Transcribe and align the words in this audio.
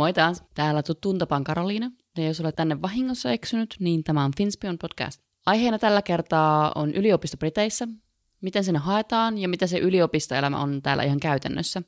Moi 0.00 0.12
taas, 0.12 0.44
täällä 0.54 0.82
tuttuun 0.82 1.18
tapaan 1.18 1.44
Karoliina. 1.44 1.90
Ja 2.16 2.24
jos 2.24 2.40
olet 2.40 2.56
tänne 2.56 2.82
vahingossa 2.82 3.30
eksynyt, 3.30 3.76
niin 3.78 4.04
tämä 4.04 4.24
on 4.24 4.32
Finspion 4.36 4.78
podcast. 4.78 5.22
Aiheena 5.46 5.78
tällä 5.78 6.02
kertaa 6.02 6.72
on 6.74 6.94
yliopisto 6.94 7.36
Briteissä, 7.36 7.88
miten 8.40 8.64
sinne 8.64 8.78
haetaan 8.78 9.38
ja 9.38 9.48
mitä 9.48 9.66
se 9.66 9.78
yliopistoelämä 9.78 10.60
on 10.60 10.82
täällä 10.82 11.02
ihan 11.02 11.20
käytännössä. 11.20 11.82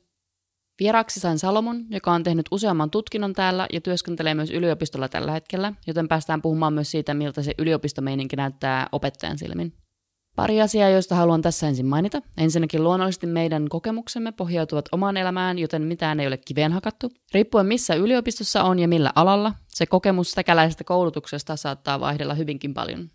Vieraaksi 0.79 1.19
sain 1.19 1.39
Salomon, 1.39 1.85
joka 1.89 2.11
on 2.11 2.23
tehnyt 2.23 2.45
useamman 2.51 2.91
tutkinnon 2.91 3.33
täällä 3.33 3.67
ja 3.73 3.81
työskentelee 3.81 4.33
myös 4.33 4.51
yliopistolla 4.51 5.09
tällä 5.09 5.31
hetkellä, 5.31 5.73
joten 5.87 6.07
päästään 6.07 6.41
puhumaan 6.41 6.73
myös 6.73 6.91
siitä, 6.91 7.13
miltä 7.13 7.41
se 7.41 7.53
yliopistomeininki 7.57 8.35
näyttää 8.35 8.87
opettajan 8.91 9.37
silmin. 9.37 9.82
Pari 10.35 10.61
asiaa, 10.61 10.89
joista 10.89 11.15
haluan 11.15 11.41
tässä 11.41 11.67
ensin 11.67 11.85
mainita. 11.85 12.21
Ensinnäkin 12.37 12.83
luonnollisesti 12.83 13.27
meidän 13.27 13.69
kokemuksemme 13.69 14.31
pohjautuvat 14.31 14.85
omaan 14.91 15.17
elämään, 15.17 15.59
joten 15.59 15.81
mitään 15.81 16.19
ei 16.19 16.27
ole 16.27 16.37
kiveen 16.37 16.71
hakattu. 16.71 17.11
Riippuen 17.33 17.65
missä 17.65 17.95
yliopistossa 17.95 18.63
on 18.63 18.79
ja 18.79 18.87
millä 18.87 19.11
alalla, 19.15 19.53
se 19.67 19.85
kokemus 19.85 20.31
täkäläisestä 20.31 20.83
koulutuksesta 20.83 21.55
saattaa 21.55 21.99
vaihdella 21.99 22.33
hyvinkin 22.33 22.73
paljon. 22.73 23.11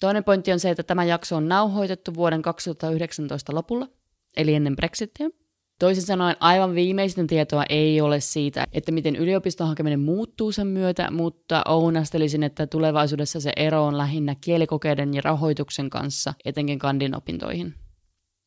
Toinen 0.00 0.24
pointti 0.24 0.52
on 0.52 0.60
se, 0.60 0.70
että 0.70 0.82
tämä 0.82 1.04
jakso 1.04 1.36
on 1.36 1.48
nauhoitettu 1.48 2.14
vuoden 2.14 2.42
2019 2.42 3.54
lopulla, 3.54 3.88
eli 4.36 4.54
ennen 4.54 4.76
Brexitia. 4.76 5.30
Toisin 5.78 6.04
sanoen 6.04 6.36
aivan 6.40 6.74
viimeisten 6.74 7.26
tietoa 7.26 7.64
ei 7.68 8.00
ole 8.00 8.20
siitä, 8.20 8.66
että 8.72 8.92
miten 8.92 9.16
yliopiston 9.16 9.68
hakeminen 9.68 10.00
muuttuu 10.00 10.52
sen 10.52 10.66
myötä, 10.66 11.10
mutta 11.10 11.62
ounastelisin, 11.68 12.42
että 12.42 12.66
tulevaisuudessa 12.66 13.40
se 13.40 13.52
ero 13.56 13.84
on 13.84 13.98
lähinnä 13.98 14.34
kielikokeiden 14.40 15.14
ja 15.14 15.20
rahoituksen 15.24 15.90
kanssa, 15.90 16.34
etenkin 16.44 16.78
kandin 16.78 17.16
opintoihin. 17.16 17.74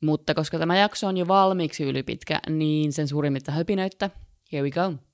Mutta 0.04 0.34
koska 0.34 0.60
tämä 0.60 0.78
jakso 0.78 1.08
on 1.08 1.18
jo 1.18 1.28
valmiiksi 1.28 1.84
ylipitkä, 1.84 2.40
niin 2.50 2.94
sen 2.94 3.08
suurimmitta 3.08 3.52
höpinöitä, 3.52 4.10
here 4.54 4.64
we 4.64 4.72
go. 4.72 5.07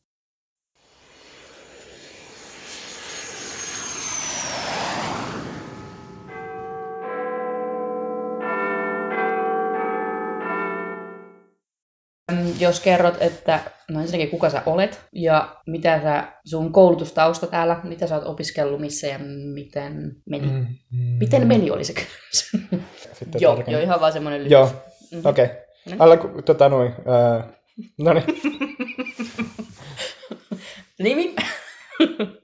Jos 12.60 12.80
kerrot, 12.80 13.18
että 13.20 13.60
no 13.90 14.02
ensinnäkin 14.02 14.30
kuka 14.30 14.50
sä 14.50 14.64
olet 14.66 15.02
ja 15.12 15.56
mitä 15.68 16.02
sä, 16.02 16.24
sun 16.46 16.72
koulutustausta 16.72 17.48
täällä, 17.48 17.80
mitä 17.84 18.08
sä 18.08 18.16
oot 18.16 18.26
opiskellut, 18.26 18.82
missä 18.82 19.08
ja 19.08 19.20
miten 19.54 20.16
meni. 20.30 20.48
Mm, 20.48 20.68
mm, 20.92 21.18
miten 21.20 21.48
meni 21.48 21.72
oli 21.72 21.84
se 21.84 21.94
kysymys. 21.94 22.62
Joo, 23.40 23.64
jo 23.68 23.80
ihan 23.80 24.00
vaan 24.00 24.14
semmoinen 24.14 24.40
lyhyt. 24.40 24.52
Joo, 24.52 24.66
mm-hmm. 24.66 25.30
okei. 25.30 25.46
Okay. 25.46 25.58
Mm. 25.92 25.96
Alku, 26.02 26.42
tota 26.42 26.70
noin, 26.70 26.92
uh, 26.92 27.44
no 27.98 28.14
niin. 28.14 28.26
Nimi? 31.04 31.36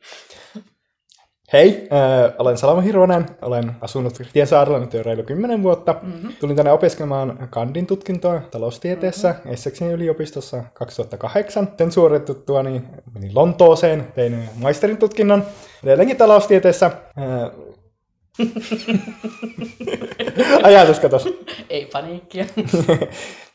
Hei, 1.53 1.87
äh, 1.91 2.33
olen 2.37 2.57
Salama 2.57 2.81
Hirvonen, 2.81 3.25
olen 3.41 3.71
asunut 3.81 4.13
Tiesaarella 4.33 4.79
nyt 4.79 4.93
jo 4.93 5.03
reilu 5.03 5.23
10 5.23 5.63
vuotta. 5.63 5.95
Mm-hmm. 6.01 6.33
Tulin 6.39 6.55
tänne 6.55 6.71
opiskelemaan 6.71 7.47
kandin 7.49 7.87
tutkintoa 7.87 8.41
taloustieteessä 8.51 9.29
mm-hmm. 9.29 9.53
Essexin 9.53 9.91
yliopistossa 9.91 10.63
2008. 10.73 11.71
Sen 11.77 11.91
suoritettua 11.91 12.63
niin 12.63 12.87
menin 13.13 13.35
Lontooseen, 13.35 14.07
tein 14.15 14.49
maisterin 14.55 14.97
tutkinnon 14.97 15.43
edelleenkin 15.83 16.17
taloustieteessä. 16.17 16.91
Äh, 17.17 17.51
Ajatus 20.63 20.99
katos. 20.99 21.29
Ei 21.69 21.85
paniikkia. 21.85 22.45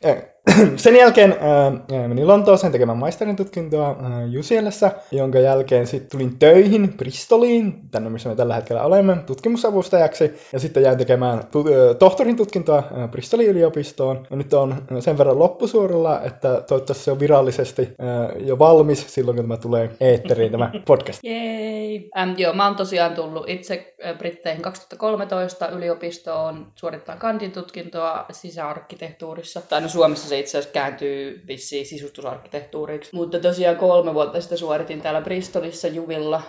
Sen 0.77 0.97
jälkeen 0.97 1.33
äh, 1.33 2.09
menin 2.09 2.29
Lontooseen 2.29 2.73
tekemään 2.73 2.99
maisterin 2.99 3.37
tutkintoa 3.37 3.91
äh, 3.91 3.97
UCLssä, 4.39 4.91
jonka 5.11 5.39
jälkeen 5.39 5.87
sitten 5.87 6.11
tulin 6.11 6.39
töihin 6.39 6.95
Bristoliin, 6.97 7.75
tänne 7.91 8.11
missä 8.11 8.29
me 8.29 8.37
tällä 8.37 8.55
hetkellä 8.55 8.83
olemme, 8.83 9.17
tutkimusavustajaksi, 9.27 10.35
ja 10.53 10.59
sitten 10.59 10.83
jäin 10.83 10.99
tekemään 10.99 11.41
tu- 11.51 11.69
äh, 11.69 11.97
tohtorin 11.99 12.37
tutkintoa 12.37 12.79
äh, 12.79 13.11
Bristolin 13.11 13.49
yliopistoon. 13.49 14.27
Ja 14.31 14.37
nyt 14.37 14.55
on 14.55 14.83
sen 15.01 15.19
verran 15.19 15.39
loppusuoralla, 15.39 16.23
että 16.23 16.63
toivottavasti 16.69 17.05
se 17.05 17.11
on 17.11 17.21
virallisesti 17.21 17.83
äh, 17.83 18.47
jo 18.47 18.59
valmis 18.59 19.15
silloin, 19.15 19.37
kun 19.37 19.45
tämä 19.45 19.57
tulee 19.57 19.91
eetteriin 20.01 20.53
tämä 20.53 20.71
podcast. 20.87 21.21
Jei! 21.23 22.11
Ähm, 22.19 22.31
joo, 22.39 22.53
mä 22.53 22.67
oon 22.67 22.77
tosiaan 22.77 23.15
tullut 23.15 23.49
itse 23.49 23.95
Britteihin 24.19 24.63
2013 24.63 25.69
yliopistoon 25.69 26.67
suorittaa 26.75 27.17
kandin 27.17 27.53
tutkintoa 27.53 28.25
sisäarkkitehtuurissa. 28.33 29.61
Tai 29.69 29.81
no 29.81 29.89
Suomessa 29.89 30.29
se 30.29 30.34
itse 30.39 30.59
asiassa 30.59 30.73
kääntyy 30.73 31.43
vissiin 31.47 31.87
sisustusarkkitehtuuriksi. 31.87 33.11
Mutta 33.15 33.39
tosiaan 33.39 33.77
kolme 33.77 34.15
vuotta 34.15 34.41
sitten 34.41 34.59
suoritin 34.59 35.01
täällä 35.01 35.21
Bristolissa 35.21 35.89
Juvilla. 35.89 36.43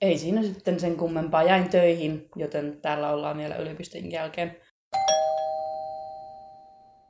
Ei 0.00 0.18
siinä 0.18 0.42
sitten 0.42 0.80
sen 0.80 0.96
kummempaa. 0.96 1.42
Jäin 1.42 1.68
töihin, 1.68 2.28
joten 2.36 2.78
täällä 2.82 3.10
ollaan 3.10 3.38
vielä 3.38 3.56
yliopiston 3.56 4.12
jälkeen. 4.12 4.56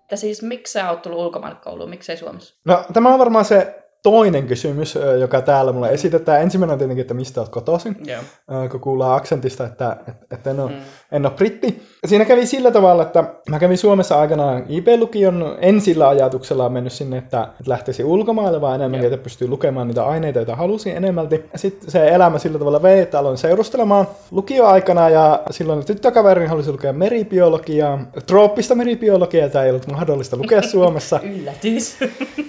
Että 0.03 0.16
siis 0.16 0.42
miksi 0.42 0.72
sä 0.72 0.91
oot 0.91 1.03
tullut 1.03 1.21
ulkomaille 1.21 1.59
kouluun, 1.65 1.91
miksei 1.91 2.16
Suomessa? 2.16 2.54
No 2.65 2.84
tämä 2.92 3.12
on 3.12 3.19
varmaan 3.19 3.44
se 3.44 3.81
toinen 4.03 4.47
kysymys, 4.47 4.99
joka 5.21 5.41
täällä 5.41 5.73
mulle 5.73 5.91
esitetään. 5.91 6.43
Ensimmäinen 6.43 6.73
on 6.73 6.79
tietenkin, 6.79 7.01
että 7.01 7.15
mistä 7.15 7.41
olet 7.41 7.51
kotoisin, 7.51 7.97
yeah. 8.09 8.25
kun 8.71 8.81
kuullaan 8.81 9.17
aksentista, 9.17 9.67
että, 9.67 9.97
että, 10.09 10.27
että 10.31 10.51
en, 10.51 10.61
ole, 10.61 10.71
mm. 10.71 10.77
en 11.13 11.27
ole 11.27 11.35
britti. 11.37 11.83
Siinä 12.07 12.25
kävi 12.25 12.47
sillä 12.47 12.71
tavalla, 12.71 13.03
että 13.03 13.25
mä 13.49 13.59
kävin 13.59 13.79
Suomessa 13.79 14.21
aikanaan 14.21 14.65
IP-lukion. 14.69 15.57
En 15.61 15.81
sillä 15.81 16.09
ajatuksella 16.09 16.69
mennyt 16.69 16.93
sinne, 16.93 17.19
että, 17.19 17.43
että 17.43 17.71
lähtisi 17.71 18.05
ulkomaille, 18.05 18.61
vaan 18.61 18.75
enemmän, 18.75 19.01
yeah. 19.01 19.13
että 19.13 19.25
pystyy 19.25 19.49
lukemaan 19.49 19.89
niitä 19.89 20.05
aineita, 20.05 20.39
joita 20.39 20.57
halusin 20.57 20.97
enemmälti. 20.97 21.45
Sitten 21.55 21.91
se 21.91 22.09
elämä 22.09 22.39
sillä 22.39 22.59
tavalla 22.59 22.83
vei, 22.83 23.01
että 23.01 23.19
aloin 23.19 23.39
seurustelemaan 23.39 24.07
lukioaikana 24.31 25.09
ja 25.09 25.43
silloin 25.51 25.84
tyttökaverini 25.84 26.47
halusi 26.47 26.73
lukea 26.73 26.93
meribiologiaa. 26.93 27.99
Trooppista 28.27 28.75
meribiologiaa, 28.75 29.49
tämä 29.49 29.65
ei 29.65 29.71
ollut 29.71 29.87
mahdollista 29.87 30.37
lukea 30.37 30.63
Suomessa. 30.73 31.21
Yllätys. 31.23 31.97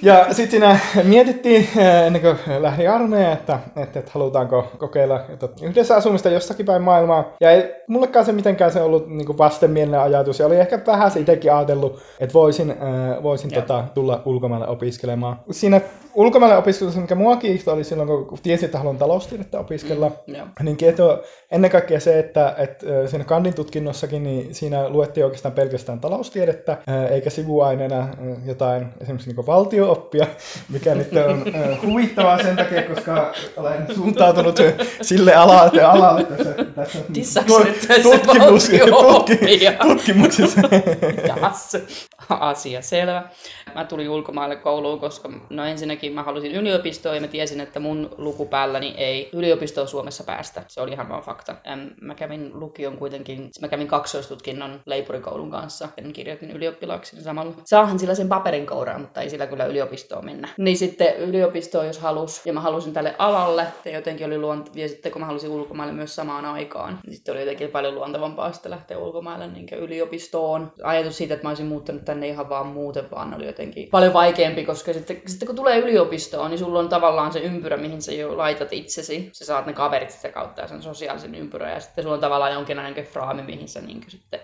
ja 0.02 0.26
sitten 0.32 0.52
siinä 0.52 0.80
mietit 1.04 1.43
mietittiin 1.44 1.86
eh, 1.86 2.06
ennen 2.06 2.22
kuin 2.22 2.38
lähdin 2.62 2.90
armeijaan, 2.90 3.34
että, 3.34 3.60
että, 3.76 4.00
että 4.00 4.12
halutaanko 4.14 4.68
kokeilla 4.78 5.22
että 5.30 5.50
yhdessä 5.62 5.96
asumista 5.96 6.30
jossakin 6.30 6.66
päin 6.66 6.82
maailmaa. 6.82 7.34
Ja 7.42 7.52
ei 7.52 7.76
mullekaan 7.88 8.26
se 8.26 8.32
mitenkään 8.32 8.72
se 8.72 8.82
ollut 8.82 9.08
niin 9.08 9.38
vastenmielinen 9.38 10.00
ajatus. 10.00 10.40
Ja 10.40 10.46
oli 10.46 10.56
ehkä 10.56 10.80
vähän 10.88 11.12
se 11.12 11.20
itsekin 11.20 11.54
ajatellut, 11.54 12.00
että 12.20 12.34
voisin, 12.34 12.72
äh, 12.72 13.24
voisin 13.24 13.54
tota, 13.54 13.84
tulla 13.94 14.22
ulkomaille 14.26 14.68
opiskelemaan. 14.68 15.40
Siinä 15.52 15.82
ulkomaille 16.16 16.58
opiskelussa, 16.58 17.02
mikä 17.02 17.16
mua 17.16 17.36
kiihtoi, 17.36 17.74
oli 17.74 17.84
silloin, 17.84 18.26
kun 18.28 18.38
tiesin, 18.44 18.66
että 18.66 18.78
haluan 18.78 18.98
taloustiedettä 18.98 19.60
opiskella. 19.60 20.12
Mm, 20.28 20.34
yeah. 20.34 20.48
Niin 20.64 20.78
kiehtoi 20.78 21.24
ennen 21.52 21.72
kaikkea 21.72 22.00
se, 22.00 22.20
että, 22.20 22.56
että 22.58 23.08
siinä 23.08 23.26
kandin 23.26 23.54
tutkinnossakin, 23.54 24.24
niin 24.24 24.56
siinä 24.56 24.90
luettiin 24.90 25.26
oikeastaan 25.26 25.54
pelkästään 25.54 26.00
taloustiedettä, 26.00 26.78
eikä 27.10 27.30
sivuaineena 27.30 28.08
jotain 28.46 28.88
esimerkiksi 29.02 29.34
niin 29.34 29.48
valtiooppia, 29.48 30.28
mikä 30.70 30.96
nyt 30.96 31.10
on 31.30 31.33
huvittavaa 31.86 32.44
sen 32.44 32.56
takia, 32.56 32.84
koska 32.84 33.34
olen 33.58 33.96
suuntautunut 33.96 34.60
sille 35.02 35.36
alalle, 35.36 35.84
alalle 35.84 36.24
tässä, 36.24 36.54
tässä 36.54 37.00
tutkimus, 38.04 38.70
tutkimus, 38.70 38.70
tutkimuksessa. 39.82 40.62
Asia 42.30 42.82
selvä. 42.82 43.24
Mä 43.76 43.86
tulin 43.86 44.10
ulkomaille 44.10 44.56
kouluun, 44.56 45.00
koska 45.00 45.30
no 45.50 45.66
ensinnäkin 45.66 46.14
mä 46.14 46.24
halusin 46.24 46.52
yliopistoon 46.52 47.16
ja 47.16 47.22
mä 47.22 47.28
tiesin, 47.28 47.62
että 47.62 47.80
mun 47.80 48.10
lukupäälläni 48.18 48.94
ei 48.98 49.30
yliopistoon 49.34 49.88
Suomessa 49.88 50.24
päästä. 50.24 50.64
Se 50.68 50.82
oli 50.82 50.92
ihan 50.92 51.10
vaan 51.10 51.24
fakta. 51.24 51.56
Mä 52.02 52.16
kävin 52.16 52.52
lukion 52.54 52.98
kuitenkin, 52.98 53.50
mä 53.62 53.68
kävin 53.68 53.88
kaksoistutkinnon 53.88 54.82
leipurikoulun 54.86 55.52
kanssa 55.52 55.88
ja 55.98 56.04
kirjoitin 56.14 56.52
ylioppilaaksi 56.52 57.22
samalla. 57.22 57.54
Saahan 57.66 58.00
sillä 58.00 58.16
sen 58.16 58.30
paperin 58.30 58.66
kouraan, 58.66 59.02
mutta 59.02 59.22
ei 59.22 59.30
sillä 59.30 59.48
kyllä 59.48 59.66
yliopistoon 59.66 60.26
mennä. 60.26 60.50
Niin 60.58 60.78
sitten 60.78 61.14
yliopistoon, 61.24 61.88
jos 61.88 62.00
halus, 62.00 62.46
ja 62.46 62.54
mä 62.54 62.62
halusin 62.62 62.94
tälle 62.94 63.16
alalle, 63.18 63.68
ja 63.86 63.92
jotenkin 63.92 64.28
oli 64.28 64.38
luont... 64.38 64.76
ja 64.76 64.90
sitten 64.90 65.12
kun 65.12 65.22
mä 65.22 65.26
halusin 65.26 65.50
ulkomaille 65.50 65.94
myös 65.94 66.16
samaan 66.16 66.46
aikaan, 66.46 67.00
niin 67.06 67.16
sitten 67.16 67.32
oli 67.32 67.42
jotenkin 67.42 67.72
paljon 67.72 67.96
luontavampaa 67.96 68.52
sitten 68.52 68.72
lähteä 68.72 68.98
ulkomaille 68.98 69.48
niin 69.48 69.68
yliopistoon. 69.70 70.72
Ajatus 70.84 71.18
siitä, 71.18 71.34
että 71.34 71.46
mä 71.46 71.50
olisin 71.50 71.66
muuttanut 71.66 72.06
tänne 72.06 72.28
ihan 72.28 72.50
vaan 72.50 72.68
muuten, 72.68 73.12
vaan 73.12 73.34
oli 73.34 73.46
jotenkin 73.46 73.90
paljon 73.90 74.14
vaikeampi, 74.14 74.66
koska 74.66 74.94
sitten, 74.94 75.22
sitten 75.26 75.46
kun 75.46 75.56
tulee 75.56 75.80
yliopistoon, 75.80 76.50
niin 76.52 76.60
sulla 76.60 76.80
on 76.80 76.90
tavallaan 76.90 77.34
se 77.34 77.40
ympyrä, 77.40 77.78
mihin 77.78 78.02
sä 78.02 78.12
jo 78.12 78.38
laitat 78.38 78.74
itsesi. 78.74 79.30
Sä 79.34 79.46
saat 79.46 79.66
ne 79.66 79.74
kaverit 79.74 80.10
sitä 80.10 80.30
kautta 80.30 80.62
ja 80.62 80.68
sen 80.68 80.82
sosiaalisen 80.82 81.36
ympyrän, 81.36 81.74
ja 81.74 81.80
sitten 81.80 82.04
sulla 82.04 82.16
on 82.16 82.22
tavallaan 82.22 82.54
jonkinlainen 82.54 83.06
fraami, 83.06 83.42
mihin 83.42 83.68
sä 83.68 83.82
niin 83.82 84.06
sitten 84.08 84.40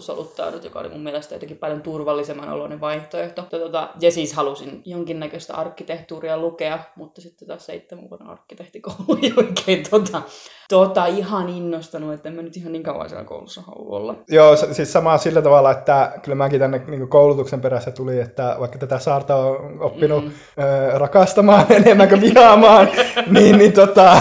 soluttaudut, 0.00 0.64
joka 0.64 0.78
oli 0.78 0.88
mun 0.88 1.00
mielestä 1.00 1.34
jotenkin 1.34 1.58
paljon 1.58 1.82
turvallisemman 1.82 2.48
oloinen 2.48 2.80
vaihtoehto. 2.80 3.42
Tota, 3.42 3.88
ja 4.00 4.10
siis 4.10 4.32
halusin 4.32 4.82
jonkinnäköistä 4.84 5.54
arkkitehtuuria 5.54 6.38
lukea, 6.38 6.78
mutta 6.96 7.20
sitten 7.20 7.48
taas 7.48 7.66
seitsemän 7.66 8.10
vuoden 8.10 8.26
arkkitehtikoulu 8.26 9.18
ei 9.22 9.32
oikein 9.36 9.90
tota, 9.90 10.22
tota, 10.68 11.06
ihan 11.06 11.48
innostanut, 11.48 12.14
että 12.14 12.28
en 12.28 12.34
mä 12.34 12.42
nyt 12.42 12.56
ihan 12.56 12.72
niin 12.72 12.82
kauan 12.82 13.08
siellä 13.08 13.24
koulussa 13.24 13.62
halua 13.66 13.96
olla. 13.96 14.14
Joo, 14.28 14.56
siis 14.56 14.92
sama 14.92 15.18
sillä 15.18 15.42
tavalla, 15.42 15.70
että 15.70 16.12
kyllä 16.22 16.34
mäkin 16.34 16.60
tänne 16.60 16.82
niin 16.86 17.08
koulutuksen 17.08 17.60
perässä 17.60 17.90
tuli, 17.90 18.20
että 18.20 18.56
vaikka 18.60 18.78
tätä 18.78 18.98
saarta 18.98 19.36
on 19.36 19.76
oppinut 19.80 20.24
mm. 20.24 20.30
ö, 20.30 20.98
rakastamaan 20.98 21.66
enemmän 21.82 22.08
kuin 22.08 22.20
vihaamaan, 22.20 22.88
niin, 23.38 23.58
niin 23.58 23.72
tota, 23.72 24.16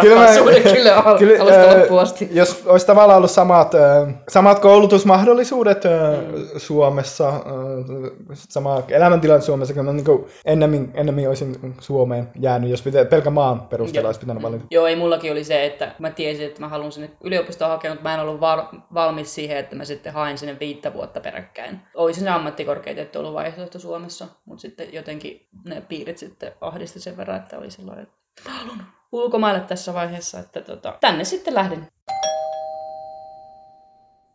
kyllä, 0.00 0.20
mä, 0.20 0.26
kyllä, 0.62 1.02
kyllä 1.18 1.42
ö, 1.42 2.26
jos 2.30 2.62
olisi 2.66 2.86
tavallaan 2.86 3.16
ollut 3.16 3.30
samat, 3.30 3.74
ö, 3.74 4.06
samat 4.28 4.58
koulutusmahdollisuudet 4.58 5.84
ö, 5.84 5.88
mm. 5.88 6.44
Suomessa, 6.56 7.28
ö, 7.28 8.10
sama 8.34 8.82
elämäntilanne 8.88 9.42
Suomessa, 9.42 9.74
kyllä 9.74 9.92
mä 9.92 9.92
niin 9.92 10.24
ennemmin, 10.44 10.90
ennemmin 10.94 11.28
olisin 11.28 11.74
Suomeen 11.80 12.28
jäänyt, 12.40 12.70
jos 12.70 12.82
pitä, 12.82 13.04
pelkä 13.04 13.30
maan 13.30 13.60
perusteella 13.60 14.08
olisi 14.08 14.20
pitänyt 14.20 14.42
valita. 14.42 14.64
Joo, 14.70 14.86
ei 14.86 14.96
mullakin 14.96 15.32
oli 15.32 15.44
se, 15.44 15.64
että 15.64 15.87
mä 15.98 16.10
tiesin, 16.10 16.46
että 16.46 16.60
mä 16.60 16.68
haluan 16.68 16.92
sinne 16.92 17.10
yliopistoon 17.24 17.70
hakea, 17.70 17.90
mutta 17.90 18.02
mä 18.02 18.14
en 18.14 18.20
ollut 18.20 18.40
val- 18.40 18.66
valmis 18.94 19.34
siihen, 19.34 19.56
että 19.56 19.76
mä 19.76 19.84
sitten 19.84 20.12
hain 20.12 20.38
sinne 20.38 20.56
viittä 20.60 20.92
vuotta 20.92 21.20
peräkkäin. 21.20 21.80
Olisi 21.94 22.20
se 22.20 22.28
ammattikorkeatettu 22.28 23.18
ollut 23.18 23.34
vaihtoehto 23.34 23.78
Suomessa, 23.78 24.28
mutta 24.44 24.62
sitten 24.62 24.92
jotenkin 24.94 25.48
ne 25.64 25.80
piirit 25.80 26.18
sitten 26.18 26.52
ahdisti 26.60 27.00
sen 27.00 27.16
verran, 27.16 27.36
että 27.36 27.58
oli 27.58 27.70
sellainen, 27.70 28.02
että 28.02 28.50
mä 28.50 28.58
haluan 28.58 28.86
ulkomaille 29.12 29.60
tässä 29.60 29.94
vaiheessa, 29.94 30.38
että 30.38 30.60
tota, 30.60 30.98
tänne 31.00 31.24
sitten 31.24 31.54
lähdin. 31.54 31.86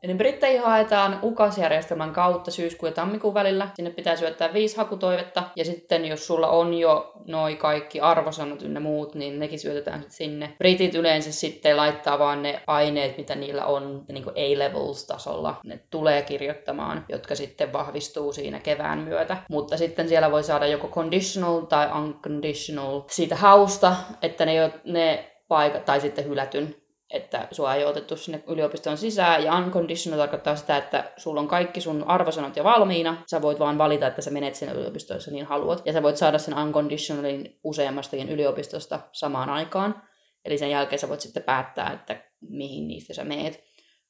Eli 0.03 0.13
britteihin 0.13 0.61
haetaan 0.61 1.19
UKAS-järjestelmän 1.23 2.13
kautta 2.13 2.51
syyskuun 2.51 2.89
ja 2.89 2.93
tammikuun 2.95 3.33
välillä. 3.33 3.67
Sinne 3.73 3.91
pitää 3.91 4.15
syöttää 4.15 4.53
viisi 4.53 4.77
hakutoivetta. 4.77 5.43
Ja 5.55 5.65
sitten 5.65 6.05
jos 6.05 6.27
sulla 6.27 6.47
on 6.47 6.73
jo 6.73 7.11
noi 7.27 7.55
kaikki 7.55 7.99
arvosanat 7.99 8.61
ynnä 8.61 8.79
muut, 8.79 9.15
niin 9.15 9.39
nekin 9.39 9.59
syötetään 9.59 10.05
sinne. 10.07 10.53
Britit 10.57 10.95
yleensä 10.95 11.31
sitten 11.31 11.77
laittaa 11.77 12.19
vaan 12.19 12.43
ne 12.43 12.61
aineet, 12.67 13.17
mitä 13.17 13.35
niillä 13.35 13.65
on 13.65 14.05
niin 14.11 14.23
kuin 14.23 14.35
A-levels-tasolla. 14.35 15.55
Ne 15.65 15.79
tulee 15.89 16.21
kirjoittamaan, 16.21 17.05
jotka 17.09 17.35
sitten 17.35 17.73
vahvistuu 17.73 18.33
siinä 18.33 18.59
kevään 18.59 18.99
myötä. 18.99 19.37
Mutta 19.49 19.77
sitten 19.77 20.09
siellä 20.09 20.31
voi 20.31 20.43
saada 20.43 20.67
joko 20.67 20.87
conditional 20.87 21.61
tai 21.61 21.89
unconditional 22.01 23.01
siitä 23.09 23.35
hausta, 23.35 23.95
että 24.21 24.45
ne, 24.45 24.71
ne 24.83 25.31
paikat, 25.47 25.85
tai 25.85 26.01
sitten 26.01 26.25
hylätyn 26.25 26.82
että 27.09 27.47
sua 27.51 27.75
ei 27.75 27.85
otettu 27.85 28.17
sinne 28.17 28.43
yliopistoon 28.47 28.97
sisään. 28.97 29.43
Ja 29.43 29.57
unconditional 29.57 30.19
tarkoittaa 30.19 30.55
sitä, 30.55 30.77
että 30.77 31.11
sulla 31.17 31.39
on 31.39 31.47
kaikki 31.47 31.81
sun 31.81 32.03
arvosanat 32.03 32.57
jo 32.57 32.63
valmiina. 32.63 33.23
Sä 33.31 33.41
voit 33.41 33.59
vaan 33.59 33.77
valita, 33.77 34.07
että 34.07 34.21
sä 34.21 34.31
menet 34.31 34.55
sinne 34.55 34.73
yliopistoon, 34.73 35.15
jos 35.15 35.27
niin 35.27 35.45
haluat. 35.45 35.81
Ja 35.85 35.93
sä 35.93 36.03
voit 36.03 36.17
saada 36.17 36.37
sen 36.37 36.57
unconditionalin 36.57 37.59
useammastakin 37.63 38.29
yliopistosta 38.29 38.99
samaan 39.11 39.49
aikaan. 39.49 40.03
Eli 40.45 40.57
sen 40.57 40.69
jälkeen 40.69 40.99
sä 40.99 41.09
voit 41.09 41.21
sitten 41.21 41.43
päättää, 41.43 41.93
että 41.93 42.23
mihin 42.49 42.87
niistä 42.87 43.13
sä 43.13 43.23
meet. 43.23 43.63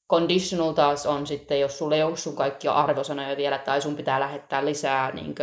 Conditional 0.09 0.73
taas 0.73 1.05
on 1.05 1.27
sitten, 1.27 1.59
jos 1.59 1.77
sulla 1.77 1.95
ei 1.95 2.03
ole 2.03 2.17
sun 2.17 2.35
kaikkia 2.35 2.71
arvosanoja 2.71 3.37
vielä, 3.37 3.57
tai 3.57 3.81
sun 3.81 3.95
pitää 3.95 4.19
lähettää 4.19 4.65
lisää 4.65 5.11
niin 5.11 5.35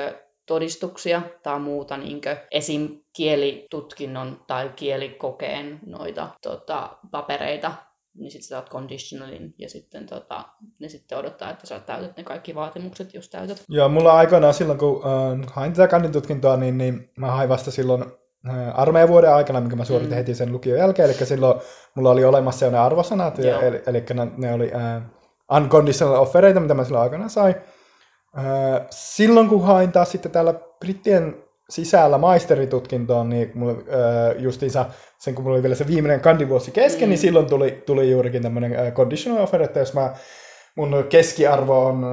todistuksia 0.47 1.23
tai 1.43 1.61
muuta 1.61 1.97
niin 1.97 2.21
esim. 2.51 3.00
Kielitutkinnon 3.21 4.41
tai 4.47 4.71
kielikokeen 4.77 5.81
noita 5.87 6.29
tota, 6.43 6.97
papereita, 7.11 7.73
niin 8.15 8.31
sitten 8.31 8.49
sä 8.49 8.49
saat 8.49 8.71
conditionalin 8.71 9.55
ja 9.59 9.69
sitten 9.69 10.07
tota, 10.07 10.45
ne 10.79 10.89
sitten 10.89 11.19
odottaa, 11.19 11.51
että 11.51 11.67
sä 11.67 11.81
täytät 11.81 12.17
ne 12.17 12.25
kaikki 12.25 12.55
vaatimukset, 12.55 13.15
jos 13.15 13.29
täytät. 13.29 13.65
Joo, 13.69 13.89
mulla 13.89 14.13
aikoinaan 14.13 14.55
silloin, 14.55 14.79
kun 14.79 15.03
äh, 15.05 15.53
hain 15.53 15.73
tätä 15.73 15.89
kanditutkintoa, 15.89 16.57
niin, 16.57 16.79
niin 16.79 17.11
mä 17.17 17.31
hain 17.31 17.49
vasta 17.49 17.71
silloin 17.71 18.05
äh, 18.49 18.81
armeijan 18.81 19.09
vuoden 19.09 19.35
aikana, 19.35 19.61
minkä 19.61 19.77
mä 19.77 19.85
suoritin 19.85 20.13
mm. 20.13 20.17
heti 20.17 20.35
sen 20.35 20.53
lukion 20.53 20.79
jälkeen, 20.79 21.11
eli 21.11 21.27
silloin 21.27 21.61
mulla 21.95 22.11
oli 22.11 22.25
olemassa 22.25 22.65
jo 22.65 22.71
ne 22.71 22.79
arvosanat, 22.79 23.39
ja, 23.39 23.61
eli, 23.61 23.83
eli 23.87 24.05
ne, 24.15 24.29
ne 24.37 24.53
oli 24.53 24.73
äh, 24.75 25.03
unconditional 25.57 26.15
offereita, 26.15 26.61
mitä 26.61 26.75
mä 26.75 26.85
silloin 26.85 27.03
aikana 27.03 27.29
sain. 27.29 27.55
Silloin 28.91 29.49
kun 29.49 29.65
hain 29.65 29.93
taas 29.93 30.11
sitten 30.11 30.33
täällä 30.33 30.55
Brittien 30.81 31.50
sisällä 31.71 32.19
maisteritutkintoon, 32.19 33.29
niin 33.29 33.53
mulla, 33.55 33.83
justiinsa 34.39 34.87
sen 35.19 35.35
kun 35.35 35.45
mulla 35.45 35.55
oli 35.55 35.63
vielä 35.63 35.75
se 35.75 35.87
viimeinen 35.87 36.21
kandivuosi 36.21 36.71
kesken, 36.71 36.99
niin 37.01 37.09
mm. 37.09 37.11
niin 37.11 37.19
silloin 37.19 37.47
tuli, 37.47 37.83
tuli 37.87 38.11
juurikin 38.11 38.43
tämmöinen 38.43 38.93
conditional 38.93 39.43
offer, 39.43 39.63
että 39.63 39.81
jos 39.81 39.95
mä 39.95 40.15
mun 40.75 41.05
keskiarvo 41.09 41.87
on 41.87 42.07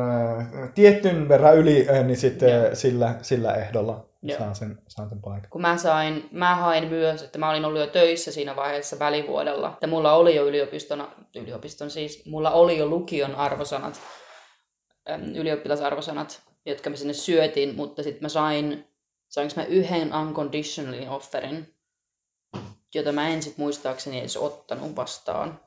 tietyn 0.76 1.30
verran 1.30 1.58
yli, 1.58 1.88
niin 2.04 2.18
sitten 2.18 2.50
yeah. 2.50 2.74
sillä, 2.74 3.16
sillä 3.22 3.56
ehdolla 3.56 4.06
Joo. 4.22 4.38
saan 4.38 4.56
sen, 4.56 4.78
saan 4.88 5.10
sen 5.10 5.22
paikan. 5.22 5.50
Kun 5.50 5.62
mä 5.62 5.78
sain, 5.78 6.30
mä 6.32 6.56
hain 6.56 6.88
myös, 6.88 7.24
että 7.24 7.40
mä 7.40 7.50
olin 7.50 7.66
ollut 7.66 7.82
jo 7.82 7.88
töissä 7.88 8.32
siinä 8.32 8.56
vaiheessa 8.56 9.00
välivuodella, 9.00 9.70
että 9.74 9.88
mulla 9.88 10.14
oli 10.14 10.36
jo 10.36 10.46
yliopiston, 10.46 11.08
yliopiston 11.36 11.90
siis, 11.90 12.26
mulla 12.26 12.52
oli 12.52 12.78
jo 12.78 12.86
lukion 12.86 13.36
arvosanat, 13.36 14.02
ylioppilasarvosanat, 15.36 16.42
jotka 16.66 16.90
me 16.90 16.96
sinne 16.96 17.14
syötiin, 17.14 17.76
mutta 17.76 18.04
sitten 18.04 18.22
mä 18.22 18.30
sain, 18.30 18.88
sainko 19.30 19.54
mä 19.56 19.64
yhden 19.64 20.16
unconditionally 20.16 21.08
offerin, 21.08 21.76
jota 22.94 23.12
mä 23.12 23.30
en 23.30 23.44
sitten 23.44 23.64
muistaakseni 23.64 24.20
edes 24.20 24.38
ottanut 24.38 24.96
vastaan, 24.96 25.60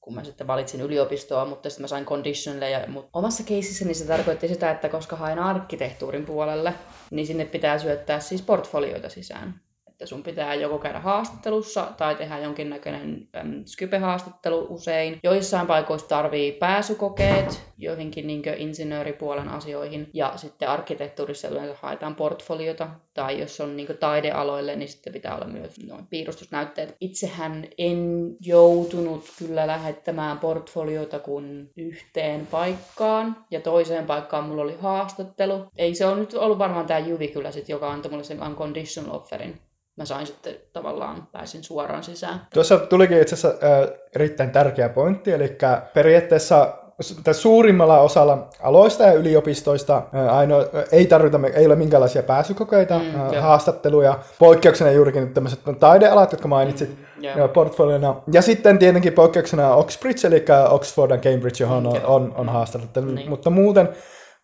kun 0.00 0.14
mä 0.14 0.24
sitten 0.24 0.46
valitsin 0.46 0.80
yliopistoa, 0.80 1.44
mutta 1.44 1.70
sitten 1.70 1.84
mä 1.84 1.88
sain 1.88 2.04
conditionally. 2.04 2.86
Mutta 2.86 3.10
omassa 3.12 3.42
keisissäni 3.42 3.94
se 3.94 4.06
tarkoitti 4.06 4.48
sitä, 4.48 4.70
että 4.70 4.88
koska 4.88 5.16
hain 5.16 5.38
arkkitehtuurin 5.38 6.26
puolelle, 6.26 6.74
niin 7.10 7.26
sinne 7.26 7.44
pitää 7.44 7.78
syöttää 7.78 8.20
siis 8.20 8.42
portfolioita 8.42 9.08
sisään 9.08 9.60
että 9.94 10.06
sun 10.06 10.22
pitää 10.22 10.54
joko 10.54 10.78
käydä 10.78 11.00
haastattelussa 11.00 11.92
tai 11.96 12.14
tehdä 12.14 12.38
jonkinnäköinen 12.38 13.28
äm, 13.36 13.64
Skype-haastattelu 13.64 14.66
usein. 14.70 15.18
Joissain 15.22 15.66
paikoissa 15.66 16.08
tarvii 16.08 16.52
pääsykokeet 16.52 17.62
joihinkin 17.78 18.26
niin 18.26 18.42
insinööripuolen 18.56 19.48
asioihin 19.48 20.10
ja 20.12 20.32
sitten 20.36 20.68
arkkitehtuurissa 20.68 21.48
yleensä 21.48 21.74
haetaan 21.82 22.14
portfoliota 22.14 22.88
tai 23.14 23.40
jos 23.40 23.60
on 23.60 23.76
niin 23.76 23.88
taidealoille, 24.00 24.76
niin 24.76 24.88
sitten 24.88 25.12
pitää 25.12 25.36
olla 25.36 25.46
myös 25.46 25.86
noin 25.86 26.06
piirustusnäytteet. 26.06 26.96
Itsehän 27.00 27.66
en 27.78 28.30
joutunut 28.40 29.24
kyllä 29.38 29.66
lähettämään 29.66 30.38
portfoliota 30.38 31.18
kuin 31.18 31.70
yhteen 31.76 32.46
paikkaan 32.46 33.36
ja 33.50 33.60
toiseen 33.60 34.06
paikkaan 34.06 34.44
mulla 34.44 34.62
oli 34.62 34.76
haastattelu. 34.80 35.66
Ei 35.76 35.94
se 35.94 36.06
ole 36.06 36.16
nyt 36.16 36.34
ollut 36.34 36.58
varmaan 36.58 36.86
tämä 36.86 36.98
Juvi 36.98 37.28
kyllä 37.28 37.52
sit, 37.52 37.68
joka 37.68 37.92
antoi 37.92 38.10
mulle 38.10 38.24
sen 38.24 38.42
unconditional 38.42 39.16
offerin 39.16 39.60
mä 39.96 40.04
sain 40.04 40.26
sitten 40.26 40.54
tavallaan, 40.72 41.28
pääsin 41.32 41.64
suoraan 41.64 42.04
sisään. 42.04 42.46
Tuossa 42.54 42.78
tulikin 42.78 43.22
itse 43.22 43.34
asiassa 43.34 43.66
äh, 43.66 43.98
erittäin 44.14 44.50
tärkeä 44.50 44.88
pointti, 44.88 45.32
eli 45.32 45.58
periaatteessa 45.94 46.78
suurimmalla 47.32 48.00
osalla 48.00 48.48
aloista 48.62 49.02
ja 49.02 49.12
yliopistoista 49.12 50.02
aino, 50.30 50.56
ei 50.92 51.06
tarvita, 51.06 51.40
ei 51.54 51.66
ole 51.66 51.76
minkäänlaisia 51.76 52.22
pääsykokeita, 52.22 52.98
mm, 52.98 53.40
haastatteluja. 53.40 54.18
Poikkeuksena 54.38 54.90
juurikin 54.90 55.34
tämmöiset 55.34 55.60
taidealat, 55.80 56.32
jotka 56.32 56.48
mainitsit 56.48 56.98
mm, 56.98 57.24
yeah. 57.24 57.52
portfoliona. 57.52 58.16
Ja 58.32 58.42
sitten 58.42 58.78
tietenkin 58.78 59.12
poikkeuksena 59.12 59.74
Oxbridge, 59.74 60.26
eli 60.26 60.44
Oxford 60.70 61.10
ja 61.10 61.18
Cambridge, 61.18 61.64
johon 61.64 61.82
mm, 61.82 61.88
on, 61.88 62.00
on, 62.04 62.32
on 62.36 62.48
haastattelu. 62.48 63.06
Niin. 63.06 63.28
Mutta 63.28 63.50
muuten 63.50 63.88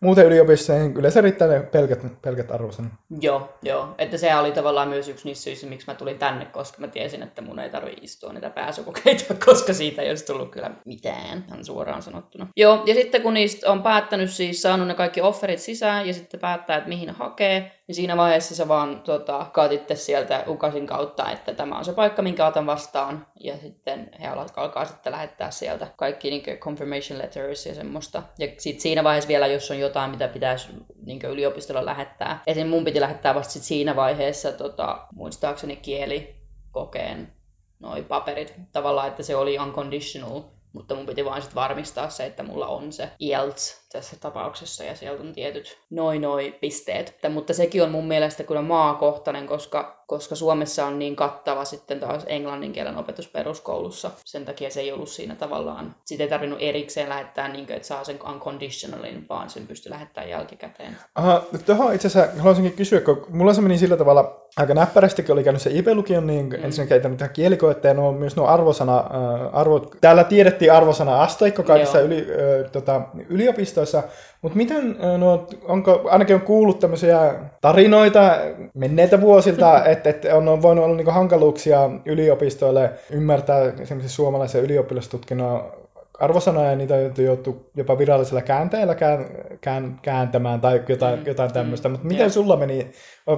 muuten 0.01 0.25
yliopistoihin 0.25 0.93
kyllä 0.93 1.09
se 1.09 1.21
riittää 1.21 1.47
ne 1.47 1.59
pelkät, 1.59 2.21
pelkät 2.21 2.51
arvosanat. 2.51 2.91
Joo, 3.21 3.53
joo. 3.63 3.95
Että 3.97 4.17
se 4.17 4.35
oli 4.35 4.51
tavallaan 4.51 4.89
myös 4.89 5.09
yksi 5.09 5.25
niissä 5.25 5.43
syistä, 5.43 5.67
miksi 5.67 5.87
mä 5.87 5.95
tulin 5.95 6.17
tänne, 6.17 6.45
koska 6.45 6.77
mä 6.81 6.87
tiesin, 6.87 7.23
että 7.23 7.41
mun 7.41 7.59
ei 7.59 7.69
tarvi 7.69 7.93
istua 8.01 8.33
niitä 8.33 8.49
pääsykokeita, 8.49 9.33
koska 9.45 9.73
siitä 9.73 10.01
ei 10.01 10.09
olisi 10.09 10.25
tullut 10.25 10.51
kyllä 10.51 10.71
mitään, 10.85 11.45
hän 11.49 11.65
suoraan 11.65 12.01
sanottuna. 12.01 12.47
Joo, 12.57 12.83
ja 12.85 12.93
sitten 12.93 13.21
kun 13.21 13.33
niistä 13.33 13.71
on 13.71 13.83
päättänyt 13.83 14.31
siis, 14.31 14.61
saanut 14.61 14.87
ne 14.87 14.93
kaikki 14.93 15.21
offerit 15.21 15.59
sisään 15.59 16.07
ja 16.07 16.13
sitten 16.13 16.39
päättää, 16.39 16.77
että 16.77 16.89
mihin 16.89 17.09
hakee, 17.09 17.71
niin 17.91 17.95
siinä 17.95 18.17
vaiheessa 18.17 18.55
sä 18.55 18.67
vaan 18.67 19.01
tota, 19.01 19.45
kaatitte 19.53 19.95
sieltä 19.95 20.43
Ukasin 20.47 20.87
kautta, 20.87 21.31
että 21.31 21.53
tämä 21.53 21.77
on 21.77 21.85
se 21.85 21.93
paikka, 21.93 22.21
minkä 22.21 22.47
otan 22.47 22.65
vastaan. 22.65 23.27
Ja 23.39 23.57
sitten 23.57 24.11
he 24.21 24.27
alkaa 24.27 24.85
sitten 24.85 25.11
lähettää 25.11 25.51
sieltä 25.51 25.87
kaikki 25.97 26.29
niin 26.29 26.43
confirmation 26.59 27.19
letters 27.19 27.65
ja 27.65 27.75
semmoista. 27.75 28.23
Ja 28.39 28.47
sitten 28.57 28.81
siinä 28.81 29.03
vaiheessa 29.03 29.27
vielä, 29.27 29.47
jos 29.47 29.71
on 29.71 29.79
jotain, 29.79 30.11
mitä 30.11 30.27
pitäisi 30.27 30.67
niin 31.05 31.21
yliopistolla 31.21 31.85
lähettää. 31.85 32.43
Esim. 32.47 32.67
mun 32.67 32.85
piti 32.85 33.01
lähettää 33.01 33.35
vasta 33.35 33.53
sit 33.53 33.63
siinä 33.63 33.95
vaiheessa 33.95 34.51
tota, 34.51 35.07
muistaakseni 35.13 35.75
kielikokeen 35.75 37.33
noi 37.79 38.03
paperit. 38.03 38.53
Tavallaan, 38.71 39.07
että 39.07 39.23
se 39.23 39.35
oli 39.35 39.59
unconditional 39.59 40.41
mutta 40.73 40.95
mun 40.95 41.05
piti 41.05 41.25
vain 41.25 41.41
sitten 41.41 41.55
varmistaa 41.55 42.09
se, 42.09 42.25
että 42.25 42.43
mulla 42.43 42.67
on 42.67 42.91
se 42.91 43.09
IELTS 43.21 43.81
tässä 43.91 44.15
tapauksessa 44.19 44.83
ja 44.83 44.95
sieltä 44.95 45.23
on 45.23 45.33
tietyt 45.33 45.77
noin 45.89 46.21
noi 46.21 46.57
pisteet. 46.61 47.09
Että, 47.09 47.29
mutta 47.29 47.53
sekin 47.53 47.83
on 47.83 47.91
mun 47.91 48.07
mielestä 48.07 48.43
kyllä 48.43 48.61
maakohtainen, 48.61 49.47
koska, 49.47 50.03
koska 50.07 50.35
Suomessa 50.35 50.85
on 50.85 50.99
niin 50.99 51.15
kattava 51.15 51.65
sitten 51.65 51.99
taas 51.99 52.23
englannin 52.27 52.73
kielen 52.73 52.97
opetus 52.97 53.27
peruskoulussa. 53.27 54.11
Sen 54.25 54.45
takia 54.45 54.69
se 54.69 54.81
ei 54.81 54.91
ollut 54.91 55.09
siinä 55.09 55.35
tavallaan. 55.35 55.95
Sitten 56.05 56.25
ei 56.25 56.29
tarvinnut 56.29 56.59
erikseen 56.61 57.09
lähettää, 57.09 57.47
niin 57.47 57.65
kuin, 57.65 57.75
että 57.75 57.87
saa 57.87 58.03
sen 58.03 58.19
unconditionalin, 58.29 59.25
vaan 59.29 59.49
sen 59.49 59.67
pystyi 59.67 59.89
lähettämään 59.89 60.29
jälkikäteen. 60.29 60.97
Aha, 61.15 61.43
tuohon 61.65 61.95
itse 61.95 62.07
asiassa 62.07 62.37
haluaisinkin 62.37 62.73
kysyä, 62.73 63.01
kun 63.01 63.25
mulla 63.29 63.53
se 63.53 63.61
meni 63.61 63.77
sillä 63.77 63.97
tavalla 63.97 64.47
aika 64.57 64.73
näppärästikin 64.73 65.33
oli 65.33 65.43
käynyt 65.43 65.61
se 65.61 65.69
IP-lukion, 65.73 66.27
niin 66.27 66.45
mm. 66.45 66.65
ensinnäkin 66.65 66.93
ei 66.93 67.01
tähän 67.01 67.33
kielikoetta, 67.33 67.87
ja 67.87 67.93
nuo, 67.93 68.11
myös 68.11 68.35
nuo 68.35 68.47
arvosana, 68.47 68.97
äh, 68.97 69.49
arvot, 69.59 69.95
täällä 70.01 70.23
tiedettiin 70.23 70.73
arvosana 70.73 71.21
asteikko 71.21 71.63
kaikissa 71.63 71.99
yli, 71.99 72.17
äh, 72.17 72.71
tota, 72.71 73.01
yliopistoissa, 73.29 74.03
mutta 74.41 74.57
miten, 74.57 74.95
äh, 75.03 75.19
nuo, 75.19 75.47
onko, 75.63 76.01
ainakin 76.11 76.35
on 76.35 76.41
kuullut 76.41 76.79
tämmöisiä 76.79 77.33
tarinoita 77.61 78.37
menneiltä 78.73 79.21
vuosilta, 79.21 79.85
että 79.85 80.09
et 80.09 80.25
on, 80.33 80.47
on 80.47 80.61
voinut 80.61 80.85
olla 80.85 80.95
niinku 80.95 81.11
hankaluuksia 81.11 81.89
yliopistoille 82.05 82.91
ymmärtää 83.11 83.71
esimerkiksi 83.79 84.15
suomalaisen 84.15 84.63
ylioppilastutkinnon 84.63 85.80
arvosanoja 86.21 86.69
ja 86.69 86.75
niitä 86.75 86.93
on 86.93 87.25
joutu 87.25 87.69
jopa 87.75 87.97
virallisella 87.97 88.41
käänteellä 88.41 88.95
kään, 88.95 89.25
kään, 89.61 89.99
kääntämään 90.01 90.61
tai 90.61 90.83
jotain, 90.89 91.19
mm, 91.19 91.25
jotain 91.25 91.53
tämmöistä. 91.53 91.89
Mm, 91.89 91.91
Mutta 91.91 92.07
miten 92.07 92.19
yeah. 92.19 92.31
sulla 92.31 92.57
meni, 92.57 92.91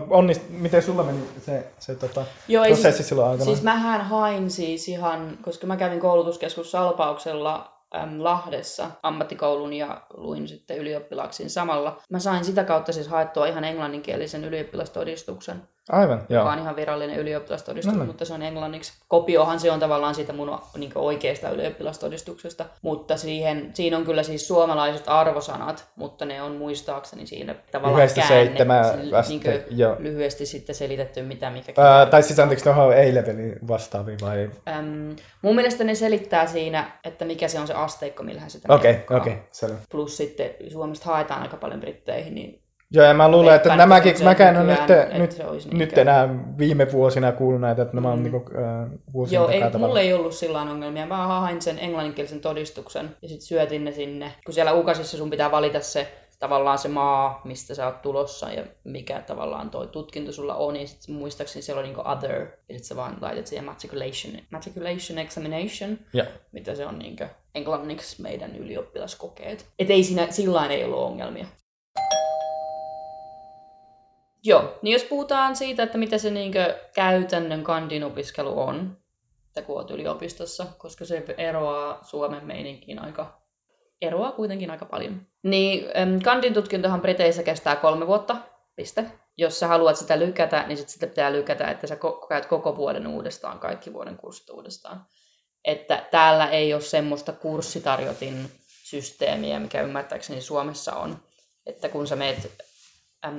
onnist, 0.09 0.41
miten 0.49 0.81
sulla 0.81 1.03
meni 1.03 1.19
se, 1.45 1.67
se 1.79 1.95
tota, 1.95 2.25
Joo, 2.47 2.65
prosessi 2.65 2.97
siis, 2.97 3.09
silloin 3.09 3.29
aikana? 3.29 3.45
Siis 3.45 3.63
mähän 3.63 4.01
hain 4.01 4.51
siis 4.51 4.87
ihan, 4.87 5.37
koska 5.41 5.67
mä 5.67 5.77
kävin 5.77 5.99
koulutuskeskus 5.99 6.71
Salpauksella 6.71 7.73
äm, 7.95 8.23
Lahdessa 8.23 8.91
ammattikoulun 9.03 9.73
ja 9.73 10.01
luin 10.13 10.47
sitten 10.47 10.77
ylioppilaaksiin 10.77 11.49
samalla. 11.49 12.01
Mä 12.09 12.19
sain 12.19 12.45
sitä 12.45 12.63
kautta 12.63 12.91
siis 12.91 13.07
haettua 13.07 13.47
ihan 13.47 13.63
englanninkielisen 13.63 14.45
ylioppilastodistuksen. 14.45 15.63
Aivan, 15.89 16.25
joo. 16.29 16.47
On 16.47 16.59
ihan 16.59 16.75
virallinen 16.75 17.19
ylioppilastodistus, 17.19 17.95
no. 17.95 18.05
mutta 18.05 18.25
se 18.25 18.33
on 18.33 18.41
englanniksi. 18.41 18.93
Kopiohan 19.07 19.59
se 19.59 19.71
on 19.71 19.79
tavallaan 19.79 20.15
siitä 20.15 20.33
mun 20.33 20.59
niin 20.77 20.91
oikeasta 20.95 21.49
ylioppilastodistuksesta, 21.49 22.65
mutta 22.81 23.17
siihen, 23.17 23.71
siinä 23.73 23.97
on 23.97 24.05
kyllä 24.05 24.23
siis 24.23 24.47
suomalaiset 24.47 25.03
arvosanat, 25.07 25.87
mutta 25.95 26.25
ne 26.25 26.41
on 26.41 26.51
muistaakseni 26.51 27.27
siinä 27.27 27.55
tavallaan 27.71 28.03
Yhdestä 28.03 28.21
niin 29.29 29.41
jo. 29.69 29.95
lyhyesti 29.99 30.45
sitten 30.45 30.75
selitetty, 30.75 31.21
mitä 31.21 31.49
mikä 31.49 31.73
Ää, 31.77 32.05
Tai 32.05 32.23
siis 32.23 32.39
anteeksi, 32.39 32.63
tuohon 32.63 32.93
ei-levelin 32.93 33.55
vastaavia 33.67 34.17
vai? 34.21 34.49
Äm, 34.67 35.15
mun 35.41 35.55
mielestä 35.55 35.83
ne 35.83 35.95
selittää 35.95 36.47
siinä, 36.47 36.91
että 37.03 37.25
mikä 37.25 37.47
se 37.47 37.59
on 37.59 37.67
se 37.67 37.73
asteikko, 37.73 38.23
millä 38.23 38.41
sitä 38.47 38.73
Okei, 38.73 38.91
okay, 38.91 39.17
okei, 39.17 39.33
okay, 39.33 39.45
selvä. 39.51 39.75
Plus 39.91 40.17
sitten 40.17 40.49
Suomesta 40.71 41.05
haetaan 41.05 41.41
aika 41.41 41.57
paljon 41.57 41.79
britteihin, 41.79 42.35
niin 42.35 42.62
Joo, 42.93 43.05
ja 43.05 43.13
mä 43.13 43.31
luulen, 43.31 43.55
että 43.55 43.75
nämäkin, 43.75 44.23
mäkään 44.23 44.57
on 44.57 44.67
nyt, 44.67 44.79
nyt, 45.13 45.71
nyt 45.71 45.97
enää 45.97 46.29
viime 46.57 46.91
vuosina 46.91 47.31
kuullut 47.31 47.61
näitä, 47.61 47.81
että 47.81 47.95
nämä 47.95 48.11
on 48.11 48.19
mm. 48.19 48.23
niinku, 48.23 48.43
äh, 48.57 48.89
vuosina 49.13 49.41
Joo, 49.41 49.49
ei, 49.49 49.61
mulla 49.77 49.99
ei 49.99 50.13
ollut 50.13 50.33
sillä 50.33 50.61
ongelmia. 50.61 51.05
Mä 51.05 51.27
hain 51.27 51.61
sen 51.61 51.79
englanninkielisen 51.79 52.41
todistuksen 52.41 53.15
ja 53.21 53.27
sitten 53.27 53.47
syötin 53.47 53.85
ne 53.85 53.91
sinne. 53.91 54.31
Kun 54.45 54.53
siellä 54.53 54.73
UKASissa 54.73 55.17
sun 55.17 55.29
pitää 55.29 55.51
valita 55.51 55.79
se 55.79 56.07
tavallaan 56.39 56.77
se 56.77 56.87
maa, 56.87 57.41
mistä 57.43 57.75
sä 57.75 57.85
oot 57.85 58.01
tulossa 58.01 58.51
ja 58.51 58.63
mikä 58.83 59.21
tavallaan 59.21 59.69
toi 59.69 59.87
tutkinto 59.87 60.31
sulla 60.31 60.55
on. 60.55 60.75
Ja 60.75 60.87
sitten 60.87 61.15
muistaakseni 61.15 61.63
siellä 61.63 61.79
on 61.79 61.85
niinku 61.85 62.01
other, 62.05 62.39
ja 62.41 62.47
sitten 62.47 62.83
sä 62.83 62.95
vaan 62.95 63.17
laitat 63.21 63.47
siihen 63.47 63.65
matriculation, 63.65 64.43
matriculation 64.49 65.19
examination, 65.19 65.97
ja. 66.13 66.25
mitä 66.51 66.75
se 66.75 66.85
on 66.85 66.99
niinku 66.99 67.23
englanniksi 67.55 68.21
meidän 68.21 68.55
ylioppilaskokeet. 68.55 69.65
Et 69.79 69.89
ei 69.89 70.03
siinä, 70.03 70.27
sillä 70.29 70.67
ei 70.67 70.83
ollut 70.83 70.99
ongelmia. 70.99 71.45
Joo, 74.43 74.79
niin 74.81 74.93
jos 74.93 75.03
puhutaan 75.03 75.55
siitä, 75.55 75.83
että 75.83 75.97
mitä 75.97 76.17
se 76.17 76.29
niinkö 76.29 76.79
käytännön 76.95 77.63
kandin 77.63 78.03
opiskelu 78.03 78.59
on, 78.59 78.97
että 79.47 79.61
kun 79.61 79.77
olet 79.77 79.91
yliopistossa, 79.91 80.65
koska 80.77 81.05
se 81.05 81.25
eroaa 81.37 82.03
Suomen 82.03 82.45
meininkiin 82.45 82.99
aika, 82.99 83.41
eroaa 84.01 84.31
kuitenkin 84.31 84.71
aika 84.71 84.85
paljon. 84.85 85.21
Niin 85.43 85.85
kandin 86.23 86.53
tutkintohan 86.53 87.01
Briteissä 87.01 87.43
kestää 87.43 87.75
kolme 87.75 88.07
vuotta, 88.07 88.37
piste. 88.75 89.05
Jos 89.37 89.59
sä 89.59 89.67
haluat 89.67 89.97
sitä 89.97 90.19
lykätä, 90.19 90.67
niin 90.67 90.77
sit 90.77 90.89
sitä 90.89 91.07
pitää 91.07 91.31
lykätä, 91.31 91.67
että 91.67 91.87
sä 91.87 91.97
käyt 92.29 92.45
koko 92.45 92.77
vuoden 92.77 93.07
uudestaan, 93.07 93.59
kaikki 93.59 93.93
vuoden 93.93 94.17
kurssit 94.17 94.49
uudestaan. 94.49 95.05
Että 95.65 96.05
täällä 96.11 96.49
ei 96.49 96.73
ole 96.73 96.81
semmoista 96.81 97.33
kurssitarjotin 97.33 98.51
systeemiä, 98.83 99.59
mikä 99.59 99.81
ymmärtääkseni 99.81 100.41
Suomessa 100.41 100.93
on. 100.93 101.19
Että 101.65 101.89
kun 101.89 102.07
sä 102.07 102.15
meet 102.15 102.51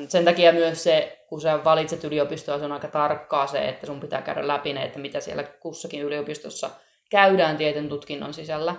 sen 0.08 0.24
takia 0.24 0.52
myös 0.52 0.82
se, 0.82 1.24
kun 1.28 1.40
sä 1.40 1.64
valitset 1.64 2.04
yliopistoa, 2.04 2.58
se 2.58 2.64
on 2.64 2.72
aika 2.72 2.88
tarkkaa 2.88 3.46
se, 3.46 3.68
että 3.68 3.86
sun 3.86 4.00
pitää 4.00 4.22
käydä 4.22 4.48
läpi 4.48 4.72
ne, 4.72 4.84
että 4.84 4.98
mitä 4.98 5.20
siellä 5.20 5.42
kussakin 5.42 6.02
yliopistossa 6.02 6.70
käydään 7.10 7.56
tietyn 7.56 7.88
tutkinnon 7.88 8.34
sisällä 8.34 8.74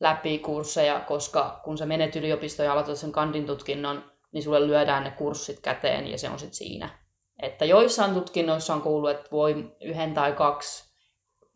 läpi 0.00 0.38
kursseja, 0.38 1.00
koska 1.00 1.60
kun 1.64 1.78
sä 1.78 1.86
menet 1.86 2.16
yliopistoon 2.16 2.66
ja 2.66 2.72
aloitat 2.72 2.98
sen 2.98 3.12
kandin 3.12 3.46
tutkinnon, 3.46 4.04
niin 4.32 4.42
sulle 4.42 4.66
lyödään 4.66 5.04
ne 5.04 5.10
kurssit 5.10 5.60
käteen 5.60 6.10
ja 6.10 6.18
se 6.18 6.28
on 6.28 6.38
sitten 6.38 6.56
siinä. 6.56 6.88
Että 7.42 7.64
joissain 7.64 8.14
tutkinnoissa 8.14 8.74
on 8.74 8.82
kuullut, 8.82 9.10
että 9.10 9.30
voi 9.30 9.76
yhden 9.80 10.14
tai 10.14 10.32
kaksi 10.32 10.96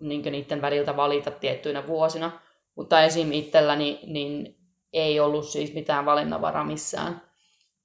niin 0.01 0.23
niiden 0.23 0.63
väliltä 0.63 0.97
valita 0.97 1.31
tiettyinä 1.31 1.87
vuosina, 1.87 2.41
mutta 2.77 3.03
esim. 3.03 3.33
itselläni 3.33 4.01
niin 4.07 4.57
ei 4.93 5.21
ollut 5.21 5.45
siis 5.45 5.75
mitään 5.75 6.05
valinnanvaraa 6.05 6.65
missään 6.65 7.30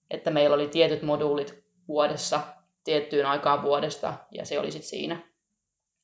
että 0.09 0.31
meillä 0.31 0.53
oli 0.53 0.67
tietyt 0.67 1.01
moduulit 1.01 1.63
vuodessa, 1.88 2.39
tiettyyn 2.83 3.25
aikaan 3.25 3.63
vuodesta, 3.63 4.13
ja 4.31 4.45
se 4.45 4.59
oli 4.59 4.71
sitten 4.71 4.89
siinä. 4.89 5.31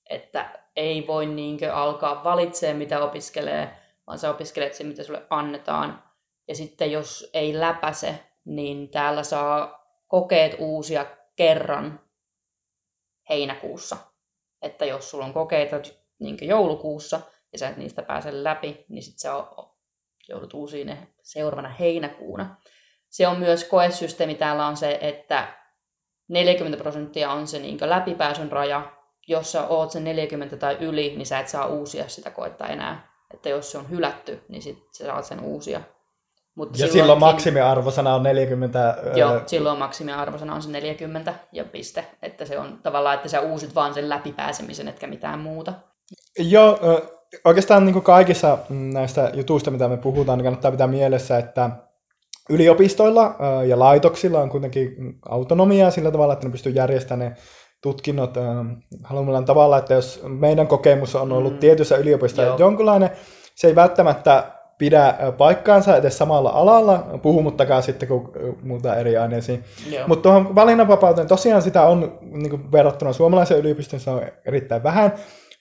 Että 0.10 0.60
ei 0.76 1.08
voi 1.08 1.26
niinkö 1.26 1.74
alkaa 1.74 2.24
valitsemaan, 2.24 2.78
mitä 2.78 3.04
opiskelee, 3.04 3.78
vaan 4.08 4.20
sä 4.20 4.30
opiskelet 4.30 4.74
se, 4.74 4.84
mitä 4.84 5.04
sulle 5.04 5.28
annetaan. 5.30 6.04
Ja 6.48 6.56
sitten 6.56 6.92
jos 6.92 7.30
ei 7.34 7.60
läpäse, 7.60 8.20
niin 8.46 8.90
täällä 8.90 9.24
saa 9.24 9.86
kokeet 10.08 10.56
uusia 10.60 11.06
kerran 11.36 12.00
heinäkuussa. 13.30 13.98
Että 14.62 14.86
jos 14.86 15.10
sulla 15.10 15.26
on 15.26 15.34
kokeita 15.34 15.76
niin 16.20 16.38
joulukuussa 16.42 17.22
ja 17.52 17.58
sä 17.58 17.70
et 17.70 17.78
niistä 17.78 18.02
pääse 18.02 18.44
läpi, 18.44 18.86
niin 18.90 19.04
sitten 19.04 19.20
sä 19.20 19.32
joudut 20.30 20.54
uusiin 20.54 20.88
ne 20.88 21.08
seuraavana 21.22 21.70
heinäkuuna. 21.70 22.56
Se 23.12 23.28
on 23.28 23.40
myös 23.40 23.64
koesysteemi 23.64 24.36
täällä 24.36 24.68
on 24.68 24.78
se, 24.78 25.00
että 25.02 25.48
40 26.28 26.78
prosenttia 26.78 27.32
on 27.32 27.48
se 27.48 27.60
niin 27.60 27.78
läpipääsyn 27.82 28.52
raja. 28.52 28.92
Jos 29.28 29.52
sä 29.52 29.68
oot 29.68 29.92
sen 29.92 30.04
40 30.04 30.58
tai 30.58 30.78
yli, 30.80 31.14
niin 31.18 31.26
sä 31.26 31.40
et 31.40 31.48
saa 31.48 31.66
uusia 31.66 32.10
sitä 32.10 32.32
koetta 32.32 32.68
enää. 32.68 33.12
Että 33.34 33.50
jos 33.50 33.72
se 33.72 33.78
on 33.78 33.90
hylätty, 33.90 34.44
niin 34.50 34.62
sit 34.62 34.78
sä 34.94 35.06
saat 35.06 35.26
sen 35.26 35.40
uusia. 35.40 35.82
Mutta 36.56 36.82
ja 36.82 36.88
silloin 36.88 37.20
maksimiarvosana 37.20 38.16
on 38.16 38.24
40. 38.24 38.98
Joo, 39.16 39.42
silloin 39.46 39.80
maksimiarvosana 39.80 40.56
on 40.56 40.62
se 40.62 40.70
40 40.70 41.34
ja 41.52 41.64
piste. 41.64 42.06
Että 42.22 42.46
se 42.46 42.60
on 42.60 42.80
tavallaan, 42.84 43.16
että 43.16 43.30
sä 43.30 43.42
uusit 43.42 43.76
vaan 43.76 43.94
sen 43.94 44.10
läpipääsemisen, 44.10 44.88
etkä 44.88 45.08
mitään 45.08 45.40
muuta. 45.40 45.74
Joo, 46.40 46.80
oikeastaan 47.46 47.86
niin 47.86 47.94
kuin 47.94 48.04
kaikissa 48.04 48.58
näistä 48.70 49.32
jutuista, 49.34 49.72
mitä 49.72 49.88
me 49.88 49.98
puhutaan, 49.98 50.38
niin 50.38 50.44
kannattaa 50.44 50.72
pitää 50.72 50.88
mielessä, 50.88 51.38
että 51.38 51.70
yliopistoilla 52.50 53.36
ja 53.68 53.80
laitoksilla 53.80 54.42
on 54.42 54.50
kuitenkin 54.50 54.96
autonomiaa 55.30 55.92
sillä 55.92 56.12
tavalla, 56.12 56.34
että 56.34 56.48
ne 56.48 56.52
pystyy 56.52 56.72
järjestämään 56.72 57.32
ne 57.32 57.38
tutkinnot 57.82 58.34
haluamalla 59.04 59.42
tavalla, 59.42 59.78
että 59.78 59.94
jos 59.94 60.22
meidän 60.28 60.68
kokemus 60.68 61.16
on 61.16 61.32
ollut 61.32 61.54
mm. 61.54 61.60
tietyssä 61.60 61.98
yliopistossa 61.98 62.56
jonkunlainen, 62.58 63.10
se 63.56 63.68
ei 63.68 63.76
välttämättä 63.76 64.52
pidä 64.78 65.16
paikkaansa 65.38 65.98
edes 65.98 66.18
samalla 66.18 66.50
alalla, 66.50 67.06
puhumattakaan 67.22 67.84
sitten 67.84 68.08
kuin 68.08 68.28
muuta 68.64 68.96
eri 68.96 69.18
aineisiin. 69.18 69.64
Mutta 70.08 70.24
tuohon 70.24 70.56
valinnanvapauteen 70.56 71.28
tosiaan 71.28 71.62
sitä 71.62 71.82
on 71.82 72.20
niin 72.22 72.50
kuin 72.50 72.72
verrattuna 72.72 73.14
suomalaisen 73.14 73.60
yliopistoon, 73.60 74.00
se 74.00 74.10
on 74.10 74.22
erittäin 74.46 74.84
vähän. 74.84 75.14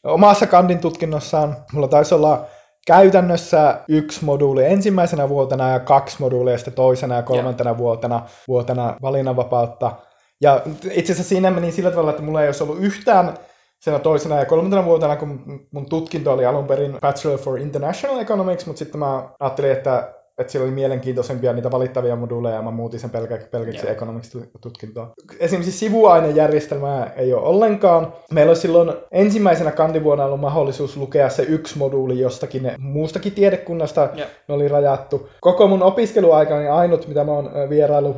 Omassa 0.04 0.46
kandin 0.46 0.78
tutkinnossaan 0.78 1.56
mulla 1.72 1.88
taisi 1.88 2.14
olla 2.14 2.46
käytännössä 2.86 3.80
yksi 3.88 4.24
moduuli 4.24 4.64
ensimmäisenä 4.64 5.28
vuotena 5.28 5.70
ja 5.70 5.80
kaksi 5.80 6.16
moduulia 6.20 6.58
sitten 6.58 6.74
toisena 6.74 7.16
ja 7.16 7.22
kolmantena 7.22 7.78
vuotena, 7.78 8.22
vuotena 8.48 8.96
valinnanvapautta. 9.02 9.92
Ja 10.40 10.62
itse 10.90 11.12
asiassa 11.12 11.28
siinä 11.28 11.50
meni 11.50 11.72
sillä 11.72 11.90
tavalla, 11.90 12.10
että 12.10 12.22
mulla 12.22 12.42
ei 12.42 12.48
olisi 12.48 12.62
ollut 12.62 12.80
yhtään 12.80 13.34
sen 13.80 14.00
toisena 14.00 14.36
ja 14.36 14.46
kolmantena 14.46 14.84
vuotena, 14.84 15.16
kun 15.16 15.60
mun 15.72 15.88
tutkinto 15.88 16.32
oli 16.32 16.46
alun 16.46 16.66
perin 16.66 16.98
Bachelor 17.00 17.38
for 17.38 17.58
International 17.58 18.20
Economics, 18.20 18.66
mutta 18.66 18.78
sitten 18.78 18.98
mä 18.98 19.30
ajattelin, 19.40 19.72
että 19.72 20.14
että 20.40 20.50
siellä 20.52 20.64
oli 20.64 20.74
mielenkiintoisempia 20.74 21.52
niitä 21.52 21.70
valittavia 21.70 22.16
moduuleja, 22.16 22.56
ja 22.56 22.62
mä 22.62 22.70
muutin 22.70 23.00
sen 23.00 23.10
pelkä, 23.10 23.38
pelkäksi 23.50 23.86
yeah. 23.86 23.96
economics-tutkintoon. 23.96 25.12
Esimerkiksi 25.40 25.78
sivuainejärjestelmää 25.78 27.12
ei 27.16 27.32
ole 27.32 27.48
ollenkaan. 27.48 28.12
Meillä 28.32 28.50
olisi 28.50 28.62
silloin 28.62 28.92
ensimmäisenä 29.12 29.70
kandivuonna 29.70 30.24
ollut 30.24 30.40
mahdollisuus 30.40 30.96
lukea 30.96 31.28
se 31.28 31.42
yksi 31.42 31.78
moduuli 31.78 32.18
jostakin 32.18 32.72
muustakin 32.78 33.32
tiedekunnasta, 33.32 34.08
yeah. 34.16 34.28
ne 34.48 34.54
oli 34.54 34.68
rajattu. 34.68 35.28
Koko 35.40 35.68
mun 35.68 35.82
opiskeluaikani 35.82 36.68
ainut, 36.68 37.08
mitä 37.08 37.24
mä 37.24 37.32
oon 37.32 37.50
vierailu 37.68 38.16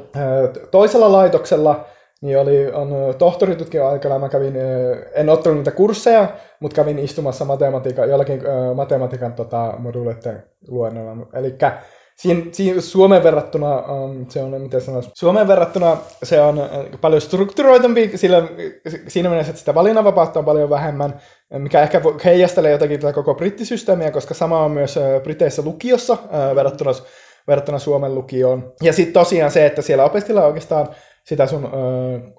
toisella 0.70 1.12
laitoksella, 1.12 1.84
niin 2.20 2.38
oli, 2.38 2.72
on 2.72 2.94
tohtoritutkijan 3.18 3.88
aikana 3.88 4.18
mä 4.18 4.28
kävin, 4.28 4.54
en 5.14 5.28
ottanut 5.28 5.58
niitä 5.58 5.70
kursseja, 5.70 6.28
mutta 6.60 6.74
kävin 6.74 6.98
istumassa 6.98 7.44
matematiikan, 7.44 8.10
jollakin 8.10 8.42
matematiikan 8.74 9.32
tota, 9.32 9.74
moduuleiden 9.78 10.42
luennolla. 10.68 11.26
Eli 11.34 11.54
Siin, 12.16 12.48
siin, 12.54 12.82
Suomen 12.82 13.22
verrattuna 13.22 13.78
um, 13.78 14.26
se 14.28 14.42
on, 14.42 14.60
miten 14.60 14.80
sanoisi, 14.80 15.10
Suomen 15.14 15.48
verrattuna 15.48 15.96
se 16.22 16.40
on 16.40 16.60
paljon 17.00 17.20
strukturoitumpi, 17.20 18.10
sillä 18.14 18.42
siinä 19.08 19.28
mielessä, 19.28 19.50
että 19.50 19.60
sitä 19.60 19.74
valinnanvapautta 19.74 20.38
on 20.38 20.44
paljon 20.44 20.70
vähemmän, 20.70 21.20
mikä 21.58 21.82
ehkä 21.82 22.00
heijastelee 22.24 22.72
jotakin 22.72 23.00
tätä 23.00 23.12
koko 23.12 23.34
brittisysteemiä, 23.34 24.10
koska 24.10 24.34
sama 24.34 24.64
on 24.64 24.70
myös 24.70 24.98
Briteissä 25.22 25.62
lukiossa 25.62 26.12
uh, 26.12 26.56
verrattuna, 26.56 26.90
verrattuna 27.48 27.78
Suomen 27.78 28.14
lukioon. 28.14 28.72
Ja 28.82 28.92
sitten 28.92 29.12
tosiaan 29.12 29.50
se, 29.50 29.66
että 29.66 29.82
siellä 29.82 30.04
opiskellaan 30.04 30.46
oikeastaan 30.46 30.88
sitä 31.24 31.46
sun 31.46 31.64
ö, 31.64 31.68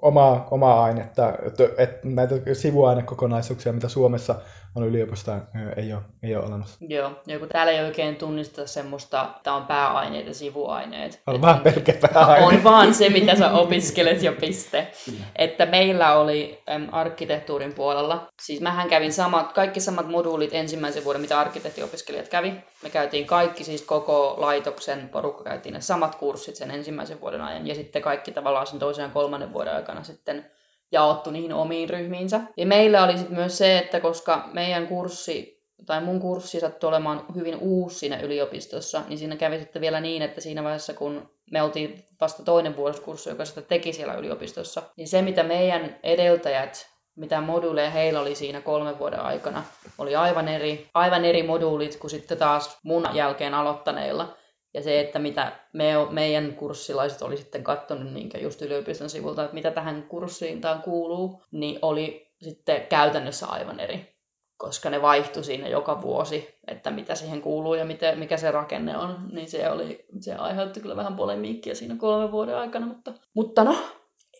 omaa, 0.02 0.48
omaa 0.50 0.84
ainetta, 0.84 1.32
että 1.46 1.64
et 1.78 2.04
näitä 2.04 2.34
sivuainekokonaisuuksia, 2.52 3.72
mitä 3.72 3.88
Suomessa 3.88 4.34
on 4.74 4.86
yliopistoa, 4.86 5.40
ei 5.76 5.92
ole, 5.92 6.02
ei 6.22 6.36
ole 6.36 6.46
olemassa. 6.46 6.78
Joo, 6.88 7.10
ja 7.26 7.38
kun 7.38 7.48
täällä 7.48 7.72
ei 7.72 7.84
oikein 7.84 8.16
tunnista 8.16 8.66
semmoista, 8.66 9.30
että 9.36 9.52
on 9.52 9.66
pääaineet 9.66 10.26
ja 10.26 10.34
sivuaineet. 10.34 11.22
On 11.26 11.42
vaan 11.42 11.60
pelkkä 11.60 11.92
pääaine. 12.12 12.46
On 12.46 12.64
vaan 12.64 12.94
se, 12.94 13.08
mitä 13.08 13.36
sä 13.36 13.50
opiskelet 13.50 14.22
jo 14.22 14.32
piste. 14.32 14.90
että 15.36 15.66
meillä 15.66 16.16
oli 16.16 16.62
äm, 16.70 16.88
arkkitehtuurin 16.92 17.74
puolella, 17.74 18.28
siis 18.42 18.60
mähän 18.60 18.88
kävin 18.88 19.12
samat, 19.12 19.52
kaikki 19.52 19.80
samat 19.80 20.08
moduulit 20.08 20.54
ensimmäisen 20.54 21.04
vuoden, 21.04 21.20
mitä 21.20 21.40
arkkitehtiopiskelijat 21.40 22.28
kävi. 22.28 22.52
Me 22.82 22.90
käytiin 22.90 23.26
kaikki, 23.26 23.64
siis 23.64 23.82
koko 23.82 24.34
laitoksen 24.38 25.08
porukka 25.08 25.44
käytiin 25.44 25.72
ne 25.72 25.80
samat 25.80 26.14
kurssit 26.14 26.56
sen 26.56 26.70
ensimmäisen 26.70 27.20
vuoden 27.20 27.40
ajan, 27.40 27.66
ja 27.66 27.74
sitten 27.74 28.02
kaikki 28.02 28.32
tavallaan 28.32 28.66
sen 28.74 28.80
toisen 28.80 29.02
ja 29.02 29.08
kolmannen 29.08 29.52
vuoden 29.52 29.74
aikana 29.74 30.02
sitten 30.02 30.50
jaottu 30.92 31.30
niihin 31.30 31.52
omiin 31.52 31.90
ryhmiinsä. 31.90 32.40
Ja 32.56 32.66
meillä 32.66 33.04
oli 33.04 33.18
sitten 33.18 33.36
myös 33.36 33.58
se, 33.58 33.78
että 33.78 34.00
koska 34.00 34.48
meidän 34.52 34.86
kurssi 34.86 35.64
tai 35.86 36.00
mun 36.00 36.20
kurssi 36.20 36.60
sattui 36.60 36.88
olemaan 36.88 37.24
hyvin 37.34 37.56
uusi 37.60 37.98
siinä 37.98 38.20
yliopistossa, 38.20 39.02
niin 39.08 39.18
siinä 39.18 39.36
kävi 39.36 39.58
sitten 39.58 39.82
vielä 39.82 40.00
niin, 40.00 40.22
että 40.22 40.40
siinä 40.40 40.62
vaiheessa 40.62 40.94
kun 40.94 41.30
me 41.50 41.62
oltiin 41.62 42.04
vasta 42.20 42.42
toinen 42.42 42.76
vuosikurssi, 42.76 43.30
joka 43.30 43.44
sitä 43.44 43.62
teki 43.62 43.92
siellä 43.92 44.14
yliopistossa, 44.14 44.82
niin 44.96 45.08
se 45.08 45.22
mitä 45.22 45.42
meidän 45.42 45.96
edeltäjät, 46.02 46.90
mitä 47.16 47.40
moduuleja 47.40 47.90
heillä 47.90 48.20
oli 48.20 48.34
siinä 48.34 48.60
kolmen 48.60 48.98
vuoden 48.98 49.20
aikana, 49.20 49.64
oli 49.98 50.16
aivan 50.16 50.48
eri, 50.48 50.90
aivan 50.94 51.24
eri 51.24 51.42
moduulit 51.42 51.96
kuin 51.96 52.10
sitten 52.10 52.38
taas 52.38 52.78
mun 52.82 53.08
jälkeen 53.12 53.54
aloittaneilla. 53.54 54.36
Ja 54.74 54.82
se, 54.82 55.00
että 55.00 55.18
mitä 55.18 55.52
me, 55.72 55.92
meidän 56.10 56.54
kurssilaiset 56.54 57.22
oli 57.22 57.36
sitten 57.36 57.64
katsonut 57.64 58.12
niin 58.12 58.30
just 58.40 58.62
yliopiston 58.62 59.10
sivulta, 59.10 59.44
että 59.44 59.54
mitä 59.54 59.70
tähän 59.70 60.02
kurssiin 60.08 60.60
kuuluu, 60.84 61.42
niin 61.50 61.78
oli 61.82 62.32
sitten 62.42 62.86
käytännössä 62.86 63.46
aivan 63.46 63.80
eri. 63.80 64.14
Koska 64.56 64.90
ne 64.90 65.02
vaihtui 65.02 65.44
siinä 65.44 65.68
joka 65.68 66.02
vuosi, 66.02 66.54
että 66.66 66.90
mitä 66.90 67.14
siihen 67.14 67.42
kuuluu 67.42 67.74
ja 67.74 67.84
miten, 67.84 68.18
mikä 68.18 68.36
se 68.36 68.50
rakenne 68.50 68.96
on, 68.98 69.28
niin 69.32 69.50
se, 69.50 69.70
oli, 69.70 70.06
se 70.20 70.34
aiheutti 70.34 70.80
kyllä 70.80 70.96
vähän 70.96 71.16
polemiikkia 71.16 71.74
siinä 71.74 71.96
kolmen 71.98 72.32
vuoden 72.32 72.56
aikana. 72.56 72.86
Mutta, 72.86 73.12
mutta 73.34 73.64
no, 73.64 73.76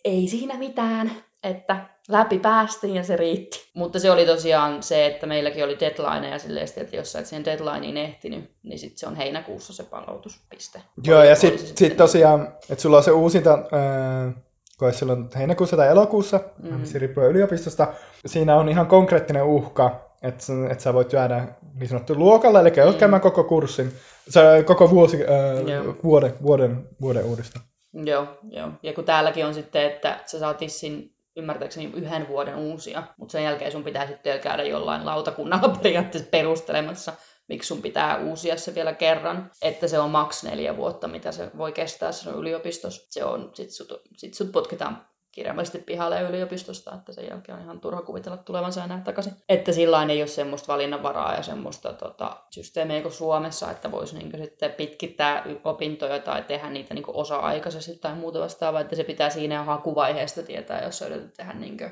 ei 0.05 0.27
siinä 0.27 0.57
mitään 0.57 1.11
että 1.45 1.85
läpi 2.09 2.39
päästiin 2.39 2.95
ja 2.95 3.03
se 3.03 3.15
riitti. 3.15 3.69
Mutta 3.73 3.99
se 3.99 4.11
oli 4.11 4.25
tosiaan 4.25 4.83
se, 4.83 5.05
että 5.05 5.25
meilläkin 5.25 5.63
oli 5.63 5.79
deadline 5.79 6.29
ja 6.29 6.39
silleen, 6.39 6.67
että 6.77 6.95
jos 6.95 7.11
sä 7.11 7.19
et 7.19 7.25
siihen 7.25 7.45
deadlineen 7.45 7.97
ehtinyt, 7.97 8.51
niin 8.63 8.79
sitten 8.79 8.97
se 8.97 9.07
on 9.07 9.15
heinäkuussa 9.15 9.73
se 9.73 9.83
palautuspiste. 9.83 10.81
Joo, 11.03 11.23
ja 11.23 11.35
sitten 11.35 11.67
sit, 11.67 11.77
sit 11.77 11.97
tosiaan, 11.97 12.53
että 12.69 12.81
sulla 12.81 12.97
on 12.97 13.03
se 13.03 13.11
uusinta, 13.11 13.53
äh, 13.53 14.33
kun 14.79 14.93
silloin 14.93 15.29
heinäkuussa 15.37 15.77
tai 15.77 15.87
elokuussa, 15.87 16.39
mm. 16.63 16.85
se 16.85 16.99
riippuu 16.99 17.23
yliopistosta, 17.23 17.93
siinä 18.25 18.55
on 18.55 18.69
ihan 18.69 18.87
konkreettinen 18.87 19.43
uhka, 19.43 20.15
että, 20.23 20.43
että 20.71 20.83
sä 20.83 20.93
voit 20.93 21.13
jäädä 21.13 21.47
niin 21.79 21.89
sanottu 21.89 22.15
luokalle, 22.15 22.59
eli 22.59 22.69
mm. 22.69 22.97
käymään 22.97 23.21
koko 23.21 23.43
kurssin, 23.43 23.91
se, 24.29 24.63
koko 24.65 24.89
vuosi, 24.89 25.17
äh, 25.17 25.95
vuoden, 26.03 26.33
vuoden, 26.43 26.87
vuoden 27.01 27.25
uudesta. 27.25 27.59
Joo, 27.93 28.27
joo. 28.49 28.69
Ja 28.83 28.93
kun 28.93 29.03
täälläkin 29.03 29.45
on 29.45 29.53
sitten, 29.53 29.85
että 29.85 30.19
sä 30.25 30.39
saat 30.39 30.57
tissin 30.57 31.14
ymmärtääkseni 31.35 31.91
yhden 31.95 32.27
vuoden 32.27 32.55
uusia, 32.55 33.03
mutta 33.17 33.31
sen 33.31 33.43
jälkeen 33.43 33.71
sun 33.71 33.83
pitää 33.83 34.07
sitten 34.07 34.39
käydä 34.39 34.63
jollain 34.63 35.05
lautakunnalla 35.05 35.69
periaatteessa 35.83 36.29
perustelemassa, 36.29 37.13
miksi 37.47 37.67
sun 37.67 37.81
pitää 37.81 38.17
uusia 38.17 38.57
se 38.57 38.75
vielä 38.75 38.93
kerran, 38.93 39.51
että 39.61 39.87
se 39.87 39.99
on 39.99 40.11
maks 40.11 40.43
neljä 40.43 40.77
vuotta, 40.77 41.07
mitä 41.07 41.31
se 41.31 41.51
voi 41.57 41.71
kestää 41.71 42.11
sinun 42.11 42.39
yliopistossa. 42.39 43.07
Se 43.09 43.23
on, 43.23 43.51
sit 43.53 43.71
sut, 43.71 44.01
sit 44.17 44.33
sut 44.33 44.51
potkitaan 44.51 45.07
kirjaimellisesti 45.35 45.79
pihalle 45.79 46.21
yliopistosta, 46.21 46.95
että 46.95 47.13
sen 47.13 47.27
jälkeen 47.29 47.57
on 47.57 47.63
ihan 47.63 47.79
turha 47.79 48.01
kuvitella 48.01 48.37
tulevansa 48.37 48.83
enää 48.83 49.01
takaisin. 49.05 49.33
Että 49.49 49.71
sillä 49.71 50.03
ei 50.03 50.21
ole 50.21 50.27
semmoista 50.27 50.73
valinnanvaraa 50.73 51.35
ja 51.35 51.43
semmoista 51.43 51.93
tota, 51.93 52.37
systeemiä 52.49 53.01
kuin 53.01 53.11
Suomessa, 53.11 53.71
että 53.71 53.91
voisi 53.91 54.17
niinku 54.17 54.37
sitten 54.37 54.71
pitkittää 54.71 55.43
opintoja 55.63 56.19
tai 56.19 56.43
tehdä 56.43 56.69
niitä 56.69 56.93
niinku 56.93 57.11
osa-aikaisesti 57.13 57.97
tai 57.97 58.15
muuta 58.15 58.39
vastaavaa, 58.39 58.81
että 58.81 58.95
se 58.95 59.03
pitää 59.03 59.29
siinä 59.29 59.63
hakuvaiheesta 59.63 60.43
tietää, 60.43 60.83
jos 60.83 60.97
sä 60.97 61.07
yrität 61.07 61.33
tehdä 61.33 61.53
niinku 61.53 61.83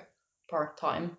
part-time 0.51 1.10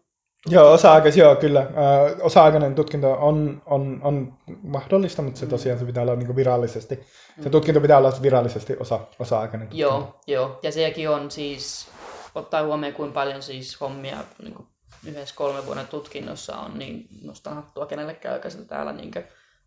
Joo, 0.51 0.73
osa-aikais, 0.73 1.17
joo, 1.17 1.37
kyllä. 1.37 1.61
Ö, 1.61 2.17
osa-aikainen 2.23 2.75
tutkinto 2.75 3.13
on, 3.13 3.63
on, 3.67 4.01
on 4.03 4.33
mahdollista, 4.63 5.23
mutta 5.23 5.41
se 5.41 5.47
tosiaan 5.47 5.79
se 5.79 5.85
pitää 5.85 6.03
olla 6.03 6.17
niin 6.17 6.37
virallisesti. 6.37 6.95
Se 7.41 7.45
mm. 7.45 7.51
tutkinto 7.51 7.81
pitää 7.81 7.99
olla 7.99 8.13
virallisesti 8.23 8.77
osa, 8.81 9.01
osa-aikainen 9.19 9.69
tutkinto. 9.69 9.91
Joo, 9.91 10.21
joo. 10.27 10.59
Ja 10.63 10.73
sekin 10.73 11.11
on 11.11 11.31
siis 11.31 11.89
ottaa 12.35 12.65
huomioon, 12.65 12.95
kuinka 12.95 13.15
paljon 13.15 13.43
siis 13.43 13.81
hommia 13.81 14.25
niin 14.43 14.55
kuin 14.55 14.69
yhdessä 15.07 15.35
kolmen 15.35 15.67
vuoden 15.67 15.89
tutkinnossa 15.89 16.57
on, 16.57 16.79
niin 16.79 17.09
nostan 17.23 17.55
hattua 17.55 17.87
kenellekään 17.87 18.35
oikeastaan 18.35 18.67
täällä 18.67 18.93
niin 18.93 19.13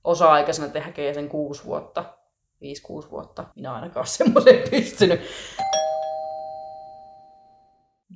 osa-aikaisena 0.03 0.67
tehdä 0.67 1.13
sen 1.13 1.29
kuusi 1.29 1.65
vuotta, 1.65 2.05
viisi, 2.61 2.81
kuusi 2.81 3.11
vuotta. 3.11 3.45
Minä 3.55 3.73
ainakaan 3.73 4.07
semmoisen 4.17 4.63
pystynyt. 4.69 5.21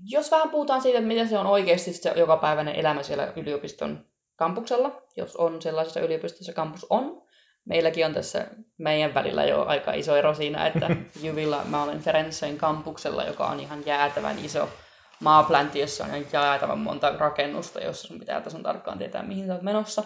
Jos 0.05 0.31
vähän 0.31 0.49
puhutaan 0.49 0.81
siitä, 0.81 0.97
että 0.97 1.07
miten 1.07 1.29
se 1.29 1.37
on 1.37 1.47
oikeasti 1.47 1.93
se 1.93 2.13
jokapäiväinen 2.15 2.75
elämä 2.75 3.03
siellä 3.03 3.33
yliopiston 3.35 4.05
kampuksella, 4.35 5.01
jos 5.15 5.35
on 5.35 5.61
sellaisessa 5.61 5.99
yliopistossa 5.99 6.53
kampus 6.53 6.85
on. 6.89 7.21
Meilläkin 7.65 8.05
on 8.05 8.13
tässä 8.13 8.47
meidän 8.77 9.13
välillä 9.13 9.45
jo 9.45 9.65
aika 9.65 9.93
iso 9.93 10.15
ero 10.15 10.33
siinä, 10.33 10.67
että 10.67 10.89
Jyvillä 11.23 11.61
mä 11.65 11.83
olen 11.83 11.99
Ferentzen 11.99 12.57
kampuksella, 12.57 13.23
joka 13.23 13.47
on 13.47 13.59
ihan 13.59 13.85
jäätävän 13.85 14.45
iso 14.45 14.69
maaplänti, 15.19 15.79
jossa 15.79 16.03
on 16.03 16.09
ihan 16.09 16.25
jäätävän 16.33 16.79
monta 16.79 17.17
rakennusta, 17.17 17.79
jossa 17.79 18.07
sun 18.07 18.19
pitää 18.19 18.41
tasan 18.41 18.63
tarkkaan 18.63 18.97
tietää, 18.97 19.23
mihin 19.23 19.47
sä 19.47 19.53
oot 19.53 19.61
menossa. 19.61 20.03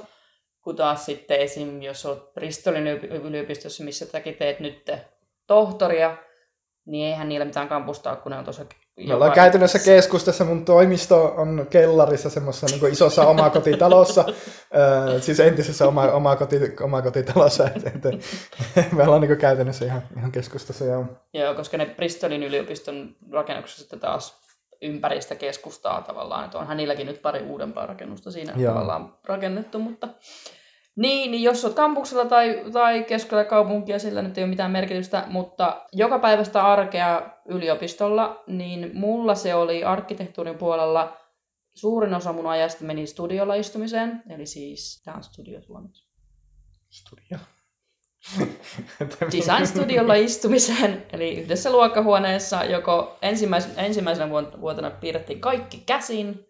Kun 0.62 0.76
taas 0.76 1.06
sitten 1.06 1.40
esim. 1.40 1.82
jos 1.82 2.06
oot 2.06 2.34
Bristolin 2.34 2.88
yliopistossa, 2.88 3.84
missä 3.84 4.06
säkin 4.06 4.36
teet 4.36 4.60
nyt 4.60 4.92
tohtoria, 5.48 6.18
niin 6.86 7.08
eihän 7.08 7.30
niillä 7.30 7.46
mitään 7.46 7.68
kampusta 7.68 8.10
ole, 8.10 8.18
kun 8.18 8.32
ne 8.32 8.38
on 8.38 8.44
tuossa 8.44 8.66
me 8.98 9.14
ollaan 9.14 9.32
käytännössä 9.32 9.80
keskustassa, 9.80 10.46
mun 10.46 10.66
toimisto 10.66 11.34
on 11.38 11.68
kellarissa 11.70 12.30
semmoisessa 12.30 12.78
niin 12.78 12.94
isossa 12.94 13.28
omakotitalossa, 13.28 14.26
äh, 14.28 15.22
siis 15.22 15.40
entisessä 15.40 15.88
oma, 15.88 16.04
omakoti, 16.04 16.60
omakotitalossa, 16.82 17.70
että, 17.76 17.90
että 17.90 18.10
me 18.96 19.04
ollaan 19.04 19.22
niin 19.22 19.38
käytännössä 19.38 19.86
ihan, 19.86 20.02
ihan 20.18 20.32
keskustassa. 20.32 20.86
Joo. 20.86 21.06
joo, 21.34 21.56
koska 21.56 21.78
ne 21.78 21.86
Bristolin 21.86 22.44
yliopiston 22.44 23.16
rakennuksessa 23.32 23.82
sitten 23.82 24.00
taas 24.00 24.46
ympäristä 24.82 25.36
keskustaa 25.36 26.02
tavallaan, 26.02 26.46
että 26.46 26.58
onhan 26.58 26.78
niilläkin 26.78 27.08
nyt 27.08 27.22
pari 27.22 27.42
uudempaa 27.42 27.86
rakennusta 27.86 28.32
siinä 28.32 28.54
joo. 28.56 28.74
tavallaan 28.74 29.14
rakennettu, 29.24 29.80
mutta 29.80 30.08
niin, 30.96 31.32
niin 31.32 31.44
jos 31.44 31.66
olet 31.66 31.76
kampuksella 31.76 32.26
tai, 32.26 32.64
tai 32.74 33.04
keskellä 33.04 33.44
kaupunkia, 33.44 34.00
sillä 34.00 34.22
nyt 34.22 34.38
ei 34.38 34.44
ole 34.44 34.50
mitään 34.50 34.72
merkitystä, 34.72 35.24
mutta 35.28 35.86
joka 35.94 36.20
päivästä 36.20 36.66
arkea 36.66 37.30
yliopistolla, 37.46 38.44
niin 38.48 38.92
mulla 38.94 39.36
se 39.36 39.56
oli 39.56 39.84
arkkitehtuurin 39.84 40.58
puolella 40.58 41.18
suurin 41.74 42.14
osa 42.14 42.34
mun 42.34 42.48
ajasta 42.48 42.86
meni 42.86 43.08
studiolla 43.08 43.56
istumiseen, 43.56 44.24
eli 44.30 44.46
siis, 44.46 45.02
tämä 45.06 45.18
on 45.18 45.24
studio 45.24 45.62
suomeksi. 45.62 46.08
Studio. 46.90 47.38
Design 49.38 49.68
studiolla 49.68 50.14
istumiseen, 50.14 51.06
eli 51.14 51.38
yhdessä 51.38 51.72
luokkahuoneessa, 51.72 52.64
joko 52.64 53.18
ensimmäis- 53.22 53.78
ensimmäisenä 53.78 54.30
vuotena 54.62 54.92
piirrettiin 54.92 55.42
kaikki 55.42 55.84
käsin, 55.86 56.48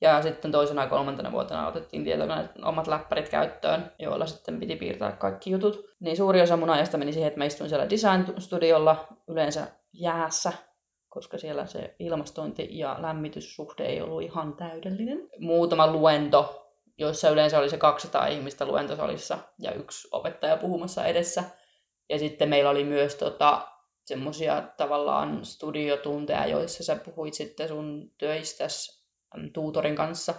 Ja 0.00 0.22
sitten 0.22 0.52
toisena 0.52 0.82
ja 0.82 0.88
kolmantena 0.88 1.32
vuotena 1.32 1.68
otettiin 1.68 2.04
tietokoneet 2.04 2.50
omat 2.62 2.86
läppärit 2.86 3.28
käyttöön, 3.28 3.92
joilla 3.98 4.26
sitten 4.26 4.60
piti 4.60 4.76
piirtää 4.76 5.12
kaikki 5.12 5.50
jutut. 5.50 5.84
Niin 6.00 6.16
suuri 6.16 6.42
osa 6.42 6.56
mun 6.56 6.70
ajasta 6.70 6.98
meni 6.98 7.12
siihen, 7.12 7.28
että 7.28 7.38
mä 7.38 7.44
istuin 7.44 7.68
siellä 7.68 7.90
design-studiolla 7.90 9.06
yleensä 9.28 9.66
jäässä, 9.92 10.52
koska 11.08 11.38
siellä 11.38 11.66
se 11.66 11.94
ilmastointi 11.98 12.68
ja 12.70 12.96
lämmityssuhde 13.00 13.86
ei 13.86 14.00
ollut 14.00 14.22
ihan 14.22 14.56
täydellinen. 14.56 15.28
Muutama 15.38 15.92
luento, 15.92 16.66
joissa 16.98 17.30
yleensä 17.30 17.58
oli 17.58 17.70
se 17.70 17.78
200 17.78 18.26
ihmistä 18.26 18.66
luentosalissa 18.66 19.38
ja 19.58 19.72
yksi 19.72 20.08
opettaja 20.12 20.56
puhumassa 20.56 21.04
edessä. 21.04 21.44
Ja 22.08 22.18
sitten 22.18 22.48
meillä 22.48 22.70
oli 22.70 22.84
myös 22.84 23.14
tota, 23.14 23.68
semmoisia 24.04 24.62
tavallaan 24.76 25.44
studiotunteja, 25.44 26.46
joissa 26.46 26.84
sä 26.84 26.96
puhuit 26.96 27.34
sitten 27.34 27.68
sun 27.68 28.10
töistäs 28.18 29.05
tuutorin 29.52 29.96
kanssa, 29.96 30.34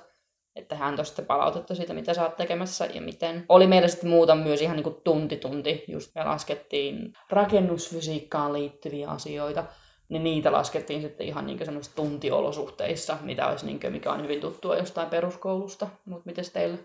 että 0.56 0.76
hän 0.76 0.96
tosta 0.96 1.22
palautetta 1.22 1.76
siitä, 1.76 1.94
mitä 1.94 2.14
sä 2.14 2.24
oot 2.24 2.36
tekemässä 2.36 2.86
ja 2.86 3.02
miten. 3.02 3.46
Oli 3.50 3.68
meillä 3.68 3.88
sitten 3.88 4.10
muuta 4.10 4.36
myös 4.36 4.62
ihan 4.62 4.76
niin 4.76 4.84
kuin 4.84 5.02
tunti 5.04 5.38
tunti, 5.38 5.84
just 5.88 6.16
me 6.16 6.24
laskettiin 6.24 7.14
rakennusfysiikkaan 7.30 8.54
liittyviä 8.54 9.10
asioita, 9.10 9.64
niin 10.10 10.24
niitä 10.24 10.52
laskettiin 10.52 11.02
sitten 11.02 11.28
ihan 11.28 11.46
niin 11.46 11.66
semmoisissa 11.66 11.96
tuntiolosuhteissa, 11.96 13.18
mitä 13.22 13.48
olisi 13.48 13.66
niin 13.66 13.80
kuin, 13.80 13.94
mikä 13.94 14.12
on 14.12 14.24
hyvin 14.24 14.42
tuttua 14.42 14.78
jostain 14.78 15.10
peruskoulusta. 15.10 15.88
Mutta 16.06 16.26
miten 16.26 16.46
teille? 16.54 16.80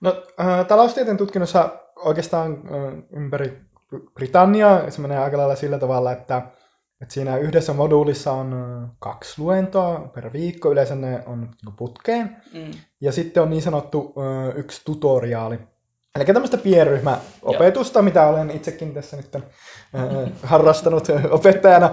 No, 0.00 0.22
äh, 0.40 0.66
taloustieteen 0.66 1.16
tutkinnossa 1.16 1.68
oikeastaan 1.96 2.52
äh, 2.52 3.20
ympäri 3.22 3.60
Britanniaa 4.14 4.90
se 4.90 5.00
menee 5.00 5.18
aika 5.18 5.38
lailla 5.38 5.54
sillä 5.54 5.78
tavalla, 5.78 6.12
että, 6.12 6.42
että 7.02 7.14
siinä 7.14 7.36
yhdessä 7.36 7.72
moduulissa 7.72 8.32
on 8.32 8.88
kaksi 8.98 9.40
luentoa 9.40 10.10
per 10.14 10.32
viikko, 10.32 10.72
yleensä 10.72 10.94
ne 10.94 11.22
on 11.26 11.40
niin 11.40 11.76
putkeen, 11.76 12.36
mm. 12.54 12.70
ja 13.00 13.12
sitten 13.12 13.42
on 13.42 13.50
niin 13.50 13.62
sanottu 13.62 14.14
yksi 14.54 14.82
tutoriaali. 14.84 15.58
Eli 16.16 16.24
tämmöistä 16.24 16.58
pienryhmäopetusta, 16.58 17.98
Joo. 17.98 18.02
mitä 18.04 18.26
olen 18.26 18.50
itsekin 18.50 18.94
tässä 18.94 19.16
nyt 19.16 19.36
harrastanut 20.42 21.08
opettajana. 21.30 21.90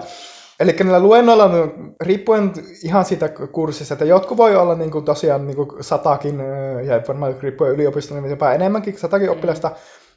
Eli 0.59 0.75
näillä 0.79 0.99
luennoilla 0.99 1.43
on 1.43 1.95
riippuen 2.01 2.53
ihan 2.83 3.05
siitä 3.05 3.29
kurssista, 3.29 3.93
että 3.93 4.05
jotkut 4.05 4.37
voi 4.37 4.55
olla 4.55 4.75
niin 4.75 4.91
kuin 4.91 5.05
tosiaan 5.05 5.47
niin 5.47 5.55
kuin 5.55 5.83
satakin, 5.83 6.39
ja 6.85 7.01
varmaan 7.07 7.35
riippuen 7.41 7.71
yliopistosta, 7.71 8.21
niin 8.21 8.29
jopa 8.29 8.53
enemmänkin, 8.53 8.97
satakin 8.97 9.27
mm. 9.27 9.31
oppilasta 9.31 9.71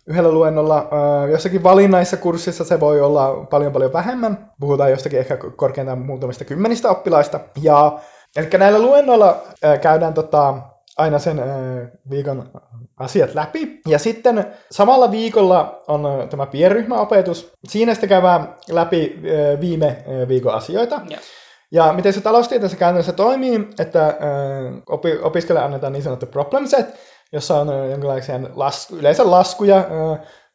yhdellä 0.07 0.33
luennolla. 0.33 0.89
Jossakin 1.31 1.63
valinnaissa 1.63 2.17
kurssissa 2.17 2.65
se 2.65 2.81
voi 2.81 3.01
olla 3.01 3.47
paljon 3.51 3.73
paljon 3.73 3.93
vähemmän. 3.93 4.51
Puhutaan 4.61 4.91
jostakin 4.91 5.19
ehkä 5.19 5.37
korkeintaan 5.57 5.99
muutamista 5.99 6.45
kymmenistä 6.45 6.91
oppilaista. 6.91 7.41
Ja, 7.63 7.99
eli 8.37 8.49
näillä 8.59 8.79
luennoilla 8.79 9.37
käydään 9.81 10.15
tota, 10.15 10.55
aina 10.97 11.19
sen 11.19 11.43
viikon 12.11 12.51
asiat 12.97 13.35
läpi. 13.35 13.81
Ja 13.89 13.99
sitten 13.99 14.47
samalla 14.71 15.11
viikolla 15.11 15.83
on 15.89 16.29
tämä 16.31 16.47
pienryhmäopetus. 16.47 17.53
Siinä 17.69 17.95
sitten 17.95 18.09
käydään 18.09 18.55
läpi 18.71 19.23
viime 19.61 20.05
viikon 20.29 20.55
asioita. 20.55 21.01
Ja. 21.09 21.19
Ja 21.75 21.93
miten 21.93 22.13
se 22.13 22.21
taloustieteessä 22.21 22.77
käytännössä 22.77 23.13
toimii, 23.13 23.69
että 23.79 24.17
opi- 24.91 25.19
opiskelijalle 25.23 25.67
annetaan 25.67 25.93
niin 25.93 26.03
sanottu 26.03 26.27
problem 26.27 26.67
set, 26.67 26.87
jossa 27.33 27.61
on 27.61 27.91
jonkinlaisia 27.91 28.41
lasku, 28.55 28.97
yleensä 28.97 29.31
laskuja, 29.31 29.85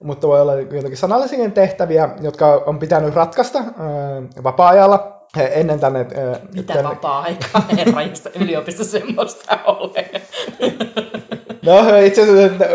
mutta 0.03 0.27
voi 0.27 0.41
olla 0.41 0.55
jotenkin 0.55 0.97
sanallisia 0.97 1.49
tehtäviä, 1.49 2.09
jotka 2.21 2.63
on 2.65 2.79
pitänyt 2.79 3.15
ratkaista 3.15 3.59
vapaa-ajalla 4.43 5.17
ennen 5.51 5.79
tänne... 5.79 6.05
Mitä 6.53 6.73
tänne... 6.73 6.89
vapaa-aikaa 6.89 7.65
herra, 7.77 8.01
yliopisto 8.41 8.83
semmoista 8.83 9.59
ole? 9.65 10.11
No 11.65 11.97
itse 12.05 12.21
asiassa 12.21 12.65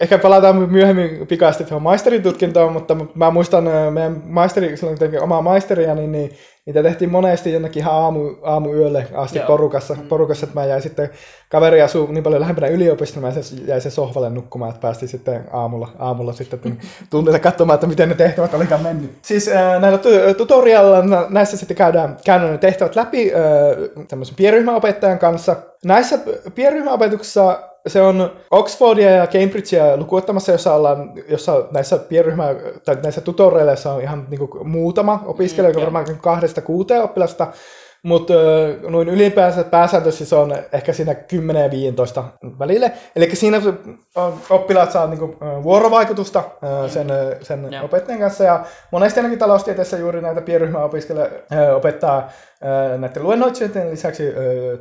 ehkä 0.00 0.18
palataan 0.18 0.56
myöhemmin 0.56 1.26
pikaisesti 1.26 1.64
tuohon 1.64 1.82
maisteritutkintoon, 1.82 2.72
mutta 2.72 2.96
mä 3.14 3.30
muistan 3.30 3.64
meidän 3.90 4.22
maisteri, 4.24 4.76
silloin 4.76 5.22
omaa 5.22 5.42
maisteria, 5.42 5.94
niin, 5.94 6.12
niin 6.12 6.30
niitä 6.70 6.82
tehtiin 6.82 7.10
monesti 7.10 7.52
jonnekin 7.52 7.82
ihan 7.82 7.94
aamu, 7.94 8.34
aamuyölle 8.42 9.06
asti 9.14 9.38
Joo. 9.38 9.46
porukassa, 9.46 9.94
mm. 9.94 10.08
porukassa, 10.08 10.46
että 10.46 10.60
mä 10.60 10.66
jäin 10.66 10.82
sitten, 10.82 11.10
kaveri 11.48 11.82
asuu 11.82 12.06
niin 12.06 12.22
paljon 12.22 12.40
lähempänä 12.40 12.66
yliopistoa, 12.66 13.22
mä 13.22 13.32
jäin 13.66 13.80
se 13.80 13.90
sohvalle 13.90 14.30
nukkumaan, 14.30 14.70
että 14.70 14.80
päästiin 14.80 15.08
sitten 15.08 15.44
aamulla, 15.52 15.88
aamulla 15.98 16.32
sitten 16.32 16.60
tunnilla 17.10 17.38
katsomaan, 17.38 17.74
että 17.74 17.86
miten 17.86 18.08
ne 18.08 18.14
tehtävät 18.14 18.54
olikaan 18.54 18.82
mennyt. 18.82 19.10
Siis 19.22 19.48
äh, 19.48 19.80
näillä 19.80 19.98
tutorialla 20.36 21.26
näissä 21.28 21.56
sitten 21.56 21.76
käydään, 21.76 22.16
käydään 22.24 22.52
ne 22.52 22.58
tehtävät 22.58 22.96
läpi 22.96 23.32
äh, 23.34 24.06
tämmöisen 24.08 24.36
pienryhmäopettajan 24.36 25.18
kanssa. 25.18 25.56
Näissä 25.84 26.18
pienryhmäopetuksissa 26.54 27.70
se 27.86 28.02
on 28.02 28.30
Oxfordia 28.50 29.10
ja 29.10 29.26
Cambridgea 29.26 29.96
lukuottamassa, 29.96 30.52
jossa, 30.52 30.74
ollaan, 30.74 31.12
jossa 31.28 31.64
näissä 31.70 31.98
pienryhmä, 31.98 32.54
tai 32.84 32.96
näissä 33.02 33.20
tutoreilleissa 33.20 33.92
on 33.92 34.02
ihan 34.02 34.26
niin 34.30 34.48
kuin 34.48 34.68
muutama 34.68 35.22
opiskelija, 35.26 35.74
mm, 35.74 35.80
varmaan 35.80 36.06
kahdesta 36.20 36.59
kuuteen 36.62 37.02
oppilasta, 37.02 37.46
mutta 38.02 38.34
noin 38.88 39.08
ylipäänsä 39.08 39.64
pääsääntöisesti 39.64 40.24
se 40.24 40.36
on 40.36 40.56
ehkä 40.72 40.92
siinä 40.92 41.14
10 41.14 41.62
ja 41.62 41.70
15 41.70 42.24
välille. 42.58 42.92
Eli 43.16 43.36
siinä 43.36 43.60
oppilaat 44.50 44.92
saa 44.92 45.06
niinku 45.06 45.36
vuorovaikutusta 45.62 46.42
sen, 46.88 47.08
sen 47.42 47.70
opettajan 47.82 48.20
kanssa. 48.20 48.44
Ja 48.44 48.64
monesti 48.90 49.20
ainakin 49.20 49.38
taloustieteessä 49.38 49.96
juuri 49.96 50.22
näitä 50.22 50.40
pienryhmäopiskelijoita 50.40 51.76
opettaa 51.76 52.30
näiden 52.98 53.22
luennoitsijoiden 53.22 53.90
lisäksi 53.90 54.22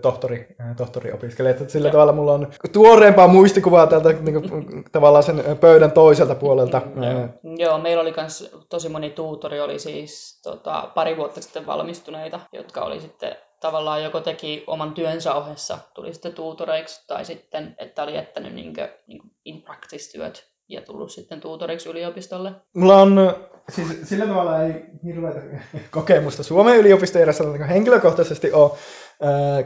tohtori, 0.02 0.48
tohtoriopiskelijat. 0.78 1.70
Sillä 1.70 1.88
Joo. 1.88 1.92
tavalla 1.92 2.13
mulla 2.13 2.34
on 2.34 2.48
tuoreempaa 2.74 3.28
muistikuvaa 3.28 3.88
tältä 3.88 4.13
niin 4.13 4.50
kuin, 4.50 4.84
tavallaan 4.92 5.24
sen 5.24 5.44
pöydän 5.60 5.92
toiselta 5.92 6.36
puolelta. 6.36 6.82
Joo, 6.96 7.30
Joo 7.58 7.78
meillä 7.78 8.02
oli 8.02 8.13
myös 8.18 8.56
tosi 8.70 8.89
moni 8.89 9.10
tuutori, 9.10 9.62
oli 9.62 9.80
siis 9.80 10.42
tota, 10.44 10.92
pari 10.96 11.18
vuotta 11.18 11.42
sitten 11.42 11.65
valmistuneita, 11.65 12.39
jotka 12.54 12.82
oli 12.82 13.00
sitten 13.00 13.36
tavallaan 13.60 14.04
joko 14.04 14.22
teki 14.22 14.63
oman 14.68 14.94
työnsä 14.94 15.34
ohessa, 15.34 15.78
tuli 15.94 16.13
sitten 16.13 16.34
tuutoreiksi, 16.34 17.08
tai 17.08 17.26
sitten, 17.26 17.76
että 17.78 18.04
oli 18.04 18.15
jättänyt 18.15 18.54
niin 18.54 18.74
kuin, 18.74 18.88
niin 19.08 19.20
kuin 19.20 19.32
in 19.46 19.62
practice-työt 19.62 20.50
ja 20.70 20.82
tullut 20.82 21.12
sitten 21.12 21.42
tuutoriksi 21.42 21.90
yliopistolle. 21.90 22.52
Mulla 22.76 23.02
on 23.02 23.36
siis 23.70 23.88
sillä 24.04 24.26
tavalla 24.26 24.64
ei 24.64 24.74
hirveätä 25.06 25.42
kokemusta 25.92 26.44
Suomen 26.44 26.78
yliopiston 26.78 27.20
järjestelmällä 27.20 27.66
henkilökohtaisesti 27.66 28.52
ole. 28.52 28.72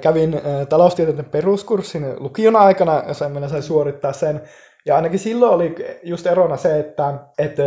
kävin 0.02 0.42
taloustieteiden 0.70 1.26
peruskurssin 1.26 2.06
lukion 2.18 2.56
aikana, 2.56 3.04
jos 3.08 3.22
en 3.22 3.50
sai 3.50 3.62
suorittaa 3.62 4.14
sen. 4.14 4.42
Ja 4.86 4.96
ainakin 4.96 5.20
silloin 5.20 5.54
oli 5.54 5.76
just 6.04 6.28
erona 6.28 6.58
se, 6.58 6.80
että, 6.80 7.14
että 7.38 7.64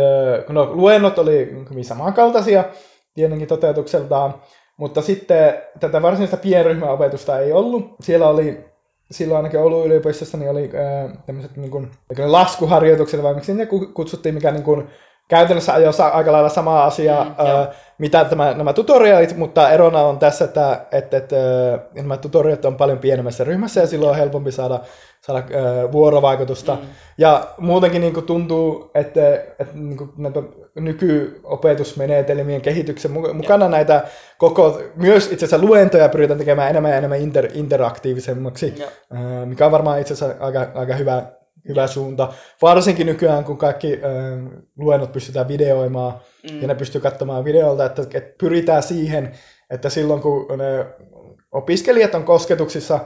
no, 0.49 0.69
luennot 0.73 1.19
oli 1.19 1.49
samankaltaisia 1.81 2.63
tietenkin 3.13 3.47
toteutukseltaan, 3.47 4.41
mutta 4.77 5.01
sitten 5.01 5.53
tätä 5.79 6.01
varsinaista 6.01 6.37
pienryhmäopetusta 6.37 7.39
ei 7.39 7.51
ollut. 7.51 7.95
Siellä 8.01 8.27
oli 8.27 8.65
silloin 9.11 9.37
ainakin 9.37 9.59
Oulun 9.59 9.85
yliopistossa 9.85 10.37
niin 10.37 10.51
oli 10.51 10.71
tämmöiset 11.25 11.57
niin 11.57 11.71
kuin, 11.71 11.91
laskuharjoitukset, 12.25 13.23
vai 13.23 13.33
miksi 13.33 13.53
niitä 13.53 13.71
kutsuttiin, 13.93 14.35
mikä 14.35 14.51
niin 14.51 14.63
kuin, 14.63 14.87
käytännössä 15.27 15.73
ajoi 15.73 15.93
aika 16.13 16.31
lailla 16.31 16.49
samaa 16.49 16.85
asiaa, 16.85 17.23
mm, 17.23 17.29
äh, 17.29 17.67
mitä 17.97 18.25
tämä, 18.25 18.53
nämä 18.53 18.73
tutorialit, 18.73 19.37
mutta 19.37 19.69
erona 19.69 20.01
on 20.01 20.19
tässä, 20.19 20.45
että, 20.45 20.85
että, 20.91 21.17
että 21.17 21.35
nämä 21.95 22.17
tutorialit 22.17 22.65
on 22.65 22.75
paljon 22.75 22.99
pienemmässä 22.99 23.43
ryhmässä 23.43 23.81
ja 23.81 23.87
silloin 23.87 24.09
on 24.09 24.17
helpompi 24.17 24.51
saada, 24.51 24.79
saada 25.21 25.39
äh, 25.39 25.91
vuorovaikutusta. 25.91 26.75
Mm. 26.75 26.81
Ja 27.17 27.47
muutenkin 27.57 28.01
niin 28.01 28.13
kuin 28.13 28.25
tuntuu, 28.25 28.91
että, 28.95 29.35
että 29.35 29.73
niin 29.73 29.97
kuin 29.97 30.09
näitä 30.17 30.43
nykyopetusmenetelmien 30.75 32.61
kehityksen 32.61 33.11
mukana 33.11 33.65
ja. 33.65 33.69
näitä 33.69 34.03
koko, 34.37 34.81
myös 34.95 35.31
itse 35.31 35.45
asiassa 35.45 35.65
luentoja 35.65 36.09
pyritään 36.09 36.39
tekemään 36.39 36.69
enemmän 36.69 36.91
ja 36.91 36.97
enemmän 36.97 37.21
inter, 37.21 37.49
interaktiivisemmaksi, 37.53 38.73
ja. 38.77 38.87
äh, 39.15 39.45
mikä 39.45 39.65
on 39.65 39.71
varmaan 39.71 39.99
itse 39.99 40.13
asiassa 40.13 40.35
aika, 40.39 40.67
aika 40.75 40.95
hyvä, 40.95 41.23
hyvä 41.67 41.87
suunta. 41.87 42.33
Varsinkin 42.61 43.07
nykyään, 43.07 43.43
kun 43.43 43.57
kaikki 43.57 43.93
äh, 43.93 44.01
luennot 44.77 45.11
pystytään 45.11 45.47
videoimaan 45.47 46.13
mm. 46.51 46.61
ja 46.61 46.67
ne 46.67 46.75
pystyy 46.75 47.01
katsomaan 47.01 47.45
videolta, 47.45 47.85
että, 47.85 48.01
että 48.13 48.35
pyritään 48.39 48.83
siihen, 48.83 49.31
että 49.69 49.89
silloin 49.89 50.21
kun 50.21 50.47
ne 50.57 50.85
opiskelijat 51.51 52.15
on 52.15 52.23
kosketuksissa 52.23 52.99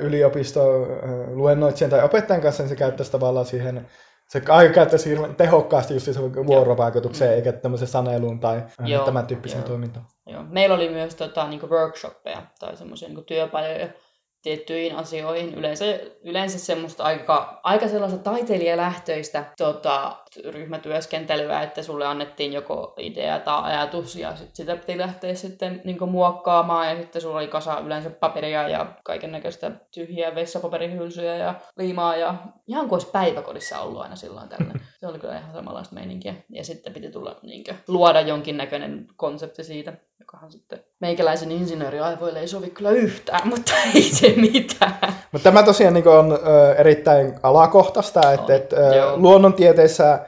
yliopisto 0.00 0.60
luennoitsijan 1.26 1.90
tai 1.90 2.04
opettajan 2.04 2.42
kanssa, 2.42 2.62
niin 2.62 2.68
se 2.68 2.76
käyttäisi 2.76 3.12
tavallaan 3.12 3.46
siihen 3.46 3.86
se 4.32 4.42
aika 4.48 4.74
käyttäisi 4.74 5.16
tehokkaasti 5.36 5.94
just 5.94 6.08
vuorovaikutukseen, 6.46 7.28
Joo. 7.28 7.36
eikä 7.36 7.52
tämmöiseen 7.52 7.88
saneluun 7.88 8.40
tai 8.40 8.62
Joo. 8.84 9.04
tämän 9.04 9.26
tyyppiseen 9.26 9.62
toimintaan. 9.62 10.06
Joo. 10.26 10.42
Meillä 10.48 10.74
oli 10.74 10.88
myös 10.88 11.14
tota, 11.14 11.48
niin 11.48 11.70
workshoppeja 11.70 12.42
tai 12.58 12.76
semmoisia 12.76 13.08
niin 13.08 13.24
työpajoja, 13.24 13.88
tiettyihin 14.42 14.96
asioihin. 14.96 15.54
Yleensä, 15.54 15.84
yleensä 16.24 16.58
semmoista 16.58 17.04
aika, 17.04 17.60
aika 17.62 17.88
sellaista 17.88 18.18
taiteilijalähtöistä 18.18 19.44
tota, 19.58 20.16
ryhmätyöskentelyä, 20.44 21.62
että 21.62 21.82
sulle 21.82 22.06
annettiin 22.06 22.52
joko 22.52 22.94
idea 22.98 23.38
tai 23.38 23.72
ajatus 23.72 24.16
ja 24.16 24.36
sit 24.36 24.54
sitä 24.56 24.76
piti 24.76 24.98
lähteä 24.98 25.34
sitten 25.34 25.80
niin 25.84 26.10
muokkaamaan 26.10 26.88
ja 26.88 26.96
sitten 26.96 27.22
sulla 27.22 27.38
oli 27.38 27.48
kasa 27.48 27.78
yleensä 27.78 28.10
paperia 28.10 28.68
ja 28.68 28.86
kaiken 29.04 29.32
näköistä 29.32 29.70
tyhjiä 29.94 30.34
vessapaperihylsyjä 30.34 31.36
ja 31.36 31.54
liimaa 31.76 32.16
ja 32.16 32.34
ihan 32.66 32.88
kuin 32.88 32.96
olisi 32.96 33.10
päiväkodissa 33.12 33.80
ollut 33.80 34.02
aina 34.02 34.16
silloin 34.16 34.48
tällä. 34.48 34.72
Se 35.00 35.06
oli 35.06 35.18
kyllä 35.18 35.38
ihan 35.38 35.52
samanlaista 35.52 35.94
meininkiä. 35.94 36.34
Ja 36.48 36.64
sitten 36.64 36.92
piti 36.92 37.10
tulla 37.10 37.36
niin 37.42 37.64
kuin, 37.64 37.76
luoda 37.88 38.20
jonkinnäköinen 38.20 39.06
konsepti 39.16 39.64
siitä, 39.64 39.92
jokahan 40.20 40.52
sitten 40.52 40.84
meikäläisen 41.00 41.52
insinööriaivoille 41.52 42.40
ei 42.40 42.48
sovi 42.48 42.70
kyllä 42.70 42.90
yhtään, 42.90 43.48
mutta 43.48 43.72
ei 43.94 44.02
se 44.02 44.34
mitään. 44.36 45.14
Mutta 45.32 45.44
tämä 45.44 45.62
tosiaan 45.62 45.94
niin 45.94 46.08
on 46.08 46.38
erittäin 46.76 47.34
alakohtaista, 47.42 48.32
että 48.32 48.54
et, 48.54 48.70
luonnontieteissä 49.16 50.21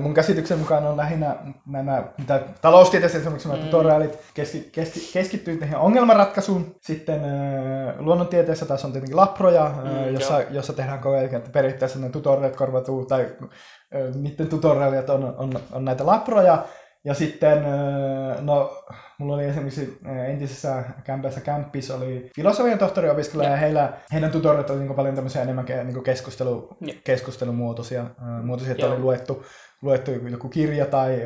mun 0.00 0.14
käsityksen 0.14 0.58
mukaan 0.58 0.86
on 0.86 0.96
lähinnä 0.96 1.36
nämä, 1.66 2.02
mitä 2.18 2.40
taloustieteessä 2.62 3.18
esimerkiksi 3.18 3.48
mm. 3.48 3.54
tutorialit 3.54 4.18
keski, 4.34 4.68
keski, 4.72 5.00
keskittyy 5.12 5.56
tähän 5.56 5.80
ongelmanratkaisuun. 5.80 6.74
Sitten 6.80 7.20
äh, 7.24 7.94
luonnontieteessä 7.98 8.66
taas 8.66 8.84
on 8.84 8.92
tietenkin 8.92 9.16
laproja, 9.16 9.74
mm, 9.84 10.14
jossa, 10.14 10.42
jossa 10.50 10.72
tehdään 10.72 10.98
koko 10.98 11.16
ajan, 11.16 11.34
että 11.34 11.50
periaatteessa 11.50 11.98
ne 11.98 12.08
tutorialit 12.08 12.56
korvatuu, 12.56 13.06
tai 13.06 13.22
äh, 13.22 14.14
niiden 14.14 14.48
tutorialit 14.48 15.10
on, 15.10 15.34
on, 15.38 15.52
on 15.72 15.84
näitä 15.84 16.06
laproja. 16.06 16.64
Ja 17.04 17.14
sitten, 17.14 17.58
äh, 17.58 18.40
no, 18.40 18.84
mulla 19.18 19.34
oli 19.34 19.44
esimerkiksi 19.44 19.98
entisessä 20.28 20.84
kämpässä 21.04 21.40
kämppis 21.40 21.90
oli 21.90 22.30
filosofian 22.36 22.78
tohtoriopiskelija 22.78 23.48
ja, 23.48 23.54
ja 23.54 23.60
heillä, 23.60 23.92
heidän 24.12 24.30
tutorialit 24.30 24.70
oli 24.70 24.80
niin 24.80 24.94
paljon 24.94 25.14
tämmöisiä 25.14 25.42
enemmän 25.42 25.64
niin 25.84 26.04
keskustelu, 26.04 26.68
keskustelumuotoisia, 27.04 28.04
muotoisia, 28.42 28.72
että 28.72 28.86
oli 28.86 28.98
luettu 28.98 29.44
luettu 29.82 30.10
joku 30.10 30.48
kirja 30.48 30.86
tai 30.86 31.22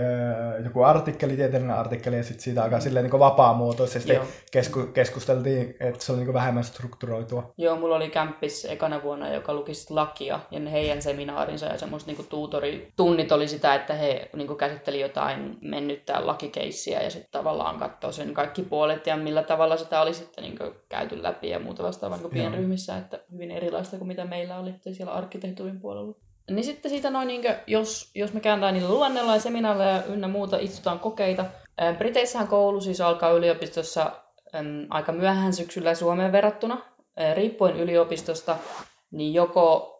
joku 0.64 0.82
artikkeli, 0.82 1.36
tieteellinen 1.36 1.76
artikkeli, 1.76 2.16
ja 2.16 2.22
sitten 2.22 2.42
siitä 2.42 2.64
alkaa 2.64 2.80
silleen 2.80 3.06
niin 3.06 3.18
vapaamuotoisesti 3.20 4.12
kesku, 4.52 4.86
keskusteltiin, 4.94 5.76
että 5.80 6.04
se 6.04 6.12
oli 6.12 6.20
niin 6.20 6.34
vähemmän 6.34 6.64
strukturoitua. 6.64 7.52
Joo, 7.58 7.76
mulla 7.76 7.96
oli 7.96 8.10
kämppis 8.10 8.64
ekana 8.64 9.02
vuonna, 9.02 9.34
joka 9.34 9.54
luki 9.54 9.72
lakia, 9.90 10.40
ja 10.50 10.70
heidän 10.70 11.02
seminaarinsa 11.02 11.66
ja 11.66 11.78
semmoista 11.78 12.12
niin 12.12 12.26
tuutoritunnit 12.28 13.32
oli 13.32 13.48
sitä, 13.48 13.74
että 13.74 13.94
he 13.94 14.30
niin 14.36 14.56
käsitteli 14.56 15.00
jotain 15.00 15.58
mennyttää 15.60 16.26
lakikeissiä, 16.26 17.02
ja 17.02 17.10
sitten 17.10 17.32
tavallaan 17.32 17.78
katsoo 17.78 18.12
sen 18.12 18.34
kaikki 18.34 18.62
puolet, 18.62 19.06
ja 19.06 19.16
millä 19.16 19.42
tavalla 19.42 19.76
sitä 19.76 20.00
oli 20.00 20.14
sitten 20.14 20.44
niin 20.44 20.58
käyty 20.88 21.22
läpi 21.22 21.48
ja 21.48 21.58
muuta 21.58 21.82
vastaavaa 21.82 22.18
niin 22.18 22.30
pienryhmissä, 22.30 22.96
että 22.96 23.20
hyvin 23.32 23.50
erilaista 23.50 23.96
kuin 23.96 24.08
mitä 24.08 24.24
meillä 24.24 24.58
oli 24.58 24.74
siellä 24.92 25.12
arkkitehtuurin 25.12 25.80
puolella. 25.80 26.23
Niin 26.50 26.64
sitten 26.64 26.90
siitä 26.90 27.10
noin, 27.10 27.28
niin 27.28 27.42
kuin, 27.42 27.54
jos, 27.66 28.10
jos 28.14 28.32
me 28.32 28.40
kääntää 28.40 28.72
niillä 28.72 28.88
luennella 28.88 29.34
ja 29.34 29.40
seminaarilla 29.40 29.90
ja 29.90 30.04
ynnä 30.04 30.28
muuta, 30.28 30.56
istutaan 30.56 31.00
kokeita. 31.00 31.44
Briteissähän 31.98 32.48
koulu 32.48 32.80
siis 32.80 33.00
alkaa 33.00 33.30
yliopistossa 33.30 34.12
aika 34.90 35.12
myöhään 35.12 35.52
syksyllä 35.52 35.94
Suomeen 35.94 36.32
verrattuna. 36.32 36.82
Riippuen 37.34 37.76
yliopistosta, 37.76 38.56
niin 39.10 39.34
joko 39.34 39.90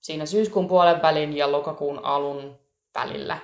siinä 0.00 0.26
syyskuun 0.26 0.68
puolen 0.68 1.02
välin 1.02 1.36
ja 1.36 1.52
lokakuun 1.52 2.04
alun 2.04 2.58
välillä, 2.94 3.38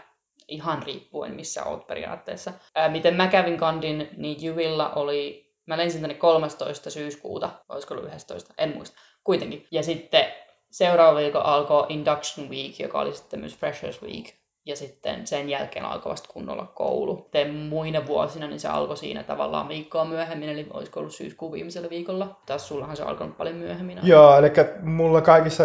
ihan 0.48 0.82
riippuen 0.82 1.34
missä 1.34 1.64
oot 1.64 1.86
periaatteessa. 1.86 2.52
Ä, 2.78 2.88
miten 2.88 3.14
mä 3.14 3.26
kävin 3.26 3.56
kandin, 3.58 4.08
niin 4.16 4.42
Jyvillä 4.42 4.90
oli, 4.90 5.52
mä 5.66 5.78
lensin 5.78 6.00
tänne 6.00 6.14
13. 6.14 6.90
syyskuuta, 6.90 7.50
olisiko 7.68 7.94
ollut 7.94 8.14
11, 8.14 8.54
en 8.58 8.74
muista, 8.76 8.96
kuitenkin. 9.24 9.66
Ja 9.70 9.82
sitten 9.82 10.24
seuraava 10.70 11.18
viikko 11.18 11.38
alkoi 11.38 11.86
Induction 11.88 12.50
Week, 12.50 12.80
joka 12.80 13.00
oli 13.00 13.14
sitten 13.14 13.40
myös 13.40 13.56
Freshers 13.56 14.02
Week. 14.02 14.26
Ja 14.66 14.76
sitten 14.76 15.26
sen 15.26 15.48
jälkeen 15.48 15.84
alkoi 15.84 16.10
vasta 16.10 16.28
kunnolla 16.32 16.72
koulu. 16.74 17.28
Te 17.30 17.52
muina 17.52 18.06
vuosina 18.06 18.46
niin 18.46 18.60
se 18.60 18.68
alkoi 18.68 18.96
siinä 18.96 19.22
tavallaan 19.22 19.68
viikkoa 19.68 20.04
myöhemmin, 20.04 20.48
eli 20.48 20.66
olisiko 20.72 21.00
ollut 21.00 21.14
syyskuun 21.14 21.52
viimeisellä 21.52 21.90
viikolla. 21.90 22.40
Taas 22.46 22.68
sullahan 22.68 22.96
se 22.96 23.02
alkanut 23.02 23.36
paljon 23.36 23.56
myöhemmin. 23.56 23.98
Aina. 23.98 24.08
Joo, 24.08 24.38
eli 24.38 24.50
mulla 24.82 25.20
kaikissa, 25.20 25.64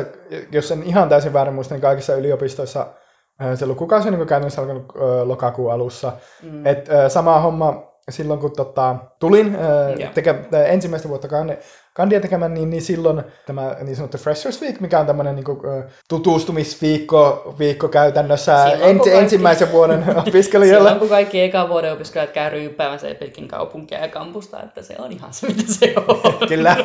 jos 0.51 0.71
en 0.71 0.83
ihan 0.83 1.09
täysin 1.09 1.33
väärin 1.33 1.53
muista, 1.53 1.73
niin 1.73 1.81
kaikissa 1.81 2.15
yliopistoissa 2.15 2.87
äh, 3.41 3.57
se 3.57 3.65
lukukausi 3.65 4.07
on 4.07 4.13
niin 4.13 4.27
käytännössä 4.27 4.61
alkanut 4.61 4.85
äh, 4.95 5.27
lokakuun 5.27 5.73
alussa. 5.73 6.11
Mm. 6.43 6.65
Et, 6.65 6.89
äh, 6.89 7.11
sama 7.11 7.39
homma 7.39 7.94
silloin, 8.09 8.39
kun 8.39 8.51
tota, 8.55 8.95
tulin 9.19 9.55
äh, 9.55 10.13
teke, 10.13 10.35
ensimmäistä 10.67 11.09
vuotta 11.09 11.27
kandia 11.93 12.19
tekemään, 12.19 12.53
niin, 12.53 12.69
niin 12.69 12.81
silloin 12.81 13.23
tämä 13.45 13.75
niin 13.81 13.95
sanottu 13.95 14.17
Freshers 14.17 14.61
Week, 14.61 14.79
mikä 14.79 14.99
on 14.99 15.05
tämmöinen 15.05 15.35
niin 15.35 15.43
kuin, 15.43 15.59
tutustumisviikko 16.09 17.55
viikko 17.59 17.87
käytännössä 17.87 18.57
silloin, 18.57 18.81
ensi, 18.83 18.99
kaikki, 18.99 19.23
ensimmäisen 19.23 19.71
vuoden 19.71 20.03
opiskelijalle. 20.27 20.77
Silloin 20.77 20.99
kun 20.99 21.09
kaikki 21.09 21.41
eka 21.41 21.69
vuoden 21.69 21.93
opiskelijat 21.93 22.31
käy 22.31 22.49
ryyppäämänsä 22.49 23.07
Epikin 23.07 23.47
kaupunkia 23.47 23.99
ja 23.99 24.07
kampusta, 24.07 24.63
että 24.63 24.81
se 24.81 24.95
on 24.99 25.11
ihan 25.11 25.33
se, 25.33 25.47
mitä 25.47 25.63
se 25.67 25.93
on. 26.07 26.47
Kyllä. 26.47 26.75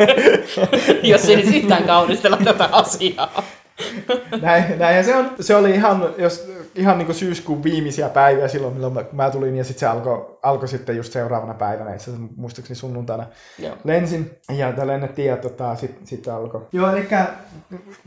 Jos 1.02 1.28
ei 1.28 1.36
nyt 1.36 1.54
yhtään 1.54 1.84
kaunistella 1.84 2.38
tätä 2.44 2.68
asiaa. 2.72 3.42
näin, 4.42 4.78
näin, 4.78 5.04
se, 5.04 5.16
on, 5.16 5.30
se 5.40 5.54
oli 5.54 5.70
ihan, 5.70 6.14
jos, 6.18 6.52
ihan 6.74 6.98
niin 6.98 7.06
kuin 7.06 7.16
syyskuun 7.16 7.64
viimeisiä 7.64 8.08
päiviä 8.08 8.48
silloin, 8.48 8.74
milloin 8.74 8.92
mä, 8.92 9.04
mä 9.12 9.30
tulin, 9.30 9.56
ja 9.56 9.64
sitten 9.64 9.80
se 9.80 9.86
alkoi 9.86 10.38
alko 10.42 10.66
sitten 10.66 10.96
just 10.96 11.12
seuraavana 11.12 11.54
päivänä, 11.54 11.94
itse 11.94 12.10
asiassa 12.10 12.32
muistaakseni 12.36 12.76
sunnuntaina 12.76 13.26
Joo. 13.58 13.76
lensin, 13.84 14.30
ja 14.52 14.72
lennettiin, 14.84 15.28
ja 15.28 15.36
tota, 15.36 15.74
sitten 15.74 16.06
sit 16.06 16.28
alkoi. 16.28 16.66
Joo, 16.72 16.92
eli 16.92 17.08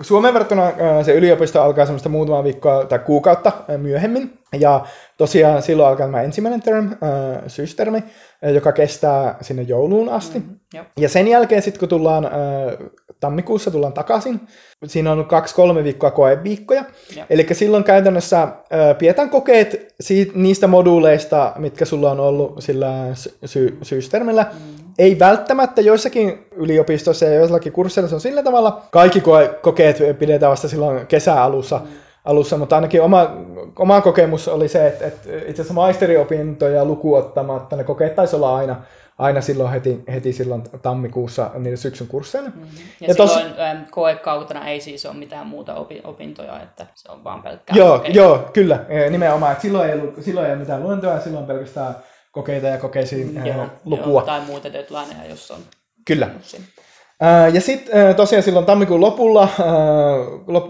Suomen 0.02 0.34
verrattuna 0.34 0.72
se 1.04 1.14
yliopisto 1.14 1.62
alkaa 1.62 1.86
semmoista 1.86 2.10
muutama 2.10 2.44
viikkoa 2.44 2.86
tai 2.86 3.00
kuukautta 3.00 3.52
myöhemmin, 3.78 4.40
ja 4.60 4.86
tosiaan 5.18 5.62
silloin 5.62 5.90
alkaa 5.90 6.08
tämä 6.08 6.22
ensimmäinen 6.22 6.62
term, 6.62 6.88
äh, 6.88 6.98
syystermi, 7.48 8.04
joka 8.54 8.72
kestää 8.72 9.36
sinne 9.42 9.62
jouluun 9.62 10.10
asti. 10.10 10.40
Mm, 10.40 10.56
ja 10.98 11.10
sen 11.10 11.28
jälkeen 11.28 11.62
sitten 11.62 11.80
kun 11.80 11.90
tullaan 11.90 12.26
äh, 12.26 12.32
tammikuussa 13.24 13.72
tullaan 13.72 13.94
takaisin, 13.94 14.40
siinä 14.86 15.12
on 15.12 15.26
kaksi-kolme 15.26 15.84
viikkoa 15.84 16.12
koeviikkoja. 16.12 16.84
Eli 17.30 17.48
silloin 17.52 17.84
käytännössä 17.84 18.42
äh, 18.42 18.52
pidetään 18.98 19.30
kokeet 19.30 19.94
siitä, 20.00 20.32
niistä 20.36 20.68
moduuleista, 20.68 21.54
mitkä 21.58 21.86
sulla 21.86 22.12
on 22.12 22.20
ollut 22.20 22.56
sillä 22.60 22.92
sy- 23.46 23.78
systeemillä. 23.82 24.44
Mm. 24.44 24.94
Ei 25.00 25.20
välttämättä 25.20 25.82
joissakin 25.82 26.46
yliopistoissa 26.56 27.26
ja 27.26 27.34
joissakin 27.34 27.72
kursseilla 27.72 28.10
se 28.10 28.16
on 28.16 28.22
sillä 28.22 28.44
tavalla. 28.44 28.82
Kaikki 28.92 29.22
koe- 29.22 29.60
kokeet 29.62 29.98
pidetään 30.20 30.52
vasta 30.52 30.68
silloin 30.68 31.08
kesäalussa. 31.08 31.78
Mm 31.78 32.04
alussa, 32.26 32.58
mutta 32.58 32.76
ainakin 32.76 33.02
oma, 33.02 33.38
oma 33.80 34.02
kokemus 34.02 34.48
oli 34.48 34.68
se, 34.68 34.88
että, 34.88 35.06
että 35.06 35.30
itse 35.36 35.52
asiassa 35.52 35.74
maisteriopintoja 35.74 36.86
lukuottamatta 36.86 37.76
ne 37.76 37.84
kokeet 37.84 38.16
taisi 38.16 38.36
olla 38.36 38.56
aina 38.56 38.82
aina 39.18 39.42
silloin 39.42 39.72
heti, 39.72 40.04
heti 40.14 40.34
silloin 40.34 40.64
tammikuussa 40.82 41.52
niiden 41.58 41.78
syksyn 41.78 42.08
kursseilla. 42.08 42.50
Mm-hmm. 42.50 42.78
Ja, 43.02 43.08
ja 43.08 43.14
silloin 43.14 43.48
tos... 43.48 43.92
koekautena 43.92 44.68
ei 44.68 44.82
siis 44.82 45.06
ole 45.06 45.14
mitään 45.16 45.48
muuta 45.48 45.76
opintoja, 46.04 46.62
että 46.62 46.86
se 46.96 47.12
on 47.12 47.24
vaan 47.24 47.44
pelkkää 47.44 47.78
Joo, 47.78 47.98
kokeita. 47.98 48.18
joo 48.18 48.50
kyllä, 48.54 48.86
e, 48.90 49.10
nimenomaan. 49.10 49.52
Että 49.52 49.62
silloin, 49.62 49.90
ei 49.90 50.00
ollut, 50.00 50.24
silloin 50.24 50.46
ei 50.48 50.54
ole 50.54 50.60
mitään 50.60 50.84
luentoja, 50.84 51.22
silloin 51.22 51.46
pelkästään 51.46 51.96
kokeita 52.32 52.68
ja 52.68 52.78
kokeisiin 52.78 53.46
joo, 53.46 53.68
lukua. 53.86 54.22
Joo, 54.22 54.22
tai 54.22 54.42
muita 54.42 54.74
deadlineja, 54.74 55.30
jos 55.30 55.52
on. 55.52 55.60
Kyllä. 56.08 56.30
Ja 57.54 57.62
sitten 57.62 58.16
tosiaan 58.16 58.44
silloin 58.44 58.66
tammikuun 58.66 59.02
lopulla, 59.02 59.50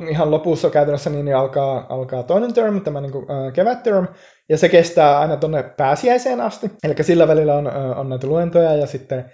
ihan 0.09 0.31
lopussa 0.31 0.69
käytännössä, 0.69 1.09
niin 1.09 1.35
alkaa, 1.35 1.85
alkaa 1.89 2.23
toinen 2.23 2.53
term, 2.53 2.81
tämä 2.81 3.01
niin 3.01 3.11
kuin, 3.11 3.25
kevät 3.53 3.83
term, 3.83 4.07
ja 4.49 4.57
se 4.57 4.69
kestää 4.69 5.19
aina 5.19 5.37
tuonne 5.37 5.63
pääsiäiseen 5.63 6.41
asti. 6.41 6.71
Eli 6.83 6.95
sillä 7.01 7.27
välillä 7.27 7.55
on, 7.55 7.67
on 7.95 8.09
näitä 8.09 8.27
luentoja 8.27 8.75
ja 8.75 8.87
sitten 8.87 9.31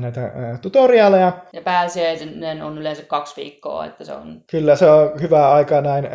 näitä 0.00 0.32
tutoriaaleja. 0.62 1.32
Ja 1.52 1.62
pääsiäinen 1.62 2.62
on 2.62 2.78
yleensä 2.78 3.02
kaksi 3.06 3.40
viikkoa, 3.40 3.86
että 3.86 4.04
se 4.04 4.12
on... 4.12 4.40
Kyllä, 4.50 4.76
se 4.76 4.90
on 4.90 5.12
hyvää 5.20 5.52
aikaa 5.52 5.80
näin 5.80 6.08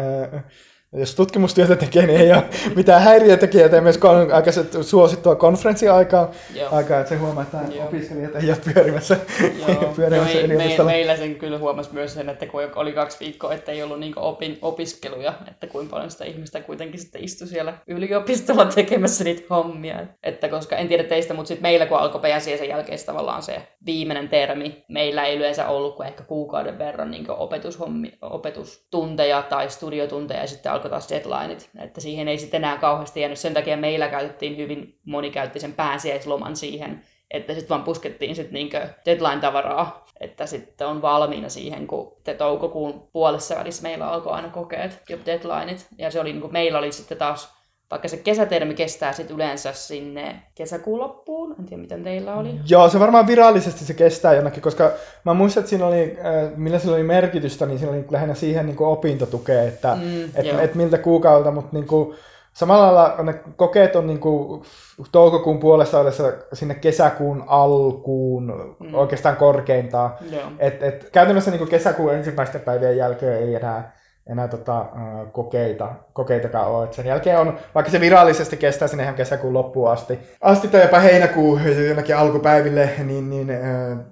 jos 1.00 1.16
tutkimustyötä 1.16 1.76
tekee, 1.76 2.06
niin 2.06 2.20
ei 2.20 2.32
ole 2.32 2.44
mitään 2.76 3.02
häiriötekijöitä. 3.02 3.82
Myös 3.82 3.98
kon, 3.98 4.32
aika 4.32 4.52
suosittua 4.82 5.36
konferenssiaikaa, 5.36 6.32
aikaa, 6.72 7.00
että 7.00 7.10
se 7.10 7.16
huomaa, 7.16 7.44
että 7.44 7.58
Joo. 7.76 7.86
opiskelijat 7.86 8.36
ei 8.36 8.50
ole 8.50 8.74
pyörimässä, 8.74 9.18
pyörimässä 9.96 10.40
ei, 10.40 10.48
me, 10.48 10.84
Meillä 10.86 11.18
sen 11.18 11.36
kyllä 11.36 11.58
huomasi 11.58 11.94
myös 11.94 12.14
sen, 12.14 12.30
että 12.30 12.46
kun 12.46 12.62
oli 12.76 12.94
kaksi 12.94 13.18
viikkoa, 13.20 13.54
että 13.54 13.72
ei 13.72 13.84
ollut 13.84 14.00
niin 14.00 14.14
opin, 14.16 14.58
opiskeluja, 14.62 15.34
että 15.48 15.68
kuinka 15.68 15.92
paljon 15.92 16.12
sitä 16.12 16.26
ihmistä 16.26 16.62
kuitenkin 16.62 17.00
sitten 17.00 17.24
istui 17.24 17.48
siellä 17.48 17.74
yliopistolla 17.88 18.66
tekemässä 18.76 19.24
niitä 19.24 19.44
hommia. 19.50 19.96
Että 20.24 20.50
koska 20.50 20.76
en 20.76 20.88
tiedä 20.88 21.04
teistä, 21.04 21.34
mutta 21.34 21.48
sitten 21.48 21.64
meillä 21.64 21.86
kun 21.86 21.98
alkoi 21.98 22.42
sen 22.42 22.70
jälkeen 22.70 23.00
tavallaan 23.06 23.44
se 23.44 23.62
viimeinen 23.86 24.30
termi, 24.30 24.84
meillä 24.88 25.26
ei 25.26 25.38
yleensä 25.38 25.68
ollut 25.68 25.96
kuin 25.96 26.08
ehkä 26.08 26.24
kuukauden 26.24 26.78
verran 26.78 27.12
niin 27.12 27.32
opetushommi, 27.32 28.14
opetustunteja 28.22 29.42
tai 29.42 29.70
studiotunteja 29.70 30.42
ja 30.42 30.48
sitten 30.48 30.72
alkoi 30.82 30.90
taas 30.90 31.10
deadlineit. 31.10 31.70
Että 31.80 32.02
siihen 32.02 32.28
ei 32.28 32.38
sitten 32.38 32.64
enää 32.64 32.78
kauheasti 32.78 33.22
jäänyt. 33.22 33.40
Sen 33.40 33.54
takia 33.54 33.78
meillä 33.78 34.08
käytettiin 34.08 34.58
hyvin, 34.58 35.00
moni 35.06 35.32
käytti 35.32 35.60
sen 35.60 35.74
pääsiäisloman 35.74 36.56
siihen, 36.56 37.04
että 37.32 37.54
sitten 37.54 37.70
vaan 37.70 37.84
puskettiin 37.84 38.36
sitten 38.36 38.54
niinkö 38.54 38.88
deadline-tavaraa, 39.06 40.06
että 40.20 40.46
sitten 40.46 40.88
on 40.88 41.02
valmiina 41.02 41.50
siihen, 41.50 41.88
kun 41.88 42.18
te 42.24 42.34
toukokuun 42.34 43.10
puolessa 43.14 43.56
välissä 43.56 43.84
meillä 43.84 44.08
alkoi 44.08 44.34
aina 44.34 44.50
kokeet 44.50 45.02
ja 45.10 45.18
deadlineit. 45.26 45.88
Ja 45.98 46.12
se 46.12 46.20
oli, 46.20 46.32
niin 46.32 46.42
kuin, 46.42 46.54
meillä 46.54 46.80
oli 46.80 46.92
sitten 46.92 47.18
taas 47.18 47.61
vaikka 47.92 48.08
se 48.08 48.18
kesätermi 48.18 48.74
kestää 48.74 49.14
sitten 49.14 49.36
yleensä 49.36 49.74
sinne 49.74 50.42
kesäkuun 50.56 51.00
loppuun. 51.00 51.56
En 51.60 51.66
tiedä, 51.66 51.82
miten 51.82 52.04
teillä 52.04 52.36
oli. 52.36 52.50
Joo, 52.68 52.90
se 52.90 53.00
varmaan 53.00 53.28
virallisesti 53.28 53.86
se 53.86 53.94
kestää 53.94 54.34
jonnekin, 54.34 54.64
koska 54.64 54.92
mä 55.26 55.34
muistan, 55.34 55.62
että 55.62 55.70
siinä 55.70 55.86
oli, 55.86 56.18
äh, 56.20 56.52
millä 56.58 56.80
sillä 56.80 56.96
oli 56.96 57.04
merkitystä, 57.04 57.66
niin 57.66 57.80
siinä 57.80 57.94
oli 57.94 58.06
lähinnä 58.12 58.34
siihen 58.34 58.66
niin 58.66 58.76
opintotukeen, 58.80 59.68
että 59.68 59.96
mm, 59.96 60.24
et, 60.24 60.60
et 60.62 60.76
miltä 60.76 60.98
kuukaudelta, 60.98 61.52
mutta 61.52 61.70
niin 61.72 61.88
kuin, 61.88 62.16
samalla 62.54 62.96
lailla 62.96 63.24
ne 63.24 63.34
kokeet 63.56 63.96
on 63.96 64.08
niin 64.08 64.20
kuin, 64.20 64.64
toukokuun 65.12 65.60
puolessa 65.60 66.00
olessa 66.00 66.34
sinne 66.54 66.76
kesäkuun 66.76 67.44
alkuun 67.48 68.76
mm. 68.80 68.96
oikeastaan 68.96 69.36
korkeintaan. 69.36 70.14
Et, 70.60 70.84
et, 70.84 71.10
käytännössä 71.10 71.52
niin 71.52 71.60
kuin 71.60 71.70
kesäkuun 71.70 72.14
ensimmäisten 72.14 72.62
päivien 72.62 72.98
jälkeen 72.98 73.38
ei 73.38 73.56
enää 73.56 74.01
enää 74.32 74.48
tota, 74.48 74.86
kokeita, 75.32 75.94
kokeitakaan 76.14 76.68
ole. 76.68 76.84
Et 76.84 76.94
sen 76.94 77.06
jälkeen 77.06 77.40
on, 77.40 77.58
vaikka 77.76 77.92
se 77.92 78.00
virallisesti 78.00 78.58
kestää 78.58 78.88
sinne 78.88 79.04
ihan 79.04 79.16
kesäkuun 79.16 79.54
loppuun 79.54 79.92
asti, 79.92 80.20
asti 80.42 80.68
tai 80.68 80.82
jopa 80.82 81.00
heinäkuun 81.00 81.62
jonnekin 81.88 82.18
alkupäiville, 82.18 82.90
niin, 83.04 83.30
niin 83.30 83.50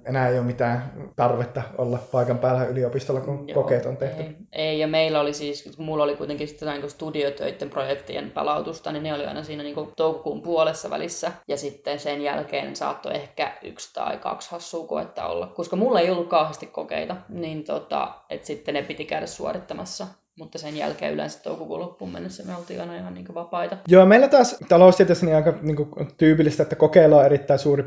enää 0.04 0.28
ei 0.28 0.38
ole 0.38 0.46
mitään 0.46 0.92
tarvetta 1.16 1.62
olla 1.78 1.98
paikan 2.12 2.38
päällä 2.38 2.64
yliopistolla, 2.64 3.20
kun 3.20 3.48
Joo, 3.48 3.62
kokeet 3.62 3.86
on 3.86 3.96
tehty. 3.96 4.22
Ei, 4.22 4.36
ei, 4.52 4.78
ja 4.78 4.88
meillä 4.88 5.20
oli 5.20 5.32
siis, 5.32 5.74
kun 5.76 5.84
mulla 5.84 6.04
oli 6.04 6.16
kuitenkin 6.16 6.48
sitten 6.48 6.68
niin 6.68 6.90
studiotöiden 6.90 7.70
projektien 7.70 8.30
palautusta, 8.30 8.92
niin 8.92 9.02
ne 9.02 9.14
oli 9.14 9.26
aina 9.26 9.42
siinä 9.42 9.62
niin 9.62 9.74
kuin 9.74 9.90
toukokuun 9.96 10.42
puolessa 10.42 10.90
välissä, 10.90 11.32
ja 11.48 11.56
sitten 11.56 11.98
sen 11.98 12.22
jälkeen 12.22 12.76
saattoi 12.76 13.14
ehkä 13.14 13.52
yksi 13.62 13.94
tai 13.94 14.16
kaksi 14.16 14.50
hassua 14.50 14.86
koetta 14.86 15.26
olla, 15.26 15.46
koska 15.46 15.76
mulla 15.76 16.00
ei 16.00 16.10
ollut 16.10 16.28
kauheasti 16.28 16.66
kokeita, 16.66 17.16
niin 17.28 17.64
tota, 17.64 18.14
että 18.30 18.46
sitten 18.46 18.74
ne 18.74 18.82
piti 18.82 19.04
käydä 19.04 19.26
suorittamassa 19.26 20.06
mutta 20.40 20.58
sen 20.58 20.76
jälkeen 20.76 21.12
yleensä 21.14 21.42
toukokuun 21.42 21.80
loppuun 21.80 22.10
mennessä 22.10 22.42
me 22.46 22.56
oltiin 22.56 22.80
aina 22.80 22.96
ihan 22.96 23.14
niin 23.14 23.34
vapaita. 23.34 23.76
Joo, 23.88 24.06
meillä 24.06 24.28
taas 24.28 24.56
taloustieteessä 24.68 25.26
niin 25.26 25.36
aika 25.36 25.52
niin 25.62 25.76
kuin, 25.76 25.88
tyypillistä, 26.18 26.62
että 26.62 26.76
kokeilla 26.76 27.16
on 27.16 27.24
erittäin 27.24 27.58
suuri 27.58 27.84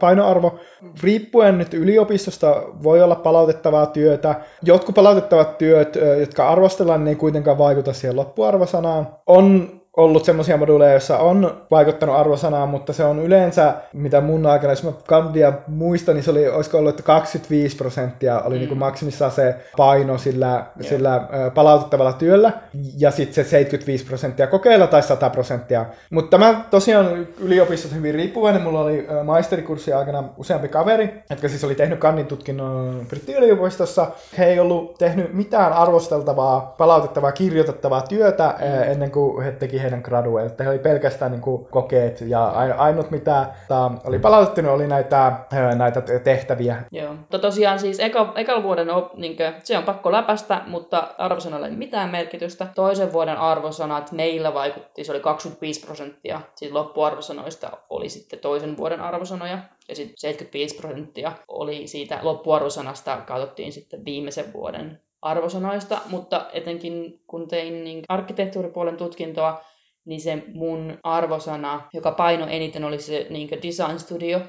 painoarvo. 0.00 0.58
Riippuen 1.02 1.58
nyt 1.58 1.74
yliopistosta 1.74 2.62
voi 2.82 3.02
olla 3.02 3.14
palautettavaa 3.14 3.86
työtä. 3.86 4.34
Jotkut 4.62 4.94
palautettavat 4.94 5.58
työt, 5.58 5.98
jotka 6.20 6.48
arvostellaan, 6.48 7.04
niin 7.04 7.08
ei 7.08 7.16
kuitenkaan 7.16 7.58
vaikuta 7.58 7.92
siihen 7.92 8.16
loppuarvosanaan. 8.16 9.16
On 9.26 9.81
ollut 9.96 10.24
semmoisia 10.24 10.56
moduuleja, 10.56 10.90
joissa 10.90 11.18
on 11.18 11.62
vaikuttanut 11.70 12.16
arvosanaan, 12.16 12.68
mutta 12.68 12.92
se 12.92 13.04
on 13.04 13.18
yleensä, 13.18 13.74
mitä 13.92 14.20
mun 14.20 14.46
aikana, 14.46 14.72
jos 14.72 14.82
mä 14.82 14.92
kandia 15.06 15.52
muistan, 15.66 16.14
niin 16.14 16.24
se 16.24 16.30
oli, 16.30 16.48
olisiko 16.48 16.78
ollut, 16.78 16.90
että 16.90 17.02
25 17.02 17.76
prosenttia 17.76 18.40
oli 18.40 18.54
mm. 18.54 18.58
niin 18.58 18.68
kuin 18.68 18.78
maksimissaan 18.78 19.30
se 19.30 19.56
paino 19.76 20.18
sillä, 20.18 20.66
sillä 20.80 21.28
palautettavalla 21.54 22.12
työllä, 22.12 22.52
ja 22.98 23.10
sitten 23.10 23.34
se 23.34 23.50
75 23.50 24.06
prosenttia 24.06 24.46
kokeilla 24.46 24.86
tai 24.86 25.02
100 25.02 25.30
prosenttia. 25.30 25.86
Mutta 26.10 26.30
tämä 26.30 26.64
tosiaan 26.70 27.26
yliopistot 27.40 27.94
hyvin 27.94 28.14
riippuvainen. 28.14 28.62
Mulla 28.62 28.80
oli 28.80 29.06
maisterikurssi 29.24 29.92
aikana 29.92 30.24
useampi 30.36 30.68
kaveri, 30.68 31.22
jotka 31.30 31.48
siis 31.48 31.64
oli 31.64 31.74
tehnyt 31.74 31.98
kannin 31.98 32.26
tutkinnon 32.26 33.06
Brittiyliopistossa. 33.08 34.06
He 34.38 34.44
ei 34.44 34.60
ollut 34.60 34.98
tehnyt 34.98 35.34
mitään 35.34 35.72
arvosteltavaa, 35.72 36.74
palautettavaa, 36.78 37.32
kirjoitettavaa 37.32 38.02
työtä 38.02 38.54
mm. 38.58 38.92
ennen 38.92 39.10
kuin 39.10 39.44
he 39.44 39.52
teki 39.52 39.81
heidän 39.82 40.00
gradueen, 40.00 40.46
että 40.46 40.64
he 40.64 40.70
oli 40.70 40.78
pelkästään 40.78 41.32
niin 41.32 41.40
kuin 41.40 41.64
kokeet 41.64 42.20
ja 42.20 42.46
ainut 42.76 43.10
mitä 43.10 43.46
ta, 43.68 43.90
oli 44.04 44.18
palautettu 44.18 44.70
oli 44.70 44.86
näitä, 44.86 45.32
näitä 45.76 46.02
tehtäviä. 46.24 46.82
Joo, 46.90 47.14
mutta 47.14 47.38
tosiaan 47.38 47.78
siis 47.78 48.00
eka, 48.00 48.32
ekan 48.36 48.62
vuoden 48.62 48.90
op, 48.90 49.14
niin 49.14 49.36
kuin, 49.36 49.52
se 49.64 49.78
on 49.78 49.84
pakko 49.84 50.12
läpästä, 50.12 50.62
mutta 50.66 51.14
arvosanalle 51.18 51.66
ei 51.66 51.76
mitään 51.76 52.10
merkitystä. 52.10 52.66
Toisen 52.74 53.12
vuoden 53.12 53.36
arvosanat 53.36 54.12
meillä 54.12 54.54
vaikutti, 54.54 55.04
se 55.04 55.12
oli 55.12 55.20
25 55.20 55.86
prosenttia, 55.86 56.40
siis 56.54 56.72
loppuarvosanoista 56.72 57.70
oli 57.90 58.08
sitten 58.08 58.38
toisen 58.38 58.76
vuoden 58.76 59.00
arvosanoja 59.00 59.58
ja 59.88 59.96
sitten 59.96 60.14
75 60.16 60.76
prosenttia 60.76 61.32
oli 61.48 61.86
siitä 61.86 62.18
loppuarvosanasta, 62.22 63.16
katsottiin 63.16 63.72
sitten 63.72 64.04
viimeisen 64.04 64.52
vuoden 64.52 65.00
arvosanoista, 65.22 65.98
mutta 66.10 66.46
etenkin 66.52 67.20
kun 67.26 67.48
tein 67.48 67.84
niin 67.84 68.04
arkkitehtuuripuolen 68.08 68.96
tutkintoa, 68.96 69.60
niin 70.04 70.20
se 70.20 70.42
mun 70.54 70.98
arvosana, 71.02 71.88
joka 71.94 72.12
paino 72.12 72.46
eniten, 72.46 72.84
oli 72.84 72.98
se 72.98 73.26
niin 73.30 73.48
design 73.50 73.98
studio. 73.98 74.40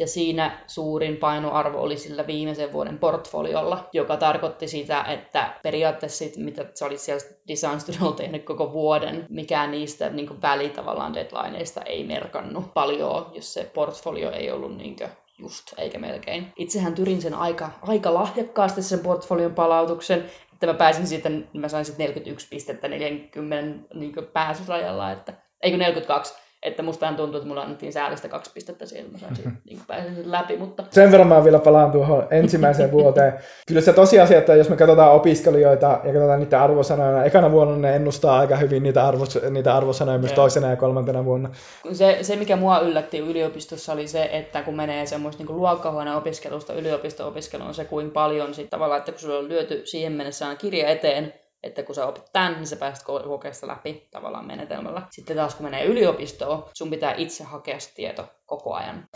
Ja 0.00 0.06
siinä 0.06 0.64
suurin 0.66 1.16
painoarvo 1.16 1.80
oli 1.80 1.96
sillä 1.96 2.26
viimeisen 2.26 2.72
vuoden 2.72 2.98
portfoliolla, 2.98 3.88
joka 3.92 4.16
tarkoitti 4.16 4.68
sitä, 4.68 5.02
että 5.02 5.54
periaatteessa 5.62 6.18
sit, 6.18 6.36
mitä 6.36 6.66
sä 6.74 6.86
olit 6.86 7.00
siellä 7.00 7.24
Design 7.48 7.80
Studiolla 7.80 8.16
tehnyt 8.16 8.44
koko 8.44 8.72
vuoden, 8.72 9.26
mikään 9.28 9.70
niistä 9.70 10.10
niin 10.10 10.42
väli 10.42 10.68
tavallaan 10.68 11.14
deadlineista 11.14 11.82
ei 11.82 12.04
merkannut 12.04 12.74
paljon, 12.74 13.30
jos 13.32 13.54
se 13.54 13.70
portfolio 13.74 14.30
ei 14.30 14.50
ollut 14.50 14.76
niin 14.76 14.96
just, 15.38 15.74
eikä 15.78 15.98
melkein. 15.98 16.52
Itsehän 16.56 16.94
tyrin 16.94 17.22
sen 17.22 17.34
aika, 17.34 17.70
aika 17.82 18.14
lahjakkaasti 18.14 18.82
sen 18.82 18.98
portfolion 18.98 19.54
palautuksen, 19.54 20.24
että 20.58 20.66
mä 20.66 20.74
pääsin 20.74 21.06
sitten, 21.06 21.48
mä 21.54 21.68
sain 21.68 21.84
sitten 21.84 22.04
41 22.04 22.48
pistettä 22.50 22.88
40 22.88 23.84
niin 23.94 24.14
pääsysrajalla, 24.32 25.12
että, 25.12 25.32
eikö 25.62 25.76
42, 25.76 26.34
että 26.62 26.82
musta 26.82 27.12
tuntuu, 27.16 27.36
että 27.36 27.48
mulla 27.48 27.62
annettiin 27.62 27.92
säälistä 27.92 28.28
kaksi 28.28 28.50
pistettä 28.54 28.86
siellä, 28.86 29.10
mä 29.12 29.18
saisin, 29.18 29.44
mm-hmm. 29.44 29.60
niin 29.68 29.80
pääsin 29.86 30.14
sen 30.14 30.32
läpi, 30.32 30.56
mutta... 30.56 30.84
Sen 30.90 31.12
verran 31.12 31.28
mä 31.28 31.44
vielä 31.44 31.58
palaan 31.58 31.92
tuohon 31.92 32.26
ensimmäiseen 32.30 32.92
vuoteen. 32.92 33.32
Kyllä 33.68 33.80
se 33.80 33.92
tosiasia, 33.92 34.38
että 34.38 34.54
jos 34.54 34.68
me 34.68 34.76
katsotaan 34.76 35.12
opiskelijoita 35.12 35.86
ja 35.86 36.12
katsotaan 36.12 36.40
niitä 36.40 36.62
arvosanoja, 36.62 37.24
ekana 37.24 37.52
vuonna 37.52 37.76
ne 37.76 37.96
ennustaa 37.96 38.38
aika 38.38 38.56
hyvin 38.56 38.82
niitä, 38.82 39.06
arvos, 39.06 39.38
niitä 39.50 39.76
arvosanoja 39.76 40.18
myös 40.18 40.32
toisena 40.32 40.70
ja 40.70 40.76
kolmantena 40.76 41.24
vuonna. 41.24 41.50
Se, 41.92 42.18
se, 42.22 42.36
mikä 42.36 42.56
mua 42.56 42.80
yllätti 42.80 43.18
yliopistossa 43.18 43.92
oli 43.92 44.08
se, 44.08 44.28
että 44.32 44.62
kun 44.62 44.76
menee 44.76 45.06
semmoista 45.06 45.44
niin 45.44 45.56
luokkahuoneen 45.56 46.16
opiskelusta 46.16 46.72
yliopisto-opiskeluun, 46.72 47.74
se 47.74 47.84
kuin 47.84 48.10
paljon 48.10 48.54
sit 48.54 48.70
tavallaan, 48.70 48.98
että 48.98 49.12
kun 49.12 49.20
sulla 49.20 49.38
on 49.38 49.48
lyöty 49.48 49.82
siihen 49.84 50.12
mennessä 50.12 50.54
kirja 50.54 50.88
eteen, 50.88 51.34
että 51.62 51.82
kun 51.82 51.94
sä 51.94 52.06
opit 52.06 52.24
tämän, 52.32 52.52
niin 52.52 52.66
sä 52.66 52.76
pääset 52.76 53.06
kokeesta 53.06 53.68
läpi 53.68 54.08
tavallaan 54.10 54.46
menetelmällä. 54.46 55.02
Sitten 55.10 55.36
taas 55.36 55.54
kun 55.54 55.66
menee 55.66 55.84
yliopistoon, 55.84 56.64
sun 56.74 56.90
pitää 56.90 57.14
itse 57.16 57.44
hakea 57.44 57.78
tieto 57.94 58.24
koko 58.46 58.74
ajan. 58.74 59.08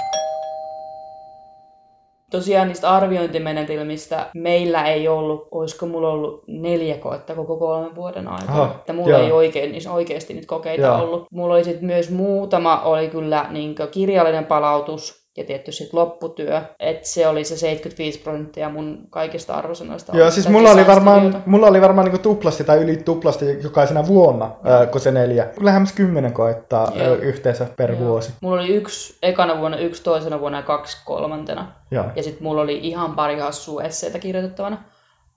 Tosiaan 2.30 2.68
niistä 2.68 2.90
arviointimenetelmistä 2.90 4.26
meillä 4.34 4.84
ei 4.84 5.08
ollut, 5.08 5.48
olisiko 5.50 5.86
mulla 5.86 6.08
ollut 6.08 6.44
neljä 6.48 6.98
koetta 6.98 7.34
koko 7.34 7.56
kolmen 7.56 7.94
vuoden 7.94 8.28
aikana. 8.28 8.62
Aha, 8.62 8.74
että 8.74 8.92
mulla 8.92 9.10
joo. 9.10 9.22
ei 9.22 9.32
oikein, 9.32 9.72
niin 9.72 9.88
oikeasti 9.90 10.34
niitä 10.34 10.46
kokeita 10.46 10.86
joo. 10.86 11.02
ollut. 11.02 11.26
Mulla 11.32 11.54
oli 11.54 11.64
sitten 11.64 11.84
myös 11.84 12.10
muutama, 12.10 12.82
oli 12.82 13.08
kyllä 13.08 13.46
niin 13.50 13.74
kirjallinen 13.90 14.46
palautus, 14.46 15.21
ja 15.36 15.44
tietty 15.44 15.72
sitten 15.72 16.00
lopputyö, 16.00 16.62
että 16.80 17.08
se 17.08 17.28
oli 17.28 17.44
se 17.44 17.56
75 17.56 18.18
prosenttia 18.18 18.68
mun 18.68 19.06
kaikista 19.10 19.54
arvosanoista. 19.54 20.16
Joo, 20.16 20.30
siis 20.30 20.48
mulla 20.48 20.70
oli, 20.70 20.86
varmaan, 20.86 21.42
mulla 21.46 21.66
oli 21.66 21.80
varmaan 21.80 22.08
niin 22.10 22.20
tuplasti 22.20 22.64
tai 22.64 22.78
yli 22.78 22.96
tuplasti 22.96 23.58
jokaisena 23.62 24.06
vuonna, 24.06 24.50
ää, 24.64 24.86
kun 24.86 25.00
se 25.00 25.10
neljä. 25.10 25.48
Lähemmäs 25.60 25.92
kymmenen 25.92 26.32
koettaa 26.32 26.92
Joo. 26.94 27.14
yhteensä 27.14 27.66
per 27.76 27.90
Joo. 27.90 28.00
vuosi. 28.00 28.32
Mulla 28.40 28.62
oli 28.62 28.74
yksi 28.74 29.18
ekana 29.22 29.58
vuonna, 29.58 29.78
yksi 29.78 30.02
toisena 30.02 30.40
vuonna 30.40 30.58
ja 30.58 30.62
kaksi 30.62 30.96
kolmantena. 31.04 31.72
Joo. 31.90 32.04
Ja 32.16 32.22
sitten 32.22 32.42
mulla 32.42 32.62
oli 32.62 32.78
ihan 32.82 33.14
pari 33.14 33.38
hassua 33.38 33.82
esseitä 33.82 34.18
kirjoitettavana. 34.18 34.84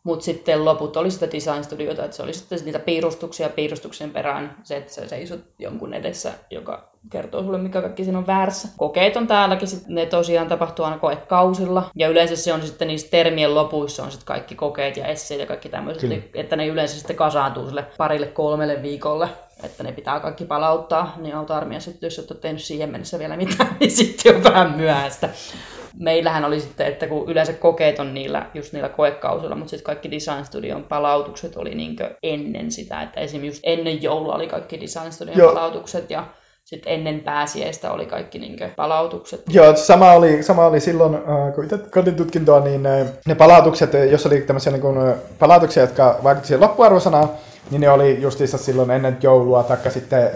Mutta 0.05 0.25
sitten 0.25 0.65
loput 0.65 0.97
oli 0.97 1.11
sitä 1.11 1.31
design 1.31 1.63
studiota, 1.63 2.05
että 2.05 2.17
se 2.17 2.23
oli 2.23 2.33
sitten 2.33 2.59
niitä 2.65 2.79
piirustuksia 2.79 3.49
piirustuksen 3.49 4.09
perään, 4.09 4.57
se, 4.63 4.77
että 4.77 4.93
sä 4.93 5.07
seisot 5.07 5.39
jonkun 5.59 5.93
edessä, 5.93 6.33
joka 6.49 6.89
kertoo 7.09 7.43
sulle, 7.43 7.57
mikä 7.57 7.81
kaikki 7.81 8.03
siinä 8.03 8.17
on 8.17 8.27
väärässä. 8.27 8.67
Kokeet 8.77 9.17
on 9.17 9.27
täälläkin, 9.27 9.67
sit 9.67 9.87
ne 9.87 10.05
tosiaan 10.05 10.47
tapahtuu 10.47 10.85
aina 10.85 10.97
koekausilla. 10.97 11.91
Ja 11.95 12.07
yleensä 12.07 12.35
se 12.35 12.53
on 12.53 12.61
sitten 12.61 12.87
niissä 12.87 13.07
termien 13.11 13.55
lopuissa 13.55 14.03
on 14.03 14.11
sitten 14.11 14.25
kaikki 14.25 14.55
kokeet 14.55 14.97
ja 14.97 15.05
esseet 15.05 15.39
ja 15.39 15.45
kaikki 15.45 15.69
tämmöiset, 15.69 16.29
että 16.33 16.55
ne 16.55 16.67
yleensä 16.67 16.97
sitten 16.97 17.15
kasaantuu 17.15 17.65
sille 17.65 17.85
parille 17.97 18.27
kolmelle 18.27 18.81
viikolle 18.81 19.29
että 19.63 19.83
ne 19.83 19.91
pitää 19.91 20.19
kaikki 20.19 20.45
palauttaa, 20.45 21.13
niin 21.17 21.35
auto-armiassa, 21.35 21.91
että 21.91 22.05
jos 22.05 22.19
et 22.19 22.31
ole 22.31 22.39
tehnyt 22.39 22.61
siihen 22.61 22.89
mennessä 22.89 23.19
vielä 23.19 23.37
mitään, 23.37 23.75
niin 23.79 23.91
sitten 23.91 24.35
on 24.35 24.43
vähän 24.43 24.77
myöhäistä 24.77 25.29
meillähän 25.99 26.45
oli 26.45 26.59
sitten, 26.59 26.87
että 26.87 27.07
kun 27.07 27.29
yleensä 27.29 27.53
kokeet 27.53 27.99
on 27.99 28.13
niillä, 28.13 28.45
just 28.53 28.73
niillä 28.73 28.89
koekausilla, 28.89 29.55
mutta 29.55 29.69
sitten 29.69 29.85
kaikki 29.85 30.11
Design 30.11 30.45
Studion 30.45 30.83
palautukset 30.83 31.57
oli 31.57 31.75
niin 31.75 31.95
ennen 32.23 32.71
sitä, 32.71 33.01
että 33.01 33.19
esimerkiksi 33.19 33.57
just 33.57 33.79
ennen 33.79 34.03
joulua 34.03 34.35
oli 34.35 34.47
kaikki 34.47 34.81
Design 34.81 35.11
Studion 35.11 35.37
Joo. 35.37 35.53
palautukset 35.53 36.09
ja 36.09 36.27
sitten 36.63 36.93
ennen 36.93 37.19
pääsiäistä 37.19 37.91
oli 37.91 38.05
kaikki 38.05 38.39
niin 38.39 38.57
palautukset. 38.75 39.43
Joo, 39.49 39.75
sama 39.75 40.11
oli, 40.11 40.43
sama 40.43 40.65
oli 40.65 40.79
silloin, 40.79 41.15
äh, 41.15 41.53
kun 41.55 41.63
itse 41.63 41.77
kodin 41.77 42.15
tutkintoa, 42.15 42.59
niin 42.59 42.83
ne 43.25 43.35
palautukset, 43.37 43.91
jos 44.11 44.25
oli 44.25 44.41
tämmöisiä 44.41 44.71
niin 44.71 45.15
palautuksia, 45.39 45.83
jotka 45.83 46.05
vaikuttivat 46.05 46.45
siihen 46.45 46.61
loppuarvosanaan, 46.61 47.29
niin 47.71 47.81
ne 47.81 47.89
oli 47.89 48.21
justiinsa 48.21 48.57
silloin 48.57 48.91
ennen 48.91 49.17
joulua, 49.21 49.63
taikka 49.63 49.89
sitten 49.89 50.31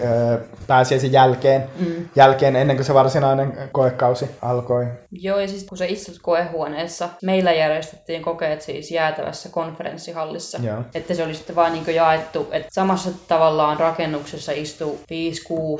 pääsiäisen 0.66 1.12
jälkeen, 1.12 1.64
mm. 1.78 2.08
jälkeen, 2.16 2.56
ennen 2.56 2.76
kuin 2.76 2.86
se 2.86 2.94
varsinainen 2.94 3.68
koekausi 3.72 4.30
alkoi. 4.42 4.86
Joo, 5.10 5.38
ja 5.38 5.48
siis 5.48 5.64
kun 5.64 5.78
se 5.78 5.86
istut 5.86 6.18
koehuoneessa, 6.22 7.08
meillä 7.22 7.52
järjestettiin 7.52 8.22
kokeet 8.22 8.62
siis 8.62 8.90
jäätävässä 8.90 9.48
konferenssihallissa. 9.48 10.58
Joo. 10.62 10.82
Että 10.94 11.14
se 11.14 11.24
oli 11.24 11.34
sitten 11.34 11.56
vaan 11.56 11.72
niin 11.72 11.94
jaettu, 11.94 12.48
että 12.50 12.68
samassa 12.72 13.10
tavallaan 13.28 13.80
rakennuksessa 13.80 14.52
istuu 14.52 15.00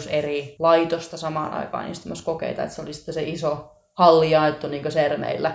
5-6 0.06 0.08
eri 0.10 0.56
laitosta 0.58 1.16
samaan 1.16 1.52
aikaan 1.52 1.90
istumassa 1.90 2.24
kokeita, 2.24 2.62
että 2.62 2.74
se 2.74 2.82
oli 2.82 2.92
sitten 2.92 3.14
se 3.14 3.22
iso 3.22 3.72
halli 3.94 4.30
jaettu 4.30 4.68
niin 4.68 4.92
sermeillä 4.92 5.52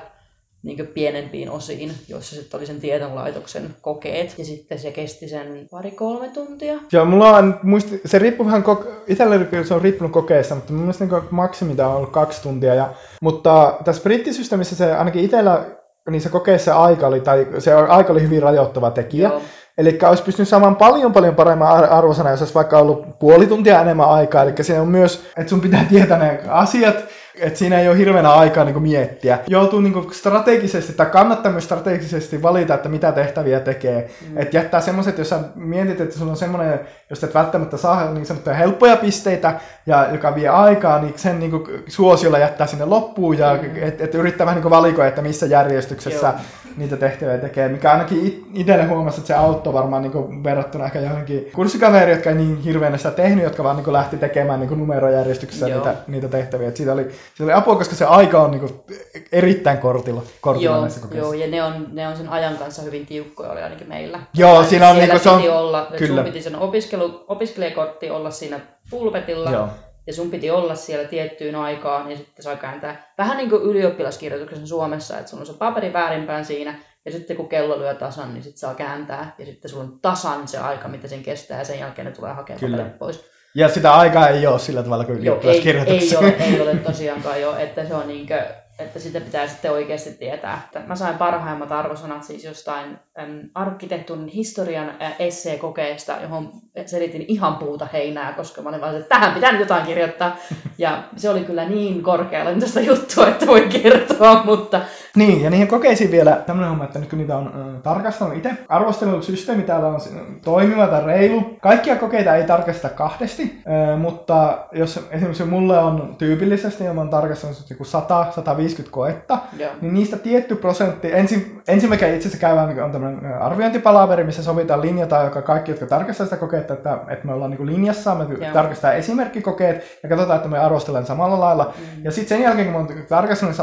niin 0.65 0.88
pienempiin 0.88 1.49
osiin, 1.49 1.91
joissa 2.08 2.36
sitten 2.36 2.58
oli 2.58 2.65
sen 2.65 2.80
tietonlaitoksen 2.80 3.75
kokeet. 3.82 4.34
Ja 4.38 4.45
sitten 4.45 4.80
se 4.80 4.91
kesti 4.91 5.28
sen 5.28 5.67
pari-kolme 5.71 6.28
tuntia. 6.28 6.80
Joo, 6.91 7.06
mulla 7.06 7.38
on, 7.38 7.59
muisti, 7.63 8.01
se 8.05 8.20
riippuu 8.20 8.45
vähän, 8.45 8.63
kok- 8.63 8.88
itsellä 9.07 9.36
se 9.63 9.74
on 9.74 9.82
riippunut 9.82 10.11
kokeesta, 10.11 10.55
mutta 10.55 10.74
mun 10.74 10.82
mielestä 10.82 11.05
niin 11.05 11.24
maksimita 11.32 11.88
on 11.88 11.95
ollut 11.95 12.11
kaksi 12.11 12.41
tuntia. 12.41 12.76
Ja, 12.76 12.89
mutta 13.22 13.78
tässä 13.84 14.03
brittisysteemissä 14.03 14.76
se 14.76 14.93
ainakin 14.93 15.24
itsellä 15.24 15.66
niissä 16.09 16.30
kokeissa 16.30 16.76
aika 16.76 17.07
oli, 17.07 17.20
tai 17.20 17.47
se 17.59 17.74
aika 17.74 18.13
oli 18.13 18.22
hyvin 18.22 18.43
rajoittava 18.43 18.91
tekijä. 18.91 19.30
Joo. 19.30 19.41
Eli 19.78 19.99
olisi 20.09 20.24
pystynyt 20.24 20.49
saamaan 20.49 20.76
paljon 20.76 21.13
paljon 21.13 21.36
paremman 21.36 21.89
arvosana, 21.89 22.30
jos 22.30 22.41
olisi 22.41 22.53
vaikka 22.53 22.80
ollut 22.80 23.20
puoli 23.20 23.47
tuntia 23.47 23.82
enemmän 23.82 24.09
aikaa. 24.09 24.43
Eli 24.43 24.53
se 24.61 24.80
on 24.80 24.88
myös, 24.88 25.26
että 25.38 25.49
sun 25.49 25.61
pitää 25.61 25.86
tietää 25.89 26.20
ne 26.20 26.39
asiat, 26.47 26.95
että 27.39 27.59
siinä 27.59 27.79
ei 27.79 27.88
ole 27.88 27.97
hirveänä 27.97 28.33
aikaa 28.33 28.63
niin 28.63 28.81
miettiä. 28.81 29.39
Joutuu 29.47 29.79
niin 29.81 30.07
strategisesti, 30.11 30.93
tai 30.93 31.05
kannattaa 31.05 31.51
myös 31.51 31.63
strategisesti 31.63 32.41
valita, 32.41 32.73
että 32.73 32.89
mitä 32.89 33.11
tehtäviä 33.11 33.59
tekee. 33.59 34.09
Mm. 34.29 34.38
Että 34.38 34.57
jättää 34.57 34.81
semmoiset, 34.81 35.17
jos 35.17 35.29
sä 35.29 35.39
mietit, 35.55 36.01
että 36.01 36.17
sulla 36.17 36.31
on 36.31 36.38
semmoinen, 36.38 36.79
jos 37.09 37.23
et 37.23 37.33
välttämättä 37.33 37.77
saa 37.77 38.13
niin 38.13 38.25
sanottuja 38.25 38.55
helppoja 38.55 38.95
pisteitä, 38.95 39.59
ja 39.86 40.07
joka 40.11 40.36
vie 40.36 40.49
aikaa, 40.49 41.01
niin 41.01 41.13
sen 41.15 41.39
niin 41.39 41.51
suosiolla 41.88 42.38
jättää 42.38 42.67
sinne 42.67 42.86
loppuun, 42.86 43.38
ja 43.38 43.59
mm. 43.61 43.69
että 43.81 44.03
et 44.03 44.15
yrittää 44.15 44.45
vähän 44.45 44.61
niin 44.61 44.69
valikoida, 44.69 45.09
että 45.09 45.21
missä 45.21 45.45
järjestyksessä 45.45 46.27
Joo. 46.27 46.36
niitä 46.77 46.97
tehtäviä 46.97 47.38
tekee. 47.38 47.69
Mikä 47.69 47.91
ainakin 47.91 48.45
itselle 48.53 48.86
huomasi, 48.86 49.19
että 49.19 49.27
se 49.27 49.33
auttoi 49.33 49.73
varmaan 49.73 50.01
niin 50.01 50.43
verrattuna 50.43 50.86
ehkä 50.86 50.99
johonkin 50.99 51.49
kurssikaveri, 51.53 52.11
jotka 52.11 52.29
ei 52.29 52.36
niin 52.36 52.61
hirveänä 52.61 52.97
sitä 52.97 53.11
tehnyt, 53.11 53.43
jotka 53.43 53.63
vaan 53.63 53.75
niin 53.77 53.93
lähti 53.93 54.17
tekemään 54.17 54.59
niin 54.59 54.79
numerojärjestyksessä 54.79 55.65
niitä, 55.65 55.95
niitä 56.07 56.27
tehtäviä. 56.27 56.67
Et 56.67 56.75
siitä 56.75 56.93
oli 56.93 57.07
se 57.34 57.43
oli 57.43 57.53
apua, 57.53 57.76
koska 57.76 57.95
se 57.95 58.05
aika 58.05 58.41
on 58.41 58.51
niinku 58.51 58.86
erittäin 59.32 59.78
kortilla, 59.78 60.21
kortilla 60.41 60.71
joo, 60.71 60.82
näissä 60.82 61.01
kokeissa. 61.01 61.26
Joo, 61.26 61.34
ja 61.34 61.47
ne 61.47 61.63
on, 61.63 61.88
ne 61.91 62.07
on 62.07 62.17
sen 62.17 62.30
ajan 62.30 62.57
kanssa 62.57 62.82
hyvin 62.82 63.05
tiukkoja, 63.05 63.51
oli 63.51 63.61
ainakin 63.61 63.89
meillä. 63.89 64.19
Joo, 64.34 64.61
ja 64.61 64.67
siinä 64.67 64.89
on 64.89 64.97
niinku, 64.97 65.19
se 65.19 65.30
on... 65.30 65.51
Olla, 65.51 65.88
kyllä. 65.97 66.21
Sun 66.23 66.23
piti 66.23 66.41
sen 66.41 66.55
opiskelu, 66.55 67.26
opiskelijakortti 67.28 68.09
olla 68.09 68.32
siinä 68.32 68.59
pulpetilla, 68.89 69.51
joo. 69.51 69.67
ja 70.07 70.13
sun 70.13 70.32
piti 70.32 70.51
olla 70.51 70.76
siellä 70.76 71.07
tiettyyn 71.07 71.55
aikaan, 71.55 72.11
ja 72.11 72.17
sitten 72.17 72.43
saa 72.43 72.55
kääntää 72.55 73.13
vähän 73.17 73.38
niin 73.38 73.49
kuin 73.49 73.63
ylioppilaskirjoituksen 73.63 74.67
Suomessa, 74.67 75.17
että 75.17 75.30
sun 75.30 75.39
on 75.39 75.45
se 75.45 75.53
paperi 75.53 75.93
väärinpäin 75.93 76.45
siinä, 76.45 76.80
ja 77.05 77.11
sitten 77.11 77.38
kun 77.38 77.49
kello 77.49 77.80
lyö 77.80 77.93
tasan, 77.93 78.34
niin 78.34 78.43
sitten 78.43 78.59
saa 78.59 78.73
kääntää, 78.73 79.36
ja 79.38 79.45
sitten 79.45 79.71
sulla 79.71 79.84
on 79.84 79.99
tasan 80.01 80.47
se 80.47 80.57
aika, 80.57 80.88
mitä 80.88 81.07
sen 81.07 81.23
kestää, 81.23 81.59
ja 81.59 81.65
sen 81.65 81.80
jälkeen 81.80 82.05
ne 82.05 82.11
tulee 82.11 82.34
hakemaan 82.34 82.93
pois. 82.99 83.34
Ja 83.56 83.70
sitä 83.70 83.93
aikaa 83.93 84.28
ei 84.28 84.47
ole 84.47 84.60
sillä 84.60 84.84
tavalla 84.84 85.06
kuin 85.06 85.18
ylioppilaskirjoituksessa. 85.18 86.20
Ei, 86.20 86.26
ei, 86.26 86.36
ole, 86.36 86.43
ei 86.43 86.62
ole 86.62 86.76
tosiaankaan 86.91 87.41
jo, 87.41 87.56
että 87.56 87.86
se 87.86 87.95
on 87.95 88.08
niinkö, 88.08 88.43
että 88.80 88.99
sitä 88.99 89.22
pitää 89.22 89.47
sitten 89.47 89.72
oikeasti 89.72 90.12
tietää. 90.12 90.62
Että 90.66 90.88
mä 90.88 90.95
sain 90.95 91.18
parhaimmat 91.18 91.72
arvosanat 91.72 92.24
siis 92.24 92.43
jostain 92.43 92.97
äm, 93.20 93.49
arkkitehtuurin 93.53 94.28
historian 94.28 94.89
äh, 95.01 95.16
esseekokeesta, 95.20 96.18
johon 96.22 96.51
selitin 96.86 97.26
ihan 97.28 97.56
puuta 97.56 97.88
heinää, 97.93 98.34
koska 98.34 98.62
mä 98.62 98.70
olin 98.70 98.82
vaan, 98.82 98.95
että 98.95 99.10
tähän 99.10 99.34
pitää 99.34 99.51
nyt 99.51 99.60
jotain 99.60 99.86
kirjoittaa. 99.86 100.38
Ja 100.78 101.03
se 101.18 101.30
oli 101.30 101.43
kyllä 101.43 101.70
niin 101.70 102.03
korkealla 102.03 102.60
tästä 102.60 102.82
juttua, 102.82 103.28
että 103.28 103.47
voi 103.47 103.62
kertoa, 103.62 104.43
mutta... 104.43 104.82
Niin, 105.16 105.41
ja 105.41 105.49
niihin 105.49 105.68
kokeisiin 105.68 106.11
vielä 106.11 106.41
tämmöinen 106.45 106.70
homma, 106.70 106.84
että 106.84 106.99
nyt 106.99 107.09
kun 107.09 107.20
niitä 107.20 107.38
on 107.38 107.47
äh, 107.47 107.82
tarkastanut 107.84 108.38
itse, 108.38 108.51
arvostelusysteemi 108.70 109.63
täällä 109.63 109.88
on 109.88 109.99
toimiva 110.43 110.88
tai 110.88 111.05
reilu. 111.05 111.41
Kaikkia 111.61 111.95
kokeita 111.95 112.36
ei 112.36 112.43
tarkasta 112.43 112.89
kahdesti, 112.89 113.61
äh, 113.93 113.99
mutta 113.99 114.57
jos 114.72 115.07
esimerkiksi 115.11 115.43
mulle 115.43 115.80
on 115.80 116.16
tyypillisesti, 116.18 116.84
ja 116.84 116.93
mä 116.93 117.01
oon 117.01 117.09
tarkastanut 117.09 117.70
joku 117.70 117.84
100-150 117.84 118.89
koetta, 118.91 119.38
Joo. 119.59 119.72
niin 119.82 119.93
niistä 119.93 120.18
tietty 120.18 120.55
prosentti, 120.55 121.13
ensin, 121.13 121.89
mikä 121.89 122.07
itse 122.07 122.28
asiassa 122.28 122.38
käydään 122.38 122.84
on 122.84 122.91
tämmöinen 122.91 123.41
arviointipalaveri, 123.41 124.24
missä 124.24 124.43
sovitaan 124.43 124.82
linjata, 124.82 125.24
joka 125.24 125.41
kaikki, 125.41 125.72
jotka 125.72 125.86
tarkastavat 125.86 126.30
sitä 126.30 126.39
kokeetta, 126.39 126.74
että, 126.74 126.97
että 127.09 127.28
me 127.28 127.34
ollaan 127.34 127.51
niin 127.51 127.66
linjassa, 127.66 128.16
me 128.16 128.24
Joo. 128.24 128.53
tarkastetaan 128.53 128.95
esimerkkikokeet 128.95 129.99
ja 130.03 130.09
katsotaan, 130.09 130.38
että 130.38 130.49
me 130.49 130.59
arvostellaan 130.59 131.05
samalla 131.05 131.39
lailla. 131.39 131.74
Mm. 131.78 132.03
Ja 132.03 132.11
sitten 132.11 132.38
sen 132.38 132.43
jälkeen, 132.43 132.74
kun 132.74 132.86
me 132.86 132.93
on 132.93 133.05
tarkastanut 133.07 133.55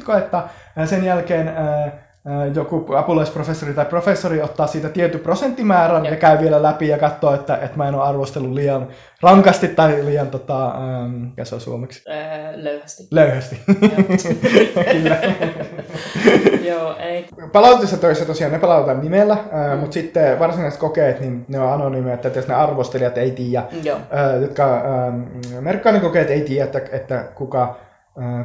100-150 0.00 0.04
koetta, 0.04 0.48
sen 0.84 1.04
jälkeen 1.04 1.52
joku 2.54 2.94
apulaisprofessori 2.96 3.74
tai 3.74 3.84
professori 3.84 4.42
ottaa 4.42 4.66
siitä 4.66 4.88
tietty 4.88 5.18
prosenttimäärän 5.18 6.04
ja, 6.04 6.10
ja 6.10 6.16
käy 6.16 6.40
vielä 6.40 6.62
läpi 6.62 6.88
ja 6.88 6.98
katsoo, 6.98 7.34
että, 7.34 7.56
että 7.56 7.76
mä 7.76 7.88
en 7.88 7.94
ole 7.94 8.02
arvostellut 8.02 8.52
liian 8.52 8.88
rankasti 9.22 9.68
tai 9.68 10.04
liian, 10.04 10.26
tota, 10.26 10.66
ähm, 10.66 11.10
mikä 11.10 11.44
se 11.44 11.54
on 11.54 11.60
suomeksi? 11.60 12.02
Öö, 12.08 12.52
löyhästi. 12.54 13.08
Löyhästi. 13.10 13.60
Kyllä. 14.92 15.16
Joo, 16.70 16.96
ei. 16.98 17.26
Palautuissa 17.52 17.96
töissä 17.96 18.24
tosiaan 18.24 18.52
ne 18.52 18.58
palautetaan 18.58 19.00
nimellä, 19.00 19.34
mm. 19.34 19.78
mutta 19.78 19.94
sitten 19.94 20.38
varsinaiset 20.38 20.80
kokeet, 20.80 21.20
niin 21.20 21.44
ne 21.48 21.58
on 21.58 21.72
anonyymiä, 21.72 22.14
että 22.14 22.28
jos 22.34 22.48
ne 22.48 22.54
arvostelijat 22.54 23.18
ei 23.18 23.30
tiedä, 23.30 23.64
Joo. 23.82 23.96
Äh, 23.96 24.42
jotka 24.42 24.74
äh, 24.74 25.60
merkkaa 25.60 26.00
kokeet 26.00 26.30
ei 26.30 26.40
tiedä, 26.40 26.64
että, 26.64 26.80
että 26.92 27.24
kuka 27.34 27.76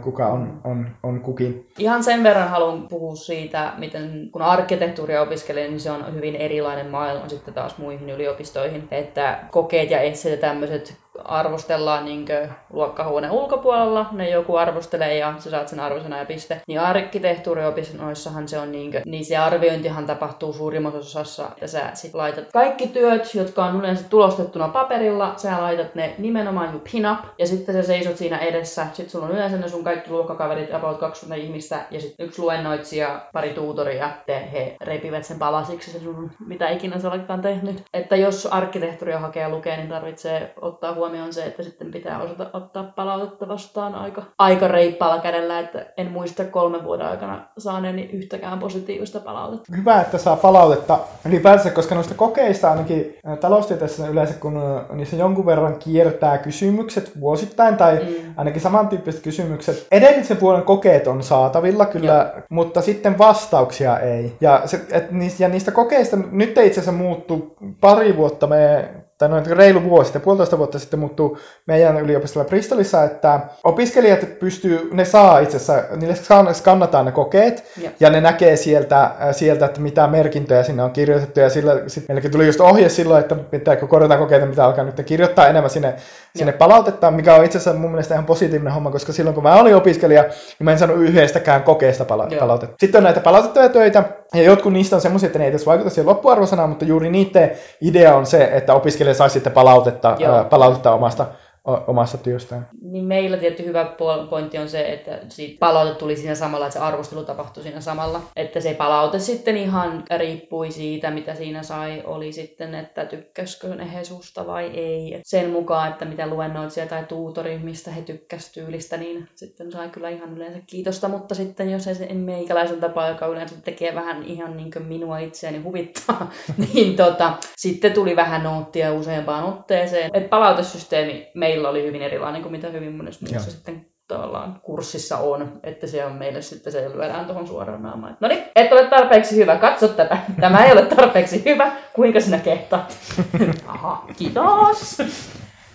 kuka 0.03 0.27
on, 0.27 0.61
on, 0.63 0.89
on 1.03 1.21
kukin. 1.21 1.67
Ihan 1.77 2.03
sen 2.03 2.23
verran 2.23 2.49
haluan 2.49 2.87
puhua 2.87 3.15
siitä, 3.15 3.73
miten 3.77 4.29
kun 4.31 4.41
arkkitehtuuria 4.41 5.21
opiskelee, 5.21 5.67
niin 5.67 5.79
se 5.79 5.91
on 5.91 6.15
hyvin 6.15 6.35
erilainen 6.35 6.87
maailma 6.87 7.29
sitten 7.29 7.53
taas 7.53 7.77
muihin 7.77 8.09
yliopistoihin. 8.09 8.87
Että 8.91 9.39
kokeet 9.51 9.91
ja 9.91 9.99
esseet 9.99 10.35
ja 10.35 10.47
tämmöiset 10.47 10.97
arvostellaan 11.25 12.05
niin 12.05 12.25
luokkahuoneen 12.73 13.33
ulkopuolella, 13.33 14.05
ne 14.11 14.29
joku 14.29 14.55
arvostelee 14.55 15.17
ja 15.17 15.33
sä 15.39 15.49
saat 15.49 15.67
sen 15.67 15.79
arvosana 15.79 16.17
ja 16.17 16.25
piste. 16.25 16.61
Niin 16.67 16.79
arkkitehtuuriopistoissahan 16.79 18.47
se 18.47 18.59
on 18.59 18.71
niin, 18.71 18.91
kuin, 18.91 19.01
niin 19.05 19.25
se 19.25 19.37
arviointihan 19.37 20.05
tapahtuu 20.05 20.53
suurimmassa 20.53 20.99
osassa, 20.99 21.47
että 21.47 21.67
sä 21.67 21.91
sit 21.93 22.13
laitat 22.13 22.45
kaikki 22.53 22.87
työt, 22.87 23.35
jotka 23.35 23.65
on 23.65 23.79
yleensä 23.79 24.03
tulostettuna 24.09 24.67
paperilla, 24.67 25.33
sä 25.37 25.61
laitat 25.61 25.95
ne 25.95 26.15
nimenomaan 26.17 26.73
jo 26.73 26.81
pin 26.91 27.11
up, 27.11 27.19
ja 27.37 27.47
sitten 27.47 27.75
sä 27.75 27.83
seisot 27.83 28.17
siinä 28.17 28.37
edessä, 28.37 28.87
sit 28.93 29.09
sulla 29.09 29.25
on 29.25 29.31
yleensä 29.31 29.57
ne 29.57 29.69
sun 29.69 29.83
kaikki 29.83 30.11
luokkakaverit, 30.11 30.73
about 30.73 30.97
20 30.97 31.45
ihmistä, 31.45 31.79
ja 31.91 32.01
sitten 32.01 32.25
yksi 32.25 32.41
luennoitsija, 32.41 33.21
pari 33.33 33.49
tuutoria, 33.49 34.09
te 34.25 34.49
he 34.51 34.75
repivät 34.81 35.23
sen 35.23 35.39
palasiksi, 35.39 35.91
se 35.91 35.99
sun, 35.99 36.31
mitä 36.47 36.69
ikinä 36.69 36.99
sä 36.99 37.07
oletkaan 37.07 37.41
tehnyt. 37.41 37.83
Että 37.93 38.15
jos 38.15 38.45
arkkitehtuuria 38.45 39.19
hakee 39.19 39.49
lukee, 39.49 39.77
niin 39.77 39.89
tarvitsee 39.89 40.53
ottaa 40.61 40.93
huomioon 40.93 41.08
huomioon 41.09 41.33
se, 41.33 41.45
että 41.45 41.63
sitten 41.63 41.91
pitää 41.91 42.21
osata 42.21 42.49
ottaa 42.53 42.83
palautetta 42.95 43.47
vastaan 43.47 43.95
aika, 43.95 44.23
aika 44.37 44.67
reippaalla 44.67 45.21
kädellä, 45.21 45.59
että 45.59 45.85
en 45.97 46.11
muista 46.11 46.45
kolmen 46.45 46.83
vuoden 46.83 47.07
aikana 47.07 47.47
saaneeni 47.57 48.09
yhtäkään 48.13 48.59
positiivista 48.59 49.19
palautetta. 49.19 49.75
Hyvä, 49.77 50.01
että 50.01 50.17
saa 50.17 50.35
palautetta 50.35 50.99
ylipäänsä, 51.25 51.69
koska 51.69 51.95
noista 51.95 52.13
kokeista 52.13 52.71
ainakin 52.71 53.17
taloustieteessä 53.39 54.07
yleensä, 54.07 54.33
kun 54.33 54.61
niissä 54.89 55.15
jonkun 55.15 55.45
verran 55.45 55.79
kiertää 55.79 56.37
kysymykset 56.37 57.19
vuosittain, 57.19 57.77
tai 57.77 57.95
mm. 57.95 58.33
ainakin 58.37 58.61
samantyyppiset 58.61 59.21
kysymykset. 59.21 59.87
Edellisen 59.91 60.41
vuoden 60.41 60.63
kokeet 60.63 61.07
on 61.07 61.23
saatavilla 61.23 61.85
kyllä, 61.85 62.31
Joo. 62.33 62.43
mutta 62.49 62.81
sitten 62.81 63.17
vastauksia 63.17 63.99
ei. 63.99 64.35
Ja, 64.41 64.61
se, 64.65 64.81
et, 64.91 65.05
ja 65.39 65.49
niistä 65.49 65.71
kokeista 65.71 66.17
nyt 66.31 66.49
itse 66.49 66.69
asiassa 66.69 66.91
muuttuu 66.91 67.55
pari 67.81 68.17
vuotta 68.17 68.47
me 68.47 68.89
tai 69.19 69.29
noin 69.29 69.45
reilu 69.45 69.83
vuosi 69.83 70.07
sitten, 70.07 70.21
puolitoista 70.21 70.57
vuotta 70.57 70.79
sitten 70.79 70.99
muuttuu 70.99 71.37
meidän 71.65 71.99
yliopistolla 71.99 72.47
Bristolissa, 72.47 73.03
että 73.03 73.39
opiskelijat 73.63 74.39
pystyy, 74.39 74.89
ne 74.93 75.05
saa 75.05 75.39
itse 75.39 75.57
asiassa, 75.57 75.83
niille 75.95 76.53
skannataan 76.53 77.05
ne 77.05 77.11
kokeet, 77.11 77.63
ja, 77.81 77.91
ja 77.99 78.09
ne 78.09 78.21
näkee 78.21 78.55
sieltä, 78.55 79.03
äh, 79.03 79.13
sieltä, 79.31 79.65
että 79.65 79.81
mitä 79.81 80.07
merkintöjä 80.07 80.63
sinne 80.63 80.83
on 80.83 80.91
kirjoitettu, 80.91 81.39
ja 81.39 81.49
sillä, 81.49 81.81
sit 81.87 82.07
meilläkin 82.07 82.31
tuli 82.31 82.45
just 82.45 82.61
ohje 82.61 82.89
silloin, 82.89 83.21
että 83.21 83.35
pitääkö 83.35 83.87
korjataan 83.87 84.19
kokeita, 84.19 84.45
mitä 84.45 84.65
alkaa 84.65 84.83
nyt 84.83 85.01
kirjoittaa 85.05 85.47
enemmän 85.47 85.69
sinne, 85.69 85.95
sinne 86.35 86.51
palautetta, 86.51 87.11
mikä 87.11 87.35
on 87.35 87.45
itse 87.45 87.57
asiassa 87.57 87.79
mun 87.79 87.91
mielestä 87.91 88.13
ihan 88.13 88.25
positiivinen 88.25 88.73
homma, 88.73 88.91
koska 88.91 89.13
silloin 89.13 89.33
kun 89.33 89.43
mä 89.43 89.55
olin 89.55 89.75
opiskelija, 89.75 90.21
niin 90.23 90.65
mä 90.65 90.71
en 90.71 90.79
saanut 90.79 90.97
yhdestäkään 90.97 91.63
kokeesta 91.63 92.05
palautetta. 92.05 92.67
Sitten 92.79 92.99
on 92.99 93.03
näitä 93.03 93.19
palautettavia 93.19 93.69
töitä, 93.69 94.03
ja 94.33 94.43
jotkut 94.43 94.73
niistä 94.73 94.95
on 94.95 95.01
semmoisia, 95.01 95.27
että 95.27 95.39
ne 95.39 95.45
ei 95.45 95.49
edes 95.49 95.65
vaikuta 95.65 95.89
siihen 95.89 96.09
loppuarvosanaan, 96.09 96.69
mutta 96.69 96.85
juuri 96.85 97.09
niiden 97.09 97.51
idea 97.81 98.15
on 98.15 98.25
se, 98.25 98.49
että 98.53 98.73
opiskelija 98.73 99.08
saisi 99.13 99.33
sitten 99.33 99.53
palautetta, 99.53 100.17
ää, 100.33 100.43
palautetta 100.43 100.91
omasta, 100.91 101.25
omassa 101.65 102.17
työstään. 102.17 102.69
Niin 102.81 103.05
meillä 103.05 103.37
tietty 103.37 103.65
hyvä 103.65 103.95
pointti 104.29 104.57
on 104.57 104.69
se, 104.69 104.93
että 104.93 105.19
siitä 105.29 105.59
palaute 105.59 105.95
tuli 105.95 106.15
siinä 106.15 106.35
samalla, 106.35 106.65
että 106.65 106.79
se 106.79 106.85
arvostelu 106.85 107.23
tapahtui 107.23 107.63
siinä 107.63 107.81
samalla. 107.81 108.21
Että 108.35 108.59
se 108.59 108.73
palaute 108.73 109.19
sitten 109.19 109.57
ihan 109.57 110.03
riippui 110.17 110.71
siitä, 110.71 111.11
mitä 111.11 111.35
siinä 111.35 111.63
sai, 111.63 112.03
oli 112.05 112.31
sitten, 112.31 112.75
että 112.75 113.05
tykkäskö 113.05 113.75
ne 113.75 113.93
Hesusta 113.93 114.47
vai 114.47 114.67
ei. 114.67 115.13
Et 115.13 115.21
sen 115.25 115.49
mukaan, 115.49 115.89
että 115.89 116.05
mitä 116.05 116.27
luennoitsija 116.27 116.85
tai 116.85 117.03
tuutori, 117.03 117.57
mistä 117.57 117.91
he 117.91 118.01
tykkäsivät 118.01 118.53
tyylistä, 118.53 118.97
niin 118.97 119.27
sitten 119.35 119.71
sai 119.71 119.89
kyllä 119.89 120.09
ihan 120.09 120.37
yleensä 120.37 120.59
kiitosta. 120.67 121.07
Mutta 121.07 121.35
sitten 121.35 121.71
jos 121.71 121.87
ei 121.87 122.15
meikäläisen 122.15 122.79
tapa, 122.79 123.07
joka 123.07 123.27
yleensä 123.27 123.55
tekee 123.63 123.95
vähän 123.95 124.23
ihan 124.23 124.57
niin 124.57 124.71
kuin 124.71 124.85
minua 124.85 125.17
itseäni 125.17 125.57
huvittaa, 125.57 126.31
niin 126.73 126.95
tota, 126.95 127.33
sitten 127.57 127.93
tuli 127.93 128.15
vähän 128.15 128.43
noottia 128.43 128.93
useampaan 128.93 129.43
otteeseen. 129.43 130.09
Et 130.13 130.29
palautesysteemi 130.29 131.31
meillä 131.33 131.58
oli 131.65 131.83
hyvin 131.83 132.01
erilainen 132.01 132.41
kuin 132.41 132.51
mitä 132.51 132.69
hyvin 132.69 132.93
monessa 132.93 133.25
muussa 133.25 133.51
sitten 133.51 133.85
tavallaan 134.07 134.59
kurssissa 134.63 135.17
on, 135.17 135.59
että 135.63 135.87
se 135.87 136.05
on 136.05 136.11
meille 136.11 136.41
sitten 136.41 136.73
se 136.73 136.89
lyödään 136.89 137.25
tuohon 137.25 137.47
suoraan 137.47 137.83
naamaan. 137.83 138.17
No 138.19 138.27
niin, 138.27 138.43
et 138.55 138.71
ole 138.71 138.89
tarpeeksi 138.89 139.35
hyvä, 139.35 139.57
katso 139.57 139.87
tätä. 139.87 140.17
Tämä 140.41 140.65
ei 140.65 140.71
ole 140.71 140.85
tarpeeksi 140.85 141.45
hyvä, 141.45 141.71
kuinka 141.93 142.19
sinä 142.19 142.37
kehtaat? 142.37 142.97
Aha, 143.67 144.05
kiitos. 144.17 144.97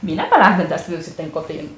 Minäpä 0.02 0.38
lähden 0.38 0.66
tästä 0.66 0.92
nyt 0.92 1.02
sitten 1.02 1.30
kotiin 1.30 1.76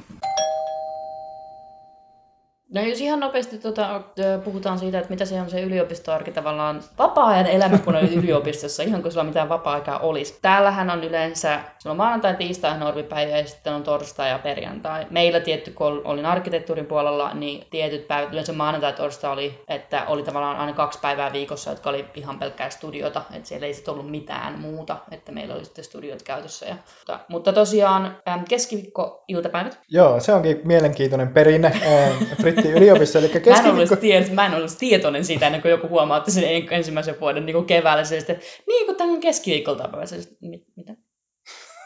No 2.76 2.82
jos 2.82 3.00
ihan 3.00 3.20
nopeasti 3.20 3.58
tuota, 3.58 4.02
puhutaan 4.44 4.78
siitä, 4.78 4.98
että 4.98 5.10
mitä 5.10 5.24
se 5.24 5.40
on 5.40 5.50
se 5.50 5.60
yliopistoarki 5.60 6.32
tavallaan 6.32 6.80
vapaa-ajan 6.98 7.46
elämä, 7.46 7.78
kun 7.78 7.96
on 7.96 8.08
yliopistossa, 8.08 8.82
ihan 8.82 9.02
kuin 9.02 9.12
sulla 9.12 9.24
mitään 9.24 9.48
vapaa-aikaa 9.48 9.98
olisi. 9.98 10.38
Täällähän 10.42 10.90
on 10.90 11.04
yleensä, 11.04 11.60
se 11.78 11.90
on 11.90 11.96
maanantai, 11.96 12.34
tiistai, 12.34 12.78
normipäivä 12.78 13.38
ja 13.38 13.46
sitten 13.46 13.74
on 13.74 13.82
torstai 13.82 14.30
ja 14.30 14.38
perjantai. 14.38 15.06
Meillä 15.10 15.40
tietty, 15.40 15.70
kun 15.70 16.02
olin 16.04 16.26
arkkitehtuurin 16.26 16.86
puolella, 16.86 17.34
niin 17.34 17.66
tietyt 17.70 18.08
päivät, 18.08 18.32
yleensä 18.32 18.52
maanantai 18.52 18.90
ja 18.90 18.96
torstai 18.96 19.32
oli, 19.32 19.64
että 19.68 20.04
oli 20.06 20.22
tavallaan 20.22 20.56
aina 20.56 20.72
kaksi 20.72 20.98
päivää 21.02 21.32
viikossa, 21.32 21.70
jotka 21.70 21.90
oli 21.90 22.04
ihan 22.14 22.38
pelkkää 22.38 22.70
studiota, 22.70 23.22
että 23.32 23.48
siellä 23.48 23.66
ei 23.66 23.74
sitten 23.74 23.94
ollut 23.94 24.10
mitään 24.10 24.58
muuta, 24.58 24.96
että 25.10 25.32
meillä 25.32 25.54
oli 25.54 25.64
sitten 25.64 25.84
studiot 25.84 26.22
käytössä. 26.22 26.66
Ja, 26.66 26.76
mutta, 26.98 27.20
mutta 27.28 27.52
tosiaan 27.52 28.16
keskiviikko 28.48 29.24
iltapäivät. 29.28 29.78
Joo, 29.88 30.20
se 30.20 30.32
onkin 30.32 30.60
mielenkiintoinen 30.64 31.28
perinne. 31.28 31.72
Britti 32.42 32.65
yliopisto. 32.72 33.18
Eli 33.18 33.28
keskiviikko... 33.28 33.62
mä, 33.62 33.68
en 33.68 33.74
ollut 33.74 34.00
tiet, 34.00 34.32
mä 34.32 34.46
en 34.46 34.54
ollut 34.54 34.78
tietoinen 34.78 35.24
siitä 35.24 35.46
ennen 35.46 35.62
kuin 35.62 35.70
joku 35.70 35.88
huomautti 35.88 36.30
sen 36.30 36.44
ensimmäisen 36.70 37.20
vuoden 37.20 37.46
niin 37.46 37.54
kuin 37.54 37.66
keväällä. 37.66 38.04
Se 38.04 38.18
sitten, 38.18 38.38
niin 38.66 38.86
kuin 38.86 38.96
tämän 38.96 39.20
keskiviikolta. 39.20 39.90
Se 40.04 40.16
mit, 40.40 40.62
mitä? 40.76 40.94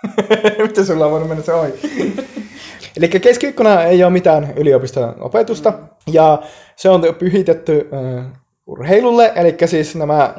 Miten 0.66 0.86
sulla 0.86 1.04
on 1.04 1.10
voinut 1.10 1.28
mennä 1.28 1.44
se 1.44 1.52
ohi? 1.52 1.72
Eli 2.96 3.08
keskiviikkona 3.08 3.82
ei 3.82 4.04
ole 4.04 4.12
mitään 4.12 4.52
yliopiston 4.56 5.14
opetusta, 5.20 5.70
mm. 5.70 5.88
ja 6.12 6.42
se 6.76 6.88
on 6.88 7.02
pyhitetty 7.18 7.88
uh, 7.92 8.24
urheilulle, 8.66 9.32
eli 9.36 9.56
siis 9.66 9.96
nämä... 9.96 10.34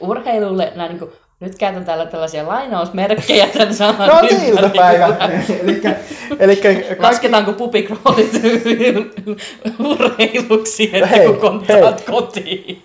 Urheilulle, 0.00 0.72
nämä 0.74 0.88
niin 0.88 0.98
kuin 0.98 1.10
nyt 1.42 1.58
käytän 1.58 1.84
täällä 1.84 2.06
tällaisia 2.06 2.48
lainausmerkkejä 2.48 3.46
tämän 3.46 3.74
sanan 3.74 4.08
No 4.08 4.20
niin, 4.20 4.44
iltapäivä. 4.44 5.16
elikkä, 5.62 5.96
elikkä 6.38 6.74
kaikki... 6.74 6.96
Lasketaanko 7.02 7.52
pupikroolit 7.52 8.32
urheiluksi, 9.90 10.90
että 10.92 11.06
hei, 11.06 11.26
kun 11.26 11.38
kontaat 11.38 12.00
kotiin? 12.00 12.82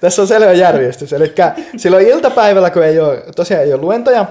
Tässä 0.00 0.22
on 0.22 0.28
selvä 0.28 0.52
järjestys. 0.52 1.12
Eli 1.12 1.34
silloin 1.76 2.06
iltapäivällä, 2.06 2.70
kun 2.70 2.82
ei 2.82 3.00
ole, 3.00 3.22
tosiaan 3.36 3.64
ei 3.64 3.72
ole 3.72 3.80
luentoja, 3.80 4.26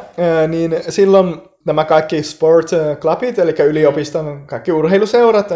niin 0.48 0.76
silloin 0.90 1.42
nämä 1.66 1.86
kaikki 1.86 2.24
sport 2.24 2.70
clubit, 3.00 3.40
eli 3.40 3.56
yliopiston 3.60 4.44
kaikki 4.48 4.72
urheiluseurat, 4.72 5.50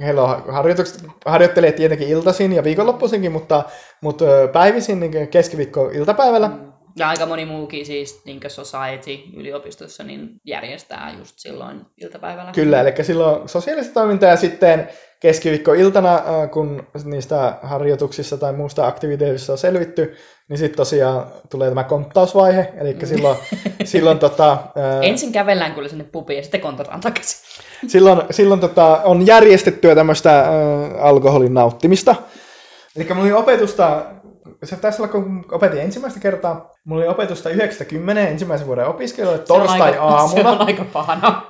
heillä 0.00 0.22
on 0.22 0.42
harjoitukset, 0.48 1.04
harjoittelee 1.26 1.72
tietenkin 1.72 2.08
iltaisin 2.08 2.52
ja 2.52 2.64
viikonloppuisinkin, 2.64 3.32
mutta, 3.32 3.62
mutta 4.00 4.24
päivisin 4.52 5.00
niin 5.00 5.28
keskiviikko 5.28 5.90
iltapäivällä. 5.94 6.50
Mm 6.98 7.02
ja 7.02 7.08
aika 7.08 7.26
moni 7.26 7.44
muukin 7.44 7.86
siis 7.86 8.22
niin 8.24 8.40
Society 8.48 9.10
yliopistossa 9.36 10.04
niin 10.04 10.30
järjestää 10.44 11.14
just 11.18 11.38
silloin 11.38 11.80
iltapäivällä. 11.96 12.52
Kyllä, 12.52 12.80
eli 12.80 13.04
silloin 13.04 13.48
sosiaalista 13.48 13.94
toimintaa 13.94 14.30
ja 14.30 14.36
sitten 14.36 14.88
keskiviikko-iltana, 15.20 16.22
kun 16.52 16.86
niistä 17.04 17.58
harjoituksissa 17.62 18.36
tai 18.36 18.52
muusta 18.52 18.86
aktiviteetista 18.86 19.52
on 19.52 19.58
selvitty, 19.58 20.16
niin 20.48 20.58
sitten 20.58 20.76
tosiaan 20.76 21.26
tulee 21.50 21.68
tämä 21.68 21.84
konttausvaihe, 21.84 22.72
eli 22.80 22.96
silloin, 23.04 23.38
silloin 23.84 24.18
tota, 24.18 24.58
ää... 24.76 25.00
Ensin 25.02 25.32
kävellään 25.32 25.74
kyllä 25.74 25.88
sinne 25.88 26.04
pubiin 26.04 26.36
ja 26.36 26.42
sitten 26.42 26.60
kontataan 26.60 27.00
takaisin. 27.00 27.64
Silloin, 27.86 28.22
silloin 28.30 28.60
tota, 28.60 29.00
on 29.04 29.26
järjestettyä 29.26 29.94
tämmöistä 29.94 30.44
alkoholin 31.00 31.54
nauttimista. 31.54 32.14
Eli 32.96 33.06
mulla 33.08 33.22
oli 33.22 33.32
opetusta 33.32 34.06
se 34.64 34.76
taisi 34.76 35.02
olla, 35.02 35.12
kun 35.12 35.44
opetin 35.52 35.80
ensimmäistä 35.80 36.20
kertaa, 36.20 36.72
mulla 36.84 37.02
oli 37.02 37.10
opetusta 37.10 37.50
90 37.50 38.22
ensimmäisen 38.22 38.66
vuoden 38.66 38.86
opiskelijoille 38.86 39.44
torstai-aamuna. 39.44 40.42
Se 40.42 40.48
on 40.48 40.66
aika 40.66 40.84
paha 40.92 41.42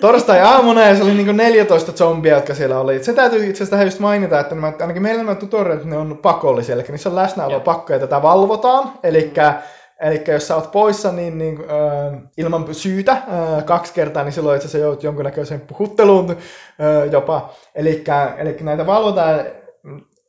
Torstai-aamuna 0.00 0.82
ja 0.82 0.96
se 0.96 1.02
oli 1.02 1.14
niin 1.14 1.36
14 1.36 1.92
zombia, 1.92 2.34
jotka 2.34 2.54
siellä 2.54 2.80
oli. 2.80 3.04
Se 3.04 3.12
täytyy 3.12 3.46
itse 3.46 3.64
asiassa 3.64 3.84
just 3.84 3.98
mainita, 3.98 4.40
että 4.40 4.54
nämä, 4.54 4.72
ainakin 4.80 5.02
meillä 5.02 5.22
nämä 5.22 5.34
tutorialit, 5.34 5.84
ne 5.84 5.96
on 5.96 6.18
pakollisia, 6.22 6.74
eli 6.74 6.84
niissä 6.88 7.08
on 7.08 7.16
läsnäolo 7.16 7.60
pakko 7.60 7.92
ja 7.92 7.98
tätä 7.98 8.22
valvotaan. 8.22 8.92
Eli 9.02 9.32
mm. 9.36 9.54
Eli 10.00 10.24
jos 10.28 10.48
sä 10.48 10.54
oot 10.54 10.72
poissa 10.72 11.12
niin, 11.12 11.38
niin 11.38 11.58
äh, 11.58 12.20
ilman 12.36 12.74
syytä 12.74 13.12
äh, 13.12 13.64
kaksi 13.64 13.92
kertaa, 13.92 14.24
niin 14.24 14.32
silloin 14.32 14.56
itse 14.56 14.68
asiassa 14.68 14.86
joudut 14.86 15.02
jonkunnäköiseen 15.02 15.60
puhutteluun 15.60 16.30
äh, 16.30 17.12
jopa. 17.12 17.50
Eli 17.74 18.04
näitä 18.60 18.86
valvotaan 18.86 19.40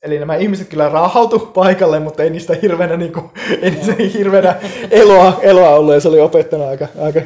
Eli 0.07 0.19
nämä 0.19 0.35
ihmiset 0.35 0.69
kyllä 0.69 0.89
raahautu 0.89 1.39
paikalle, 1.39 1.99
mutta 1.99 2.23
ei 2.23 2.29
niistä 2.29 2.55
hirveänä, 2.61 2.97
niin 2.97 3.13
kuin, 3.13 3.31
ei 3.61 3.71
niistä 3.71 3.93
hirveänä 4.17 4.55
eloa, 4.91 5.39
eloa 5.41 5.69
ollut, 5.69 5.93
ja 5.93 5.99
se 5.99 6.07
oli 6.07 6.19
opettanut 6.19 6.67
aika, 6.67 6.87
aika 7.01 7.21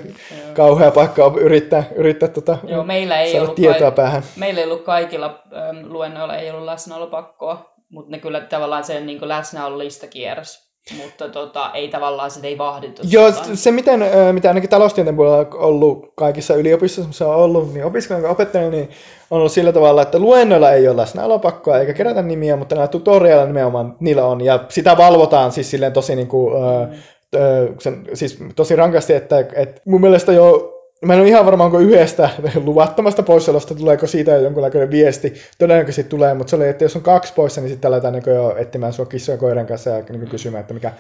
kauhea 0.54 0.92
paikka 0.92 1.34
yrittää, 1.40 1.84
yrittää 1.96 2.30
tota, 2.30 2.58
Joo, 2.68 2.84
meillä 2.84 3.22
ei 3.22 3.32
saada 3.32 3.44
ollut 3.44 3.56
tietoa 3.56 3.92
kaik- 3.92 3.96
päähän. 3.96 4.24
Meillä 4.36 4.60
ei 4.60 4.66
ollut 4.66 4.84
kaikilla 4.84 5.44
ähm, 5.54 5.92
luennoilla, 5.92 6.36
ei 6.36 6.52
ollut 6.52 6.66
läsnäolopakkoa, 6.66 7.74
mutta 7.90 8.12
ne 8.12 8.20
kyllä 8.20 8.42
tavallaan 8.42 8.84
sen 8.84 9.06
niin 9.06 9.28
läsnäololista 9.28 10.08
kierros 10.08 10.71
mutta 10.98 11.30
tota, 11.30 11.72
ei 11.74 11.88
tavallaan 11.88 12.32
sitä 12.32 12.48
ei 12.48 12.58
vahdittu. 12.58 13.02
Joo, 13.10 13.34
se 13.54 13.72
miten, 13.72 14.04
mitä 14.32 14.48
ainakin 14.48 14.70
taloustieteen 14.70 15.16
puolella 15.16 15.38
on 15.38 15.48
ollut 15.54 16.14
kaikissa 16.16 16.56
yliopistoissa, 16.56 17.08
missä 17.08 17.28
on 17.28 17.36
ollut, 17.36 17.74
niin 17.74 17.86
opiskelijan 17.86 18.32
opettaja, 18.32 18.70
niin 18.70 18.90
on 19.32 19.38
ollut 19.38 19.52
sillä 19.52 19.74
tavalla, 19.74 20.02
että 20.02 20.20
luennoilla 20.20 20.72
ei 20.72 20.88
ole 20.88 20.98
läsnäolopakkoa 20.98 21.80
eikä 21.80 21.94
kerätä 21.94 22.22
nimiä, 22.22 22.56
mutta 22.56 22.76
nämä 22.76 22.88
tutoriailla 22.88 23.46
nimenomaan 23.46 23.96
niillä 24.00 24.26
on, 24.26 24.42
ja 24.42 24.66
sitä 24.70 24.98
valvotaan 24.98 25.52
siis 25.52 25.72
silleen 25.72 25.94
tosi 25.94 26.16
niin 26.16 26.28
kuin, 26.28 26.54
mm. 26.54 26.98
sen, 27.80 28.08
siis 28.14 28.40
tosi 28.56 28.76
rankasti, 28.76 29.14
että, 29.14 29.46
että 29.56 29.82
mun 29.86 30.02
mielestä 30.02 30.32
jo 30.32 30.71
Mä 31.06 31.14
en 31.14 31.20
ole 31.20 31.28
ihan 31.28 31.46
varma, 31.46 31.64
onko 31.64 31.80
yhdestä 31.80 32.30
luvattomasta 32.66 33.24
poissaolosta, 33.24 33.76
tuleeko 33.76 34.08
siitä 34.08 34.32
jonkunlainen 34.32 34.92
viesti. 34.92 35.34
Todennäköisesti 35.60 36.10
tulee, 36.10 36.34
mutta 36.34 36.50
se 36.50 36.56
oli, 36.56 36.68
että 36.68 36.84
jos 36.84 36.96
on 36.96 37.02
kaksi 37.02 37.34
poissa, 37.34 37.62
niin 37.62 37.70
sitten 37.70 37.90
aletaan 37.90 38.14
niin 38.14 38.24
jo 38.28 38.56
etsimään 38.58 38.94
sua 38.94 39.06
kissoja 39.06 39.38
koiran 39.38 39.68
kanssa 39.68 39.90
ja 39.90 40.04
niin 40.10 40.30
kysymään, 40.30 40.62
että 40.62 40.74
mikä, 40.74 40.94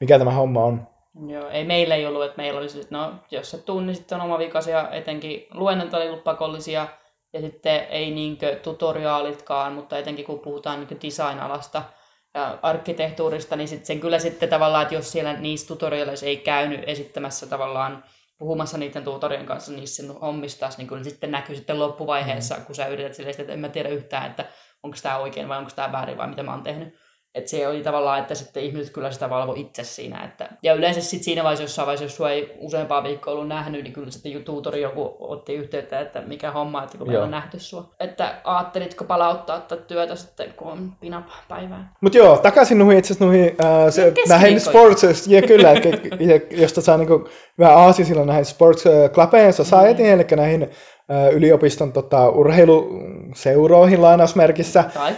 mikä 0.00 0.18
tämä 0.18 0.30
homma 0.30 0.64
on. 0.64 0.86
Joo, 1.26 1.48
ei 1.48 1.64
meillä 1.64 1.94
ei 1.94 2.06
ollut, 2.06 2.24
että 2.24 2.36
meillä 2.36 2.60
oli 2.60 2.68
siis, 2.68 2.90
no 2.90 3.14
jos 3.30 3.50
se 3.50 3.58
tunni, 3.58 3.94
sitten 3.94 4.20
on 4.20 4.24
oma 4.24 4.38
vikasia, 4.38 4.88
etenkin 4.90 5.46
luennot 5.54 5.94
oli 5.94 6.08
ollut 6.08 6.24
pakollisia, 6.24 6.88
ja 7.32 7.40
sitten 7.40 7.80
ei 7.90 8.10
niinkö 8.10 8.56
tutoriaalitkaan, 8.56 9.72
mutta 9.72 9.98
etenkin 9.98 10.24
kun 10.24 10.38
puhutaan 10.38 10.78
niinkö 10.78 10.96
design-alasta 11.02 11.82
ja 12.34 12.58
arkkitehtuurista, 12.62 13.56
niin 13.56 13.68
sitten 13.68 13.86
sen 13.86 14.00
kyllä 14.00 14.18
sitten 14.18 14.48
tavallaan, 14.48 14.82
että 14.82 14.94
jos 14.94 15.12
siellä 15.12 15.32
niissä 15.32 15.68
tutoriaaleissa 15.68 16.26
ei 16.26 16.36
käynyt 16.36 16.80
esittämässä 16.86 17.46
tavallaan 17.46 18.04
puhumassa 18.38 18.78
niiden 18.78 19.04
tuutorien 19.04 19.46
kanssa 19.46 19.72
niissä 19.72 20.02
hommista, 20.20 20.70
niin 20.78 20.86
kyllä 20.88 21.04
sitten 21.04 21.30
näkyy 21.30 21.56
sitten 21.56 21.78
loppuvaiheessa, 21.78 22.54
mm. 22.54 22.64
kun 22.64 22.74
sä 22.74 22.86
yrität 22.86 23.14
silleen, 23.14 23.40
että 23.40 23.52
en 23.52 23.60
mä 23.60 23.68
tiedä 23.68 23.88
yhtään, 23.88 24.30
että 24.30 24.44
onko 24.82 24.96
tämä 25.02 25.16
oikein 25.16 25.48
vai 25.48 25.58
onko 25.58 25.70
tämä 25.76 25.92
väärin 25.92 26.18
vai 26.18 26.28
mitä 26.28 26.42
mä 26.42 26.50
oon 26.50 26.62
tehnyt. 26.62 27.07
Että 27.38 27.50
se 27.50 27.68
oli 27.68 27.82
tavallaan, 27.82 28.18
että 28.18 28.34
sitten 28.34 28.62
ihmiset 28.62 28.92
kyllä 28.92 29.10
sitä 29.10 29.30
valvo 29.30 29.54
itse 29.56 29.84
siinä. 29.84 30.24
Että, 30.24 30.48
ja 30.62 30.74
yleensä 30.74 31.00
sitten 31.00 31.24
siinä 31.24 31.44
vaiheessa, 31.44 31.64
jossain 31.64 31.86
vaiheessa, 31.86 32.04
jos 32.04 32.16
sua 32.16 32.30
ei 32.30 32.56
useampaa 32.58 33.02
viikkoa 33.02 33.32
ollut 33.32 33.48
nähnyt, 33.48 33.82
niin 33.82 33.92
kyllä 33.92 34.10
sitten 34.10 34.44
tuutori 34.44 34.82
joku 34.82 35.16
otti 35.20 35.54
yhteyttä, 35.54 36.00
että 36.00 36.20
mikä 36.20 36.50
homma, 36.50 36.84
että 36.84 36.98
kun 36.98 37.06
meillä 37.06 37.24
on 37.24 37.30
nähty 37.30 37.60
sua. 37.60 37.90
Että 38.00 38.34
ajattelitko 38.44 39.04
palauttaa 39.04 39.60
tätä 39.60 39.82
työtä 39.82 40.16
sitten, 40.16 40.52
kun 40.56 40.68
on 40.68 40.92
pinap-päivää? 41.00 41.92
Mutta 42.00 42.18
joo, 42.18 42.36
takaisin 42.36 42.78
nuihin 42.78 42.98
itse 42.98 43.12
asiassa 43.12 43.24
nuihin, 43.24 43.56
äh, 43.64 43.92
se, 43.92 44.12
näihin 44.28 44.60
sports, 44.60 45.26
ja 45.26 45.42
kyllä, 45.42 45.68
josta 46.50 46.80
saa 46.80 46.96
niinku 46.96 47.28
vähän 47.58 47.76
aasia 47.76 48.04
silloin 48.04 48.26
näihin 48.26 48.44
sports 48.44 48.84
äh, 48.86 49.54
society, 49.54 50.02
mm. 50.02 50.08
eli 50.08 50.26
näihin 50.36 50.70
yliopiston 51.32 51.92
tota, 51.92 52.28
urheiluseuroihin 52.28 54.02
lainausmerkissä. 54.02 54.84
Tai, 54.94 55.14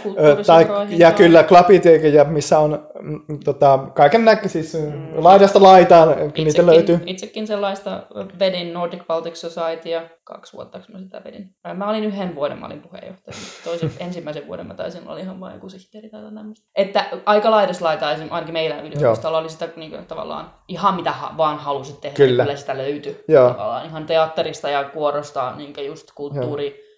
tai 0.47 0.65
Ja 0.89 1.11
kyllä 1.11 1.43
klapit, 1.43 1.83
ja 2.13 2.23
missä 2.23 2.59
on 2.59 2.89
mm, 3.01 3.39
tota, 3.43 3.79
kaiken 3.95 4.25
näkö, 4.25 4.47
siis 4.47 4.73
mm. 4.73 5.23
laidasta 5.23 5.63
laitaan, 5.63 6.11
itsekin, 6.11 6.45
niitä 6.45 6.65
löytyy. 6.65 6.99
Itsekin 7.05 7.47
sellaista 7.47 8.03
vedin 8.39 8.73
Nordic 8.73 9.07
Baltic 9.07 9.35
Society 9.35 9.89
ja 9.89 10.01
kaksi 10.23 10.53
vuotta, 10.53 10.79
kun 10.79 10.95
mä 10.95 10.99
sitä 10.99 11.21
vedin. 11.25 11.55
Mä 11.73 11.89
olin 11.89 12.03
yhden 12.03 12.35
vuoden, 12.35 12.59
mä 12.59 12.65
olin 12.65 12.81
puheenjohtaja. 12.81 13.37
Toisen, 13.63 13.91
ensimmäisen 14.07 14.47
vuoden 14.47 14.67
mä 14.67 14.73
taisin, 14.73 15.07
oli 15.07 15.21
ihan 15.21 15.39
vain 15.39 15.53
joku 15.53 15.69
sihteeri 15.69 16.09
tai 16.09 16.21
tämmöistä. 16.21 16.69
Että 16.75 17.05
aika 17.25 17.51
laidasta 17.51 17.85
laitaa, 17.85 18.09
ainakin 18.29 18.53
meillä 18.53 18.81
yliopistolla 18.81 19.37
oli 19.37 19.49
sitä 19.49 19.69
niin 19.75 19.91
kuin, 19.91 20.05
tavallaan 20.05 20.53
ihan 20.67 20.95
mitä 20.95 21.13
vaan 21.37 21.57
halusit 21.57 22.01
tehdä, 22.01 22.15
kyllä, 22.15 22.45
niin 22.45 22.57
sitä 22.57 22.77
löytyi. 22.77 23.23
Joo. 23.27 23.49
Tavallaan 23.49 23.85
ihan 23.85 24.05
teatterista 24.05 24.69
ja 24.69 24.83
kuorosta, 24.83 25.53
niin 25.57 25.73
just 25.81 26.07
kulttuuri, 26.15 26.67
Joo 26.67 26.91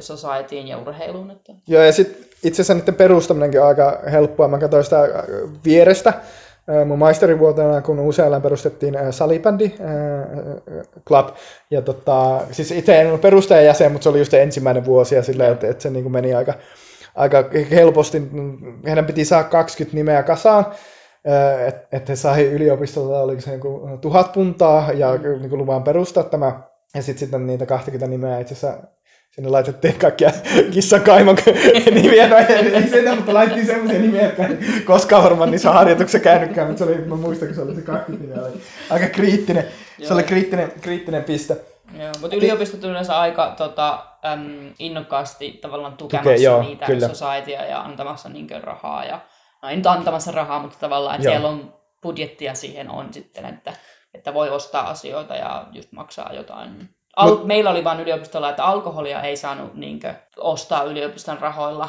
societyin 0.00 0.68
ja 0.68 0.78
urheiluun. 0.78 1.30
Että... 1.30 1.52
Joo, 1.68 1.82
ja 1.82 1.92
sitten 1.92 2.24
itse 2.44 2.62
asiassa 2.62 2.74
niiden 2.74 2.94
perustaminenkin 2.94 3.60
on 3.60 3.66
aika 3.66 4.00
helppoa. 4.12 4.48
Mä 4.48 4.58
katsoin 4.58 4.84
sitä 4.84 5.08
vierestä 5.64 6.12
mun 6.86 6.98
maisterivuotena, 6.98 7.80
kun 7.80 8.00
usealla 8.00 8.40
perustettiin 8.40 8.94
salibändi 9.10 9.74
club. 11.06 11.28
Ja 11.70 11.82
tota, 11.82 12.40
siis 12.50 12.70
itse 12.70 13.00
en 13.00 13.06
ollut 13.06 13.20
perustajajäsen, 13.20 13.92
mutta 13.92 14.02
se 14.02 14.08
oli 14.08 14.18
just 14.18 14.34
ensimmäinen 14.34 14.84
vuosi 14.84 15.14
ja 15.14 15.22
silleen, 15.22 15.52
että, 15.52 15.68
että 15.68 15.82
se 15.82 15.90
niin 15.90 16.12
meni 16.12 16.34
aika, 16.34 16.54
aika 17.14 17.44
helposti. 17.70 18.22
Heidän 18.86 19.06
piti 19.06 19.24
saada 19.24 19.48
20 19.48 19.96
nimeä 19.96 20.22
kasaan, 20.22 20.66
että 21.66 21.96
et 21.96 22.08
he 22.08 22.16
sai 22.16 22.44
yliopistolta 22.44 23.22
oliko 23.22 23.40
se 23.40 23.50
niin 23.50 24.00
tuhat 24.00 24.32
puntaa 24.32 24.92
ja 24.92 25.16
niin 25.16 25.58
luvan 25.58 25.82
perustaa 25.82 26.24
tämä. 26.24 26.73
Ja 26.94 27.02
sitten 27.02 27.18
sitten 27.18 27.46
niitä 27.46 27.66
20 27.66 28.06
nimeä 28.06 28.38
itse 28.38 28.54
asiassa 28.54 28.78
Sinne 29.30 29.50
laitettiin 29.50 29.98
kaikkia 29.98 30.30
kissakaimon 30.74 31.36
nimiä, 31.94 32.28
no 32.28 32.36
ei, 32.36 32.74
ei 32.74 32.88
sen, 32.88 33.16
mutta 33.16 33.34
laitettiin 33.34 33.66
semmoisia 33.66 34.00
nimiä, 34.00 34.28
että 34.28 34.48
koskaan 34.84 35.22
varmaan 35.22 35.50
niissä 35.50 35.72
harjoituksissa 35.72 36.18
käynytkään, 36.18 36.66
mutta 36.66 36.84
se 36.84 36.90
oli, 36.90 36.98
mä 36.98 37.16
muistan, 37.16 37.48
kun 37.48 37.54
se 37.54 37.62
oli 37.62 37.74
se 37.74 37.82
kakkitin, 37.82 38.40
oli 38.40 38.60
aika 38.90 39.06
kriittinen, 39.06 39.64
se 40.02 40.14
oli 40.14 40.22
kriittinen, 40.22 40.72
kriittinen 40.80 41.24
piste. 41.24 41.56
Joo, 41.98 42.12
mutta 42.20 42.36
yliopistot 42.36 42.84
yleensä 42.84 43.18
aika 43.18 43.54
tota, 43.56 44.04
äm, 44.32 44.72
innokkaasti 44.78 45.58
tavallaan 45.62 45.96
tukemassa 45.96 46.30
Tuke, 46.30 46.42
joo, 46.42 46.62
niitä 46.62 46.86
kyllä. 46.86 47.08
societya 47.08 47.64
ja 47.64 47.80
antamassa 47.80 48.28
niin 48.28 48.62
rahaa. 48.62 49.04
Ja, 49.04 49.20
no 49.62 49.68
ei 49.68 49.76
nyt 49.76 49.86
antamassa 49.86 50.32
rahaa, 50.32 50.60
mutta 50.62 50.76
tavallaan, 50.80 51.16
että 51.16 51.28
joo. 51.28 51.32
siellä 51.32 51.48
on 51.48 51.74
budjettia 52.02 52.54
siihen 52.54 52.90
on 52.90 53.14
sitten, 53.14 53.44
että, 53.44 53.72
että 54.14 54.34
voi 54.34 54.50
ostaa 54.50 54.88
asioita 54.88 55.36
ja 55.36 55.66
just 55.72 55.92
maksaa 55.92 56.32
jotain 56.32 56.88
Al- 57.16 57.30
Mut, 57.30 57.46
meillä 57.46 57.70
oli 57.70 57.84
vain 57.84 58.00
yliopistolla, 58.00 58.50
että 58.50 58.64
alkoholia 58.64 59.22
ei 59.22 59.36
saanut 59.36 59.74
niinkö, 59.74 60.14
ostaa 60.36 60.82
yliopiston 60.84 61.38
rahoilla. 61.38 61.88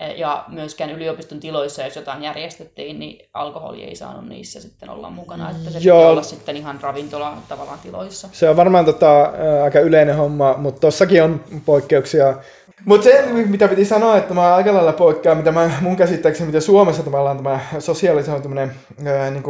E, 0.00 0.12
ja 0.12 0.44
myöskään 0.48 0.90
yliopiston 0.90 1.40
tiloissa, 1.40 1.82
jos 1.82 1.96
jotain 1.96 2.22
järjestettiin, 2.22 2.98
niin 2.98 3.28
alkoholi 3.34 3.84
ei 3.84 3.96
saanut 3.96 4.28
niissä 4.28 4.60
sitten 4.60 4.90
olla 4.90 5.10
mukana. 5.10 5.50
Että 5.50 5.70
se 5.70 5.78
Joo. 5.88 6.10
olla 6.10 6.22
sitten 6.22 6.56
ihan 6.56 6.78
ravintola 6.80 7.36
tavallaan 7.48 7.78
tiloissa. 7.78 8.28
Se 8.32 8.48
on 8.48 8.56
varmaan 8.56 8.84
tota, 8.84 9.32
aika 9.64 9.80
yleinen 9.80 10.16
homma, 10.16 10.54
mutta 10.56 10.80
tossakin 10.80 11.22
on 11.22 11.44
poikkeuksia. 11.64 12.34
Mutta 12.84 13.04
se, 13.04 13.24
mitä 13.46 13.68
piti 13.68 13.84
sanoa, 13.84 14.16
että 14.16 14.34
mä 14.34 14.54
aika 14.54 14.74
lailla 14.74 14.92
poikkean, 14.92 15.36
mitä 15.36 15.52
mä, 15.52 15.70
mun 15.80 15.96
käsittääkseni, 15.96 16.46
mitä 16.46 16.60
Suomessa 16.60 17.02
tavallaan 17.02 17.36
tämä 17.36 17.60
sosiaalisoituminen 17.78 18.72
niin 19.30 19.44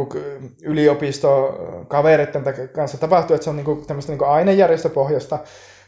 yliopisto 0.61 1.57
kavereiden 1.87 2.43
kanssa 2.73 2.97
tapahtuu, 2.97 3.33
että 3.33 3.43
se 3.43 3.49
on 3.49 3.55
niin 3.55 3.85
tämmöistä 3.87 4.11
niin 4.11 4.25
ainejärjestöpohjasta 4.25 5.39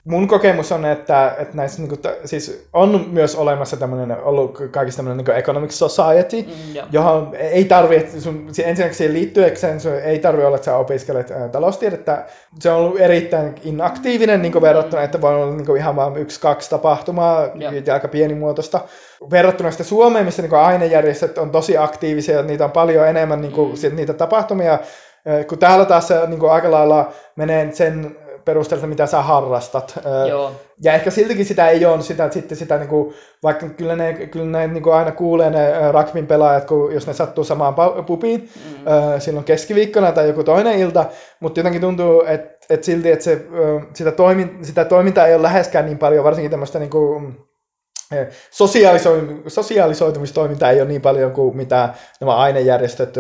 mun 0.06 0.28
kokemus 0.28 0.72
on, 0.72 0.86
että, 0.86 1.36
että 1.40 1.58
näissä 1.58 1.82
niin 1.82 1.90
kuin, 1.90 2.02
siis 2.26 2.68
on 2.74 3.06
myös 3.12 3.36
olemassa 3.36 3.78
tämmöinen, 3.78 4.18
ollut 4.24 4.60
kaikista 4.72 4.98
tämmöinen 5.04 5.26
niin 5.26 5.38
economic 5.38 5.72
society, 5.72 6.42
mm, 6.42 6.82
johon 6.92 7.36
ei 7.36 7.66
tarvi, 7.66 8.08
sun, 8.20 8.48
ensinnäkin 8.48 8.98
siihen 8.98 9.14
liittyekseen 9.14 9.80
sun 9.80 9.96
ei 9.96 10.20
tarvi 10.20 10.46
olla, 10.46 10.56
että 10.56 10.66
sä 10.66 10.78
opiskelet 10.78 11.32
ää, 11.32 11.50
taloustiedettä. 11.50 12.26
Se 12.60 12.72
on 12.72 12.78
ollut 12.78 13.00
erittäin 13.00 13.56
inaktiivinen 13.64 14.42
niin 14.42 14.52
kuin 14.52 14.62
verrattuna, 14.62 15.04
että 15.04 15.22
voi 15.22 15.36
olla 15.36 15.56
niin 15.56 15.66
kuin 15.66 15.82
ihan 15.82 15.96
vain 15.96 16.18
yksi, 16.18 16.40
kaksi 16.40 16.70
tapahtumaa 16.70 17.48
ja 17.86 17.94
aika 17.94 18.08
pienimuotoista. 18.08 18.80
Verrattuna 19.32 19.72
sitten 19.72 19.86
Suomeen, 19.86 20.26
missä 20.26 20.42
niin 20.42 20.54
ainejärjestöt 20.54 21.38
on 21.38 21.52
tosi 21.52 21.78
aktiivisia, 21.78 22.44
niitä 22.44 22.66
on 22.66 22.72
paljon 22.72 23.08
enemmän 23.08 23.42
niin 23.42 23.54
kuin, 23.54 23.76
mm. 23.90 23.96
niitä 23.96 24.14
tapahtumia, 24.14 24.80
kun 25.48 25.58
täällä 25.58 25.86
taas 25.86 26.08
se 26.08 26.28
niin 26.28 26.40
kuin 26.40 26.52
aika 26.52 26.72
lailla 26.72 27.12
menee 27.36 27.72
sen 27.72 28.18
perusteella, 28.46 28.88
mitä 28.88 29.06
sä 29.06 29.22
harrastat. 29.22 30.00
Joo. 30.30 30.52
Ja 30.82 30.94
ehkä 30.94 31.12
siltikin 31.12 31.46
sitä 31.46 31.68
ei 31.68 31.86
ole 31.86 32.02
sitä, 32.02 32.26
että 32.26 32.34
sitten 32.34 32.58
sitä, 32.58 32.78
niin 32.78 32.90
kuin, 32.90 33.14
vaikka 33.44 33.70
kyllä 33.70 33.96
ne, 33.96 34.14
kyllä 34.14 34.60
ne 34.60 34.68
niin 34.68 34.84
kuin 34.84 34.96
aina 34.96 35.12
kuulee 35.12 35.50
ne 35.50 35.92
rugbyn 35.92 36.28
pelaajat, 36.28 36.66
kun, 36.66 36.94
jos 36.94 37.08
ne 37.08 37.14
sattuu 37.14 37.44
samaan 37.44 37.76
pupiin 38.06 38.50
mm. 38.56 39.20
silloin 39.20 39.46
keskiviikkona 39.46 40.12
tai 40.12 40.28
joku 40.28 40.44
toinen 40.44 40.80
ilta, 40.80 41.06
mutta 41.40 41.60
jotenkin 41.60 41.82
tuntuu, 41.82 42.24
että, 42.28 42.66
että 42.70 42.86
silti, 42.86 43.12
että 43.12 43.26
se, 43.26 43.46
sitä, 43.94 44.12
toimin, 44.12 44.58
sitä 44.62 44.86
toimintaa 44.86 45.28
ei 45.28 45.36
ole 45.36 45.44
läheskään 45.44 45.86
niin 45.86 45.98
paljon, 45.98 46.24
varsinkin 46.24 46.52
tämmöistä 46.52 46.80
niin 46.80 46.90
kuin, 46.90 47.38
sosiaalisoitumistoiminta 49.48 50.70
ei 50.70 50.82
ole 50.82 50.88
niin 50.88 51.02
paljon 51.02 51.32
kuin 51.32 51.58
mitä 51.58 51.94
nämä 52.20 52.36
ainejärjestöt 52.36 53.16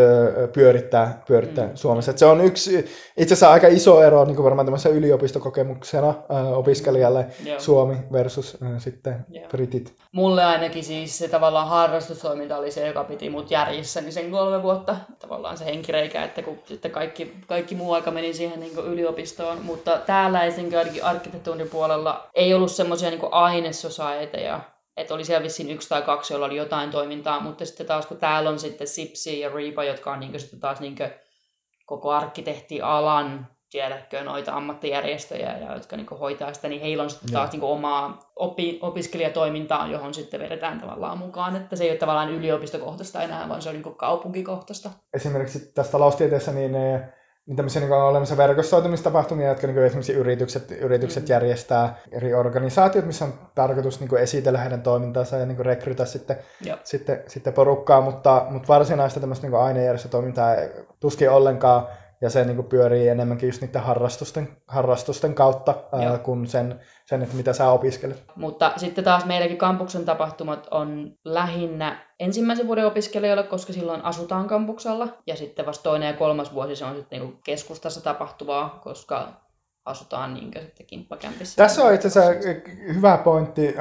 pyörittää, 0.53 1.21
pyörittää 1.27 1.65
mm. 1.65 1.75
Suomessa. 1.75 2.11
Et 2.11 2.17
se 2.17 2.25
on 2.25 2.41
yksi, 2.41 2.77
itse 3.17 3.33
asiassa 3.33 3.51
aika 3.51 3.67
iso 3.67 4.03
ero 4.03 4.25
niin 4.25 4.35
kuin 4.35 4.43
varmaan 4.43 4.65
tämmöisessä 4.65 4.89
yliopistokokemuksena 4.89 6.13
opiskelijalle 6.55 7.25
Joo. 7.45 7.59
Suomi 7.59 7.95
versus 8.11 8.57
sitten 8.77 9.25
Joo. 9.29 9.47
britit. 9.49 9.93
Mulle 10.11 10.43
ainakin 10.43 10.83
siis 10.83 11.17
se 11.17 11.27
tavallaan 11.27 11.67
harrastustoiminta 11.67 12.57
oli 12.57 12.71
se, 12.71 12.87
joka 12.87 13.03
piti 13.03 13.29
mut 13.29 13.51
järjissä 13.51 14.01
niin 14.01 14.13
sen 14.13 14.31
kolme 14.31 14.63
vuotta. 14.63 14.95
Tavallaan 15.19 15.57
se 15.57 15.65
henkireikä, 15.65 16.23
että 16.23 16.41
kun 16.41 16.57
sitten 16.65 16.91
kaikki, 16.91 17.33
kaikki 17.47 17.75
muu 17.75 17.93
aika 17.93 18.11
meni 18.11 18.33
siihen 18.33 18.59
niin 18.59 18.77
yliopistoon. 18.77 19.57
Mutta 19.61 19.97
täällä 20.05 20.43
esimerkiksi 20.43 21.01
arkkitehtuurin 21.01 21.69
puolella 21.69 22.29
ei 22.35 22.53
ollut 22.53 22.71
semmoisia 22.71 23.09
niin 23.09 23.21
ainesosaateja, 23.31 24.59
että 24.97 25.13
oli 25.13 25.25
siellä 25.25 25.43
vissiin 25.43 25.71
yksi 25.71 25.89
tai 25.89 26.01
kaksi, 26.01 26.33
joilla 26.33 26.45
oli 26.45 26.55
jotain 26.55 26.91
toimintaa, 26.91 27.39
mutta 27.39 27.65
sitten 27.65 27.85
taas 27.85 28.05
kun 28.05 28.17
täällä 28.17 28.49
on 28.49 28.59
sitten 28.59 28.87
Sipsi 28.87 29.39
ja 29.39 29.49
Reapa, 29.49 29.83
jotka 29.83 30.11
on 30.11 30.19
niin 30.19 30.39
sitten 30.39 30.59
taas 30.59 30.79
niin 30.79 30.95
koko 31.85 32.11
arkkitehtialan, 32.11 33.47
tiedätkö, 33.71 34.23
noita 34.23 34.53
ammattijärjestöjä, 34.53 35.57
ja 35.57 35.73
jotka 35.73 35.97
niin 35.97 36.07
hoitaa 36.19 36.53
sitä, 36.53 36.67
niin 36.67 36.81
heillä 36.81 37.03
on 37.03 37.09
sitten 37.09 37.31
taas 37.31 37.51
niin 37.51 37.63
omaa 37.63 38.19
opi, 38.35 38.79
opiskelijatoimintaa, 38.81 39.87
johon 39.87 40.13
sitten 40.13 40.39
vedetään 40.39 40.79
tavallaan 40.79 41.17
mukaan, 41.17 41.55
että 41.55 41.75
se 41.75 41.83
ei 41.83 41.89
ole 41.89 41.97
tavallaan 41.97 42.29
yliopistokohtaista 42.29 43.21
enää, 43.21 43.49
vaan 43.49 43.61
se 43.61 43.69
on 43.69 43.75
niin 43.75 43.95
kaupunkikohtaista. 43.95 44.89
Esimerkiksi 45.13 45.71
tässä 45.75 45.91
taloustieteessä, 45.91 46.51
niin 46.51 46.71
tämmöisiä 47.55 47.81
niin 47.81 47.93
on 47.93 48.03
olemassa 48.03 48.37
verkostoitumistapahtumia, 48.37 49.47
jotka 49.47 49.67
niin 49.67 49.83
esimerkiksi 49.83 50.13
yritykset, 50.13 50.71
yritykset 50.71 51.23
mm. 51.23 51.29
järjestää 51.29 51.95
eri 52.11 52.33
organisaatiot, 52.33 53.05
missä 53.05 53.25
on 53.25 53.33
tarkoitus 53.55 53.99
niin 53.99 54.17
esitellä 54.17 54.59
heidän 54.59 54.81
toimintaansa 54.81 55.37
ja 55.37 55.45
niin 55.45 55.65
rekrytä 55.65 56.05
sitten, 56.05 56.37
sitten, 56.83 57.23
sitten 57.27 57.53
porukkaa, 57.53 58.01
mutta, 58.01 58.45
mutta 58.49 58.67
varsinaista 58.67 59.19
tämmöistä 59.19 59.47
niin 59.47 59.59
ainejärjestötoimintaa 59.59 60.55
tuskin 60.99 61.29
ollenkaan 61.29 61.87
ja 62.23 62.29
se 62.29 62.45
niin 62.45 62.63
pyörii 62.63 63.07
enemmänkin 63.07 63.47
just 63.47 63.61
niiden 63.61 63.81
harrastusten, 63.81 64.47
harrastusten 64.67 65.33
kautta 65.35 65.75
ää, 65.91 66.17
kuin 66.17 66.47
sen, 66.47 66.79
sen, 67.05 67.21
että 67.21 67.35
mitä 67.35 67.53
sä 67.53 67.69
opiskelet. 67.69 68.23
Mutta 68.35 68.73
sitten 68.77 69.03
taas 69.03 69.25
meilläkin 69.25 69.57
kampuksen 69.57 70.05
tapahtumat 70.05 70.67
on 70.71 71.11
lähinnä 71.25 72.05
ensimmäisen 72.23 72.67
vuoden 72.67 72.85
opiskelijoille, 72.85 73.43
koska 73.43 73.73
silloin 73.73 74.01
asutaan 74.05 74.47
kampuksella. 74.47 75.07
Ja 75.27 75.35
sitten 75.35 75.65
vasta 75.65 75.83
toinen 75.83 76.07
ja 76.07 76.13
kolmas 76.13 76.53
vuosi 76.53 76.75
se 76.75 76.85
on 76.85 76.95
sitten 76.95 77.19
niin 77.19 77.39
keskustassa 77.43 78.01
tapahtuvaa, 78.01 78.79
koska 78.83 79.27
asutaan 79.85 80.33
niin 80.33 80.51
sitten 80.61 80.85
kimppakämpissä. 80.85 81.55
Tässä 81.63 81.83
on 81.83 81.93
itse 81.93 82.07
asiassa 82.07 82.33
hyvä 82.93 83.17
pointti. 83.17 83.75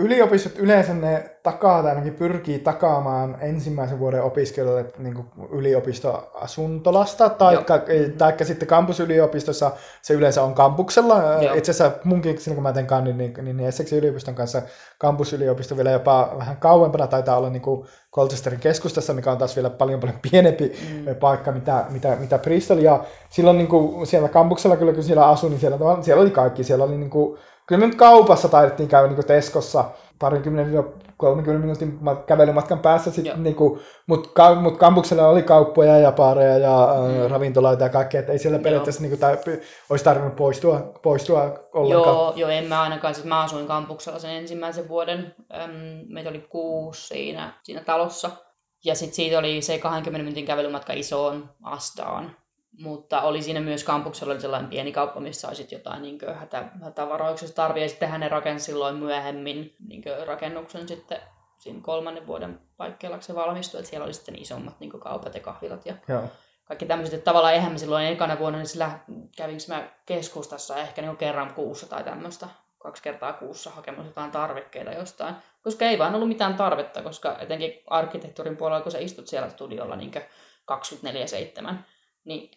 Yliopistot 0.00 0.58
yleensä 0.58 0.94
ne 0.94 1.30
takaa 1.42 1.82
tai 1.82 1.90
ainakin 1.90 2.14
pyrkii 2.14 2.58
takaamaan 2.58 3.36
ensimmäisen 3.40 3.98
vuoden 3.98 4.22
opiskelijoille 4.22 4.92
niin 4.98 5.24
yliopistoasuntolasta, 5.52 7.28
tai 7.28 7.64
taikka 8.18 8.44
sitten 8.44 8.68
kampusyliopistossa 8.68 9.70
se 10.02 10.14
yleensä 10.14 10.42
on 10.42 10.54
kampuksella. 10.54 11.22
Joo. 11.42 11.54
Itse 11.54 11.70
asiassa 11.70 11.98
munkin, 12.04 12.38
silloin 12.38 12.56
kun 12.56 12.62
mä 12.62 12.72
teen 12.72 12.86
kannin, 12.86 13.18
niin, 13.18 13.34
niin, 13.42 13.56
niin 13.56 13.68
Essexin 13.68 13.98
yliopiston 13.98 14.34
kanssa 14.34 14.62
kampusyliopisto 14.98 15.76
vielä 15.76 15.90
jopa 15.90 16.34
vähän 16.38 16.56
kauempana 16.56 17.06
taitaa 17.06 17.36
olla 17.36 17.50
niin 17.50 17.62
kuin 17.62 17.86
Colchesterin 18.12 18.60
keskustassa, 18.60 19.14
mikä 19.14 19.32
on 19.32 19.38
taas 19.38 19.56
vielä 19.56 19.70
paljon 19.70 20.00
paljon 20.00 20.18
pienempi 20.30 20.72
mm. 20.94 21.16
paikka, 21.16 21.52
mitä, 21.52 21.84
mitä, 21.90 22.16
mitä 22.20 22.38
Bristol. 22.38 22.78
Ja 22.78 23.04
silloin 23.30 23.58
niin 23.58 23.68
kuin 23.68 24.06
siellä 24.06 24.28
kampuksella 24.28 24.76
kyllä, 24.76 24.92
kun 24.92 25.02
siellä 25.02 25.28
asui, 25.28 25.50
niin 25.50 25.60
siellä, 25.60 25.78
siellä 26.02 26.22
oli 26.22 26.30
kaikki. 26.30 26.64
Siellä 26.64 26.84
oli 26.84 26.96
niin 26.96 27.10
kuin, 27.10 27.38
kyllä 27.70 27.80
me 27.80 27.86
nyt 27.86 27.96
kaupassa 27.96 28.48
taidettiin 28.48 28.88
käydä 28.88 29.08
niin 29.08 29.26
Teskossa 29.26 29.84
parinkymmenen 30.18 30.84
30 31.16 31.60
minuutin 31.60 31.98
kävelymatkan 32.26 32.78
päässä, 32.78 33.10
sit, 33.10 33.36
niinku, 33.36 33.80
mutta 34.06 34.30
ka, 34.34 34.54
mut 34.54 34.78
kampuksella 34.78 35.28
oli 35.28 35.42
kauppoja 35.42 35.98
ja 35.98 36.12
baareja 36.12 36.58
ja 36.58 36.88
mm. 37.08 37.24
äh, 37.24 37.30
ravintoloita 37.30 37.84
ja 37.84 37.88
kaikkea, 37.88 38.20
että 38.20 38.32
ei 38.32 38.38
siellä 38.38 38.58
periaatteessa 38.58 39.02
niinku, 39.02 39.16
tai, 39.16 39.38
olisi 39.90 40.04
tarvinnut 40.04 40.36
poistua, 40.36 40.92
poistua 41.02 41.68
ollenkaan. 41.72 42.16
Joo, 42.16 42.32
joo, 42.36 42.50
en 42.50 42.64
mä 42.64 42.82
ainakaan, 42.82 43.14
siis 43.14 43.26
mä 43.26 43.40
asuin 43.40 43.66
kampuksella 43.66 44.18
sen 44.18 44.30
ensimmäisen 44.30 44.88
vuoden, 44.88 45.34
Öm, 45.54 45.70
meitä 46.08 46.30
oli 46.30 46.46
kuusi 46.48 47.06
siinä, 47.06 47.52
siinä 47.62 47.84
talossa, 47.84 48.30
Ja 48.84 48.94
sitten 48.94 49.14
siitä 49.14 49.38
oli 49.38 49.62
se 49.62 49.78
20 49.78 50.24
minuutin 50.24 50.46
kävelymatka 50.46 50.92
isoon 50.92 51.50
Astaan. 51.62 52.36
Mutta 52.78 53.22
oli 53.22 53.42
siinä 53.42 53.60
myös 53.60 53.84
kampuksella 53.84 54.32
oli 54.32 54.40
sellainen 54.40 54.70
pieni 54.70 54.92
kauppa, 54.92 55.20
missä 55.20 55.40
saisit 55.40 55.72
jotain 55.72 56.02
niin 56.02 56.18
hätä, 56.34 56.68
hätävaroiksi, 56.84 57.54
tarvii. 57.54 57.82
Ja 57.82 57.88
sitten 57.88 58.08
hän 58.08 58.30
rakensi 58.30 58.64
silloin 58.64 58.96
myöhemmin 58.96 59.74
niin 59.88 60.02
rakennuksen 60.26 60.88
sitten 60.88 61.20
siinä 61.58 61.80
kolmannen 61.82 62.26
vuoden 62.26 62.60
paikkeilla, 62.76 63.20
se 63.20 63.34
valmistui, 63.34 63.78
että 63.78 63.90
siellä 63.90 64.04
oli 64.04 64.14
sitten 64.14 64.42
isommat 64.42 64.80
niin 64.80 64.90
kaupat 64.90 65.34
ja 65.34 65.40
kahvilat 65.40 65.86
ja 65.86 65.94
Joo. 66.08 66.22
kaikki 66.64 66.86
tämmöiset. 66.86 67.14
Että 67.14 67.24
tavallaan 67.24 67.54
eihän 67.54 67.78
silloin 67.78 68.06
ekana 68.06 68.38
vuonna, 68.38 68.58
niin 68.58 68.66
sillä 68.66 68.98
kävinkö 69.36 69.62
mä 69.68 69.88
keskustassa 70.06 70.76
ehkä 70.76 71.02
niin 71.02 71.16
kerran 71.16 71.54
kuussa 71.54 71.88
tai 71.88 72.04
tämmöistä 72.04 72.48
kaksi 72.78 73.02
kertaa 73.02 73.32
kuussa 73.32 73.70
hakemassa 73.70 74.10
jotain 74.10 74.30
tarvikkeita 74.30 74.92
jostain, 74.92 75.34
koska 75.62 75.84
ei 75.84 75.98
vaan 75.98 76.14
ollut 76.14 76.28
mitään 76.28 76.54
tarvetta, 76.54 77.02
koska 77.02 77.38
etenkin 77.38 77.82
arkkitehtuurin 77.86 78.56
puolella, 78.56 78.82
kun 78.82 78.92
sä 78.92 78.98
istut 78.98 79.26
siellä 79.26 79.48
studiolla 79.48 79.96
niin 79.96 80.12
24-7, 80.72 81.74
niin 82.30 82.50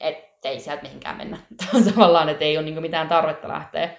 ei 0.43 0.59
sieltä 0.59 0.83
mihinkään 0.83 1.17
mennä. 1.17 1.37
Tavallaan, 1.89 2.29
että 2.29 2.45
ei 2.45 2.57
ole 2.57 2.65
niin 2.65 2.81
mitään 2.81 3.07
tarvetta 3.07 3.47
lähteä. 3.47 3.89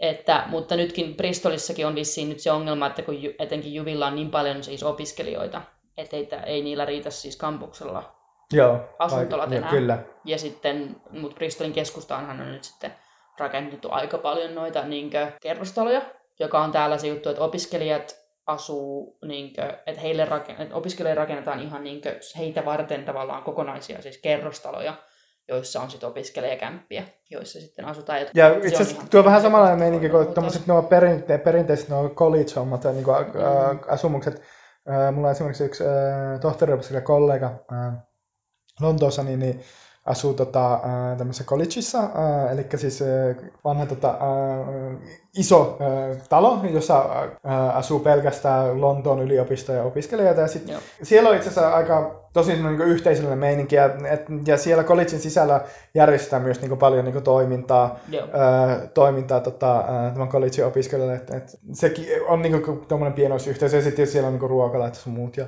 Että, 0.00 0.44
mutta 0.46 0.76
nytkin 0.76 1.14
Bristolissakin 1.14 1.86
on 1.86 1.94
vissiin 1.94 2.28
nyt 2.28 2.40
se 2.40 2.52
ongelma, 2.52 2.86
että 2.86 3.02
kun 3.02 3.14
etenkin 3.38 3.74
Juvilla 3.74 4.06
on 4.06 4.14
niin 4.14 4.30
paljon 4.30 4.64
siis 4.64 4.82
opiskelijoita, 4.82 5.62
että 5.96 6.16
ei, 6.16 6.28
ei 6.46 6.62
niillä 6.62 6.84
riitä 6.84 7.10
siis 7.10 7.36
kampuksella 7.36 8.14
Joo, 8.52 8.80
asuntolat 8.98 9.52
enää. 9.52 9.70
Kyllä. 9.70 9.98
Ja 10.24 10.38
sitten, 10.38 10.96
mutta 11.10 11.34
Bristolin 11.34 11.72
keskustaanhan 11.72 12.40
on 12.40 12.52
nyt 12.52 12.64
sitten 12.64 12.94
rakennettu 13.38 13.88
aika 13.90 14.18
paljon 14.18 14.54
noita 14.54 14.82
niin 14.82 15.10
kerrostaloja, 15.42 16.02
joka 16.40 16.60
on 16.60 16.72
täällä 16.72 16.98
se 16.98 17.06
juttu, 17.06 17.28
että 17.28 17.42
opiskelijat 17.42 18.23
asuu, 18.46 19.18
niin 19.26 19.54
kuin, 19.54 19.70
että 19.86 20.00
heille 20.00 20.24
raken, 20.24 20.56
että 20.58 20.74
opiskelijoille 20.74 21.20
rakennetaan 21.20 21.60
ihan 21.60 21.84
niin 21.84 22.02
kuin, 22.02 22.14
heitä 22.38 22.64
varten 22.64 23.04
tavallaan 23.04 23.42
kokonaisia 23.42 24.02
siis 24.02 24.18
kerrostaloja, 24.18 24.94
joissa 25.48 25.80
on 25.80 25.90
sitten 25.90 26.08
opiskelijakämppiä, 26.08 27.04
joissa 27.30 27.60
sitten 27.60 27.84
asutaan. 27.84 28.20
Ja 28.34 28.56
itse 28.56 28.82
asiassa 28.82 29.02
tuo 29.10 29.24
vähän 29.24 29.42
samanlainen 29.42 29.78
meininki 29.78 30.08
kuin 30.08 30.34
tuommoiset 30.34 30.66
nuo 30.66 30.82
perinte- 30.82 31.38
perinteiset 31.44 31.88
nuo 31.88 32.08
college-hommat, 32.08 32.84
niin 32.84 33.04
kuin, 33.04 33.16
mm. 33.16 33.78
asumukset. 33.88 34.42
Mulla 35.12 35.28
on 35.28 35.32
esimerkiksi 35.32 35.64
yksi 35.64 35.84
tohtoriopiskelija 36.40 37.02
kollega 37.02 37.50
Lontoossa, 38.80 39.22
niin, 39.22 39.38
niin 39.38 39.60
asuu 40.04 40.34
tota, 40.34 40.74
äh, 40.74 41.18
tämmöisessä 41.18 41.44
collegeissa, 41.44 41.98
äh, 41.98 42.52
eli 42.52 42.66
siis 42.76 43.02
äh, 43.02 43.08
vanha 43.64 43.86
tota, 43.86 44.08
äh, 44.08 44.98
iso 45.36 45.78
äh, 45.80 46.16
talo, 46.28 46.60
jossa 46.72 47.04
äh, 47.46 47.76
asuu 47.76 48.00
pelkästään 48.00 48.80
Lontoon 48.80 49.22
yliopistoja 49.22 49.78
ja 49.78 49.84
opiskelijoita. 49.84 50.40
Ja 50.40 50.48
sit 50.48 50.72
siellä 51.02 51.30
on 51.30 51.36
itse 51.36 51.48
asiassa 51.48 51.74
aika 51.74 52.24
tosi 52.32 52.62
niin 52.62 52.80
yhteisöllinen 52.80 53.38
meininki, 53.38 53.76
ja, 53.76 53.84
et, 54.10 54.26
ja 54.46 54.56
siellä 54.56 54.84
collegein 54.84 55.20
sisällä 55.20 55.60
järjestetään 55.94 56.42
myös 56.42 56.60
niin 56.60 56.68
kuin, 56.68 56.78
paljon 56.78 57.04
niin 57.04 57.12
kuin, 57.12 57.24
toimintaa, 57.24 57.98
äh, 58.14 58.88
toimintaa 58.94 59.40
tota, 59.40 59.78
äh, 59.78 60.12
tämän 60.12 60.28
collegein 60.28 60.66
opiskelijoille. 60.66 61.16
Et, 61.16 61.30
et, 61.30 61.58
sekin 61.72 62.06
on 62.28 62.42
niin 62.42 62.62
kuin, 62.62 62.80
tuommoinen 62.86 63.12
pienoisyhteisö, 63.14 63.76
ja 63.76 63.82
sitten 63.82 64.06
siellä 64.06 64.26
on 64.26 64.38
niin 64.38 64.50
ruokalaitos 64.50 65.06
ja 65.06 65.12
muut. 65.12 65.36
Ja... 65.36 65.46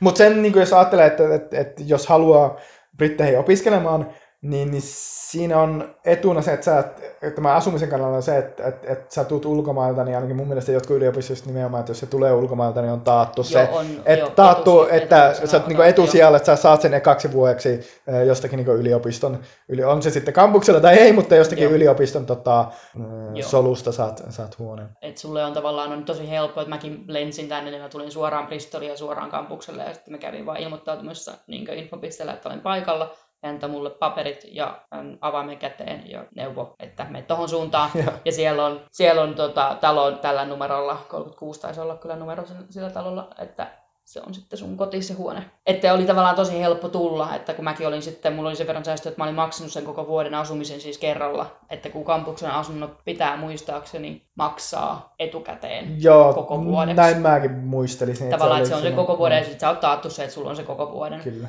Mutta 0.00 0.18
sen, 0.18 0.42
niin 0.42 0.52
kuin, 0.52 0.60
jos 0.60 0.72
ajattelee, 0.72 1.06
että 1.06 1.34
et, 1.34 1.54
et, 1.54 1.80
jos 1.86 2.06
haluaa 2.06 2.56
britteihin 2.96 3.38
opiskelemaan, 3.38 4.10
niin, 4.42 4.70
niin 4.70 4.82
siinä 5.30 5.58
on 5.60 5.94
etuna 6.04 6.42
se, 6.42 6.52
että, 6.52 6.64
sä, 6.64 6.78
että 6.78 7.30
tämä 7.30 7.54
asumisen 7.54 7.88
kannalta 7.88 8.16
on 8.16 8.22
se, 8.22 8.38
että, 8.38 8.66
että, 8.66 8.92
että 8.92 9.14
sä 9.14 9.24
tulet 9.24 9.44
ulkomailta, 9.44 10.04
niin 10.04 10.14
ainakin 10.14 10.36
mun 10.36 10.48
mielestä 10.48 10.72
jotkut 10.72 10.96
yliopistossa 10.96 11.46
nimenomaan, 11.46 11.80
että 11.80 11.90
jos 11.90 12.00
se 12.00 12.06
tulee 12.06 12.32
ulkomailta, 12.32 12.82
niin 12.82 12.92
on 12.92 13.00
taattu 13.00 13.42
se, 13.42 13.62
joo, 13.62 13.78
on, 13.78 13.86
että, 13.86 14.12
joo, 14.12 14.30
taattu, 14.30 14.82
etu, 14.82 14.94
että 14.94 15.30
etu, 15.30 15.46
sä 15.46 15.56
oot 15.56 15.66
niin 15.66 15.80
etusijalla, 15.80 16.36
että 16.36 16.56
sä 16.56 16.62
saat 16.62 16.80
sen 16.80 17.00
kaksi 17.02 17.32
vuodeksi 17.32 17.80
jostakin 18.26 18.56
niin 18.56 18.68
yliopiston, 18.68 19.38
yli, 19.68 19.84
on 19.84 20.02
se 20.02 20.10
sitten 20.10 20.34
kampuksella 20.34 20.80
tai 20.80 20.94
ei, 20.94 21.12
mutta 21.12 21.36
jostakin 21.36 21.64
joo. 21.64 21.72
yliopiston 21.72 22.26
tota, 22.26 22.64
solusta 23.40 23.92
saat, 23.92 24.22
saat 24.28 24.58
huoneen. 24.58 24.88
Et 25.02 25.18
sulle 25.18 25.44
on 25.44 25.52
tavallaan 25.52 25.92
on 25.92 26.04
tosi 26.04 26.30
helppo, 26.30 26.60
että 26.60 26.70
mäkin 26.70 27.04
lensin 27.08 27.48
tänne, 27.48 27.70
niin 27.70 27.82
mä 27.82 27.88
tulin 27.88 28.10
suoraan 28.10 28.46
Bristoliin 28.46 28.90
ja 28.90 28.96
suoraan 28.96 29.30
kampukselle 29.30 29.82
ja 29.82 29.94
sitten 29.94 30.12
mä 30.12 30.18
kävin 30.18 30.46
vaan 30.46 30.58
ilmoittautumassa 30.58 31.32
niin 31.46 31.72
infopisteellä, 31.72 32.32
että 32.32 32.48
olen 32.48 32.60
paikalla 32.60 33.14
hän 33.46 33.54
antoi 33.54 33.70
mulle 33.70 33.90
paperit 33.90 34.46
ja 34.50 34.80
avaimen 35.20 35.58
käteen 35.58 36.10
ja 36.10 36.24
neuvo, 36.34 36.74
että 36.80 37.06
me 37.10 37.22
tohon 37.22 37.48
suuntaan. 37.48 37.90
Ja, 38.06 38.12
ja 38.24 38.32
siellä 38.32 38.66
on, 38.66 38.80
siellä 38.92 39.22
on 39.22 39.34
tota, 39.34 39.76
talo 39.80 40.12
tällä 40.12 40.44
numerolla, 40.44 40.98
36 41.08 41.60
taisi 41.60 41.80
olla 41.80 41.96
kyllä 41.96 42.16
numero 42.16 42.44
sillä 42.70 42.90
talolla, 42.90 43.28
että 43.38 43.66
se 44.06 44.20
on 44.26 44.34
sitten 44.34 44.58
sun 44.58 44.76
koti 44.76 45.02
se 45.02 45.14
huone. 45.14 45.44
Että 45.66 45.94
oli 45.94 46.04
tavallaan 46.04 46.36
tosi 46.36 46.60
helppo 46.60 46.88
tulla, 46.88 47.34
että 47.34 47.54
kun 47.54 47.64
mäkin 47.64 47.86
olin 47.86 48.02
sitten, 48.02 48.32
mulla 48.32 48.48
oli 48.48 48.56
sen 48.56 48.66
verran 48.66 48.84
säästö, 48.84 49.08
että 49.08 49.20
mä 49.20 49.24
olin 49.24 49.34
maksanut 49.34 49.72
sen 49.72 49.84
koko 49.84 50.06
vuoden 50.06 50.34
asumisen 50.34 50.80
siis 50.80 50.98
kerralla. 50.98 51.56
Että 51.70 51.88
kun 51.88 52.04
kampuksen 52.04 52.50
asunnot 52.50 52.98
pitää 53.04 53.36
muistaakseni 53.36 54.22
maksaa 54.34 55.14
etukäteen 55.18 56.02
Joo, 56.02 56.34
koko 56.34 56.64
vuodeksi. 56.64 56.96
näin 56.96 57.20
mäkin 57.22 57.50
muistelisin. 57.50 58.30
Tavallaan, 58.30 58.58
että 58.58 58.68
se, 58.68 58.74
että 58.74 58.82
se 58.82 58.88
on 58.88 58.92
se 58.92 58.96
koko 58.96 59.18
vuoden 59.18 59.38
ja 59.38 59.44
sitten 59.44 59.60
sä 59.60 59.68
oot 59.68 59.80
taattu 59.80 60.10
se, 60.10 60.22
että 60.22 60.34
sulla 60.34 60.50
on 60.50 60.56
se 60.56 60.62
koko 60.62 60.92
vuoden. 60.92 61.20
Kyllä. 61.20 61.48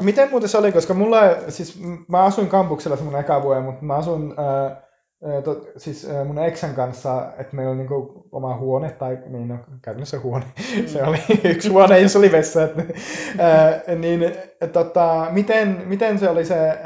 Miten 0.00 0.30
muuten 0.30 0.48
se 0.48 0.58
oli, 0.58 0.72
koska 0.72 0.94
mulla, 0.94 1.20
siis 1.48 1.80
mä 2.08 2.24
asuin 2.24 2.48
kampuksella 2.48 2.96
semmoinen 2.96 3.20
eka 3.20 3.42
vuoden, 3.42 3.62
mutta 3.62 3.84
mä 3.84 3.94
asuin 3.94 4.34
ää, 4.36 4.82
to, 5.44 5.66
siis 5.76 6.08
mun 6.24 6.38
eksän 6.38 6.74
kanssa, 6.74 7.26
että 7.38 7.56
meillä 7.56 7.70
oli 7.70 7.78
niinku 7.78 8.28
oma 8.32 8.56
huone, 8.56 8.90
tai 8.90 9.18
niin 9.26 9.48
no, 9.48 9.58
käytännössä 9.82 10.20
huone, 10.20 10.44
mm. 10.76 10.86
se 10.92 11.02
oli 11.02 11.18
yksi 11.44 11.68
huone, 11.68 12.00
jos 12.00 12.16
oli 12.16 12.32
vessa, 12.32 12.62
että, 12.62 12.82
ää, 13.38 13.94
niin 13.94 14.22
et, 14.60 14.72
tota, 14.72 15.26
miten, 15.30 15.82
miten 15.86 16.18
se 16.18 16.28
oli 16.28 16.44
se 16.44 16.68
ää, 16.68 16.78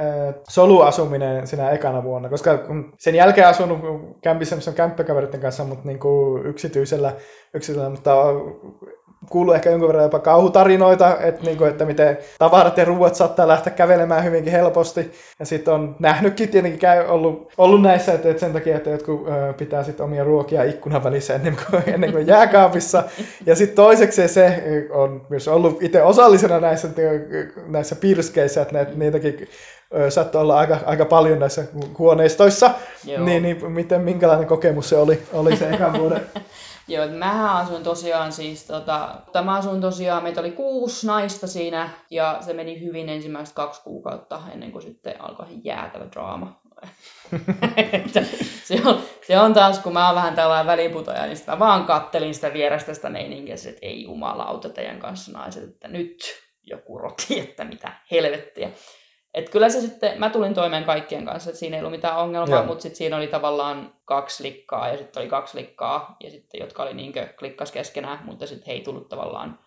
soluasuminen 0.49 1.47
sinä 1.47 1.71
ekana 1.71 2.03
vuonna, 2.03 2.29
koska 2.29 2.59
sen 2.99 3.15
jälkeen 3.15 3.49
asunut 3.49 3.81
kämpissä 4.23 4.73
kämppäkaveritten 4.73 5.41
kanssa, 5.41 5.65
mutta 5.65 5.89
niinku 5.89 6.41
yksityisellä, 6.45 7.13
yksityisellä, 7.55 7.91
mutta 7.91 8.15
kuuluu 9.31 9.55
ehkä 9.55 9.71
jonkun 9.71 9.89
verran 9.89 10.05
jopa 10.05 10.19
kauhutarinoita, 10.19 11.17
että, 11.21 11.45
niin 11.45 11.59
kuin, 11.59 11.71
että 11.71 11.85
miten 11.85 12.19
tavarat 12.39 12.79
ja 12.79 12.85
ruuat 12.85 13.15
saattaa 13.15 13.49
lähteä 13.49 13.73
kävelemään 13.73 14.25
hyvinkin 14.25 14.53
helposti. 14.53 15.13
Ja 15.39 15.47
sitten 15.47 15.75
on 15.75 15.97
nähnytkin 15.99 16.49
tietenkin 16.49 16.81
käy, 16.81 17.07
ollut, 17.07 17.53
ollut 17.59 17.83
näissä, 17.83 18.13
että, 18.13 18.29
että 18.29 18.41
sen 18.41 18.53
takia, 18.53 18.77
että 18.77 18.91
jotkut 18.91 19.29
ö, 19.29 19.53
pitää 19.53 19.85
sitten 19.85 20.05
omia 20.05 20.25
ruokia 20.25 20.65
ikkunan 20.65 21.05
välissä 21.05 21.35
ennen 21.35 21.57
kuin, 21.57 21.83
ennen 21.95 22.13
kuin 22.13 22.27
jääkaapissa. 22.27 23.05
Ja 23.47 23.57
sitten 23.57 23.77
toiseksi 23.77 24.29
se 24.29 24.63
on 24.91 25.27
myös 25.29 25.49
ollut 25.49 25.83
itse 25.83 26.03
osallisena 26.03 26.61
näissä, 26.61 26.89
näissä 27.67 27.97
pirskeissä, 27.97 28.63
että 28.63 28.75
näitä, 28.75 28.93
niitäkin 28.95 29.49
saattoi 30.09 30.43
olla 30.43 30.59
aika, 30.59 30.79
aika 30.87 31.05
paljon 31.05 31.39
näissä 31.39 31.65
huoneistoissa, 31.99 32.71
niin, 33.19 33.43
niin 33.43 33.73
miten, 33.73 34.01
minkälainen 34.01 34.47
kokemus 34.47 34.89
se 34.89 34.97
oli, 34.97 35.23
oli 35.33 35.57
se 35.57 35.69
ekan 35.71 35.99
vuoden 35.99 36.21
Joo, 36.89 37.09
mä 37.09 37.57
asuin 37.57 37.83
tosiaan 37.83 38.33
siis, 38.33 38.65
tota, 38.65 39.23
mä 39.45 39.55
asuin 39.55 39.81
tosiaan, 39.81 40.23
meitä 40.23 40.41
oli 40.41 40.53
kuusi 40.53 41.07
naista 41.07 41.47
siinä, 41.47 41.91
ja 42.11 42.39
se 42.41 42.53
meni 42.53 42.81
hyvin 42.81 43.09
ensimmäiset 43.09 43.55
kaksi 43.55 43.83
kuukautta 43.83 44.43
ennen 44.53 44.73
kuin 44.73 44.83
sitten 44.83 45.21
alkoi 45.23 45.47
jäätävä 45.65 46.05
draama. 46.13 46.61
se, 48.65 48.81
on, 48.85 49.03
se 49.27 49.39
on 49.41 49.55
taas, 49.55 49.79
kun 49.79 49.93
mä 49.93 50.07
oon 50.07 50.15
vähän 50.15 50.35
tällainen 50.35 50.67
väliputoja, 50.67 51.27
niin 51.27 51.39
mä 51.47 51.59
vaan 51.59 51.85
kattelin 51.85 52.35
sitä 52.35 52.53
vierestä 52.53 52.95
sitä 52.95 53.11
meininkiä, 53.11 53.55
että 53.55 53.87
ei 53.87 54.03
jumalauta 54.03 54.69
teidän 54.69 54.99
kanssa 54.99 55.33
naiset, 55.33 55.65
että 55.65 55.89
nyt 55.89 56.17
joku 56.67 56.99
roti, 56.99 57.41
että 57.41 57.65
mitä 57.65 57.93
helvettiä. 58.11 58.71
Et 59.37 59.49
kyllä 59.49 59.69
se 59.69 59.81
sitten, 59.81 60.19
mä 60.19 60.31
tulin 60.31 60.55
toimeen 60.55 60.85
kaikkien 60.85 61.25
kanssa, 61.25 61.51
että 61.51 61.59
siinä 61.59 61.77
ei 61.77 61.81
ollut 61.81 61.91
mitään 61.91 62.17
ongelmaa, 62.17 62.59
Joo. 62.59 62.67
mutta 62.67 62.83
sitten 62.83 62.97
siinä 62.97 63.17
oli 63.17 63.27
tavallaan 63.27 63.95
kaksi 64.05 64.43
likkaa 64.43 64.89
ja 64.89 64.97
sitten 64.97 65.21
oli 65.21 65.29
kaksi 65.29 65.59
likkaa, 65.59 66.17
ja 66.25 66.31
sitten, 66.31 66.61
jotka 66.61 66.83
oli 66.83 66.95
niinkö 66.95 67.29
klikkas 67.39 67.73
keskenään, 67.73 68.19
mutta 68.25 68.47
sitten 68.47 68.67
he 68.67 68.73
ei 68.73 68.81
tullut 68.81 69.09
tavallaan 69.09 69.59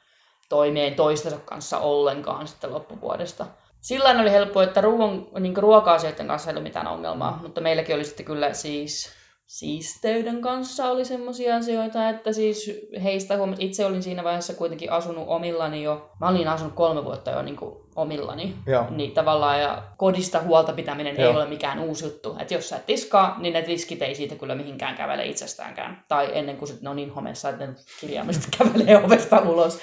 toimeen 0.50 0.96
toistensa 0.96 1.38
kanssa 1.46 1.80
ollenkaan 1.80 2.48
sitten 2.48 2.74
loppuvuodesta. 2.74 3.46
Sillä 3.82 4.10
oli 4.10 4.32
helppo, 4.32 4.62
että 4.62 4.82
ruoan, 4.82 5.28
niin 5.40 5.58
ruoka-asioiden 5.58 6.28
kanssa 6.28 6.50
ei 6.50 6.54
ollut 6.54 6.64
mitään 6.64 6.88
ongelmaa, 6.88 7.40
mutta 7.42 7.62
meilläkin 7.62 7.96
oli 7.96 8.04
sitten 8.04 8.26
kyllä 8.26 8.54
siis 8.54 9.20
siisteyden 9.50 10.42
kanssa 10.42 10.92
oli 10.92 11.06
semmoisia 11.06 11.56
asioita, 11.56 12.10
että 12.10 12.34
siis 12.34 12.72
heistä 13.04 13.38
huomasin, 13.38 13.66
itse 13.66 13.86
olin 13.86 14.04
siinä 14.04 14.24
vaiheessa 14.24 14.54
kuitenkin 14.54 14.92
asunut 14.92 15.24
omillani 15.28 15.84
jo, 15.84 16.12
mä 16.22 16.28
olin 16.28 16.48
asunut 16.48 16.74
kolme 16.74 17.06
vuotta 17.06 17.32
jo 17.32 17.42
niin 17.42 17.56
kuin 17.56 17.76
omillani. 18.00 18.56
Joo. 18.68 18.86
Niin 18.90 19.12
tavallaan 19.12 19.60
ja 19.60 19.84
kodista 19.98 20.42
huolta 20.42 20.74
pitäminen 20.74 21.16
Joo. 21.18 21.30
ei 21.30 21.36
ole 21.36 21.46
mikään 21.46 21.80
uusi 21.80 22.06
juttu. 22.06 22.36
Että 22.40 22.54
jos 22.54 22.70
sä 22.70 22.76
et 22.76 22.86
tiskaa, 22.86 23.36
niin 23.40 23.54
ne 23.54 23.62
tiskit 23.62 24.02
ei 24.02 24.16
siitä 24.16 24.36
kyllä 24.36 24.56
mihinkään 24.56 24.96
kävele 24.96 25.26
itsestäänkään. 25.26 26.04
Tai 26.08 26.30
ennen 26.34 26.58
kuin 26.58 26.70
sit 26.70 26.82
ne 26.82 26.90
on 26.90 26.96
niin 26.96 27.12
homessa, 27.12 27.50
että 27.50 27.68
ne 27.68 27.74
kirjaimellisesti 28.02 28.52
kävelee 28.58 29.06
ovesta 29.06 29.40
ulos. 29.40 29.80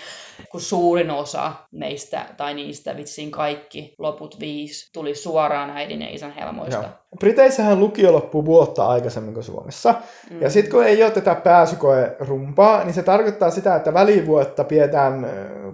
Kun 0.51 0.61
suurin 0.61 1.11
osa 1.11 1.53
meistä 1.73 2.27
tai 2.37 2.55
niistä 2.55 2.97
vissiin 2.97 3.31
kaikki, 3.31 3.95
loput 3.99 4.41
viisi, 4.41 4.93
tuli 4.93 5.15
suoraan 5.15 5.71
äidin 5.71 6.03
ja 6.03 6.15
isän 6.15 6.33
helmoista. 6.33 6.83
Joo. 6.83 6.91
Briteissähän 7.21 7.81
lukio 7.81 8.13
loppuu 8.13 8.45
vuotta 8.45 8.87
aikaisemmin 8.87 9.35
kuin 9.35 9.45
Suomessa. 9.45 9.95
Mm. 10.31 10.43
Ja 10.43 10.51
sitten 10.51 10.71
kun 10.71 10.85
ei 10.85 11.03
ole 11.03 11.11
tätä 11.11 11.35
pääsykoerumpaa, 11.35 12.85
niin 12.85 12.95
se 12.95 13.03
tarkoittaa 13.03 13.51
sitä, 13.51 13.77
että 13.77 13.95
välivuotta 13.95 14.65
pidetään 14.65 15.27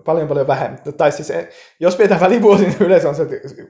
paljon 0.05 0.29
paljon 0.29 0.47
vähemmän. 0.47 0.79
Tai 0.97 1.13
siis 1.13 1.31
eh, 1.31 1.49
jos 1.81 1.97
pidetään 1.97 2.21
välivuosi, 2.33 2.77
yleensä 2.85 3.09
on 3.09 3.15
se 3.15 3.27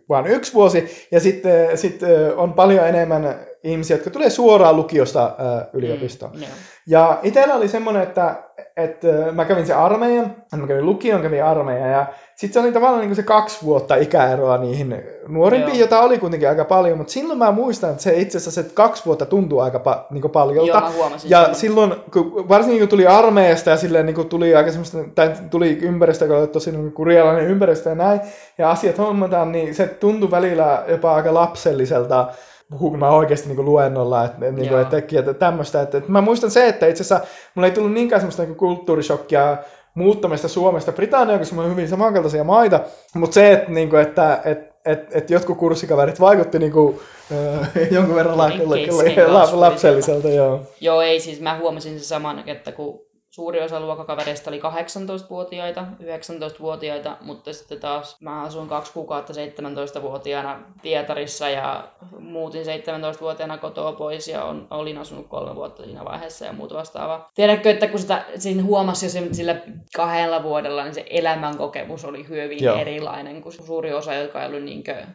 vain 0.08 0.26
yksi 0.26 0.54
vuosi. 0.54 1.08
Ja 1.10 1.20
sitten 1.20 1.78
sit, 1.78 2.00
on 2.36 2.52
paljon 2.52 2.88
enemmän 2.88 3.40
ihmisiä, 3.64 3.96
jotka 3.96 4.10
tulee 4.10 4.30
suoraan 4.30 4.76
lukiosta 4.76 5.36
ö, 5.38 5.66
yliopistoon. 5.72 6.32
Mm, 6.32 6.42
joo. 6.42 6.50
Ja 6.87 7.18
itsellä 7.22 7.55
oli 7.55 7.68
semmoinen, 7.68 8.03
että, 8.03 8.35
että 8.76 9.09
mä 9.33 9.45
kävin 9.45 9.66
se 9.66 9.74
armeijan, 9.74 10.37
mä 10.57 10.66
kävin 10.66 10.87
lukion, 10.87 11.22
kävin 11.22 11.45
armeijan 11.45 11.91
ja 11.91 12.07
sitten 12.37 12.62
se 12.62 12.66
oli 12.66 12.72
tavallaan 12.72 13.01
niin 13.01 13.09
kuin 13.09 13.16
se 13.16 13.22
kaksi 13.22 13.64
vuotta 13.64 13.95
ikäeroa 13.95 14.59
niihin 14.59 15.03
nuorimpiin, 15.28 15.78
Joo. 15.78 15.85
jota 15.85 16.01
oli 16.01 16.18
kuitenkin 16.18 16.49
aika 16.49 16.64
paljon, 16.64 16.99
mutta 16.99 17.12
silloin 17.12 17.39
mä 17.39 17.53
muistan, 17.53 17.91
että 17.91 18.03
se 18.03 18.16
itse 18.16 18.39
asiassa 18.39 18.62
se 18.62 18.70
kaksi 18.74 19.07
vuotta 19.07 19.26
tuntuu 19.26 19.61
aika 19.61 19.78
pa, 19.78 20.07
niin 20.11 20.30
paljolta. 20.30 20.70
Joo, 20.70 20.80
mä 20.80 20.91
huomasin 20.91 21.30
ja 21.30 21.45
sen. 21.45 21.55
silloin, 21.55 21.95
kun, 22.12 22.49
varsinkin 22.49 22.80
kun 22.80 22.89
tuli 22.89 23.07
armeijasta 23.07 23.70
ja 23.70 23.76
silleen 23.76 24.07
niin 24.07 24.14
kuin 24.14 24.28
tuli 24.28 24.55
aika 24.55 24.70
semmoista, 24.70 24.99
tai 25.14 25.33
tuli 25.51 25.78
ympäristö, 25.83 26.24
joka 26.24 26.39
oli 26.39 26.47
tosi 26.47 26.70
niin 26.70 26.83
kuin 26.83 26.93
kurjalainen 26.93 27.47
ympäristö 27.47 27.89
ja 27.89 27.95
näin, 27.95 28.20
ja 28.59 28.70
asiat 28.70 28.99
hommataan, 28.99 29.53
niin 29.53 29.74
se 29.74 29.87
tuntui 29.87 30.30
välillä 30.30 30.85
jopa 30.89 31.14
aika 31.14 31.35
lapselliselta, 31.35 32.28
puhun 32.72 32.98
mä 32.98 33.10
oikeasti 33.10 33.48
niin 33.48 33.64
luennolla, 33.64 34.24
että, 34.24 34.50
niin 34.50 34.68
kuin, 34.68 34.80
että 34.80 34.96
että 34.96 35.34
tämmöistä. 35.34 35.82
Että, 35.82 35.98
että 35.98 36.12
mä 36.12 36.20
muistan 36.20 36.50
se, 36.50 36.68
että 36.68 36.86
itse 36.86 37.02
asiassa 37.02 37.26
mulla 37.54 37.66
ei 37.66 37.74
tullut 37.74 37.92
niinkään 37.92 38.20
semmoista 38.20 38.42
niin 38.42 38.56
kulttuurishokkia 38.56 39.56
muuttamista 39.94 40.48
Suomesta 40.48 40.92
Britanniaan, 40.92 41.38
koska 41.38 41.56
me 41.56 41.62
on 41.62 41.70
hyvin 41.70 41.88
samankaltaisia 41.88 42.44
maita, 42.44 42.80
mutta 43.14 43.34
se, 43.34 43.52
että, 43.52 43.72
niin 43.72 43.90
kuin, 43.90 44.02
että 44.02 44.40
että 44.44 44.72
että 44.84 45.18
että 45.18 45.32
jotkut 45.32 45.58
kurssikaverit 45.58 46.20
vaikutti 46.20 46.58
niin 46.58 46.72
kuin, 46.72 47.00
äh, 47.32 47.70
jonkun 47.90 48.14
verran 48.14 48.38
la, 48.38 48.48
la, 48.48 49.50
la, 49.50 49.60
lapselliselta, 49.60 50.28
joo. 50.28 50.60
Joo, 50.80 51.02
ei 51.02 51.20
siis 51.20 51.40
mä 51.40 51.58
huomasin 51.58 51.98
se 51.98 52.04
saman, 52.04 52.48
että 52.48 52.72
kun 52.72 53.11
suuri 53.33 53.62
osa 53.62 53.80
luokkakavereista 53.80 54.51
oli 54.51 54.61
18-vuotiaita, 54.61 55.87
19-vuotiaita, 56.01 57.16
mutta 57.20 57.53
sitten 57.53 57.80
taas 57.80 58.20
mä 58.20 58.43
asuin 58.43 58.68
kaksi 58.68 58.93
kuukautta 58.93 59.33
17-vuotiaana 59.33 60.62
Pietarissa 60.83 61.49
ja 61.49 61.89
muutin 62.18 62.62
17-vuotiaana 62.62 63.59
kotoa 63.59 63.93
pois 63.93 64.28
ja 64.28 64.45
on, 64.45 64.66
olin 64.70 64.99
asunut 64.99 65.26
kolme 65.28 65.55
vuotta 65.55 65.85
siinä 65.85 66.05
vaiheessa 66.05 66.45
ja 66.45 66.53
muuta 66.53 66.74
vastaavaa. 66.74 67.30
Tiedätkö, 67.35 67.70
että 67.70 67.87
kun 67.87 68.01
sitä 68.01 68.24
siinä 68.37 68.62
huomasi 68.62 69.07
jo 69.07 69.11
sen, 69.11 69.35
sillä 69.35 69.57
kahdella 69.97 70.43
vuodella, 70.43 70.85
niin 70.85 70.95
se 70.95 71.07
elämän 71.11 71.57
kokemus 71.57 72.05
oli 72.05 72.28
hyvin 72.28 72.64
Joo. 72.64 72.76
erilainen 72.76 73.43
kuin 73.43 73.53
suuri 73.53 73.93
osa, 73.93 74.14
jotka 74.14 74.43
ei 74.43 74.49
ollut 74.49 74.62
niinkö, 74.62 75.07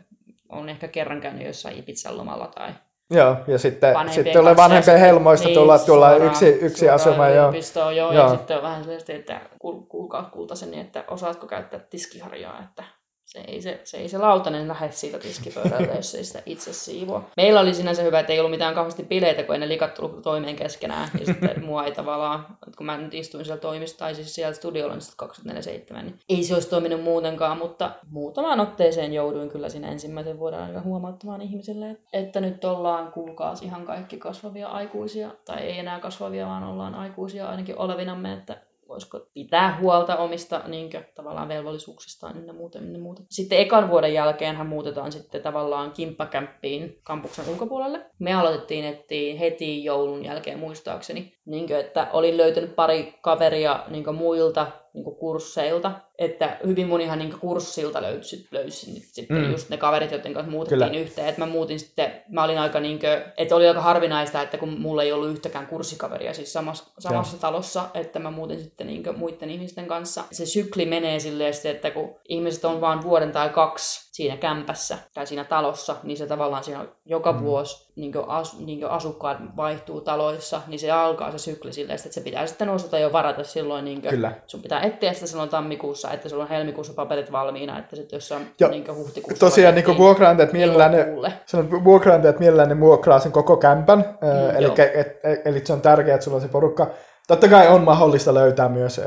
on 0.50 0.70
ehkä 0.70 0.88
kerran 0.88 1.22
käynyt 1.22 1.48
jossain 1.48 1.80
Ibizan 1.80 2.18
lomalla 2.18 2.48
tai 2.48 2.72
Joo, 3.10 3.36
ja 3.48 3.60
sitten, 3.60 3.96
sitten 4.12 4.34
tulee 4.34 4.56
vanhempien 4.56 5.00
helmoista 5.00 5.48
niin, 5.48 5.58
tulla, 5.60 5.80
tulla 5.80 6.10
suoraan- 6.10 6.28
yksi, 6.28 6.46
yksi 6.50 6.90
asuma. 6.90 7.30
Joo. 7.30 7.52
joo, 7.76 7.92
Joo. 7.92 8.12
ja 8.14 8.30
sitten 8.30 8.58
on 8.58 8.64
vähän 8.64 8.84
sellaista, 8.84 9.14
että 9.14 9.42
kuul, 9.60 9.82
kuulkaa 9.82 10.30
kultaisen, 10.34 10.72
niin 10.72 10.82
että 10.86 11.04
osaatko 11.08 11.48
käyttää 11.48 11.80
tiskiharjaa, 11.80 12.60
että 12.64 12.84
se 13.28 13.40
ei 13.48 13.62
se, 13.62 13.82
se, 13.84 13.98
ei 13.98 14.10
se 14.10 14.18
lautanen 14.18 14.68
lähde 14.68 14.92
siitä 14.92 15.20
tiskipöydältä, 15.20 15.94
jos 15.96 16.16
ei 16.16 16.24
sitä 16.24 16.44
itse 16.46 16.74
siivoa. 16.74 17.30
Meillä 17.38 17.60
oli 17.60 17.74
sinänsä 17.74 18.02
hyvä, 18.02 18.20
että 18.20 18.34
ei 18.34 18.40
ollut 18.40 18.52
mitään 18.52 18.74
kauheasti 18.74 19.04
bileitä, 19.04 19.44
kun 19.44 19.56
ei 19.56 19.60
ne 19.60 19.68
likat 19.68 19.94
tullut 19.94 20.22
toimeen 20.22 20.56
keskenään. 20.56 21.10
Ja 21.20 21.26
sitten 21.26 21.64
mua 21.66 21.86
ei 21.86 21.92
tavallaan, 21.92 22.58
kun 22.78 22.86
mä 22.86 22.98
nyt 22.98 23.14
istuin 23.14 23.46
siellä 23.46 23.62
toimistossa, 23.62 24.00
tai 24.00 24.16
siis 24.16 24.36
siellä 24.36 24.54
studiolla 24.54 24.94
niin 24.94 25.02
sitten 25.02 25.18
24 25.18 26.04
niin 26.04 26.20
ei 26.30 26.44
se 26.44 26.54
olisi 26.54 26.70
toiminut 26.70 27.04
muutenkaan, 27.04 27.58
mutta 27.58 27.92
muutamaan 28.10 28.60
otteeseen 28.60 29.14
jouduin 29.14 29.50
kyllä 29.50 29.70
siinä 29.70 29.92
ensimmäisen 29.92 30.40
vuoden 30.40 30.60
aika 30.60 30.82
huomauttamaan 30.82 31.42
ihmisille, 31.42 31.98
että 32.14 32.42
nyt 32.42 32.66
ollaan, 32.66 33.12
kuulkaas, 33.12 33.62
ihan 33.62 33.86
kaikki 33.86 34.18
kasvavia 34.18 34.68
aikuisia, 34.68 35.32
tai 35.46 35.60
ei 35.60 35.80
enää 35.80 36.00
kasvavia, 36.00 36.46
vaan 36.46 36.64
ollaan 36.64 36.96
aikuisia 36.96 37.50
ainakin 37.50 37.78
olevinamme, 37.78 38.34
että 38.34 38.58
voisiko 38.88 39.20
pitää 39.34 39.78
huolta 39.82 40.18
omista 40.18 40.62
niin 40.68 40.92
kuin, 40.92 41.06
tavallaan 41.16 41.48
velvollisuuksistaan 41.48 42.38
ynnä 42.38 42.54
muuta, 42.54 42.80
ynnä 42.80 43.00
muuta. 43.00 43.22
Sitten 43.30 43.60
ekan 43.60 43.90
vuoden 43.90 44.14
jälkeen 44.14 44.56
hän 44.56 44.68
muutetaan 44.68 45.12
sitten 45.12 45.42
tavallaan 45.42 45.92
kimppakämppiin 45.92 47.00
kampuksen 47.04 47.50
ulkopuolelle. 47.50 48.06
Me 48.20 48.34
aloitettiin 48.34 48.86
etsiä 48.86 49.36
heti 49.40 49.84
joulun 49.84 50.26
jälkeen 50.26 50.60
muistaakseni, 50.60 51.38
niin 51.46 51.68
kuin, 51.68 51.80
että 51.80 52.08
olin 52.14 52.38
löytänyt 52.38 52.76
pari 52.76 53.14
kaveria 53.22 53.84
niin 53.88 54.04
kuin, 54.04 54.16
muilta 54.16 54.68
niin 54.94 55.04
kuin, 55.04 55.16
kursseilta, 55.16 55.92
että 56.18 56.58
hyvin 56.66 56.88
monihan 56.88 57.20
niin 57.20 57.40
kurssilta 57.40 58.02
löysi, 58.02 58.48
löysi 58.52 58.94
nyt 58.94 59.04
sitten 59.04 59.38
Mm. 59.38 59.52
just 59.52 59.70
ne 59.70 59.78
kaverit, 59.78 60.12
joiden 60.12 60.34
kanssa 60.34 60.52
muutettiin 60.52 60.90
Kyllä. 60.92 61.02
yhteen. 61.02 61.28
Että 61.28 61.42
mä 61.42 61.46
muutin 61.52 61.80
sitten, 61.80 62.22
mä 62.30 62.44
olin 62.44 62.58
aika 62.58 62.80
niin 62.80 63.00
kuin, 63.00 63.12
että 63.38 63.56
oli 63.56 63.68
aika 63.68 63.82
harvinaista, 63.82 64.42
että 64.42 64.58
kun 64.58 64.70
mulla 64.80 65.04
ei 65.04 65.12
ollut 65.12 65.30
yhtäkään 65.32 65.68
kurssikaveria 65.68 66.34
siis 66.34 66.54
samassa, 66.54 66.84
samassa 67.00 67.38
talossa, 67.38 67.84
että 67.94 68.20
mä 68.20 68.32
muutin 68.32 68.60
sitten 68.60 68.88
niin 68.88 69.18
muiden 69.18 69.50
ihmisten 69.50 69.88
kanssa. 69.88 70.24
Se 70.32 70.46
sykli 70.46 70.86
menee 70.86 71.20
silleen, 71.20 71.54
sitten, 71.54 71.72
että 71.76 71.92
kun 71.92 72.16
ihmiset 72.30 72.66
on 72.66 72.82
vain 72.82 73.02
vuoden 73.02 73.32
tai 73.32 73.50
kaksi 73.50 74.08
siinä 74.12 74.38
kämpässä 74.38 74.98
tai 75.14 75.28
siinä 75.28 75.44
talossa, 75.44 75.96
niin 76.04 76.18
se 76.18 76.28
tavallaan 76.28 76.64
siinä 76.64 76.86
joka 77.06 77.32
Mm. 77.32 77.38
mm. 77.38 77.44
vuosi 77.44 77.88
niin 77.96 78.14
as, 78.28 78.60
niin 78.60 78.88
asukkaat 78.88 79.38
vaihtuu 79.56 80.02
taloissa, 80.02 80.62
niin 80.68 80.80
se 80.80 80.92
alkaa 80.92 81.32
se 81.32 81.38
sykli 81.38 81.74
silleen, 81.74 81.96
että 82.00 82.12
se 82.14 82.22
pitää 82.22 82.48
sitten 82.48 82.70
osata 82.70 83.00
jo 83.00 83.12
varata 83.12 83.44
silloin, 83.44 83.86
niin 83.86 84.02
kuin, 84.02 84.10
Kyllä. 84.10 84.32
sun 84.48 84.62
pitää 84.62 84.82
etsiä 84.82 85.14
sitä 85.14 85.28
silloin 85.28 85.50
tammikuussa, 85.50 86.07
että 86.12 86.30
sulla 86.30 86.44
on 86.44 86.50
helmikuussa 86.50 86.94
paperit 86.94 87.32
valmiina, 87.32 87.80
että 87.80 87.96
sitten 87.96 88.18
jos 88.18 88.32
on 88.32 88.42
Joo. 88.60 88.70
niin 88.70 88.96
huhtikuussa 88.96 89.40
Tosiaan 89.46 89.76
niin 89.76 89.98
vuokraantajat 89.98 90.54
mielellään 90.54 90.92
ne, 90.92 91.02
elokuulle. 91.02 91.34
sanon, 91.46 91.84
vuokraantajat 91.84 92.40
mielellään 92.40 92.70
ne 92.70 92.80
vuokraa 92.80 93.20
sen 93.20 93.32
koko 93.32 93.58
kämpän, 93.58 94.00
mm, 94.00 94.58
eli, 94.58 94.66
et, 94.66 94.96
et, 95.24 95.48
eli 95.48 95.66
se 95.66 95.74
on 95.74 95.82
tärkeää, 95.82 96.16
että 96.16 96.26
sulla 96.26 96.36
on 96.36 96.42
se 96.42 96.48
porukka. 96.48 96.88
Totta 97.28 97.48
kai 97.48 97.68
on 97.68 97.84
mahdollista 97.84 98.34
löytää 98.34 98.70
myös 98.70 99.00
äh, 99.00 99.06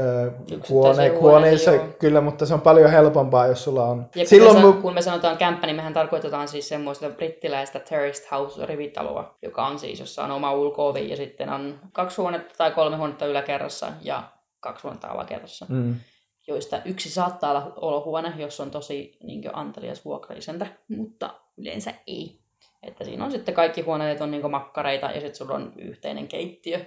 huone, 0.69 1.09
huoneissa, 1.09 1.71
joo. 1.71 1.87
kyllä, 1.99 2.21
mutta 2.21 2.47
se 2.47 2.55
on 2.55 2.61
paljon 2.61 2.91
helpompaa, 2.91 3.47
jos 3.47 3.65
sulla 3.65 3.85
on. 3.85 3.99
Ja 3.99 4.05
kun, 4.15 4.27
Silloin 4.27 4.57
me, 4.57 4.63
san, 4.63 4.83
kun 4.83 4.95
me 4.95 5.03
sanotaan 5.03 5.37
kämppä, 5.37 5.67
niin 5.67 5.77
mehän 5.77 5.93
tarkoitetaan 5.93 6.49
siis 6.49 6.69
semmoista 6.69 7.11
brittiläistä 7.11 7.81
terraced 7.81 8.25
house 8.31 8.67
rivitaloa, 8.67 9.35
joka 9.43 9.67
on 9.67 9.79
siis, 9.79 10.01
jossa 10.01 10.25
on 10.25 10.31
oma 10.31 10.55
ulko 10.55 10.95
ja 10.97 11.17
sitten 11.17 11.49
on 11.49 11.79
kaksi 11.93 12.21
huonetta 12.21 12.55
tai 12.59 12.71
kolme 12.71 12.97
huonetta 12.97 13.27
yläkerrassa 13.27 13.87
ja 14.03 14.23
kaksi 14.61 14.83
huonetta 14.83 15.09
alakerrassa, 15.09 15.67
mm, 15.69 15.95
joista 16.51 16.83
yksi 16.85 17.11
saattaa 17.11 17.51
olla 17.51 17.73
olohuone, 17.77 18.33
jos 18.37 18.61
on 18.61 18.71
tosi 18.71 19.19
niin 19.23 19.43
antelias 19.53 20.05
vuokraisäntä, 20.05 20.67
mutta 20.89 21.35
yleensä 21.57 21.95
ei. 22.07 22.41
Että 22.83 23.05
siinä 23.05 23.25
on 23.25 23.31
sitten 23.31 23.55
kaikki 23.55 23.81
huoneet 23.81 24.21
on 24.21 24.31
niin 24.31 24.51
makkareita 24.51 25.07
ja 25.07 25.21
sitten 25.21 25.35
sulla 25.35 25.55
on 25.55 25.73
yhteinen 25.77 26.29
keittiö. 26.29 26.81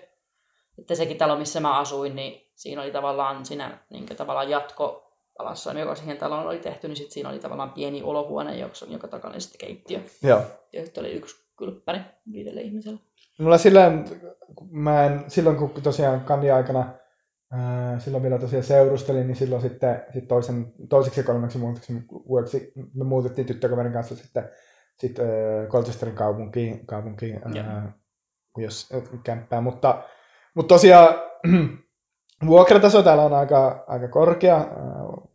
Että 0.80 0.96
sekin 0.96 1.18
talo, 1.18 1.36
missä 1.36 1.60
mä 1.60 1.80
asuin, 1.80 2.16
niin 2.16 2.52
siinä 2.56 2.82
oli 2.82 2.92
tavallaan 2.92 3.46
siinä 3.46 3.78
niin 3.90 4.06
tavallaan 4.06 4.50
jatko 4.50 5.14
alassa, 5.40 5.80
joka 5.80 5.96
siihen 5.96 6.18
taloon 6.18 6.48
oli 6.48 6.60
tehty, 6.60 6.88
niin 6.88 6.96
sitten 6.96 7.14
siinä 7.14 7.30
oli 7.30 7.40
tavallaan 7.40 7.72
pieni 7.72 8.04
olohuone, 8.04 8.58
joka, 8.58 8.74
joka 8.88 9.08
takana 9.08 9.34
oli 9.34 9.42
sitten 9.42 9.68
keittiö. 9.68 10.00
joo. 10.24 10.42
Ja 10.74 10.86
sitten 10.86 11.02
oli 11.02 11.12
yksi 11.12 11.36
kylppäri 11.58 12.00
viidelle 12.32 12.62
ihmiselle. 12.62 13.00
Mulla 13.40 13.58
silleen, 13.58 14.06
kun 14.56 14.68
mä 14.72 15.06
en, 15.06 15.24
silloin 15.28 15.58
kun 15.58 15.72
tosiaan 15.84 16.22
kandi-aikana, 16.22 16.80
ää, 16.80 17.03
silloin 18.00 18.24
vielä 18.24 18.40
tosiaan 18.40 18.64
seurustelin, 18.64 19.28
niin 19.28 19.36
silloin 19.36 19.62
sitten 19.62 20.04
sit 20.14 20.28
toisen, 20.28 20.74
toiseksi 20.90 21.20
ja 21.20 21.24
kolmeksi 21.24 21.62
vuodeksi 21.62 21.94
vuodeksi 22.10 22.72
me 22.94 23.04
muutettiin 23.04 23.48
tyttökaverin 23.48 23.94
kanssa 23.94 24.16
sitten 24.16 24.50
sit, 25.00 25.20
ää, 25.20 25.26
Colchesterin 25.68 26.16
kaupunkiin, 26.16 26.86
kaupunkiin 26.86 27.42
ää, 27.58 27.92
jos 28.58 28.90
ää, 28.94 29.02
kämppää, 29.24 29.62
mutta, 29.62 30.04
mutta 30.56 30.76
tosiaan 30.76 31.16
vuokrataso 32.48 33.04
täällä 33.04 33.24
on 33.24 33.34
aika, 33.34 33.84
aika 33.88 34.08
korkea, 34.08 34.58
ää, 34.58 34.68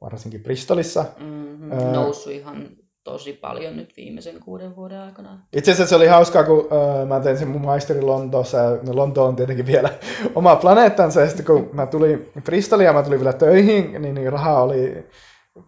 varsinkin 0.01 0.43
Bristolissa. 0.43 1.05
Mm-hmm. 1.19 1.73
Ää. 1.73 1.93
Noussut 1.93 2.33
ihan 2.33 2.69
tosi 3.05 3.33
paljon 3.33 3.77
nyt 3.77 3.97
viimeisen 3.97 4.41
kuuden 4.41 4.77
vuoden 4.77 5.01
aikana. 5.01 5.39
Itse 5.53 5.73
asiassa 5.73 5.89
se 5.91 5.97
oli 5.97 6.07
hauskaa, 6.07 6.45
kun 6.45 6.69
öö, 6.73 7.07
mä 7.07 7.21
tein 7.21 7.39
sen 7.39 7.49
mun 7.49 7.65
maisteri 7.65 8.03
Lontoossa, 8.03 8.59
ja 8.59 8.71
no, 8.71 8.97
Lonto 8.97 9.25
on 9.25 9.37
tietenkin 9.37 9.67
vielä 9.67 9.91
oma 10.35 10.57
planeettansa, 10.57 11.21
ja 11.21 11.27
sitten 11.27 11.47
kun 11.47 11.71
mä 11.73 11.87
tulin 11.87 12.31
Bristoliin 12.45 12.87
ja 12.87 12.93
mä 12.93 13.03
tulin 13.03 13.21
vielä 13.21 13.33
töihin, 13.33 14.03
niin, 14.03 14.15
niin 14.15 14.33
rahaa 14.33 14.63
oli 14.63 15.07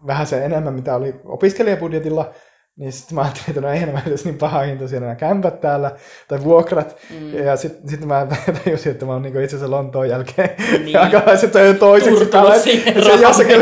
vähän 0.07 0.27
se 0.27 0.45
enemmän, 0.45 0.73
mitä 0.73 0.95
oli 0.95 1.15
opiskelijabudjetilla, 1.25 2.31
niin 2.75 2.91
sitten 2.91 3.15
mä 3.15 3.21
ajattelin, 3.21 3.49
että 3.49 3.61
no 3.61 3.69
eihän 3.69 3.89
mä 3.89 4.01
edes 4.07 4.25
niin 4.25 4.37
paha 4.37 4.59
hintaisia 4.59 4.99
nämä 4.99 5.15
kämpät 5.15 5.61
täällä, 5.61 5.91
tai 6.27 6.43
vuokrat. 6.43 6.95
Mm. 7.19 7.33
Ja 7.33 7.55
sitten 7.55 7.89
sit 7.89 8.05
mä 8.05 8.27
tajusin, 8.63 8.91
että 8.91 9.05
mä 9.05 9.11
oon 9.11 9.21
niinku 9.21 9.39
itse 9.39 9.55
asiassa 9.55 9.75
Lontoon 9.75 10.09
jälkeen 10.09 10.49
niin. 10.83 10.99
aikalaiset 11.03 11.51
toiseksi 11.79 12.25
tulee. 12.25 12.59
Se 12.59 13.15
jossakin 13.21 13.61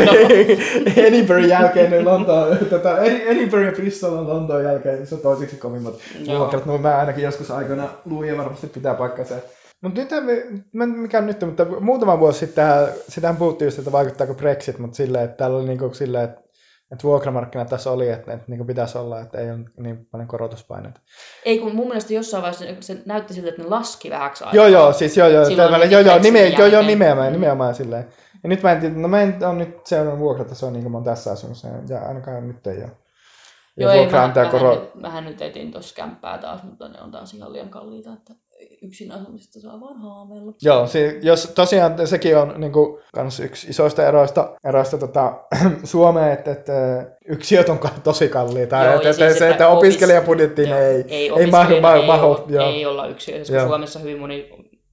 Edinburgh 1.06 1.48
jälkeen, 1.48 1.90
niin 1.90 2.04
Lontoon, 2.04 2.58
tota, 2.70 2.98
Edinburgh 2.98 3.66
ja 3.66 3.72
Bristol 3.72 4.12
on 4.12 4.28
Lontoon 4.28 4.64
jälkeen, 4.64 5.06
se 5.06 5.14
on 5.14 5.20
toiseksi 5.20 5.56
kovimmat 5.56 5.94
vuokrat. 6.26 6.66
No 6.66 6.78
mä 6.78 6.96
ainakin 6.96 7.24
joskus 7.24 7.50
aikana 7.50 7.88
luin 8.04 8.28
ja 8.28 8.36
varmasti 8.36 8.66
pitää 8.66 8.94
paikkansa. 8.94 9.34
Mutta 9.80 10.00
nyt, 10.00 10.10
mikä 10.72 11.18
on 11.18 11.26
nyt, 11.26 11.40
mutta 11.40 11.64
muutama 11.80 12.20
vuosi 12.20 12.38
sitten, 12.38 12.66
sitähän 13.08 13.36
puhuttiin 13.36 13.66
just, 13.66 13.78
että 13.78 13.92
vaikuttaako 13.92 14.34
Brexit, 14.34 14.78
mutta 14.78 14.96
silleen, 14.96 15.24
että 15.24 15.36
täällä 15.36 15.56
oli 15.56 15.66
niinku 15.66 15.94
silleen, 15.94 16.24
että 16.24 16.49
että 16.92 17.02
vuokramarkkinat 17.02 17.68
tässä 17.68 17.90
oli, 17.90 18.08
että, 18.08 18.32
että 18.32 18.44
niin 18.48 18.66
pitäisi 18.66 18.98
olla, 18.98 19.20
että 19.20 19.38
ei 19.38 19.50
ole 19.50 19.58
niin 19.76 20.06
paljon 20.06 20.28
korotuspaineita. 20.28 21.00
Ei, 21.44 21.58
kun 21.58 21.74
mun 21.74 21.86
mielestä 21.86 22.14
jossain 22.14 22.42
vaiheessa 22.42 22.64
se 22.80 23.02
näytti 23.06 23.34
siltä, 23.34 23.48
että 23.48 23.62
ne 23.62 23.68
laski 23.68 24.10
vähäksi 24.10 24.44
aikaa. 24.44 24.56
Joo, 24.56 24.66
joo, 24.66 24.92
siis 24.92 25.16
joo, 25.16 25.28
joo, 25.28 25.44
tämmöinen, 25.44 25.80
niin 25.80 25.90
joo, 25.90 26.00
joo, 26.00 26.18
nime, 26.18 26.48
joo, 26.48 26.66
joo, 26.66 26.82
nimenomaan, 26.82 27.28
mm. 27.28 27.32
nimenomaan 27.32 27.74
silleen. 27.74 28.08
Ja 28.42 28.48
nyt 28.48 28.62
mä 28.62 28.72
en 28.72 28.80
tiedä, 28.80 28.94
no 28.94 29.08
mä 29.08 29.22
en 29.22 29.36
ole 29.44 29.54
nyt 29.54 29.86
seurannut 29.86 30.18
vuokratasoa 30.18 30.70
niin 30.70 30.82
kuin 30.82 30.92
mä 30.92 30.98
oon 30.98 31.04
tässä 31.04 31.32
asunnossa, 31.32 31.68
ja 31.88 32.00
ainakaan 32.00 32.48
nyt 32.48 32.66
ei 32.66 32.78
ole. 32.78 32.90
Ja 33.76 33.82
joo, 33.82 33.92
ei, 33.92 34.06
mä, 34.06 34.12
mähän, 34.12 34.50
koro... 34.50 34.74
nyt, 34.74 34.94
mähän 34.94 35.24
nyt 35.24 35.42
etin 35.42 35.72
tuossa 35.72 35.94
kämppää 35.94 36.38
taas, 36.38 36.62
mutta 36.62 36.88
ne 36.88 37.00
on 37.00 37.10
taas 37.10 37.34
ihan 37.34 37.52
liian 37.52 37.68
kalliita, 37.68 38.12
että 38.12 38.34
yksin 38.82 39.12
asumisesta 39.12 39.60
saa 39.60 39.80
vaan 39.80 40.00
haaveilla. 40.00 40.52
Joo, 40.62 40.86
se, 40.86 41.18
jos 41.22 41.52
tosiaan 41.54 42.06
sekin 42.06 42.36
on 42.36 42.54
niin 42.56 42.72
kuin, 42.72 43.00
kans 43.14 43.40
yksi 43.40 43.70
isoista 43.70 44.06
eroista, 44.06 44.56
eroista 44.64 44.98
tota, 44.98 45.40
Suomeen, 45.84 46.32
että, 46.32 46.52
että 46.52 47.06
yksiöt 47.28 47.68
on 47.68 47.80
tosi 48.04 48.28
kalliita. 48.28 48.84
Joo, 48.84 48.94
että, 48.94 49.12
siis, 49.12 49.32
että, 49.32 49.48
että 49.48 49.68
opiskelijapudjettiin 49.68 50.68
joo, 50.68 50.78
ei, 50.78 51.04
ei, 51.08 51.30
ei 51.36 51.46
mahdu. 51.46 51.80
Ma, 51.80 51.94
ei, 51.94 52.06
mahu, 52.06 52.26
ole, 52.26 52.64
ei 52.64 52.86
olla 52.86 53.06
yksiöissä, 53.06 53.52
koska 53.52 53.68
Suomessa 53.68 53.98
hyvin 53.98 54.18
moni 54.18 54.50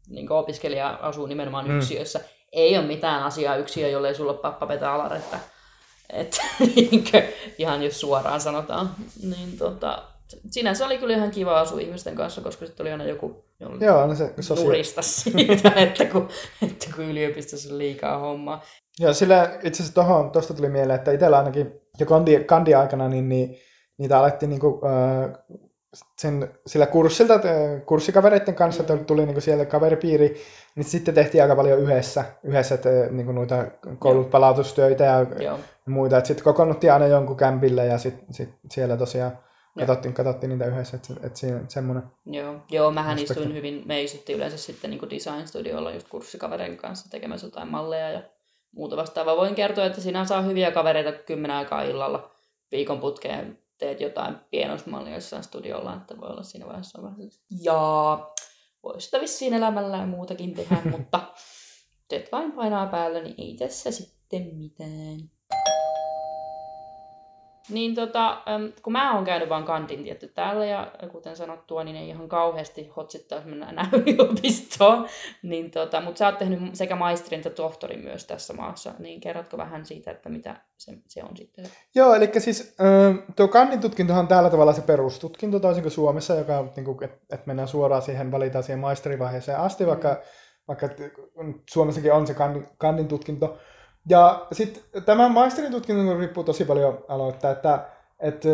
niin 0.09 0.31
opiskelija 0.31 0.89
asuu 0.89 1.25
nimenomaan 1.25 1.67
mm. 1.67 1.77
yksiössä. 1.77 2.19
Ei 2.51 2.77
ole 2.77 2.85
mitään 2.85 3.23
asiaa 3.23 3.55
yksiö, 3.55 3.89
jolle 3.89 4.07
ei 4.07 4.15
sulla 4.15 4.31
ole 4.31 4.39
pappapeta 4.39 5.15
että, 5.15 5.39
että 6.09 6.41
niin 6.75 7.03
ihan 7.57 7.83
jos 7.83 7.99
suoraan 7.99 8.41
sanotaan. 8.41 8.89
Niin 9.23 9.57
tota, 9.57 10.03
sinänsä 10.51 10.85
oli 10.85 10.97
kyllä 10.97 11.15
ihan 11.15 11.31
kiva 11.31 11.59
asua 11.59 11.79
ihmisten 11.79 12.15
kanssa, 12.15 12.41
koska 12.41 12.65
sitten 12.65 12.83
oli 12.83 12.91
aina 12.91 13.03
joku, 13.03 13.43
Joo, 13.79 14.07
no 14.07 14.15
se, 14.15 14.33
nurista 14.63 15.01
siitä, 15.01 15.71
että 15.81 16.05
kun, 16.05 16.29
että 16.61 16.87
kun 16.95 17.05
yliopistossa 17.05 17.73
on 17.73 17.77
liikaa 17.77 18.17
hommaa. 18.17 18.61
Joo, 18.99 19.13
sillä 19.13 19.59
itse 19.63 19.83
asiassa 19.83 19.93
tohon, 19.93 20.31
tosta 20.31 20.53
tuli 20.53 20.69
mieleen, 20.69 20.99
että 20.99 21.11
itsellä 21.11 21.37
ainakin 21.37 21.81
jo 21.99 22.05
kandi, 22.05 22.43
kandi-aikana, 22.43 23.09
niin, 23.09 23.29
niin 23.29 23.57
niitä 23.97 24.19
alettiin 24.19 24.49
niinku, 24.49 24.81
äh, 24.85 25.59
sen, 26.17 26.53
sillä 26.67 26.85
kurssilta, 26.85 27.39
kurssikavereiden 27.85 28.55
kanssa, 28.55 28.83
mm. 28.83 29.05
tuli 29.05 29.25
niinku 29.25 29.41
siellä 29.41 29.65
kaveripiiri, 29.65 30.41
niin 30.75 30.83
sitten 30.83 31.13
tehtiin 31.13 31.41
aika 31.41 31.55
paljon 31.55 31.79
yhdessä, 31.79 32.25
yhdessä 32.43 32.75
että, 32.75 32.89
niinku 33.09 33.31
noita 33.31 33.65
koulupalautustöitä 33.99 35.03
ja 35.03 35.25
Joo. 35.39 35.59
muita. 35.87 36.25
Sitten 36.25 36.43
kokoonnuttiin 36.43 36.93
aina 36.93 37.07
jonkun 37.07 37.37
kämpille 37.37 37.85
ja 37.85 37.97
sit, 37.97 38.15
sit 38.31 38.49
siellä 38.71 38.97
tosiaan 38.97 39.39
Katsottiin, 39.77 40.13
katsottiin 40.13 40.49
niitä 40.49 40.65
yhdessä, 40.65 40.97
että, 40.97 41.13
että 41.27 41.39
siinä 41.39 41.61
semmoinen 41.67 42.03
Joo, 42.25 42.55
joo 42.71 42.91
mähän 42.91 43.15
aspekti. 43.15 43.33
istuin 43.33 43.53
hyvin, 43.53 43.83
me 43.85 44.03
istuttiin 44.03 44.35
yleensä 44.35 44.57
sitten 44.57 44.89
niin 44.89 45.09
design 45.09 45.47
studiolla 45.47 45.91
just 45.91 46.07
kurssikavereiden 46.07 46.77
kanssa 46.77 47.09
tekemässä 47.09 47.47
jotain 47.47 47.71
malleja 47.71 48.11
ja 48.11 48.21
muuta 48.71 48.97
vastaavaa. 48.97 49.37
Voin 49.37 49.55
kertoa, 49.55 49.85
että 49.85 50.01
sinä 50.01 50.25
saa 50.25 50.41
hyviä 50.41 50.71
kavereita 50.71 51.11
kymmenen 51.11 51.57
aikaa 51.57 51.81
illalla 51.81 52.31
viikon 52.71 52.99
putkeen 52.99 53.59
teet 53.77 54.01
jotain 54.01 54.35
pienosmallia 54.51 55.15
jossain 55.15 55.43
studiolla, 55.43 55.95
että 55.95 56.17
voi 56.17 56.29
olla 56.29 56.43
siinä 56.43 56.67
vaiheessa 56.67 57.03
vähän 57.03 57.17
ja 57.61 58.19
voi 58.83 59.01
sitä 59.01 59.21
vissiin 59.21 59.53
elämällä 59.53 59.97
ja 59.97 60.05
muutakin 60.05 60.53
tehdä, 60.53 60.81
mutta 60.91 61.33
teet 62.07 62.31
vain 62.31 62.51
painaa 62.51 62.87
päällä, 62.87 63.21
niin 63.21 63.35
ei 63.37 63.55
tässä 63.59 63.91
sitten 63.91 64.55
mitään. 64.55 65.36
Niin 67.69 67.95
tota, 67.95 68.41
kun 68.83 68.93
mä 68.93 69.15
oon 69.15 69.25
käynyt 69.25 69.49
vaan 69.49 69.63
kantin 69.63 70.03
tietty 70.03 70.27
täällä 70.27 70.65
ja 70.65 70.91
kuten 71.11 71.35
sanottua, 71.35 71.83
niin 71.83 71.95
ei 71.95 72.09
ihan 72.09 72.29
kauheasti 72.29 72.91
hotsittaa, 72.95 73.37
jos 73.37 73.45
mennään 73.45 73.71
enää 73.73 73.89
yliopistoon. 73.93 75.07
Niin 75.43 75.71
tota, 75.71 76.01
mutta 76.01 76.17
sä 76.17 76.25
oot 76.25 76.37
tehnyt 76.37 76.75
sekä 76.75 76.95
maisterin 76.95 77.37
että 77.37 77.49
tohtorin 77.49 77.99
myös 77.99 78.25
tässä 78.25 78.53
maassa, 78.53 78.93
niin 78.99 79.19
kerrotko 79.19 79.57
vähän 79.57 79.85
siitä, 79.85 80.11
että 80.11 80.29
mitä 80.29 80.61
se, 80.77 80.91
se 81.07 81.23
on 81.23 81.37
sitten? 81.37 81.65
Joo, 81.95 82.13
eli 82.13 82.31
siis 82.37 82.75
tuo 83.35 83.47
kantin 83.47 83.79
tutkintohan 83.79 84.21
on 84.21 84.27
täällä 84.27 84.49
tavalla 84.49 84.73
se 84.73 84.81
perustutkinto 84.81 85.59
toisin 85.59 85.83
kuin 85.83 85.91
Suomessa, 85.91 86.35
joka 86.35 86.59
on, 86.59 86.71
niin 86.75 87.03
että 87.03 87.35
et 87.35 87.45
mennään 87.45 87.67
suoraan 87.67 88.01
siihen, 88.01 88.31
valitaan 88.31 88.63
siihen 88.63 88.79
maisterivaiheeseen 88.79 89.59
asti, 89.59 89.83
mm. 89.83 89.87
vaikka, 89.87 90.21
vaikka 90.67 90.89
Suomessakin 91.69 92.13
on 92.13 92.27
se 92.27 92.35
kandin 92.77 93.07
tutkinto. 93.07 93.57
Ja 94.09 94.47
sitten 94.51 94.83
tämä 95.05 95.29
maisterin 95.29 95.71
tutkinto 95.71 96.17
riippuu 96.17 96.43
tosi 96.43 96.65
paljon 96.65 97.05
aloittaa, 97.07 97.51
että, 97.51 97.85
että 98.19 98.49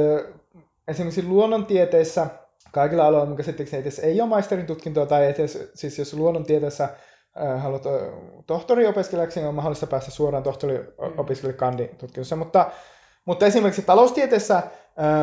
esimerkiksi 0.87 1.27
luonnontieteissä 1.27 2.27
kaikilla 2.71 3.05
aloilla, 3.05 3.25
minkä 3.25 3.43
käsittääkseni 3.43 3.89
ei 4.03 4.21
ole 4.21 4.29
maisterin 4.29 4.65
tutkintoa, 4.65 5.05
tai 5.05 5.25
edes, 5.25 5.71
siis 5.75 5.99
jos 5.99 6.13
luonnontieteessä 6.13 6.83
äh, 6.83 7.61
haluat 7.61 7.83
tohtori 8.47 8.87
opiskelijaksi, 8.87 9.39
niin 9.39 9.47
on 9.47 9.55
mahdollista 9.55 9.87
päästä 9.87 10.11
suoraan 10.11 10.43
tohtori 10.43 10.93
opiskelijakandin 11.17 11.89
tutkintossa, 11.89 12.35
mutta, 12.35 12.71
mutta 13.26 13.45
esimerkiksi 13.45 13.82
taloustieteessä 13.82 14.63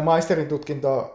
maisterin 0.03 0.49
tutkinto 0.49 1.15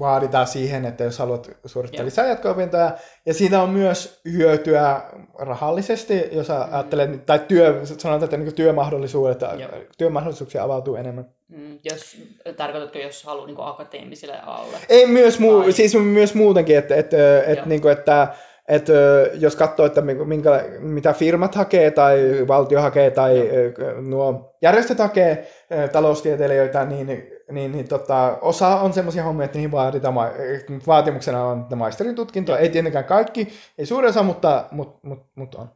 vaaditaan 0.00 0.46
siihen, 0.46 0.84
että 0.84 1.04
jos 1.04 1.18
haluat 1.18 1.50
suorittaa 1.66 2.04
lisää 2.04 2.26
jatko-opintoja, 2.26 2.92
ja 3.26 3.34
siinä 3.34 3.62
on 3.62 3.70
myös 3.70 4.20
hyötyä 4.32 5.02
rahallisesti, 5.38 6.28
jos 6.32 6.48
mm. 6.48 6.54
ajattelet, 6.72 7.26
tai 7.26 7.38
työ, 7.38 7.80
sanotaan, 7.84 8.24
että 8.24 8.36
niin 8.36 8.54
työmahdollisuudet, 8.54 9.40
Joo. 9.40 9.70
työmahdollisuuksia 9.98 10.64
avautuu 10.64 10.96
enemmän. 10.96 11.28
Mm, 11.48 11.78
jos, 11.84 12.16
tarkoitatko, 12.56 12.98
jos 12.98 13.24
haluaa 13.24 13.46
niin 13.46 13.56
akateemiselle 13.60 14.40
alalle? 14.40 14.76
Ei, 14.88 15.06
myös, 15.06 15.38
muu, 15.38 15.72
siis 15.72 15.94
myös 15.94 16.34
muutenkin, 16.34 16.78
että, 16.78 16.96
että, 16.96 17.42
että, 17.46 17.66
niin 17.66 17.82
kuin, 17.82 17.92
että 17.92 18.28
että 18.68 18.92
jos 19.34 19.56
katsoo, 19.56 19.86
että 19.86 20.00
minkä, 20.00 20.64
mitä 20.78 21.12
firmat 21.12 21.54
hakee 21.54 21.90
tai 21.90 22.44
valtio 22.48 22.80
hakee 22.80 23.10
tai 23.10 23.50
nuo 24.00 24.54
järjestöt 24.62 24.98
hakee 24.98 25.50
taloustieteilijöitä, 25.92 26.84
niin, 26.84 27.06
niin, 27.50 27.72
niin 27.72 27.88
tota, 27.88 28.38
osa 28.40 28.68
on 28.68 28.92
semmoisia 28.92 29.22
hommia, 29.22 29.44
että 29.44 29.58
niihin 29.58 29.70
vaaditaan, 29.70 30.14
vaatimuksena 30.86 31.44
on 31.44 31.66
maisterin 31.76 32.14
tutkinto. 32.14 32.56
Ei 32.56 32.68
tietenkään 32.68 33.04
kaikki, 33.04 33.48
ei 33.78 33.86
suurin 33.86 34.10
osa, 34.10 34.22
mutta, 34.22 34.64
mutta, 34.70 34.98
mutta, 35.02 35.26
mutta 35.34 35.58
on. 35.58 35.68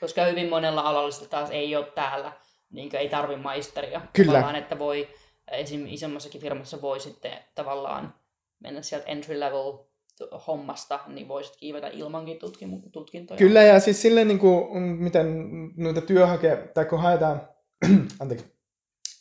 Koska 0.00 0.24
hyvin 0.24 0.48
monella 0.48 0.80
alalla 0.80 1.26
taas 1.30 1.50
ei 1.50 1.76
ole 1.76 1.86
täällä, 1.94 2.32
niin 2.70 2.96
ei 2.96 3.08
tarvi 3.08 3.36
maisteria. 3.36 4.00
Kyllä. 4.12 4.42
Vaan 4.42 4.56
että 4.56 4.78
voi, 4.78 5.08
esim. 5.50 5.86
isommassakin 5.86 6.40
firmassa 6.40 6.82
voi 6.82 7.00
sitten 7.00 7.32
tavallaan 7.54 8.14
mennä 8.62 8.82
sieltä 8.82 9.06
entry 9.06 9.40
level 9.40 9.89
hommasta, 10.46 11.00
niin 11.06 11.28
voisit 11.28 11.56
kiivetä 11.56 11.88
ilmankin 11.88 12.38
tutkintoja. 12.92 13.38
Kyllä, 13.38 13.62
ja 13.62 13.80
siis 13.80 14.02
silleen, 14.02 14.28
niin 14.28 14.38
kuin, 14.38 14.82
miten 14.82 15.48
noita 15.76 16.00
työhake, 16.00 16.56
tai 16.74 16.84
kun 16.84 17.00
haetaan, 17.00 17.48
anteeksi, 18.20 18.46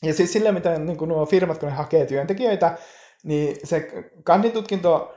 ja 0.03 0.13
siis 0.13 0.33
silleen, 0.33 0.53
miten 0.53 0.85
niin 0.85 0.97
kuin 0.97 1.09
nuo 1.09 1.25
firmat, 1.25 1.57
kun 1.57 1.69
ne 1.69 1.75
hakee 1.75 2.05
työntekijöitä, 2.05 2.77
niin 3.23 3.57
se 3.63 3.91
kandintutkinto 4.23 5.13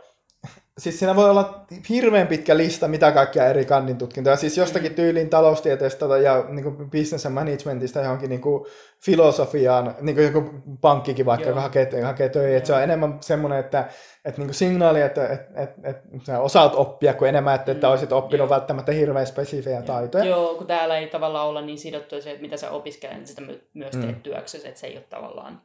siis 0.79 0.99
siinä 0.99 1.17
voi 1.17 1.31
olla 1.31 1.65
hirveän 1.89 2.27
pitkä 2.27 2.57
lista, 2.57 2.89
mitä 2.89 3.13
kaikkia 3.13 3.47
eri 3.47 3.65
kandin 3.65 3.99
tutkintoja. 3.99 4.37
Siis 4.37 4.59
jostakin 4.59 4.93
mm. 4.93 4.97
tyyliin 4.97 5.31
taloustieteestä 5.31 6.07
ja 6.23 6.45
niin 6.49 6.65
kuin 6.65 6.91
business 6.91 7.27
and 7.27 7.35
managementista 7.35 8.01
johonkin 8.01 8.31
niin 8.31 8.41
kuin 8.41 8.65
filosofiaan, 9.05 9.95
niin 10.01 10.17
kuin 10.17 10.25
joku 10.25 10.51
pankkikin 10.81 11.27
vaikka, 11.27 11.49
joka 11.49 11.61
hakee, 11.61 12.03
hakee 12.03 12.29
töihin. 12.29 12.57
Että 12.57 12.67
se 12.67 12.75
on 12.75 12.83
enemmän 12.83 13.19
semmoinen, 13.21 13.59
että, 13.59 13.89
että 14.25 14.41
niin 14.41 14.49
kuin 14.49 14.55
signaali, 14.55 15.01
että, 15.01 15.29
että, 15.29 15.63
että, 15.63 15.89
että 15.89 16.03
sä 16.27 16.41
osaat 16.41 16.75
oppia, 16.75 17.15
kuin 17.15 17.29
enemmän, 17.29 17.55
että, 17.55 17.73
että 17.73 17.87
mm. 17.87 17.91
olisit 17.91 18.13
oppinut 18.13 18.49
Joo. 18.49 18.55
välttämättä 18.55 18.93
hirveän 18.93 19.27
spesifejä 19.27 19.77
Joo. 19.77 19.87
taitoja. 19.87 20.25
Joo, 20.25 20.55
kun 20.55 20.67
täällä 20.67 20.99
ei 20.99 21.07
tavallaan 21.07 21.49
olla 21.49 21.63
niin 21.63 21.79
sidottu 21.79 22.21
se, 22.21 22.31
että 22.31 22.43
mitä 22.43 22.57
sä 22.57 22.71
opiskelet, 22.71 23.17
niin 23.17 23.27
sitä 23.27 23.43
myös 23.75 23.93
teet 23.93 24.17
mm. 24.17 24.23
työksesi, 24.23 24.69
että 24.69 24.81
se 24.81 24.87
ei 24.87 24.97
ole 24.97 25.05
tavallaan 25.11 25.61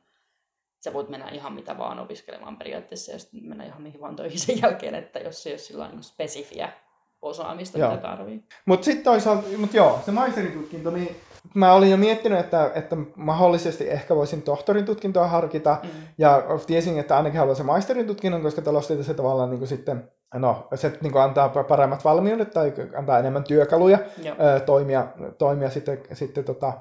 sä 0.84 0.94
voit 0.94 1.10
mennä 1.10 1.30
ihan 1.30 1.54
mitä 1.54 1.78
vaan 1.78 2.00
opiskelemaan 2.00 2.58
periaatteessa 2.58 3.12
ja 3.12 3.20
sitten 3.20 3.50
mennä 3.50 3.66
ihan 3.66 3.82
mihin 3.82 4.02
vaan 4.02 4.16
töihin 4.16 4.40
sen 4.40 4.62
jälkeen, 4.62 4.96
että 4.96 5.20
jos 5.20 5.44
se 5.44 5.50
ei 5.50 5.54
ole 5.54 5.60
sillä 5.60 5.88
niin 5.88 6.04
spesifiä 6.04 6.70
osaamista, 7.22 7.78
joo. 7.78 7.90
mitä 7.90 8.02
tarvii. 8.02 8.44
Mutta 8.66 8.86
sitten 8.86 9.04
toisaalta, 9.04 9.44
mut 9.58 9.74
joo, 9.74 10.00
se 10.06 10.12
maisteritutkinto, 10.12 10.92
niin 10.92 11.16
mä 11.54 11.74
olin 11.74 11.92
jo 11.92 11.98
miettinyt, 11.98 12.40
että, 12.40 12.72
että 12.76 12.96
mahdollisesti 13.16 13.90
ehkä 13.90 14.16
voisin 14.16 14.42
tohtorin 14.42 14.86
tutkintoa 14.86 15.28
harkita, 15.28 15.78
mm. 15.84 15.90
ja 16.18 16.44
tiesin, 16.68 17.00
että 17.00 17.18
ainakin 17.18 17.40
haluaisin 17.40 17.66
maisterin 17.66 18.08
tutkinnon, 18.08 18.42
koska 18.42 18.62
taloustieteessä 18.62 19.14
tavallaan 19.14 19.50
niin 19.50 19.60
kuin 19.60 19.70
sitten, 19.70 20.12
no, 20.34 20.68
se 20.76 20.98
niin 21.02 21.12
kuin 21.12 21.22
antaa 21.22 21.50
paremmat 21.50 22.04
valmiudet 22.04 22.52
tai 22.52 22.74
antaa 22.98 23.20
enemmän 23.20 23.44
työkaluja 23.44 24.00
ö, 24.26 24.60
toimia, 24.60 25.08
toimia 25.38 25.70
sitten, 25.70 26.00
sitten 26.14 26.44
tota, 26.44 26.74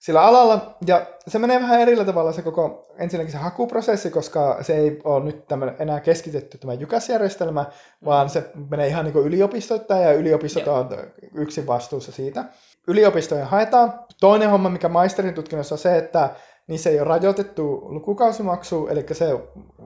sillä 0.00 0.22
alalla. 0.22 0.76
Ja 0.86 1.06
se 1.28 1.38
menee 1.38 1.60
vähän 1.60 1.80
erillä 1.80 2.04
tavalla 2.04 2.32
se 2.32 2.42
koko 2.42 2.86
ensinnäkin 2.98 3.32
se 3.32 3.38
hakuprosessi, 3.38 4.10
koska 4.10 4.58
se 4.62 4.76
ei 4.76 5.00
ole 5.04 5.24
nyt 5.24 5.48
tämän, 5.48 5.76
enää 5.78 6.00
keskitetty 6.00 6.58
tämä 6.58 6.74
JUKAS-järjestelmä, 6.74 7.64
vaan 8.04 8.30
se 8.30 8.50
menee 8.70 8.86
ihan 8.86 9.04
niin 9.04 9.16
yliopistoittain 9.16 10.02
ja 10.02 10.12
yliopistot 10.12 10.66
Joo. 10.66 10.78
on 10.78 10.88
yksin 11.34 11.66
vastuussa 11.66 12.12
siitä. 12.12 12.44
Yliopistojen 12.88 13.46
haetaan. 13.46 14.04
Toinen 14.20 14.50
homma, 14.50 14.68
mikä 14.68 14.88
maisterin 14.88 15.34
tutkinnossa 15.34 15.74
on 15.74 15.78
se, 15.78 15.98
että 15.98 16.30
niissä 16.70 16.90
ei 16.90 17.00
ole 17.00 17.08
rajoitettu 17.08 17.82
lukukausimaksu, 17.82 18.86
eli 18.86 19.06
se 19.12 19.38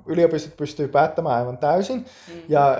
yliopistot 0.06 0.56
pystyy 0.56 0.88
päättämään 0.88 1.36
aivan 1.38 1.58
täysin. 1.58 1.98
Mm-hmm. 1.98 2.42
Ja 2.48 2.78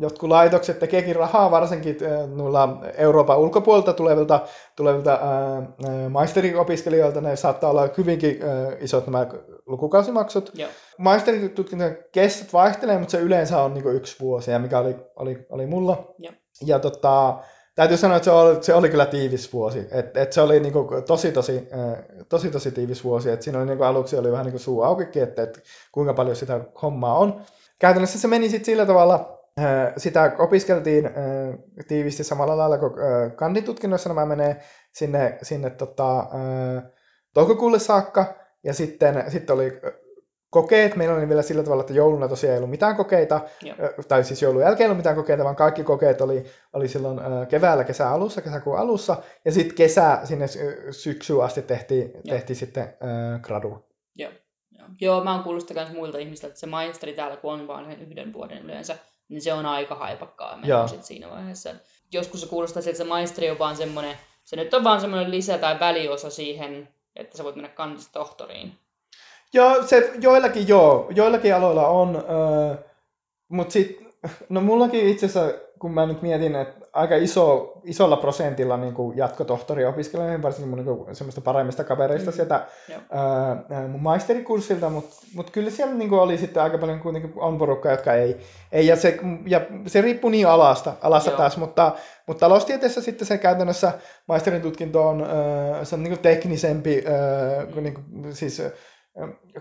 jotkut 0.00 0.30
laitokset 0.30 0.78
tekeekin 0.78 1.16
rahaa, 1.16 1.50
varsinkin 1.50 1.96
noilla 2.34 2.78
Euroopan 2.96 3.38
ulkopuolelta 3.38 3.92
tulevilta, 3.92 4.40
tulevilta 4.76 5.10
ää, 5.10 6.08
maisteriopiskelijoilta. 6.08 7.20
Ne 7.20 7.36
saattaa 7.36 7.70
olla 7.70 7.88
hyvinkin 7.98 8.40
ää, 8.42 8.72
isot 8.80 9.06
nämä 9.06 9.26
lukukausimaksut. 9.66 10.50
Joo. 10.54 10.70
Maisteritutkinnon 10.98 11.96
kestot 12.12 12.52
vaihtelee, 12.52 12.98
mutta 12.98 13.12
se 13.12 13.18
yleensä 13.20 13.62
on 13.62 13.74
niin 13.74 13.94
yksi 13.94 14.16
vuosi, 14.20 14.50
ja 14.50 14.58
mikä 14.58 14.78
oli, 14.78 14.96
oli, 15.16 15.46
oli 15.48 15.66
mulla. 15.66 16.14
Joo. 16.18 16.32
Ja 16.66 16.78
tota, 16.78 17.38
täytyy 17.74 17.96
sanoa, 17.96 18.16
että 18.16 18.24
se 18.24 18.30
oli, 18.30 18.62
se 18.62 18.74
oli 18.74 18.88
kyllä 18.88 19.06
tiivis 19.06 19.52
vuosi. 19.52 19.88
Et, 19.90 20.16
et 20.16 20.32
se 20.32 20.40
oli 20.40 20.60
niinku 20.60 20.88
tosi, 21.06 21.32
tosi, 21.32 21.68
tosi, 22.28 22.50
tosi 22.50 22.70
tiivis 22.70 23.04
vuosi. 23.04 23.30
Et 23.30 23.42
siinä 23.42 23.58
oli 23.58 23.66
niinku 23.66 23.84
aluksi 23.84 24.16
oli 24.16 24.32
vähän 24.32 24.44
niinku 24.44 24.58
suu 24.58 24.82
aukikin, 24.82 25.22
että 25.22 25.42
et 25.42 25.62
kuinka 25.92 26.14
paljon 26.14 26.36
sitä 26.36 26.60
hommaa 26.82 27.18
on. 27.18 27.42
Käytännössä 27.78 28.18
se 28.18 28.28
meni 28.28 28.48
sitten 28.48 28.64
sillä 28.64 28.86
tavalla, 28.86 29.38
sitä 29.96 30.32
opiskeltiin 30.38 31.10
tiivisti 31.88 32.24
samalla 32.24 32.56
lailla 32.56 32.78
kuin 32.78 32.92
kanditutkinnoissa 33.36 34.08
nämä 34.08 34.26
menee 34.26 34.60
sinne, 34.92 35.38
sinne 35.42 35.70
tota, 35.70 36.26
toukokuulle 37.34 37.78
saakka. 37.78 38.34
Ja 38.64 38.74
sitten, 38.74 39.24
sitten 39.28 39.54
oli 39.54 39.80
kokeet. 40.54 40.96
Meillä 40.96 41.14
oli 41.14 41.28
vielä 41.28 41.42
sillä 41.42 41.62
tavalla, 41.62 41.80
että 41.80 41.92
jouluna 41.92 42.28
tosiaan 42.28 42.52
ei 42.52 42.58
ollut 42.58 42.70
mitään 42.70 42.96
kokeita, 42.96 43.40
Joo. 43.62 43.76
tai 44.08 44.24
siis 44.24 44.42
joulun 44.42 44.62
jälkeen 44.62 44.84
ei 44.84 44.86
ollut 44.86 44.96
mitään 44.96 45.16
kokeita, 45.16 45.44
vaan 45.44 45.56
kaikki 45.56 45.84
kokeet 45.84 46.20
oli, 46.20 46.44
oli 46.72 46.88
silloin 46.88 47.20
keväällä, 47.48 47.84
kesän 47.84 48.08
alussa, 48.08 48.42
kesäkuun 48.42 48.78
alussa, 48.78 49.16
ja 49.44 49.52
sitten 49.52 49.76
kesä 49.76 50.20
sinne 50.24 50.46
syksyyn 50.90 51.44
asti 51.44 51.62
tehtiin, 51.62 52.12
tehtiin 52.28 52.56
sitten 52.56 52.82
äh, 52.82 53.40
gradu. 53.40 53.84
Joo. 54.14 54.32
Joo. 54.78 54.86
Joo, 55.00 55.24
mä 55.24 55.34
oon 55.34 55.44
kuullut 55.44 55.68
sitä 55.68 55.74
myös 55.74 55.92
muilta 55.92 56.18
ihmisiltä, 56.18 56.46
että 56.46 56.60
se 56.60 56.66
maisteri 56.66 57.12
täällä, 57.12 57.36
kun 57.36 57.52
on 57.52 57.66
vain 57.66 58.00
yhden 58.00 58.32
vuoden 58.32 58.58
yleensä, 58.58 58.96
niin 59.28 59.42
se 59.42 59.52
on 59.52 59.66
aika 59.66 59.94
haipakkaa 59.94 60.56
mennä 60.56 60.86
sit 60.86 61.04
siinä 61.04 61.30
vaiheessa. 61.30 61.70
Joskus 62.12 62.40
se 62.40 62.48
kuulostaa 62.48 62.80
että 62.80 62.98
se 62.98 63.04
maisteri 63.04 63.50
on 63.50 63.58
vaan 63.58 63.76
semmoinen, 63.76 64.16
se 64.44 64.56
nyt 64.56 64.74
on 64.74 64.84
vaan 64.84 65.00
semmoinen 65.00 65.30
lisä 65.30 65.58
tai 65.58 65.80
väliosa 65.80 66.30
siihen, 66.30 66.88
että 67.16 67.36
sä 67.36 67.44
voit 67.44 67.56
mennä 67.56 67.68
kansasta 67.68 68.12
tohtoriin. 68.12 68.72
Joo, 69.54 69.82
se 69.82 70.12
joillakin 70.20 70.68
joo, 70.68 71.06
joillakin 71.14 71.54
aloilla 71.54 71.88
on, 71.88 72.16
äh, 72.16 72.78
mutta 73.48 73.72
sitten, 73.72 74.06
no 74.48 74.60
mullakin 74.60 75.08
itse 75.08 75.26
asiassa, 75.26 75.58
kun 75.78 75.94
mä 75.94 76.06
nyt 76.06 76.22
mietin, 76.22 76.56
että 76.56 76.86
aika 76.92 77.16
iso, 77.16 77.72
isolla 77.84 78.16
prosentilla 78.16 78.76
niin 78.76 78.94
kuin 78.94 79.16
jatkotohtori 79.16 79.84
opiskelijoihin, 79.84 80.42
varsinkin 80.42 80.68
mun 80.68 81.04
niin 81.06 81.16
semmoista 81.16 81.40
paremmista 81.40 81.84
kavereista 81.84 82.30
mm. 82.30 82.34
sieltä 82.34 82.66
ää, 83.10 83.88
mun 83.88 84.02
maisterikurssilta, 84.02 84.90
mutta 84.90 85.16
mut 85.34 85.50
kyllä 85.50 85.70
siellä 85.70 85.94
niin 85.94 86.08
kuin 86.08 86.20
oli 86.20 86.38
sitten 86.38 86.62
aika 86.62 86.78
paljon 86.78 87.00
kuitenkin 87.00 87.32
on 87.36 87.58
porukka, 87.58 87.90
jotka 87.90 88.14
ei, 88.14 88.36
ei 88.72 88.86
ja, 88.86 88.96
se, 88.96 89.18
ja 89.46 89.60
se 89.86 90.00
riippuu 90.00 90.30
niin 90.30 90.48
alasta, 90.48 90.92
alasta 91.02 91.30
taas, 91.30 91.56
mutta, 91.56 91.92
mutta 92.26 92.40
taloustieteessä 92.40 93.02
sitten 93.02 93.26
se 93.26 93.38
käytännössä 93.38 93.92
maisterin 94.28 94.62
tutkinto 94.62 95.08
on, 95.08 95.20
ää, 95.20 95.84
se 95.84 95.94
on 95.94 96.02
niin 96.02 96.12
kuin 96.12 96.22
teknisempi, 96.22 97.04
ää, 97.06 97.80
niin 97.80 97.94
kuin, 97.94 98.34
siis 98.34 98.62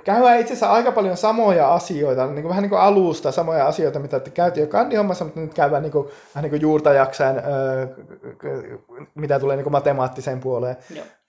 käydään 0.03 0.39
itse 0.39 0.53
asiassa 0.53 0.71
aika 0.73 0.91
paljon 0.91 1.17
samoja 1.17 1.73
asioita, 1.73 2.27
niin 2.27 2.41
kuin, 2.41 2.49
vähän 2.49 2.61
niin 2.61 2.69
kuin 2.69 2.81
alusta 2.81 3.31
samoja 3.31 3.67
asioita, 3.67 3.99
mitä 3.99 4.19
te 4.19 4.29
käytiin 4.29 4.61
jo 4.61 4.67
kandihommassa, 4.67 5.25
mutta 5.25 5.39
nyt 5.39 5.53
käydään 5.53 5.81
niin 5.81 5.91
kuin, 5.91 6.07
vähän 6.07 6.43
niin 6.43 6.49
kuin 6.49 6.61
juurta 6.61 6.93
jaksain, 6.93 7.37
öö, 7.37 7.87
mitä 9.15 9.39
tulee 9.39 9.55
niin 9.55 9.63
kuin 9.63 9.71
matemaattiseen 9.71 10.39
puoleen, 10.39 10.77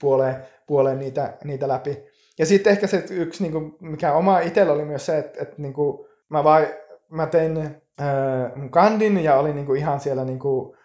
puoleen, 0.01 0.37
puoleen 0.67 0.99
niitä, 0.99 1.33
niitä 1.45 1.69
läpi. 1.69 2.05
Ja 2.39 2.47
sitten 2.47 2.71
ehkä 2.71 2.87
se 2.87 3.05
yksi, 3.11 3.43
niin 3.43 3.53
kuin, 3.53 3.77
mikä 3.81 4.13
oma 4.13 4.39
itsellä 4.39 4.73
oli 4.73 4.85
myös 4.85 5.07
se, 5.07 5.19
että, 5.19 5.43
että 5.43 5.55
niin 5.59 5.73
kuin, 5.73 6.07
mä, 6.29 6.45
vai, 6.45 6.75
mä 7.11 7.27
tein 7.27 7.57
öö, 8.01 8.49
mun 8.57 8.71
kandin 8.71 9.25
ja 9.25 9.37
olin 9.37 9.57
niin 9.57 9.67
kuin, 9.67 9.79
ihan 9.79 10.01
siellä 10.01 10.25
niin 10.25 10.39
kuin, 10.39 10.77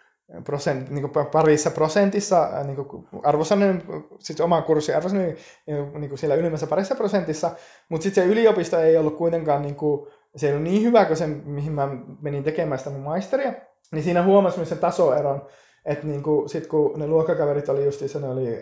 prosent, 0.44 0.90
niin 0.90 1.10
kuin 1.10 1.26
parissa 1.32 1.70
prosentissa 1.70 2.42
äh, 2.42 2.66
niin 2.66 2.76
kuin 2.76 3.06
arvosanojen, 3.22 3.82
siis 4.18 4.40
oma 4.40 4.62
kurssi 4.62 4.94
arvosanojen 4.94 5.36
niin 5.66 6.08
kuin 6.08 6.18
siellä 6.18 6.34
ylimmässä 6.34 6.66
parissa 6.66 6.94
prosentissa, 6.94 7.50
mutta 7.88 8.02
sitten 8.02 8.24
se 8.24 8.30
yliopisto 8.30 8.78
ei 8.78 8.96
ollut 8.96 9.16
kuitenkaan 9.16 9.62
niin 9.62 9.74
kuin, 9.74 10.06
se 10.36 10.46
ei 10.46 10.52
ollut 10.52 10.64
niin 10.64 10.82
hyvä 10.82 11.04
kuin 11.04 11.16
se, 11.16 11.26
mihin 11.26 11.72
mä 11.72 11.88
menin 12.20 12.44
tekemään 12.44 12.78
sitä 12.78 12.90
mun 12.90 13.00
maisteria, 13.00 13.52
niin 13.92 14.04
siinä 14.04 14.22
huomasi 14.22 14.56
myös 14.56 14.68
sen 14.68 14.78
tasoeron, 14.78 15.46
että 15.84 16.06
niin 16.06 16.22
kuin, 16.22 16.48
sit 16.48 16.66
kun 16.66 16.98
ne 16.98 17.06
luokkakaverit 17.06 17.68
oli 17.68 17.84
justiinsa, 17.84 18.20
ne 18.20 18.28
oli 18.28 18.60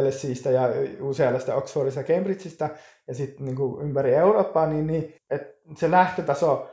LSCistä 0.00 0.50
ja 0.50 0.68
usealla 1.00 1.54
Oxfordista 1.54 2.00
ja 2.00 2.06
Cambridgeista 2.06 2.68
ja 3.08 3.14
sitten 3.14 3.46
niin 3.46 3.56
ympäri 3.80 4.14
Eurooppaa, 4.14 4.66
niin, 4.66 4.86
niin 4.86 5.14
että 5.30 5.52
se 5.76 5.90
lähtötaso 5.90 6.70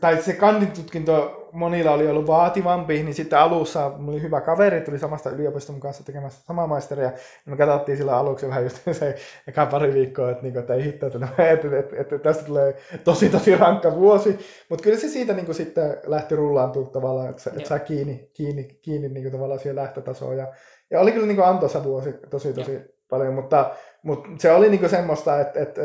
tai 0.00 0.22
se 0.22 0.32
kanditutkinto 0.32 1.48
monilla 1.52 1.90
oli 1.90 2.08
ollut 2.08 2.26
vaativampi, 2.26 3.02
niin 3.02 3.14
sitten 3.14 3.38
alussa 3.38 3.92
mulla 3.96 4.12
oli 4.12 4.22
hyvä 4.22 4.40
kaveri, 4.40 4.80
tuli 4.80 4.98
samasta 4.98 5.30
yliopiston 5.30 5.80
kanssa 5.80 6.04
tekemässä 6.04 6.44
samaa 6.44 6.66
maisteria, 6.66 7.04
ja 7.04 7.12
me 7.46 7.56
katsottiin 7.56 7.98
sillä 7.98 8.16
aluksi 8.16 8.48
vähän 8.48 8.62
just 8.62 8.78
se 8.92 9.14
eka 9.46 9.66
pari 9.66 9.94
viikkoa, 9.94 10.30
että, 10.30 10.42
niinku, 10.42 10.58
että 10.58 10.74
ei 10.74 10.84
hitto, 10.84 11.06
että, 11.06 11.18
että, 11.52 11.78
että, 11.78 11.96
että, 11.96 12.18
tästä 12.18 12.44
tulee 12.44 12.76
tosi 13.04 13.28
tosi 13.28 13.56
rankka 13.56 13.94
vuosi, 13.94 14.38
mutta 14.68 14.82
kyllä 14.82 14.98
se 14.98 15.08
siitä 15.08 15.32
niin 15.32 15.54
sitten 15.54 15.96
lähti 16.06 16.36
rullaantua 16.36 16.86
tavallaan, 16.86 17.30
että, 17.30 17.50
että 17.56 17.68
saa 17.68 17.78
kiinni, 17.78 18.30
kiinni, 18.34 18.64
kiinni 18.64 19.08
niin 19.08 19.32
tavallaan 19.32 19.60
siihen 19.60 19.76
lähtötasoon, 19.76 20.36
ja, 20.36 20.46
ja 20.90 21.00
oli 21.00 21.12
kyllä 21.12 21.26
niin 21.26 21.44
antoisa 21.44 21.84
vuosi 21.84 22.14
tosi 22.30 22.52
tosi 22.52 22.72
Joo. 22.72 22.82
paljon, 23.10 23.34
mutta, 23.34 23.70
mutta 24.02 24.28
se 24.38 24.52
oli 24.52 24.70
niin 24.70 24.88
semmoista, 24.88 25.40
että, 25.40 25.60
että 25.60 25.82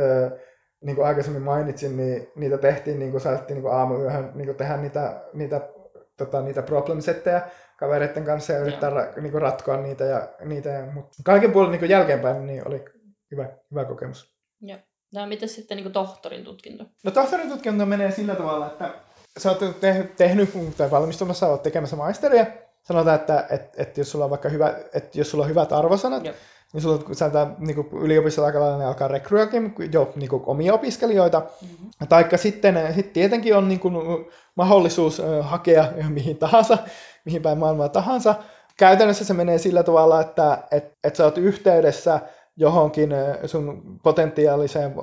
niin 0.84 0.96
kuin 0.96 1.08
aikaisemmin 1.08 1.42
mainitsin, 1.42 1.98
niin 1.98 2.28
niitä 2.36 2.58
tehtiin, 2.58 3.00
niin 3.00 3.12
kuin 3.12 3.22
saatettiin 3.22 3.62
niin 3.62 3.74
aamuyöhön 3.74 4.32
niin 4.36 4.56
tehdä 4.56 4.78
niitä, 4.78 5.22
niitä, 5.34 5.70
tota, 6.18 6.42
niitä 6.42 6.62
problem 6.62 7.02
settejä 7.02 7.42
kavereiden 7.78 8.26
kanssa 8.26 8.54
ja 8.54 8.60
yrittää 8.60 8.90
ra, 8.90 9.14
niin 9.22 9.32
kuin 9.32 9.42
ratkoa 9.42 9.78
niitä. 9.78 10.04
Ja, 10.04 10.30
niitä 10.46 10.70
ja, 10.70 10.92
mutta 10.92 11.18
kaiken 11.26 11.52
puolen 11.52 11.72
niin 11.72 11.90
jälkeenpäin 11.90 12.46
niin 12.46 12.68
oli 12.68 12.86
hyvä, 13.32 13.50
hyvä 13.72 13.86
kokemus. 13.86 14.34
Joo. 14.62 14.80
No 15.14 15.26
miten 15.26 15.50
sitten 15.50 15.78
niin 15.78 15.92
tohtorin 15.92 16.44
tutkinto? 16.44 16.86
No 17.04 17.12
tohtorin 17.12 17.50
tutkinto 17.50 17.86
menee 17.86 18.12
sillä 18.12 18.36
tavalla, 18.36 18.68
että 18.68 18.92
sä 19.38 19.50
oot 19.50 19.80
te- 19.80 20.10
tehnyt 20.18 20.50
tai 20.78 20.92
valmistumassa, 20.92 21.48
oot 21.48 21.64
tekemässä 21.64 21.96
maisteria. 21.96 22.46
Sanotaan, 22.84 23.16
että, 23.16 23.48
että, 23.50 23.82
että, 23.82 24.00
jos 24.00 24.12
sulla 24.12 24.26
on 24.26 24.32
vaikka 24.32 24.50
hyvä, 24.50 24.76
että 24.94 25.20
jos 25.20 25.32
sulla 25.32 25.44
on 25.44 25.50
hyvät 25.50 25.74
arvosanat, 25.74 26.26
Joo 26.26 26.36
niin 26.74 26.82
sulla 26.82 27.04
sieltä 27.12 27.48
niin 27.60 27.88
yliopistolla 28.02 28.48
aika 28.48 28.60
lailla 28.60 28.88
alkaa 28.88 29.08
rekryäkin 29.08 29.76
jo 29.92 30.14
niin 30.16 30.30
kuin 30.30 30.44
omia 30.46 30.74
opiskelijoita. 30.74 31.40
Mm-hmm. 31.40 32.08
Taikka 32.10 32.38
sitten 32.38 32.94
sit 32.96 33.14
tietenkin 33.14 33.56
on 33.56 33.68
niin 33.68 33.80
kuin, 33.80 34.26
mahdollisuus 34.56 35.22
hakea 35.42 35.92
mihin 36.10 36.38
tahansa, 36.38 36.78
mihin 37.26 37.42
päin 37.42 37.58
maailmaa 37.58 37.90
tahansa. 37.90 38.36
Käytännössä 38.78 39.26
se 39.26 39.34
menee 39.34 39.58
sillä 39.58 39.84
tavalla, 39.84 40.22
että 40.22 40.58
et, 40.72 40.94
et 41.04 41.16
sä 41.16 41.24
oot 41.24 41.38
yhteydessä 41.38 42.20
johonkin 42.58 43.10
sun 43.46 44.00
potentiaaliseen 44.04 44.94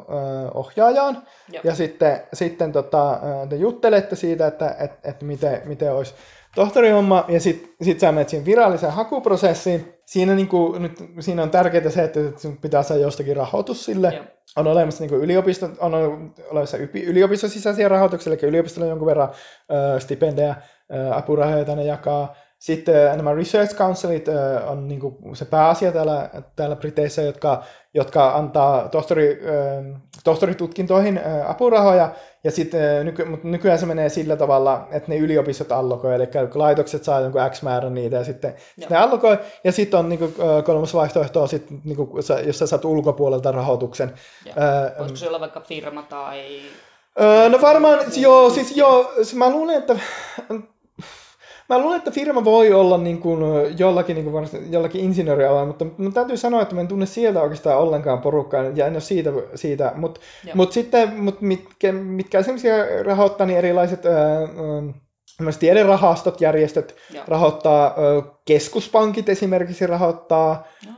ohjaajaan, 0.55 1.23
Joo. 1.53 1.61
ja 1.65 1.75
sitten, 1.75 2.23
sitten 2.33 2.73
tota, 2.73 3.21
te 3.49 3.57
juttelette 3.57 4.17
siitä, 4.17 4.47
että 4.47 4.77
et, 4.79 4.93
et 5.05 5.23
miten, 5.23 5.63
miten 5.65 5.93
olisi 5.93 6.15
tohtorihomma, 6.55 7.25
ja 7.29 7.41
sitten 7.41 7.71
sit 7.83 8.01
sä 8.01 8.13
menet 8.13 8.29
siihen 8.29 8.47
viralliseen 8.47 8.93
hakuprosessiin. 8.93 9.95
Siinä, 10.07 10.35
niin 10.35 10.49
kuin, 10.49 10.83
nyt, 10.83 11.05
siinä 11.21 11.43
on 11.43 11.51
tärkeää 11.51 11.91
se, 11.91 12.05
että 12.05 12.21
sun 12.37 12.57
pitää 12.57 12.83
saada 12.83 13.03
jostakin 13.03 13.37
rahoitus 13.37 13.85
sille. 13.85 14.13
Joo. 14.15 14.25
On 14.57 14.67
olemassa 14.67 15.05
niin 15.05 15.15
yliopisto, 15.15 15.71
on 15.79 15.95
olemassa 16.51 16.77
yliopiston 16.95 17.51
sisäisiä 17.51 17.89
rahoituksia, 17.89 18.33
eli 18.33 18.41
yliopistolla 18.43 18.85
on 18.85 18.91
jonkun 18.91 19.07
verran 19.07 19.29
äh, 19.29 20.01
stipendejä, 20.01 20.51
äh, 20.51 21.19
apurahoja, 21.19 21.57
joita 21.57 21.77
ne 21.77 21.85
jakaa 21.85 22.35
sitten 22.61 23.17
nämä 23.17 23.35
research 23.35 23.77
councilit 23.77 24.27
on 24.67 24.89
niin 24.89 25.01
kuin 25.01 25.37
se 25.37 25.45
pääasia 25.45 25.93
täällä, 25.93 26.31
täällä 26.57 26.77
Briteissä, 26.77 27.23
jotka, 27.23 27.63
jotka 27.95 28.33
antaa 28.37 28.89
tohtori, 28.89 29.41
tohtoritutkintoihin 30.25 31.21
apurahoja, 31.47 32.11
ja 32.45 32.51
sitten 32.51 33.07
nyky, 33.07 33.25
mutta 33.25 33.49
nykyään 33.49 33.79
se 33.79 33.87
menee 33.87 34.09
sillä 34.09 34.37
tavalla, 34.37 34.89
että 34.91 35.09
ne 35.09 35.17
yliopistot 35.17 35.73
allokoi, 35.73 36.15
eli 36.15 36.29
laitokset 36.55 37.05
saa 37.05 37.21
jonkun 37.21 37.41
X 37.51 37.63
määrän 37.63 37.95
niitä, 37.95 38.17
ja 38.17 38.25
sitten, 38.25 38.55
sitten 38.59 38.89
ne 38.91 39.05
allokoi, 39.05 39.39
ja 39.65 39.73
sitten 39.73 40.01
on 40.01 40.09
niin 40.09 40.19
kuin, 40.19 40.35
kolmas 40.65 40.95
vaihtoehto, 40.95 41.47
sit, 41.47 41.71
niin 41.85 41.97
kuin, 41.97 42.11
jos 42.47 42.59
sä 42.59 42.67
saat 42.67 42.85
ulkopuolelta 42.85 43.53
rahoituksen. 43.53 44.15
Voisiko 44.99 45.17
se 45.17 45.29
olla 45.29 45.41
vaikka 45.41 45.61
firma 45.61 46.03
tai... 46.03 46.61
no 47.49 47.61
varmaan, 47.61 47.99
joo, 48.17 48.51
siis 48.51 48.77
joo, 48.77 49.13
mä 49.35 49.51
luulen, 49.51 49.77
että 49.77 49.97
mä 51.71 51.79
luulen, 51.79 51.99
että 51.99 52.11
firma 52.11 52.45
voi 52.45 52.73
olla 52.73 52.99
niin 52.99 53.19
kuin 53.19 53.41
jollakin, 53.79 54.15
niin 54.15 54.31
kuin 54.31 54.49
jollakin 54.71 55.01
insinöörialalla, 55.01 55.67
mutta 55.67 55.87
mun 55.97 56.13
täytyy 56.13 56.37
sanoa, 56.37 56.63
että 56.63 56.75
mä 56.75 56.81
en 56.81 56.89
tunne 56.89 57.07
sieltä 57.07 57.43
oikeastaan 57.43 57.79
ollenkaan 57.79 58.21
porukkaa, 58.21 58.63
ja 58.63 58.87
en 58.87 58.93
ole 58.93 59.01
siitä, 59.01 59.31
siitä. 59.55 59.93
mutta 59.97 60.21
mut 60.55 60.73
sitten, 60.73 61.17
mut 61.17 61.41
mitkä, 61.41 61.93
mitkä 61.93 62.39
esimerkiksi 62.39 62.69
rahoittaa 63.03 63.47
niin 63.47 63.59
erilaiset 63.59 64.07
ää, 64.07 64.13
myös 65.41 65.59
tiederahastot, 65.59 66.41
järjestöt 66.41 66.97
Joo. 67.15 67.25
rahoittaa, 67.29 67.95
keskuspankit 68.45 69.29
esimerkiksi 69.29 69.87
rahoittaa, 69.87 70.67
no. 70.87 70.93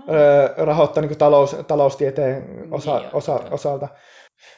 rahoittaa 0.64 1.03
niin 1.03 1.18
talous, 1.18 1.57
taloustieteen 1.66 2.68
osa, 2.70 2.99
niin, 2.99 3.11
osa, 3.12 3.41
osalta. 3.51 3.89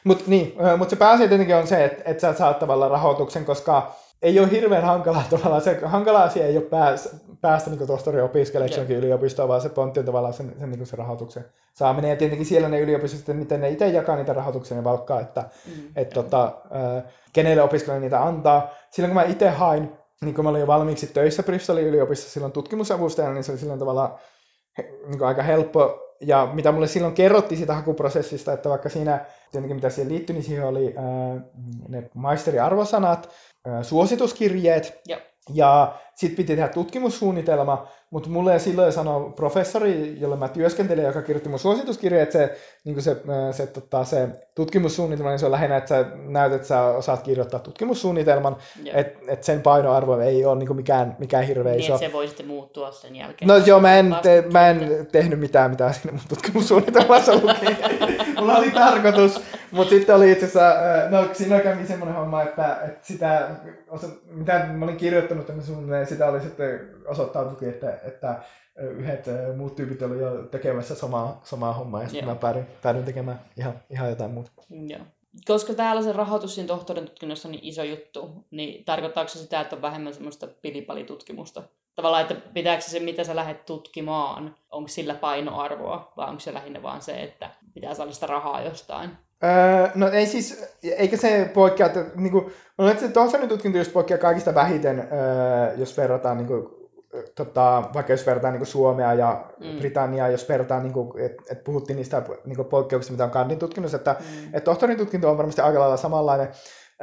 Mutta 0.03 0.23
niin, 0.27 0.55
mut 0.77 0.89
se 0.89 0.95
pääasia 0.95 1.27
tietenkin 1.27 1.55
on 1.55 1.67
se, 1.67 1.85
että 1.85 2.03
et 2.05 2.19
sä 2.19 2.33
saat 2.33 2.59
tavallaan 2.59 2.91
rahoituksen, 2.91 3.45
koska 3.45 3.95
ei 4.25 4.39
ole 4.39 4.51
hirveän 4.51 4.83
hankalaa 4.83 5.23
tavallaan, 5.29 5.61
se 5.61 5.79
hankala 5.83 6.23
asia 6.23 6.45
ei 6.45 6.57
ole 6.57 6.65
pääs, 6.65 7.09
päästä 7.41 7.69
niin 7.69 7.87
tohtori 7.87 8.21
opiskelemaan 8.21 8.71
johonkin 8.71 8.97
yliopistoon, 8.97 9.49
vaan 9.49 9.61
se 9.61 9.69
pointti 9.69 9.99
on 9.99 10.05
tavallaan 10.05 10.33
sen, 10.33 10.55
sen, 10.59 10.71
niin 10.71 10.85
se 10.85 10.95
rahoituksen 10.95 11.45
saaminen. 11.73 12.09
Ja 12.09 12.15
tietenkin 12.15 12.45
siellä 12.45 12.69
ne 12.69 12.79
yliopistot, 12.79 13.35
miten 13.35 13.61
ne 13.61 13.69
itse 13.69 13.87
jakaa 13.87 14.15
niitä 14.15 14.33
rahoituksia, 14.33 14.77
ne 14.77 14.83
valkkaa, 14.83 15.21
että 15.21 15.41
mm, 15.41 15.73
et, 15.95 16.09
tota, 16.09 16.43
äh, 16.45 17.03
kenelle 17.33 17.61
opiskelijalle 17.61 18.05
niitä 18.05 18.23
antaa. 18.23 18.69
Silloin 18.91 19.13
kun 19.13 19.21
mä 19.23 19.29
itse 19.31 19.49
hain, 19.49 19.91
niin 20.21 20.35
kun 20.35 20.43
mä 20.43 20.49
olin 20.49 20.61
jo 20.61 20.67
valmiiksi 20.67 21.07
töissä 21.07 21.43
Bristolin 21.43 21.87
yliopistossa 21.87 22.33
silloin 22.33 22.53
tutkimusavustajana, 22.53 23.33
niin 23.33 23.43
se 23.43 23.51
oli 23.51 23.59
silloin 23.59 23.79
tavallaan 23.79 24.15
niin 24.77 25.23
aika 25.23 25.43
helppo 25.43 26.01
ja 26.21 26.49
mitä 26.53 26.71
mulle 26.71 26.87
silloin 26.87 27.13
kerrottiin 27.13 27.57
siitä 27.57 27.73
hakuprosessista, 27.73 28.53
että 28.53 28.69
vaikka 28.69 28.89
siinä, 28.89 29.25
tietenkin 29.51 29.75
mitä 29.75 29.89
siihen 29.89 30.11
liittyi, 30.11 30.33
niin 30.33 30.43
siihen 30.43 30.65
oli 30.65 30.93
ää, 30.97 31.41
ne 31.87 32.09
maisteriarvosanat, 32.13 33.29
suosituskirjeet, 33.81 35.01
ja, 35.07 35.17
ja 35.53 35.99
sitten 36.15 36.37
piti 36.37 36.55
tehdä 36.55 36.67
tutkimussuunnitelma, 36.67 37.87
mutta 38.09 38.29
mulle 38.29 38.53
ei 38.53 38.59
silloin 38.59 38.93
sanoi 38.93 39.33
professori, 39.35 40.19
jolle 40.19 40.35
mä 40.35 40.47
työskentelin, 40.47 41.03
joka 41.03 41.21
kirjoitti 41.21 41.49
mun 41.49 41.59
suosituskirja, 41.59 42.21
että 42.21 42.33
se, 42.33 42.57
niin 42.85 43.01
se, 43.01 43.15
se, 43.51 43.67
tota, 43.67 44.03
se 44.03 44.27
tutkimussuunnitelma, 44.55 45.29
niin 45.29 45.39
se 45.39 45.45
on 45.45 45.51
lähinnä, 45.51 45.77
että 45.77 45.87
sä 45.87 46.05
näytät, 46.15 46.55
että 46.55 46.67
sä 46.67 46.83
osaat 46.83 47.21
kirjoittaa 47.23 47.59
tutkimussuunnitelman, 47.59 48.55
että 48.93 49.19
et 49.27 49.43
sen 49.43 49.61
painoarvo 49.61 50.19
ei 50.19 50.45
ole 50.45 50.59
niin 50.59 50.75
mikään, 50.75 51.15
mikään 51.19 51.43
hirveä 51.43 51.71
niin, 51.71 51.83
iso. 51.83 51.93
Niin, 51.93 52.09
se 52.09 52.13
voi 52.13 52.27
sitten 52.27 52.47
muuttua 52.47 52.91
sen 52.91 53.15
jälkeen. 53.15 53.47
No 53.47 53.57
joo, 53.57 53.79
mä 53.79 53.95
en, 53.95 54.15
te, 54.21 54.43
mä 54.53 54.69
en 54.69 55.07
tehnyt 55.11 55.39
mitään, 55.39 55.71
mitä 55.71 55.91
siinä 55.91 56.11
mun 56.11 56.21
tutkimussuunnitelmassa 56.29 57.35
luki. 57.35 57.77
Mulla 58.39 58.57
oli 58.57 58.71
tarkoitus, 58.71 59.41
mutta 59.71 59.89
sitten 59.89 60.15
oli 60.15 60.31
itse 60.31 60.45
asiassa, 60.45 60.73
no 61.09 61.27
siinä 61.33 61.59
kävi 61.59 61.87
semmoinen 61.87 62.15
homma, 62.15 62.43
että, 62.43 62.79
että 62.85 63.07
sitä, 63.07 63.49
mitä 64.27 64.65
mä 64.73 64.85
olin 64.85 64.97
kirjoittanut 64.97 65.45
suunnilleen, 65.61 66.04
sitä 66.07 66.27
oli 66.27 66.41
sitten 66.41 66.95
osoittautukin, 67.07 67.69
että, 67.69 67.99
että 68.03 68.41
yhdet 68.75 69.25
muut 69.57 69.75
tyypit 69.75 70.01
oli 70.01 70.19
jo 70.19 70.43
tekemässä 70.43 70.95
samaa, 70.95 71.41
samaa 71.43 71.73
hommaa 71.73 72.01
ja 72.01 72.09
sitten 72.09 72.29
mä 72.29 72.35
päädyin, 72.35 72.67
päädyin 72.81 73.05
tekemään 73.05 73.41
ihan, 73.57 73.79
ihan 73.89 74.09
jotain 74.09 74.31
muuta. 74.31 74.51
Joo. 74.69 75.05
Koska 75.47 75.73
täällä 75.73 76.01
se 76.01 76.13
rahoitus 76.13 76.55
siinä 76.55 76.67
tohtorin 76.67 77.05
tutkinnossa 77.05 77.47
on 77.47 77.51
niin 77.51 77.63
iso 77.63 77.83
juttu, 77.83 78.45
niin 78.51 78.85
tarkoittaako 78.85 79.27
se 79.27 79.39
sitä, 79.39 79.61
että 79.61 79.75
on 79.75 79.81
vähemmän 79.81 80.13
semmoista 80.13 80.47
pilipalitutkimusta? 80.61 81.63
Tavallaan, 81.95 82.21
että 82.21 82.35
pitääkö 82.53 82.81
se, 82.81 82.99
mitä 82.99 83.23
sä 83.23 83.35
lähdet 83.35 83.65
tutkimaan, 83.65 84.55
onko 84.69 84.87
sillä 84.87 85.15
painoarvoa, 85.15 86.13
vai 86.17 86.29
onko 86.29 86.39
se 86.39 86.53
lähinnä 86.53 86.83
vaan 86.83 87.01
se, 87.01 87.23
että 87.23 87.49
pitää 87.73 87.93
saada 87.93 88.11
sitä 88.11 88.27
rahaa 88.27 88.61
jostain? 88.61 89.17
Öö, 89.43 89.87
no 89.95 90.09
ei 90.09 90.25
siis, 90.25 90.75
eikä 90.83 91.17
se 91.17 91.51
poikkea, 91.53 91.85
että 91.85 92.05
niin 92.15 92.31
kuin, 92.31 92.53
no, 92.77 92.93
se 92.99 93.07
tohtorin 93.07 93.49
tutkinto 93.49 93.77
just 93.77 93.93
poikkeaa 93.93 94.17
kaikista 94.17 94.55
vähiten, 94.55 94.99
öö, 94.99 95.73
jos 95.77 95.97
verrataan 95.97 96.37
niin 96.37 96.47
kuin, 96.47 96.67
tota, 97.35 97.83
vaikka 97.93 98.13
jos 98.13 98.25
vertaa 98.25 98.51
niin 98.51 98.65
Suomea 98.65 99.13
ja 99.13 99.45
mm. 99.59 99.77
Britanniaa, 99.79 100.29
jos 100.29 100.49
vertaa, 100.49 100.79
niin 100.79 100.93
että 101.25 101.43
et 101.51 101.63
puhuttiin 101.63 101.97
niistä 101.97 102.23
niin 102.45 102.65
poikkeuksista, 102.65 103.11
mitä 103.11 103.23
on 103.23 103.31
kandin 103.31 103.59
tutkinnossa, 103.59 103.97
että 103.97 104.15
mm. 104.19 104.49
et 104.53 104.63
tohtorin 104.63 104.97
tutkinto 104.97 105.29
on 105.29 105.37
varmasti 105.37 105.61
aika 105.61 105.79
lailla 105.79 105.97
samanlainen. 105.97 106.47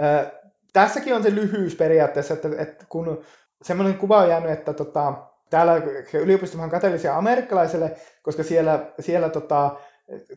Ö, 0.02 0.26
tässäkin 0.72 1.14
on 1.14 1.22
se 1.22 1.34
lyhyys 1.34 1.74
periaatteessa, 1.74 2.34
että, 2.34 2.48
että 2.58 2.86
kun 2.88 3.22
semmoinen 3.62 3.98
kuva 3.98 4.18
on 4.18 4.28
jäänyt, 4.28 4.50
että 4.50 4.72
tota, 4.72 5.14
täällä 5.50 5.82
yliopisto 6.14 6.62
on 6.62 6.70
kateellisia 6.70 7.16
amerikkalaisille, 7.16 7.96
koska 8.22 8.42
siellä, 8.42 8.92
siellä 9.00 9.28
tota, 9.28 9.76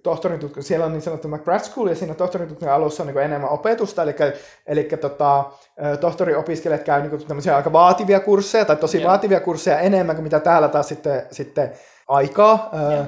tohtorin 0.03 0.39
tutkinto, 0.39 0.67
siellä 0.67 0.85
on 0.85 0.91
niin 0.91 1.01
sanottu 1.01 1.27
grad 1.43 1.59
school 1.59 1.87
ja 1.87 1.95
siinä 1.95 2.13
tohtorin 2.13 2.47
tutkinnon 2.47 2.75
alussa 2.75 3.03
on 3.03 3.07
niin 3.07 3.17
enemmän 3.17 3.49
opetusta, 3.49 4.03
eli, 4.03 4.15
eli 4.67 4.83
tota, 4.83 5.43
tohtoriopiskelijat 5.99 6.83
käy 6.83 7.01
niin 7.01 7.27
tämmöisiä 7.27 7.55
aika 7.55 7.73
vaativia 7.73 8.19
kursseja 8.19 8.65
tai 8.65 8.75
tosi 8.75 8.97
yeah. 8.97 9.09
vaativia 9.09 9.39
kursseja 9.39 9.79
enemmän 9.79 10.15
kuin 10.15 10.23
mitä 10.23 10.39
täällä 10.39 10.67
taas 10.67 10.87
sitten, 10.87 11.23
sitten 11.31 11.71
aikaa 12.07 12.71
yeah. 12.91 13.07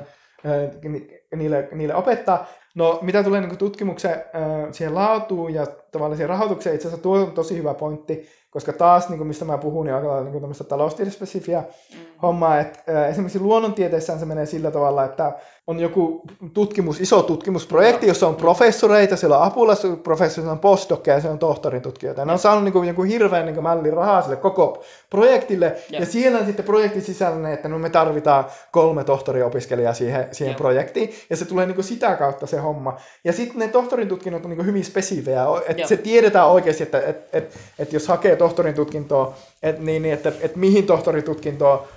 niille, 1.35 1.69
niille 1.71 1.95
opettaa. 1.95 2.47
No 2.75 2.99
mitä 3.01 3.23
tulee 3.23 3.41
niin 3.41 3.57
tutkimuksen 3.57 4.23
siihen 4.71 4.95
laatuun 4.95 5.53
ja 5.53 5.65
tavallaan 5.91 6.17
siihen 6.17 6.29
rahoitukseen, 6.29 6.75
itse 6.75 6.87
asiassa 6.87 7.03
tuo 7.03 7.19
on 7.19 7.31
tosi 7.31 7.57
hyvä 7.57 7.73
pointti, 7.73 8.29
koska 8.57 8.73
taas, 8.73 9.09
niin 9.09 9.17
kuin 9.17 9.27
mistä 9.27 9.45
mä 9.45 9.57
puhun, 9.57 9.85
niin 9.85 9.95
aika 9.95 10.07
lailla 10.07 10.29
niin 10.29 10.41
tämmöistä 10.41 10.63
taloustiedespesifiä 10.63 11.59
mm. 11.59 11.99
hommaa, 12.21 12.59
että 12.59 13.07
esimerkiksi 13.07 13.39
luonnontieteissään 13.39 14.19
se 14.19 14.25
menee 14.25 14.45
sillä 14.45 14.71
tavalla, 14.71 15.05
että 15.05 15.33
on 15.67 15.79
joku 15.79 16.21
tutkimus, 16.53 17.01
iso 17.01 17.23
tutkimusprojekti, 17.23 18.07
jossa 18.07 18.27
on 18.27 18.35
professoreita, 18.35 19.15
siellä 19.15 19.37
on 19.37 19.43
apulaisprofessoreita, 19.43 20.51
on 20.51 20.59
postdockeja 20.59 21.17
ja 21.17 21.21
se 21.21 21.29
on 21.29 21.39
tohtorin 21.39 21.81
tutkijoita. 21.81 22.25
Ne 22.25 22.31
on 22.31 22.39
saanut 22.39 22.63
niin 22.63 22.73
kuin, 22.73 22.87
joku 22.87 23.03
hirveän 23.03 23.45
niin 23.45 23.53
kuin 23.53 23.63
mällin 23.63 23.93
rahaa 23.93 24.21
sille 24.21 24.35
koko 24.35 24.83
projektille, 25.09 25.75
ja, 25.89 25.99
ja 25.99 26.05
siellä 26.05 26.39
on 26.39 26.45
sitten 26.45 26.65
projektin 26.65 27.01
sisällä 27.01 27.53
että 27.53 27.67
no 27.67 27.79
me 27.79 27.89
tarvitaan 27.89 28.45
kolme 28.71 29.03
tohtoriopiskelijaa 29.03 29.93
siihen, 29.93 30.27
siihen 30.31 30.55
projektiin, 30.55 31.13
ja 31.29 31.37
se 31.37 31.45
tulee 31.45 31.65
niin 31.65 31.75
kuin 31.75 31.85
sitä 31.85 32.15
kautta 32.15 32.47
se 32.47 32.57
homma. 32.57 32.97
Ja 33.23 33.33
sitten 33.33 33.59
ne 33.59 33.67
tohtorin 33.67 34.07
tutkinnot 34.07 34.43
on 34.43 34.49
niin 34.49 34.57
kuin 34.57 34.67
hyvin 34.67 34.85
spesifejä, 34.85 35.45
että 35.67 35.87
se 35.87 35.97
tiedetään 35.97 36.47
oikeasti, 36.47 36.83
että 36.83 37.01
et, 37.01 37.29
et, 37.33 37.57
et 37.79 37.93
jos 37.93 38.07
hakee 38.07 38.35
tohtorin 38.35 38.46
tutkintoa, 38.75 39.35
et, 39.63 39.79
niin, 39.79 40.01
niin, 40.01 40.13
että 40.13 40.31
et 40.41 40.55
mihin 40.55 40.85
tohtorin 40.85 41.23
tutkintoa 41.23 41.87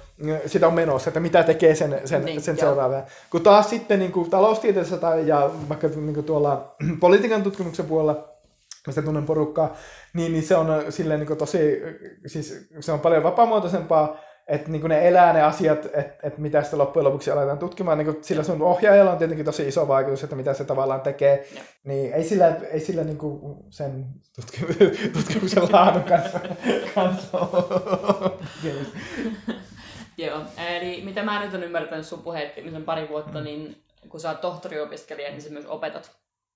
sitä 0.47 0.67
on 0.67 0.75
menossa, 0.75 1.11
että 1.11 1.21
mitä 1.21 1.43
tekee 1.43 1.75
sen, 1.75 2.01
sen, 2.05 2.25
niin, 2.25 2.43
sen 2.43 2.59
seuraavaan. 2.59 3.05
Kun 3.31 3.41
taas 3.41 3.71
sitten 3.71 3.99
niin 3.99 4.13
kuin 4.13 4.31
taloustieteessä 4.31 4.97
tai 4.97 5.29
ja 5.29 5.51
vaikka 5.69 5.89
niin 5.89 6.15
kuin 6.15 6.27
tuolla 6.27 6.75
politiikan 7.01 7.43
tutkimuksen 7.43 7.87
puolella, 7.87 8.29
mistä 8.87 9.03
tunnen 9.03 9.27
porukkaa, 9.27 9.77
niin, 10.15 10.33
niin 10.33 10.43
se 10.43 10.57
on 10.57 10.85
silleen 10.89 11.21
niin 11.21 11.27
kuin 11.27 11.39
tosi, 11.39 11.59
siis 12.27 12.69
se 12.81 12.93
on 12.93 13.01
paljon 13.01 13.23
vapaamuotoisempaa, 13.23 14.17
että 14.51 14.71
niin 14.71 14.89
ne 14.89 15.09
elää 15.09 15.33
ne 15.33 15.43
asiat, 15.43 15.85
että 15.85 16.15
et 16.23 16.39
mitä 16.39 16.63
sitten 16.63 16.79
loppujen 16.79 17.05
lopuksi 17.05 17.31
aletaan 17.31 17.59
tutkimaan. 17.59 17.99
Niin 17.99 18.25
sillä 18.25 18.43
sun 18.43 18.63
ohjaajalla 18.63 19.13
on 19.13 19.19
tietenkin 19.19 19.45
tosi 19.45 19.69
iso 19.69 19.89
vaikutus, 19.89 20.25
että 20.25 20.37
mitä 20.37 20.55
se 20.55 20.65
tavallaan 20.65 21.01
tekee. 21.01 21.49
Ja. 21.55 21.63
Niin 21.85 22.13
ei 22.13 22.25
sillä, 22.25 22.57
ei 22.71 22.81
sillä 22.81 23.05
niin 23.05 23.19
sen 23.71 24.07
tutkimuksen 25.13 25.73
laadun 25.73 26.03
kanssa, 26.03 26.41
kanssa 26.95 27.39
Joo, 30.19 30.43
eli 30.69 31.03
mitä 31.05 31.23
mä 31.23 31.45
nyt 31.45 31.55
on 31.55 31.65
ymmärtänyt 31.65 32.07
sun 32.07 32.25
viimeisen 32.57 32.85
pari 32.85 33.09
vuotta, 33.09 33.39
mm. 33.39 33.45
niin 33.45 33.85
kun 34.09 34.21
sä 34.21 34.31
oot 34.31 34.41
tohtoriopiskelija, 34.41 35.31
niin 35.31 35.43
sä 35.43 35.51
myös 35.51 35.67
opetat. 35.67 36.11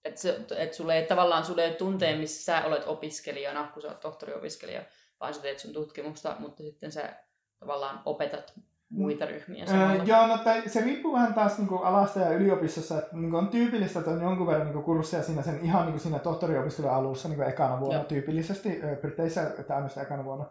Että 0.04 0.28
et 0.56 0.74
sulle 0.74 0.96
ei 0.96 1.06
tavallaan 1.06 1.44
sulle 1.44 1.64
ei 1.64 1.74
tuntee, 1.74 2.16
missä 2.16 2.44
sä 2.44 2.66
olet 2.66 2.86
opiskelijana, 2.86 3.70
kun 3.72 3.82
sä 3.82 3.88
oot 3.88 4.00
tohtoriopiskelija, 4.00 4.82
vaan 5.20 5.34
sä 5.34 5.42
teet 5.42 5.58
sun 5.58 5.72
tutkimusta, 5.72 6.36
mutta 6.38 6.62
sitten 6.62 6.92
sä 6.92 7.23
tavallaan 7.64 8.00
opetat 8.04 8.52
muita 8.90 9.26
ryhmiä 9.26 9.66
samalla. 9.66 9.92
Öö, 9.92 10.02
joo, 10.04 10.26
no 10.26 10.38
se 10.66 10.80
riippuu 10.80 11.12
vähän 11.12 11.34
taas 11.34 11.58
niin 11.58 11.68
kuin 11.68 11.84
alasta 11.84 12.20
ja 12.20 12.30
yliopistossa, 12.30 12.98
että 12.98 13.16
niin 13.16 13.34
on 13.34 13.48
tyypillistä, 13.48 13.98
että 13.98 14.10
on 14.10 14.22
jonkun 14.22 14.46
verran 14.46 14.66
niin 14.66 14.82
kursseja 14.82 15.22
siinä 15.22 15.42
sen 15.42 15.60
ihan 15.62 15.86
niin 15.86 16.00
siinä 16.00 16.18
tohtoriopiskelun 16.18 16.90
alussa 16.90 17.28
niin 17.28 17.42
ekana 17.42 17.80
vuonna 17.80 17.96
joo. 17.96 18.04
tyypillisesti, 18.04 18.80
Briteissä 19.00 19.50
tämmöistä 19.68 20.02
ekana 20.02 20.24
vuonna. 20.24 20.44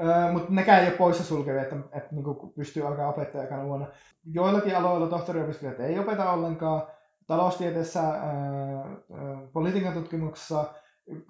Öö, 0.00 0.32
mutta 0.32 0.52
nekään 0.52 0.80
ei 0.80 0.88
ole 0.88 0.96
poissa 0.96 1.24
sulkevia, 1.24 1.62
että, 1.62 1.76
että 1.92 2.14
niin 2.14 2.52
pystyy 2.56 2.86
alkaa 2.86 3.08
opettaa 3.08 3.42
ekana 3.42 3.64
vuonna. 3.64 3.86
Joillakin 4.32 4.76
aloilla 4.76 5.06
tohtoriopiskelijat 5.06 5.80
ei 5.80 5.98
opeta 5.98 6.32
ollenkaan. 6.32 6.82
Taloustieteessä, 7.26 8.00
öö, 8.00 9.36
politiikan 9.52 9.92
tutkimuksessa 9.92 10.64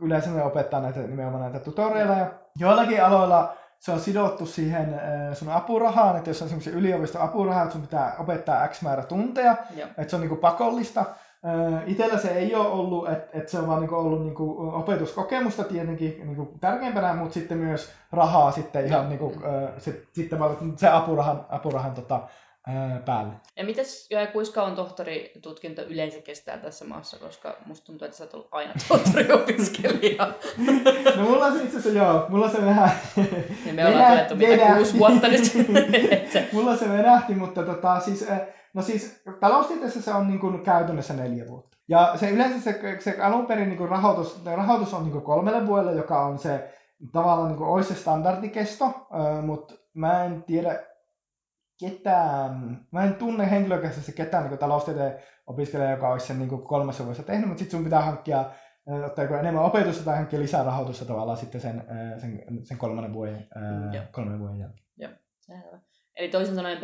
yleensä 0.03 0.31
ne 0.31 0.43
opettaa 0.43 0.81
näitä, 0.81 1.01
nimenomaan 1.01 1.43
näitä 1.43 1.65
tutorialeja. 1.65 2.33
Joillakin 2.59 3.05
aloilla 3.05 3.57
se 3.81 3.93
on 3.93 4.01
sidottu 4.01 4.47
siihen 4.47 4.95
äh, 4.95 5.37
sun 5.37 5.49
apurahaan, 5.49 6.17
että 6.17 6.31
jos 6.31 6.43
on 6.43 6.47
esimerkiksi 6.47 6.71
yliopiston 6.71 7.23
apuraha, 7.23 7.63
että 7.63 7.73
sun 7.73 7.83
pitää 7.83 8.17
opettaa 8.19 8.69
X 8.69 8.83
määrä 8.83 9.03
tunteja, 9.03 9.57
Joo. 9.77 9.89
että 9.89 10.11
se 10.11 10.17
on 10.17 10.23
niinku 10.23 10.37
pakollista. 10.37 11.01
Äh, 11.01 11.83
Itellä 11.87 12.19
se 12.19 12.29
ei 12.29 12.55
ole 12.55 12.69
ollut, 12.69 13.09
että 13.09 13.39
et 13.39 13.49
se 13.49 13.59
on 13.59 13.67
vaan 13.67 13.81
niinku 13.81 13.95
ollut 13.95 14.23
niinku 14.23 14.71
opetuskokemusta 14.75 15.65
tietenkin 15.65 16.21
niinku 16.27 16.55
tärkeimpänä, 16.61 17.15
mutta 17.15 17.35
sitten 17.35 17.59
myös 17.59 17.93
rahaa 18.13 18.53
sitten 18.53 18.87
ihan 18.87 19.09
niinku, 19.09 19.33
äh, 19.45 19.71
se, 19.79 20.03
sitten 20.13 20.39
se 20.77 20.89
apurahan, 20.89 21.47
apurahan 21.49 21.95
tota, 21.95 22.21
päälle. 23.05 23.33
Ja 23.57 23.65
mites, 23.65 24.07
ja 24.11 24.27
kuinka 24.27 24.53
kauan 24.53 24.77
tohtoritutkinto 24.77 25.83
yleensä 25.83 26.21
kestää 26.21 26.59
tässä 26.59 26.85
maassa, 26.85 27.19
koska 27.19 27.57
musta 27.67 27.87
tuntuu, 27.87 28.05
että 28.05 28.17
sä 28.17 28.25
oot 28.25 28.35
ollut 28.35 28.49
aina 28.53 28.73
tohtoriopiskelija. 28.89 30.33
No 31.17 31.23
mulla 31.23 31.47
on 31.47 31.53
se 31.53 31.65
itse 31.65 31.79
asiassa, 31.79 31.99
joo, 31.99 32.27
mulla 32.29 32.47
on 32.47 32.53
se 32.53 32.65
vähän... 32.65 32.91
Ja 33.67 33.73
me 33.73 33.87
ollaan 33.87 34.13
todettu 34.13 34.37
mitä 34.37 34.75
kuusi 34.75 34.99
vuotta 34.99 35.29
nyt. 35.29 35.43
mulla 36.53 36.77
se 36.77 36.89
venähti, 36.89 37.35
mutta 37.35 37.63
tota, 37.63 38.01
siis, 38.01 38.27
no 38.75 38.83
siis 38.83 39.23
taloustieteessä 39.41 40.03
se 40.03 40.15
on 40.15 40.29
niin 40.29 40.41
kuin 40.41 40.63
käytännössä 40.63 41.15
neljä 41.15 41.49
vuotta. 41.49 41.77
Ja 41.89 42.13
se 42.17 42.31
yleensä 42.31 42.61
se, 42.61 42.97
se 42.99 43.23
alun 43.23 43.47
perin 43.47 43.69
niin 43.69 43.79
kuin 43.79 43.91
rahoitus, 43.91 44.45
rahoitus 44.45 44.95
on 44.95 45.03
niin 45.03 45.13
kuin 45.13 45.25
kolmelle 45.25 45.67
vuodelle, 45.67 45.93
joka 45.93 46.23
on 46.23 46.39
se 46.39 46.75
tavallaan 47.13 47.49
niin 47.49 47.59
kuin 47.59 47.71
olisi 47.71 47.95
se 47.95 48.01
standardikesto, 48.01 49.07
mutta 49.43 49.75
mä 49.95 50.25
en 50.25 50.43
tiedä 50.43 50.90
ketään, 51.81 52.81
mä 52.91 53.05
en 53.05 53.15
tunne 53.15 53.51
henkilökohtaisesti 53.51 54.13
ketään 54.13 54.49
niin 54.49 54.59
taloustieteen 54.59 55.19
opiskelijaa, 55.47 55.91
joka 55.91 56.09
olisi 56.09 56.27
sen 56.27 56.39
niin 56.39 56.65
kolmessa 56.65 57.05
vuodessa 57.05 57.23
tehnyt, 57.23 57.49
mutta 57.49 57.59
sitten 57.59 57.79
sun 57.79 57.85
pitää 57.85 58.01
hankkia 58.01 58.45
ottaa 59.07 59.41
enemmän 59.41 59.65
opetusta 59.65 60.05
tai 60.05 60.17
hankkia 60.17 60.41
lisää 60.41 60.65
rahoitusta 60.65 61.05
tavallaan 61.05 61.39
sitten 61.39 61.61
sen, 61.61 61.85
sen, 62.21 62.45
sen 62.65 62.79
kolmannen 62.79 63.13
vuoden, 63.13 63.49
ää, 63.55 64.07
kolmannen 64.13 64.41
vuoden 64.41 64.59
jälkeen. 64.59 64.87
Joo, 64.97 65.13
selvä. 65.41 65.81
Eli 66.17 66.29
toisin 66.29 66.55
sanoen 66.55 66.79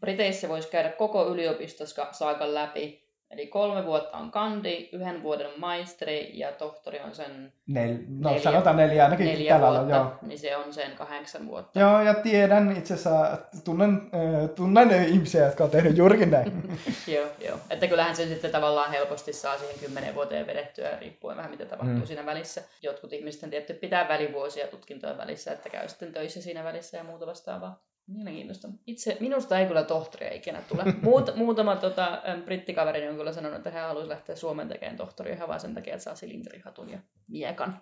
Briteissä 0.00 0.48
voisi 0.48 0.70
käydä 0.70 0.92
koko 0.92 1.28
yliopistossa 1.28 2.08
saakka 2.12 2.54
läpi 2.54 3.05
Eli 3.30 3.46
kolme 3.46 3.86
vuotta 3.86 4.16
on 4.16 4.30
kandi, 4.30 4.88
yhden 4.92 5.22
vuoden 5.22 5.50
maisteri 5.56 6.38
ja 6.38 6.52
tohtori 6.52 7.00
on 7.00 7.14
sen 7.14 7.52
Nel, 7.66 7.96
no, 8.08 8.30
neljä, 8.30 8.42
sanotaan 8.42 8.76
neljä 8.76 9.04
ainakin 9.04 9.26
neljä 9.26 9.58
tällä 9.58 9.78
vuotta, 9.78 9.96
joo. 9.96 10.14
niin 10.22 10.38
se 10.38 10.56
on 10.56 10.72
sen 10.72 10.96
kahdeksan 10.96 11.46
vuotta. 11.46 11.80
Joo, 11.80 12.02
ja 12.02 12.14
tiedän 12.14 12.76
itse 12.76 12.94
asiassa, 12.94 13.38
tunnen, 13.64 14.10
äh, 14.14 14.50
tunnen 14.50 15.08
ihmisiä, 15.08 15.44
jotka 15.44 15.64
on 15.64 15.70
tehnyt 15.70 15.96
juurikin 15.96 16.30
näin. 16.30 16.78
joo, 17.16 17.26
joo. 17.46 17.58
Että 17.70 17.86
kyllähän 17.86 18.16
sen 18.16 18.28
sitten 18.28 18.50
tavallaan 18.50 18.90
helposti 18.90 19.32
saa 19.32 19.58
siihen 19.58 19.78
kymmenen 19.78 20.14
vuoteen 20.14 20.46
vedettyä, 20.46 20.98
riippuen 21.00 21.36
vähän 21.36 21.50
mitä 21.50 21.64
tapahtuu 21.64 21.96
mm. 21.96 22.06
siinä 22.06 22.26
välissä. 22.26 22.62
Jotkut 22.82 23.12
ihmiset 23.12 23.50
tietty 23.50 23.74
pitää 23.74 24.08
välivuosia 24.08 24.66
tutkintojen 24.66 25.18
välissä, 25.18 25.52
että 25.52 25.68
käy 25.68 25.88
sitten 25.88 26.12
töissä 26.12 26.42
siinä 26.42 26.64
välissä 26.64 26.96
ja 26.96 27.04
muuta 27.04 27.26
vastaavaa. 27.26 27.82
Mielenkiintoista. 28.06 28.68
Itse, 28.86 29.16
minusta 29.20 29.58
ei 29.58 29.66
kyllä 29.66 29.82
tohtoria 29.82 30.34
ikinä 30.34 30.62
tule. 30.68 30.84
Muut, 31.02 31.36
muutama 31.36 31.76
tota, 31.76 32.22
brittikaveri 32.44 33.08
on 33.08 33.16
kyllä 33.16 33.32
sanonut, 33.32 33.56
että 33.56 33.70
he 33.70 33.78
haluaisivat 33.78 34.16
lähteä 34.16 34.36
Suomen 34.36 34.68
tekemään 34.68 34.96
tohtoria 34.96 35.34
ihan 35.34 35.48
vain 35.48 35.60
sen 35.60 35.74
takia, 35.74 35.94
että 35.94 36.04
saa 36.04 36.14
silinderihatun 36.14 36.90
ja 36.90 36.98
miekan. 37.28 37.80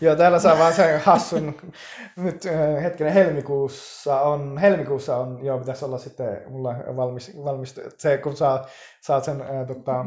Joo, 0.00 0.16
täällä 0.16 0.38
saa 0.38 0.58
vaan 0.58 0.72
sen 0.72 1.00
hassun. 1.00 1.72
Nyt 2.16 2.44
hetkinen 2.82 3.12
helmikuussa 3.12 4.20
on, 4.20 4.58
helmikuussa 4.58 5.16
on, 5.16 5.44
joo 5.44 5.58
pitäisi 5.58 5.84
olla 5.84 5.98
sitten 5.98 6.42
mulla 6.48 6.74
valmis, 6.96 7.44
valmis 7.44 7.74
se 7.98 8.18
kun 8.18 8.36
saa, 8.36 8.66
saat 9.06 9.24
sen 9.24 9.40
ää, 9.40 9.64
tota, 9.64 10.04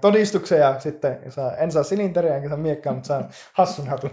todistuksen 0.00 0.58
ja 0.58 0.80
sitten 0.80 1.32
saa, 1.32 1.56
en 1.56 1.72
saa 1.72 1.82
silinteriä 1.82 2.36
enkä 2.36 2.48
saa 2.48 2.58
miekkaa, 2.58 2.92
mutta 2.92 3.06
saa 3.06 3.28
hassun 3.52 3.88
hatun. 3.88 4.10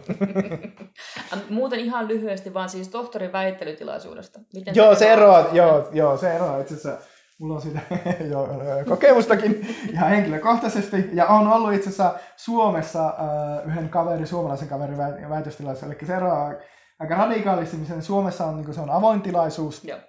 Muuten 1.49 1.79
ihan 1.79 2.07
lyhyesti 2.07 2.53
vaan 2.53 2.69
siis 2.69 2.89
tohtorin 2.89 3.31
väittelytilaisuudesta. 3.31 4.39
Miten 4.53 4.75
joo, 4.75 4.95
se 4.95 5.11
eroaa, 5.13 5.47
joo, 5.51 5.89
joo, 5.91 6.17
se 6.17 6.35
eroaa 6.35 6.59
itse 6.59 6.75
asiassa 6.75 7.07
mulla 7.39 7.55
on 7.55 7.61
siitä 7.61 7.79
jo 8.31 8.49
kokemustakin 8.89 9.67
ihan 9.93 10.09
henkilökohtaisesti. 10.09 11.09
Ja 11.13 11.25
on 11.25 11.47
ollut 11.47 11.73
itse 11.73 11.89
asiassa 11.89 12.19
Suomessa 12.35 13.07
uh, 13.07 13.69
yhden 13.69 13.89
kaverin, 13.89 14.27
suomalaisen 14.27 14.67
kaverin 14.67 14.97
väitöstilaisuus. 15.29 15.91
Eli 15.91 16.07
se 16.07 16.15
eroaa 16.15 16.53
aika 16.99 17.15
radikaalisti, 17.15 17.77
missä 17.77 18.01
Suomessa 18.01 18.45
on, 18.45 18.61
niin 18.61 18.73
se 18.73 18.81
on 18.81 18.89
avoin 18.89 19.21
tilaisuus. 19.21 19.83
Joo. 19.83 19.99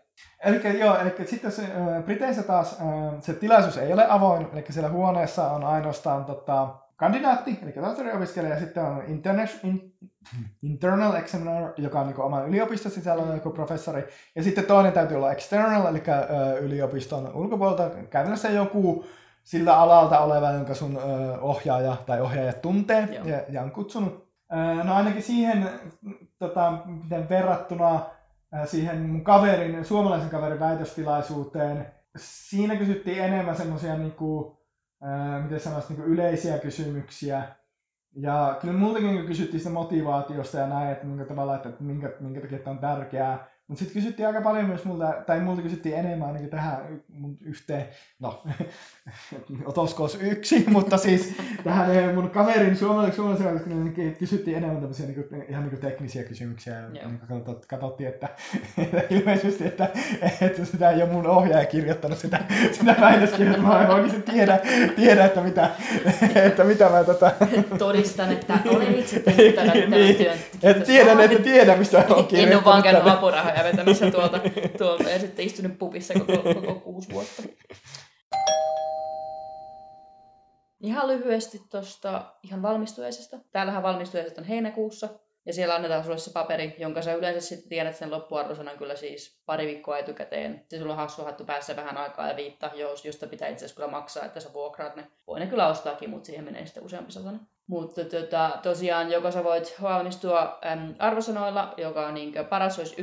Eli, 0.45 0.79
joo, 0.79 0.97
eli 0.99 1.27
sitten 1.27 1.53
se, 1.53 1.63
Briteissä 2.05 2.43
taas 2.43 2.79
se 3.21 3.35
tilaisuus 3.35 3.79
ei 3.79 3.93
ole 3.93 4.07
avoin, 4.09 4.49
eli 4.53 4.65
siellä 4.71 4.91
huoneessa 4.91 5.51
on 5.51 5.65
ainoastaan 5.65 6.25
tota, 6.25 6.69
kandidaatti, 6.97 7.59
eli 7.63 7.73
tohtoriopiskelija, 7.73 8.55
ja 8.55 8.61
sitten 8.61 8.85
on 8.85 9.03
internet, 9.07 9.61
in, 9.65 9.95
internal 10.63 11.15
examiner, 11.15 11.73
joka 11.77 12.01
on 12.01 12.07
niin 12.07 12.21
oman 12.21 12.49
yliopiston 12.49 12.93
sisällä 12.93 13.35
joku 13.35 13.51
professori, 13.51 14.05
ja 14.37 14.43
sitten 14.43 14.65
toinen 14.65 14.93
täytyy 14.93 15.17
olla 15.17 15.33
external, 15.33 15.87
eli 15.87 16.03
yliopiston 16.61 17.35
ulkopuolelta, 17.35 17.91
käytännössä 18.11 18.51
joku 18.51 19.05
sillä 19.45 19.79
alalta 19.79 20.21
oleva, 20.21 20.51
jonka 20.51 20.75
sun 20.75 20.99
ohjaaja 21.41 21.97
tai 22.07 22.21
ohjaaja 22.21 22.53
tuntee 22.53 23.09
ja, 23.25 23.41
ja 23.49 23.63
on 23.63 23.71
kutsunut. 23.71 24.29
No 24.85 24.95
ainakin 24.95 25.23
siihen 25.23 25.71
tota, 26.39 26.79
miten 26.87 27.29
verrattuna 27.29 28.01
siihen 28.65 29.01
mun 29.03 29.25
kaverin, 29.25 29.85
suomalaisen 29.85 30.31
kaverin 30.31 30.61
väitöstilaisuuteen, 30.61 31.87
siinä 32.17 32.77
kysyttiin 32.77 33.25
enemmän 33.25 33.57
semmoisia 33.57 33.97
niinku, 33.97 34.59
miten 35.43 35.61
sanoisit, 35.61 35.91
niin 35.91 36.09
yleisiä 36.09 36.59
kysymyksiä. 36.59 37.43
Ja 38.17 38.59
kyllä 38.61 38.75
multakin 38.75 39.27
kysyttiin 39.27 39.61
sitä 39.61 39.71
motivaatiosta 39.71 40.59
ja 40.59 40.67
näin, 40.67 40.91
että 40.91 41.07
minkä 41.07 41.25
tavalla, 41.25 41.55
että 41.55 41.69
minkä, 41.81 42.13
minkä 42.21 42.41
takia 42.41 42.59
tämä 42.59 42.71
on 42.71 42.79
tärkeää. 42.79 43.52
Mutta 43.73 43.85
sitten 43.85 44.03
kysyttiin 44.03 44.27
aika 44.27 44.41
paljon 44.41 44.67
myös 44.67 44.85
multa, 44.85 45.15
tai 45.27 45.41
multa 45.41 45.63
kysyttiin 45.63 45.97
enemmän 45.97 46.29
ainakin 46.29 46.51
tähän 46.51 47.01
mun 47.09 47.39
yhteen, 47.41 47.87
no, 48.21 48.43
otoskos 49.65 50.19
yksi, 50.21 50.65
mutta 50.73 50.97
siis 50.97 51.35
tähän 51.65 52.15
mun 52.15 52.31
kaverin 52.31 52.77
suomalaisen 52.77 53.17
suomalaisen 53.17 53.95
niin 53.95 54.17
kysyttiin 54.17 54.57
enemmän 54.57 54.81
tämmöisiä 54.81 55.07
niin 55.07 55.29
kuin, 55.29 55.45
ihan 55.49 55.63
niin 55.63 55.71
kuin 55.71 55.81
teknisiä 55.81 56.25
kysymyksiä. 56.25 56.75
Ja 56.75 56.89
niin 56.89 57.21
katsottiin, 57.67 58.09
että, 58.09 58.29
että 58.79 59.03
ilmeisesti, 59.15 59.67
että, 59.67 59.89
että 60.41 60.65
sitä 60.65 60.91
ei 60.91 61.03
ole 61.03 61.13
mun 61.13 61.27
ohjaaja 61.27 61.67
kirjoittanut 61.67 62.19
sitä, 62.19 62.41
sitä 62.73 62.97
väitöskirjaa, 63.01 63.57
mä 63.57 63.83
en 63.83 63.91
oikeasti 63.91 64.23
tiedä, 64.33 64.59
tiedä 64.97 65.25
että, 65.25 65.41
mitä, 65.41 65.71
että 66.35 66.65
mitä 66.65 66.89
mä 66.89 67.05
tota... 67.05 67.31
Todistan, 67.79 68.33
että 68.33 68.59
olen 68.69 68.95
itse 68.95 69.21
tehnyt 69.21 69.55
tällä 69.55 69.73
niin, 69.73 70.17
työn. 70.17 70.37
Että 70.63 70.85
tiedän, 70.85 71.21
että 71.21 71.39
tiedän, 71.39 71.79
mistä 71.79 71.99
on 71.99 72.05
kirjoittanut. 72.05 72.33
En 72.33 72.57
ole 72.57 72.65
vaan 72.65 72.83
käynyt 72.83 73.07
apurahaa 73.07 73.62
ja 73.67 73.73
vetämässä 73.73 74.11
tuolta, 74.11 74.41
tuolta 74.79 75.11
ja 75.11 75.19
sitten 75.19 75.47
istunut 75.47 75.79
pubissa 75.79 76.15
koko, 76.15 76.55
koko 76.55 76.75
kuusi 76.75 77.13
vuotta. 77.13 77.43
Ihan 80.81 81.09
lyhyesti 81.09 81.61
tuosta 81.71 82.35
ihan 82.43 82.63
valmistujaisesta. 82.63 83.39
Täällähän 83.53 83.83
valmistujaiset 83.83 84.39
on 84.39 84.45
heinäkuussa. 84.45 85.09
Ja 85.47 85.53
siellä 85.53 85.75
annetaan 85.75 86.05
sulle 86.05 86.19
se 86.19 86.33
paperi, 86.33 86.75
jonka 86.79 87.03
sä 87.03 87.15
yleensä 87.15 87.49
sitten 87.49 87.69
tiedät 87.69 87.97
sen 87.97 88.11
loppuarvosanan 88.11 88.79
kyllä 88.79 88.97
siis 88.97 89.43
pari 89.47 89.67
viikkoa 89.67 89.99
etukäteen. 89.99 90.65
Se 90.69 90.79
sulla 90.79 90.93
on 90.93 90.99
hassu 90.99 91.25
hattu 91.25 91.45
päässä 91.45 91.77
vähän 91.77 91.97
aikaa 91.97 92.29
ja 92.29 92.37
viitta, 92.37 92.71
josta 93.05 93.27
pitää 93.27 93.49
itse 93.49 93.65
asiassa 93.65 93.77
kyllä 93.77 93.91
maksaa, 93.91 94.25
että 94.25 94.41
sä 94.41 94.53
vuokraat 94.53 94.97
ne. 94.97 95.07
Voi 95.27 95.41
ne 95.41 95.47
kyllä 95.47 95.69
ostaakin, 95.69 96.11
mutta 96.11 96.27
siihen 96.27 96.45
menee 96.45 96.67
sitten 96.67 96.85
useampi 96.85 97.13
satana. 97.13 97.39
Mutta 97.67 98.05
tota, 98.05 98.59
tosiaan, 98.63 99.11
joko 99.13 99.31
sä 99.31 99.45
voit 99.45 99.75
valmistua 99.83 100.59
äm, 100.67 100.95
arvosanoilla, 100.99 101.75
joka 101.77 102.07
on 102.07 102.15
niin 102.15 102.35
paras 102.51 102.79
olisi 102.79 102.97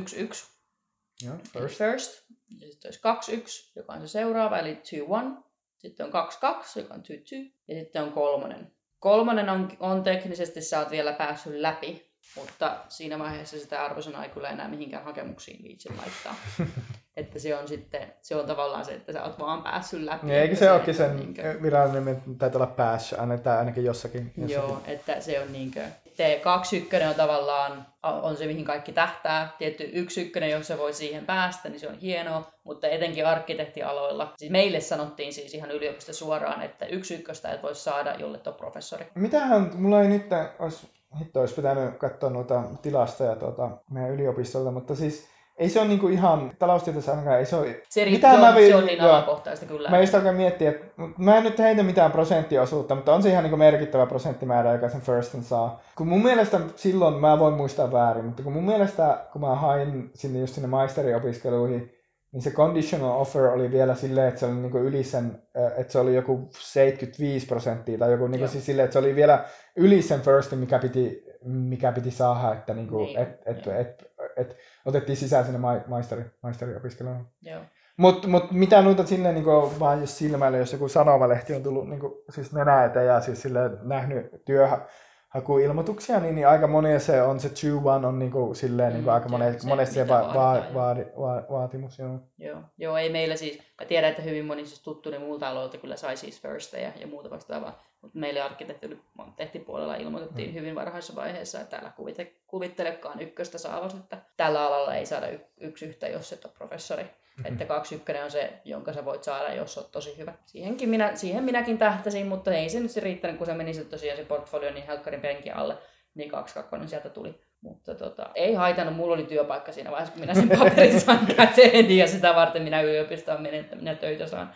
Yeah, 1.24 1.38
first. 1.52 1.78
first. 1.78 2.24
Ja 2.60 2.70
sitten 2.72 2.88
olisi 2.88 3.70
2-1, 3.70 3.72
joka 3.76 3.92
on 3.92 4.00
se 4.00 4.08
seuraava, 4.08 4.58
eli 4.58 4.74
2-1. 4.74 5.42
Sitten 5.78 6.06
on 6.06 6.12
2-2, 6.12 6.80
joka 6.80 6.94
on 6.94 7.00
2-2. 7.00 7.52
Ja 7.68 7.80
sitten 7.80 8.02
on 8.02 8.12
kolmonen. 8.12 8.72
Kolmonen 8.98 9.48
on, 9.48 9.76
on 9.80 10.02
teknisesti, 10.02 10.60
sä 10.60 10.78
oot 10.78 10.90
vielä 10.90 11.12
päässyt 11.12 11.54
läpi, 11.54 12.12
mutta 12.36 12.84
siinä 12.88 13.18
vaiheessa 13.18 13.58
sitä 13.58 13.84
arvosanaa 13.84 14.24
ei 14.24 14.30
kyllä 14.30 14.50
enää 14.50 14.68
mihinkään 14.68 15.04
hakemuksiin 15.04 15.62
viitsi 15.62 15.88
laittaa. 15.96 16.34
että 17.16 17.38
se 17.38 17.56
on 17.56 17.68
sitten, 17.68 18.14
se 18.22 18.36
on 18.36 18.46
tavallaan 18.46 18.84
se, 18.84 18.92
että 18.92 19.12
sä 19.12 19.24
oot 19.24 19.38
vaan 19.38 19.62
päässyt 19.62 20.02
läpi. 20.02 20.26
Niin, 20.26 20.38
eikö 20.38 20.56
se 20.56 20.72
olekin 20.72 20.94
sen 20.94 21.16
niinkö... 21.16 21.58
virallinen 21.62 22.04
nimi, 22.04 22.36
täytyy 22.38 22.58
olla 22.58 22.66
päässyt, 22.66 23.18
ainakin, 23.18 23.52
ainakin 23.52 23.84
jossakin, 23.84 24.32
jossakin. 24.36 24.48
Joo, 24.48 24.80
että 24.86 25.20
se 25.20 25.40
on 25.40 25.52
niinkö, 25.52 25.80
T21 26.06 27.08
on 27.08 27.14
tavallaan 27.14 27.86
on 28.02 28.36
se, 28.36 28.46
mihin 28.46 28.64
kaikki 28.64 28.92
tähtää. 28.92 29.52
Tietty 29.58 29.90
yksi 29.92 30.22
ykkönen, 30.22 30.50
jos 30.50 30.66
se 30.66 30.78
voi 30.78 30.92
siihen 30.92 31.26
päästä, 31.26 31.68
niin 31.68 31.80
se 31.80 31.88
on 31.88 31.98
hienoa, 31.98 32.50
mutta 32.64 32.88
etenkin 32.88 33.26
arkkitehtialoilla. 33.26 34.32
Siis 34.36 34.52
meille 34.52 34.80
sanottiin 34.80 35.32
siis 35.32 35.54
ihan 35.54 35.70
yliopistossa 35.70 36.24
suoraan, 36.24 36.62
että 36.62 36.86
yksi 36.86 37.14
ykköstä 37.14 37.52
et 37.52 37.62
voi 37.62 37.74
saada, 37.74 38.14
jolle 38.14 38.40
on 38.46 38.54
professori. 38.54 39.06
Mitähän, 39.14 39.70
mulla 39.74 40.02
ei 40.02 40.08
nyt 40.08 40.26
olisi 40.58 40.88
hitto 41.20 41.40
olisi 41.40 41.54
pitänyt 41.54 41.98
katsoa 41.98 42.30
noita 42.30 42.62
tilastoja 42.82 43.36
tuota, 43.36 43.70
meidän 43.90 44.10
yliopistolta, 44.10 44.70
mutta 44.70 44.94
siis 44.94 45.28
ei 45.60 45.68
se 45.68 45.80
ole 45.80 45.88
niinku 45.88 46.08
ihan 46.08 46.52
taloustieteessä 46.58 47.12
ainakaan, 47.12 47.38
ei 47.38 47.46
se 47.46 47.56
ole... 47.56 47.82
Se, 47.88 48.04
mitä 48.04 48.32
se, 48.32 48.38
mä 48.38 48.54
se 48.54 48.74
on 48.74 48.86
niin 48.86 49.00
alakohtaista 49.00 49.66
kyllä. 49.66 49.90
Mä 49.90 50.00
just 50.00 50.14
alkan 50.14 50.34
miettiä, 50.34 50.70
että 50.70 50.86
mä 51.18 51.36
en 51.36 51.44
nyt 51.44 51.58
heitä 51.58 51.82
mitään 51.82 52.12
prosenttiosuutta, 52.12 52.94
mutta 52.94 53.14
on 53.14 53.22
se 53.22 53.30
ihan 53.30 53.42
niinku 53.42 53.56
merkittävä 53.56 54.06
prosenttimäärä, 54.06 54.72
joka 54.72 54.88
sen 54.88 55.00
firstin 55.00 55.42
saa. 55.42 55.82
Kun 55.96 56.08
mun 56.08 56.22
mielestä 56.22 56.60
silloin, 56.76 57.14
mä 57.14 57.38
voin 57.38 57.54
muistaa 57.54 57.92
väärin, 57.92 58.24
mutta 58.24 58.42
kun 58.42 58.52
mun 58.52 58.64
mielestä, 58.64 59.24
kun 59.32 59.40
mä 59.40 59.54
hain 59.54 60.10
sinne 60.14 60.38
just 60.38 60.54
sinne 60.54 60.68
maisteriopiskeluihin, 60.68 61.92
niin 62.32 62.42
se 62.42 62.50
conditional 62.50 63.20
offer 63.20 63.44
oli 63.46 63.70
vielä 63.70 63.94
silleen, 63.94 64.28
että 64.28 64.40
se 64.40 64.46
oli 64.46 64.54
niinku 64.54 64.78
yli 64.78 65.04
sen, 65.04 65.42
että 65.76 65.92
se 65.92 65.98
oli 65.98 66.14
joku 66.14 66.48
75 66.58 67.46
prosenttia 67.46 67.98
tai 67.98 68.12
joku 68.12 68.26
niinku 68.26 68.48
siis 68.48 68.66
silleen, 68.66 68.84
että 68.84 68.92
se 68.92 68.98
oli 68.98 69.14
vielä 69.14 69.44
yli 69.76 70.02
sen 70.02 70.20
firstin, 70.20 70.58
mikä 70.58 70.78
piti, 70.78 71.24
mikä 71.44 71.92
piti 71.92 72.10
saada, 72.10 72.52
että 72.52 72.74
niinku, 72.74 72.98
niin, 72.98 73.18
et, 73.18 73.28
et, 73.46 73.66
et, 73.66 73.70
et, 73.78 74.04
et, 74.36 74.56
otettiin 74.84 75.16
sisään 75.16 75.44
sinne 75.44 75.58
maisteri, 75.86 76.24
maisteriopiskeluun. 76.42 77.28
Joo. 77.42 77.62
Mutta 77.96 78.28
mut 78.28 78.50
mitä 78.50 78.82
noita 78.82 79.06
silleen 79.06 79.34
niin 79.34 79.46
vaan 79.80 80.00
jos 80.00 80.18
silmäillä, 80.18 80.58
jos 80.58 80.72
joku 80.72 80.88
sanomalehti 80.88 81.54
on 81.54 81.62
tullut 81.62 81.88
niin 81.88 82.00
kuin, 82.00 82.12
siis 82.30 82.52
nenä 82.52 82.84
eteen 82.84 83.06
ja 83.06 83.20
siis 83.20 83.42
silleen 83.42 83.78
nähnyt 83.82 84.44
työhakuilmoituksia, 84.44 86.20
niin, 86.20 86.34
niin 86.34 86.48
aika 86.48 86.66
moni 86.66 87.00
se 87.00 87.22
on 87.22 87.40
se 87.40 87.48
2-1 87.48 88.06
on 88.06 88.18
niin 88.18 88.30
kuin, 88.30 88.56
silleen 88.56 88.92
niin 88.92 89.04
kuin, 89.04 89.14
aika 89.14 89.28
monesti, 89.28 89.66
monesti 89.66 89.94
se 89.94 90.08
va- 90.08 90.34
va- 90.34 90.64
va- 90.74 90.96
va- 91.20 91.44
vaatimus. 91.50 91.98
Joo. 91.98 92.18
Joo. 92.38 92.60
joo, 92.78 92.96
ei 92.96 93.12
meillä 93.12 93.36
siis, 93.36 93.58
mä 93.80 93.86
tiedän, 93.86 94.10
että 94.10 94.22
hyvin 94.22 94.44
moni 94.44 94.66
siis 94.66 94.82
tuttu 94.82 95.10
niin 95.10 95.22
muulta 95.22 95.48
aloilta 95.48 95.78
kyllä 95.78 95.96
sai 95.96 96.16
siis 96.16 96.42
firstejä 96.42 96.92
ja 97.00 97.06
muuta 97.06 97.30
vastaavaa, 97.30 97.82
mutta 98.02 98.18
meille 98.18 98.40
arkkitehtipuolella 98.40 99.94
ilmoitettiin 99.94 100.48
mm. 100.48 100.54
hyvin 100.54 100.74
varhaisessa 100.74 101.16
vaiheessa, 101.16 101.60
että 101.60 101.76
älä 101.76 101.92
kuvitte, 101.96 102.32
kuvittelekaan 102.46 103.20
ykköstä 103.20 103.58
saavas, 103.58 103.94
että 103.94 104.18
tällä 104.36 104.66
alalla 104.66 104.94
ei 104.94 105.06
saada 105.06 105.26
yksi 105.60 105.86
yhtä, 105.86 106.08
jos 106.08 106.32
et 106.32 106.44
ole 106.44 106.52
professori. 106.58 107.02
Mm-hmm. 107.02 107.52
Että 107.52 107.64
kaksi 107.64 107.94
ykkönen 107.94 108.24
on 108.24 108.30
se, 108.30 108.52
jonka 108.64 108.92
sä 108.92 109.04
voit 109.04 109.24
saada, 109.24 109.54
jos 109.54 109.78
oot 109.78 109.92
tosi 109.92 110.18
hyvä. 110.18 110.34
Siihenkin 110.46 110.88
minä, 110.88 111.16
siihen 111.16 111.44
minäkin 111.44 111.78
tähtäsin, 111.78 112.26
mutta 112.26 112.54
ei 112.54 112.68
se 112.68 112.80
nyt 112.80 112.90
se 112.90 113.00
riittänyt, 113.00 113.36
kun 113.38 113.46
se 113.46 113.54
meni 113.54 113.74
se 113.74 113.84
tosiaan 113.84 114.18
se 114.18 114.24
portfolio 114.24 114.72
niin 114.72 114.86
helkkarin 114.86 115.20
penkin 115.20 115.56
alle, 115.56 115.76
niin 116.14 116.30
kaksi 116.30 116.54
kakkonen 116.54 116.88
sieltä 116.88 117.08
tuli. 117.08 117.40
Mutta 117.60 117.94
tota, 117.94 118.30
ei 118.34 118.54
haitannut, 118.54 118.96
mulla 118.96 119.14
oli 119.14 119.24
työpaikka 119.24 119.72
siinä 119.72 119.90
vaiheessa, 119.90 120.12
kun 120.12 120.20
minä 120.20 120.34
sen 120.34 120.48
paperin 120.58 121.00
sain 121.00 121.26
käteen 121.36 121.96
ja 121.96 122.06
sitä 122.06 122.34
varten 122.34 122.62
minä 122.62 122.80
yliopistoon 122.80 123.42
menin, 123.42 123.60
että 123.60 123.76
minä 123.76 123.94
töitä 123.94 124.26
saan. 124.26 124.52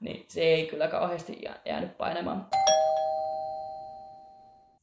Niin 0.00 0.24
se 0.28 0.40
ei 0.40 0.66
kyllä 0.66 0.88
kauheasti 0.88 1.42
jäänyt 1.64 1.98
painamaan. 1.98 2.46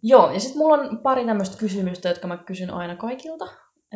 Joo, 0.03 0.31
ja 0.31 0.39
sitten 0.39 0.57
mulla 0.57 0.77
on 0.77 0.97
pari 0.97 1.25
tämmöistä 1.25 1.57
kysymystä, 1.57 2.09
jotka 2.09 2.27
mä 2.27 2.37
kysyn 2.37 2.71
aina 2.71 2.95
kaikilta, 2.95 3.45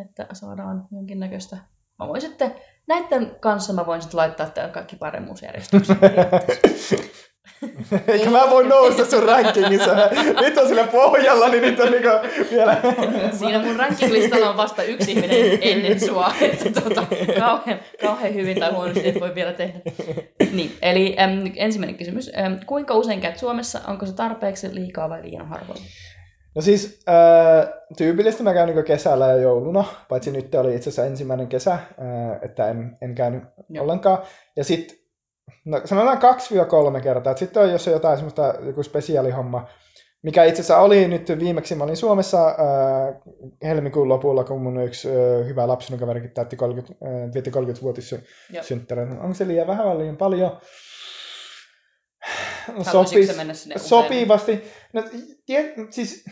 että 0.02 0.28
saadaan 0.34 0.88
jonkinnäköistä. 0.92 1.58
Mä 2.00 2.08
voin 2.08 2.22
sitten, 2.22 2.56
näiden 2.88 3.36
kanssa 3.40 3.74
mä 3.74 3.86
voin 3.86 4.02
sitten 4.02 4.18
laittaa 4.18 4.50
tämän 4.50 4.72
kaikki 4.72 4.96
paremmuusjärjestykseen. 4.96 6.00
Eikä 8.08 8.30
mä 8.30 8.50
voi 8.50 8.68
nousta 8.68 9.06
sun 9.06 9.24
rankingissa. 9.24 9.96
Nyt 10.42 10.58
on 10.58 10.68
sillä 10.68 10.88
pohjalla, 10.88 11.48
niin 11.48 11.64
nyt 11.64 11.80
on 11.80 11.92
niinku 11.92 12.10
vielä... 12.52 12.78
Siinä 13.32 13.60
mun 13.60 13.76
rankinglistalla 13.76 14.50
on 14.50 14.58
vasta 14.58 14.84
yksi 14.84 15.12
ihminen 15.12 15.60
ennen 15.62 16.00
sua. 16.00 16.34
Että 16.42 16.82
tota, 16.82 17.06
kauhean, 17.40 17.80
kauhean 18.02 18.34
hyvin 18.34 18.60
tai 18.60 18.74
huonosti 18.74 19.08
et 19.08 19.20
voi 19.20 19.36
vielä 19.36 19.54
tehdä. 19.54 19.80
Niin, 20.52 20.72
eli 20.82 21.16
äm, 21.20 21.52
ensimmäinen 21.56 21.98
kysymys. 21.98 22.32
Äm, 22.38 22.60
kuinka 22.66 22.96
usein 22.96 23.22
käyt 23.22 23.38
Suomessa? 23.38 23.80
Onko 23.88 24.06
se 24.06 24.14
tarpeeksi 24.14 24.76
liikaa 24.76 25.10
vai 25.10 25.24
liian 25.24 25.48
harvoin? 25.48 25.80
No 26.56 26.62
siis 26.62 27.00
äh, 27.10 27.74
tyypillisesti 27.98 28.44
mä 28.44 28.54
käyn 28.54 28.70
niin 28.70 28.86
kesällä 28.86 29.28
ja 29.28 29.36
jouluna, 29.36 29.86
paitsi 30.10 30.32
nyt 30.32 30.56
oli 30.56 30.76
itse 30.76 30.90
asiassa 30.90 31.06
ensimmäinen 31.06 31.48
kesä, 31.48 31.74
äh, 31.74 31.82
että 32.42 32.70
en, 32.70 32.98
en 33.02 33.16
käynyt 33.16 33.44
Joo. 33.70 33.84
ollenkaan. 33.84 34.18
Ja 34.56 34.64
sitten 34.64 34.98
no, 35.66 35.82
sanotaan 35.86 36.18
kaksi 36.18 36.56
kolme 36.68 37.02
kertaa. 37.02 37.36
Sitten 37.36 37.64
on, 37.64 37.72
jos 37.72 37.88
on 37.88 37.94
jotain 37.94 38.18
semmoista 38.18 38.54
joku 38.66 38.84
spesiaalihomma, 38.84 39.68
mikä 40.24 40.44
itse 40.44 40.62
asiassa 40.62 40.82
oli 40.82 41.08
nyt 41.08 41.30
viimeksi, 41.40 41.76
mä 41.76 41.84
olin 41.84 41.98
Suomessa 41.98 42.48
äh, 42.48 42.56
helmikuun 43.64 44.10
lopulla, 44.10 44.44
kun 44.44 44.62
mun 44.62 44.84
yksi 44.84 45.10
äh, 45.10 45.48
hyvä 45.48 45.68
lapsen 45.68 46.00
kaverikin 46.00 46.32
täytti 46.32 46.56
30, 46.56 46.94
äh, 47.06 47.34
vietti 47.34 47.52
30-vuotis 47.52 48.16
Onko 49.22 49.34
se 49.34 49.48
liian 49.48 49.68
vähän 49.68 49.86
vai 49.86 49.98
liian 49.98 50.18
paljon? 50.18 50.60
Sopi, 52.82 53.28
sopivasti. 53.78 54.64
No, 54.94 55.04
tie, 55.46 55.74
siis, 55.90 56.26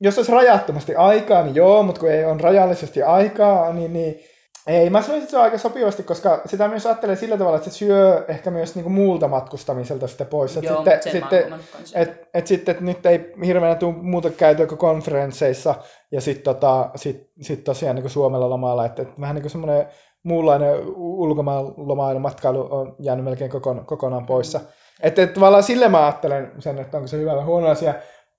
jos 0.00 0.18
olisi 0.18 0.32
rajattomasti 0.32 0.94
aikaa, 0.94 1.42
niin 1.42 1.54
joo, 1.54 1.82
mutta 1.82 2.00
kun 2.00 2.10
ei 2.10 2.24
ole 2.24 2.40
rajallisesti 2.40 3.02
aikaa, 3.02 3.72
niin, 3.72 3.92
niin 3.92 4.20
ei, 4.66 4.90
mä 4.90 5.02
sanoisin, 5.02 5.22
että 5.22 5.30
se 5.30 5.36
on 5.36 5.42
aika 5.42 5.58
sopivasti, 5.58 6.02
koska 6.02 6.42
sitä 6.46 6.68
myös 6.68 6.86
ajattelee 6.86 7.16
sillä 7.16 7.38
tavalla, 7.38 7.56
että 7.56 7.70
se 7.70 7.76
syö 7.76 8.24
ehkä 8.28 8.50
myös 8.50 8.74
niinku 8.74 8.90
muulta 8.90 9.28
matkustamiselta 9.28 10.08
sitten 10.08 10.26
pois. 10.26 10.56
Joo, 10.56 10.76
sitten, 10.76 11.12
sitten, 11.12 11.54
et, 11.94 12.28
et 12.34 12.46
sitten, 12.46 12.72
että 12.72 12.84
nyt 12.84 13.06
ei 13.06 13.32
hirveänä 13.46 13.74
tule 13.74 13.94
muuta 13.96 14.30
käytyä 14.30 14.66
kuin 14.66 14.78
konferensseissa 14.78 15.74
ja 16.12 16.20
sitten 16.20 16.44
tota, 16.44 16.90
sit, 16.96 17.30
sit 17.40 17.64
tosiaan 17.64 17.96
niin 17.96 18.10
Suomella 18.10 18.50
lomalla, 18.50 18.86
että, 18.86 19.02
että 19.02 19.20
vähän 19.20 19.34
niin 19.34 19.42
kuin 19.42 19.50
semmoinen 19.50 19.86
muunlainen 20.22 20.80
ulkomaan 20.96 21.74
lomailu, 21.76 22.18
matkailu 22.18 22.68
on 22.70 22.96
jäänyt 22.98 23.24
melkein 23.24 23.50
kokonaan, 23.50 23.86
kokonaan 23.86 24.26
poissa. 24.26 24.58
Mm. 24.58 24.64
Että 25.02 25.22
et, 25.22 25.34
tavallaan 25.34 25.62
sille 25.62 25.88
mä 25.88 26.04
ajattelen 26.04 26.52
sen, 26.58 26.78
että 26.78 26.96
onko 26.96 27.06
se 27.06 27.18
hyvä 27.18 27.36
vai 27.36 27.44
huono 27.44 27.68
asia, 27.68 27.94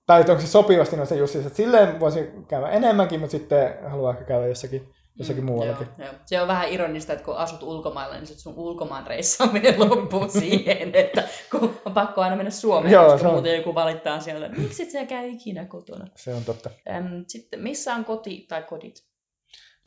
tai 0.06 0.20
että 0.20 0.32
onko 0.32 0.42
se 0.44 0.48
sopivasti 0.48 0.96
no 0.96 1.04
se 1.04 1.16
just 1.16 1.36
että 1.36 1.48
silleen 1.48 2.00
voisi 2.00 2.30
käydä 2.48 2.68
enemmänkin, 2.68 3.20
mutta 3.20 3.30
sitten 3.30 3.74
haluaa 3.86 4.12
ehkä 4.12 4.24
käydä 4.24 4.46
jossakin 4.46 4.88
jossakin 5.18 5.42
mm, 5.42 5.46
muuallakin. 5.46 5.88
Joo, 5.98 6.08
joo. 6.08 6.14
Se 6.26 6.40
on 6.40 6.48
vähän 6.48 6.68
ironista, 6.68 7.12
että 7.12 7.24
kun 7.24 7.36
asut 7.36 7.62
ulkomailla, 7.62 8.14
niin 8.14 8.26
sun 8.26 8.54
ulkomaan 8.56 9.06
reissaaminen 9.06 9.80
loppuu 9.90 10.28
siihen, 10.40 10.94
että 10.94 11.24
kun 11.50 11.80
on 11.84 11.94
pakko 11.94 12.20
aina 12.20 12.36
mennä 12.36 12.50
Suomeen, 12.50 12.92
joo, 12.92 13.12
koska 13.12 13.28
on... 13.28 13.34
muuten 13.34 13.56
joku 13.56 13.74
valittaa 13.74 14.20
siellä, 14.20 14.48
miksi 14.48 14.82
et 14.82 14.90
sä 14.90 15.04
käy 15.04 15.28
ikinä 15.28 15.64
kotona. 15.64 16.06
Se 16.16 16.34
on 16.34 16.44
totta. 16.44 16.70
Sitten 17.28 17.60
missä 17.60 17.94
on 17.94 18.04
koti 18.04 18.46
tai 18.48 18.62
kodit? 18.62 18.94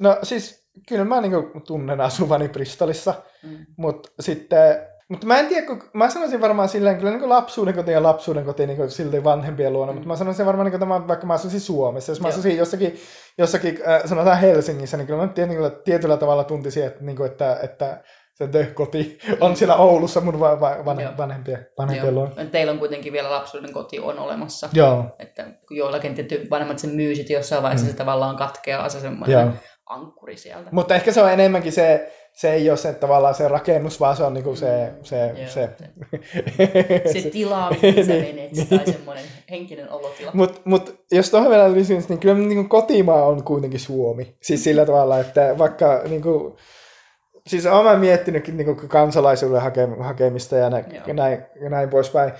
No 0.02 0.18
siis 0.24 0.70
kyllä 0.88 1.06
mä 1.06 1.22
niin 1.22 1.34
tunnen 1.68 2.02
asuvani 2.02 2.50
Bristolissa, 2.50 3.14
mm. 3.44 3.66
mutta 3.78 4.10
sitten 4.20 4.88
mutta 5.10 5.28
mä 5.28 5.40
en 5.40 5.48
tiedä, 5.48 5.68
kun 5.68 5.84
mä 5.94 6.10
sanoisin 6.10 6.42
varmaan 6.42 6.70
silleen, 6.70 6.98
kyllä 6.98 7.12
niin 7.12 7.30
lapsuuden 7.30 7.74
koti 7.74 7.92
ja 7.92 8.04
lapsuuden 8.04 8.46
koti 8.46 8.68
niin 8.68 8.92
silti 8.92 9.24
vanhempien 9.24 9.74
luona, 9.74 9.92
mm. 9.92 9.96
mutta 9.96 10.08
mä 10.08 10.16
sanoisin 10.16 10.46
varmaan, 10.46 10.72
niin 10.72 10.80
tämä, 10.80 11.08
vaikka 11.08 11.28
mä 11.28 11.34
asuisin 11.34 11.62
Suomessa, 11.62 12.12
jos 12.12 12.22
mä 12.22 12.28
asuisin 12.28 12.58
jossakin, 12.58 13.00
jossakin 13.38 13.80
äh, 13.88 14.02
sanotaan 14.06 14.40
Helsingissä, 14.40 14.98
niin 14.98 15.08
kyllä 15.08 15.22
mä 15.22 15.28
tietyllä, 15.28 15.70
tietyllä 15.70 16.18
tavalla 16.18 16.44
tuntisin, 16.44 16.86
että, 16.86 17.04
niin 17.04 17.16
kuin, 17.16 17.32
että, 17.32 17.60
että 17.64 18.04
se 18.34 18.72
koti 18.74 19.18
on 19.42 19.56
siellä 19.56 19.76
Oulussa 19.76 20.22
mun 20.22 20.40
va- 20.40 20.60
va- 20.60 20.86
van- 20.86 21.18
vanhempien, 21.18 21.68
vanhempien 21.78 22.16
luona. 22.16 22.46
Teillä 22.52 22.72
on 22.72 22.80
kuitenkin 22.80 23.14
vielä 23.14 23.32
lapsuuden 23.32 23.74
koti 23.74 24.00
on 24.00 24.20
olemassa. 24.20 24.70
Joo. 24.74 25.06
Että 25.20 25.44
kun 25.44 25.78
joillakin 25.78 26.16
tietty 26.16 26.48
vanhemmat 26.50 26.80
sen 26.80 26.90
myysit 26.90 27.30
jossain 27.30 27.64
vaiheessa 27.64 27.88
mm. 27.88 27.92
se 27.92 27.98
tavallaan 27.98 28.36
katkeaa 28.36 28.90
se 28.90 29.00
semmoinen 29.00 29.54
ankkuri 29.86 30.38
sieltä. 30.38 30.70
Mutta 30.72 30.96
ehkä 30.96 31.12
se 31.12 31.22
on 31.22 31.32
enemmänkin 31.32 31.72
se, 31.72 32.12
se 32.40 32.54
ei 32.54 32.70
ole 32.70 32.78
se 32.78 32.94
tavallaan 32.94 33.36
se 33.36 33.48
rakennus, 33.48 34.00
vaan 34.00 34.16
se 34.16 34.24
on 34.24 34.34
niinku 34.34 34.56
se... 34.56 34.92
Se, 35.04 35.34
Joo, 35.38 35.48
se. 35.48 35.70
se 37.22 37.30
tila, 37.30 37.70
mihin 37.82 38.06
sä 38.06 38.14
niin, 38.14 38.36
menet, 38.36 38.52
niin. 38.52 38.68
tai 38.68 38.94
semmoinen 38.94 39.26
henkinen 39.50 39.92
olotila. 39.92 40.32
Mutta 40.34 40.62
mut, 40.66 41.00
jos 41.12 41.30
tuohon 41.30 41.50
vielä 41.50 41.74
lisäisi, 41.74 42.10
niin 42.10 42.20
kyllä 42.20 42.36
niinku 42.36 42.64
kotimaa 42.64 43.26
on 43.26 43.44
kuitenkin 43.44 43.80
Suomi. 43.80 44.38
Siis 44.42 44.64
sillä 44.64 44.86
tavalla, 44.86 45.20
että 45.20 45.56
vaikka 45.58 46.02
niinku, 46.10 46.58
siis 47.48 47.66
olen 47.66 48.00
miettinytkin 48.00 48.58
niinku 48.58 48.76
kansalaisuuden 48.88 49.62
hake- 49.62 50.04
hakemista 50.04 50.56
ja 50.56 50.70
näin, 50.70 50.86
näin, 51.14 51.46
näin 51.70 51.90
poispäin 51.90 52.32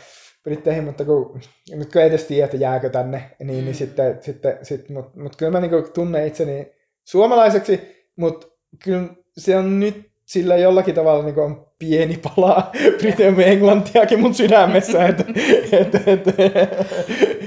britteihin, 0.44 0.84
mutta 0.84 1.06
kun, 1.06 1.40
nyt 1.72 1.92
kun 1.92 2.02
ei 2.02 2.08
edes 2.08 2.24
tiedä, 2.24 2.46
että 2.46 2.58
jääkö 2.58 2.90
tänne, 2.90 3.32
niin, 3.40 3.48
niin 3.48 3.60
mm. 3.60 3.66
niin 3.66 3.76
sitten, 3.76 4.18
sitten 4.22 4.58
sit, 4.64 4.90
mutta 4.90 5.20
mut 5.20 5.36
kyllä 5.36 5.52
mä 5.52 5.60
niinku 5.60 5.90
tunnen 5.94 6.28
itseni 6.28 6.72
suomalaiseksi, 7.06 7.82
mutta 8.16 8.48
kyllä 8.84 9.08
se 9.40 9.58
on 9.58 9.80
nyt 9.80 10.10
sillä 10.26 10.58
jollakin 10.58 10.96
tavalla 10.96 11.24
niin 11.24 11.40
on 11.40 11.68
pieni 11.80 12.18
pala 12.18 12.72
Britannian 13.00 13.50
englantiakin 13.52 14.20
mun 14.20 14.34
sydämessä. 14.34 15.06
että, 15.08 15.24
et, 15.72 16.28
et. 16.28 16.70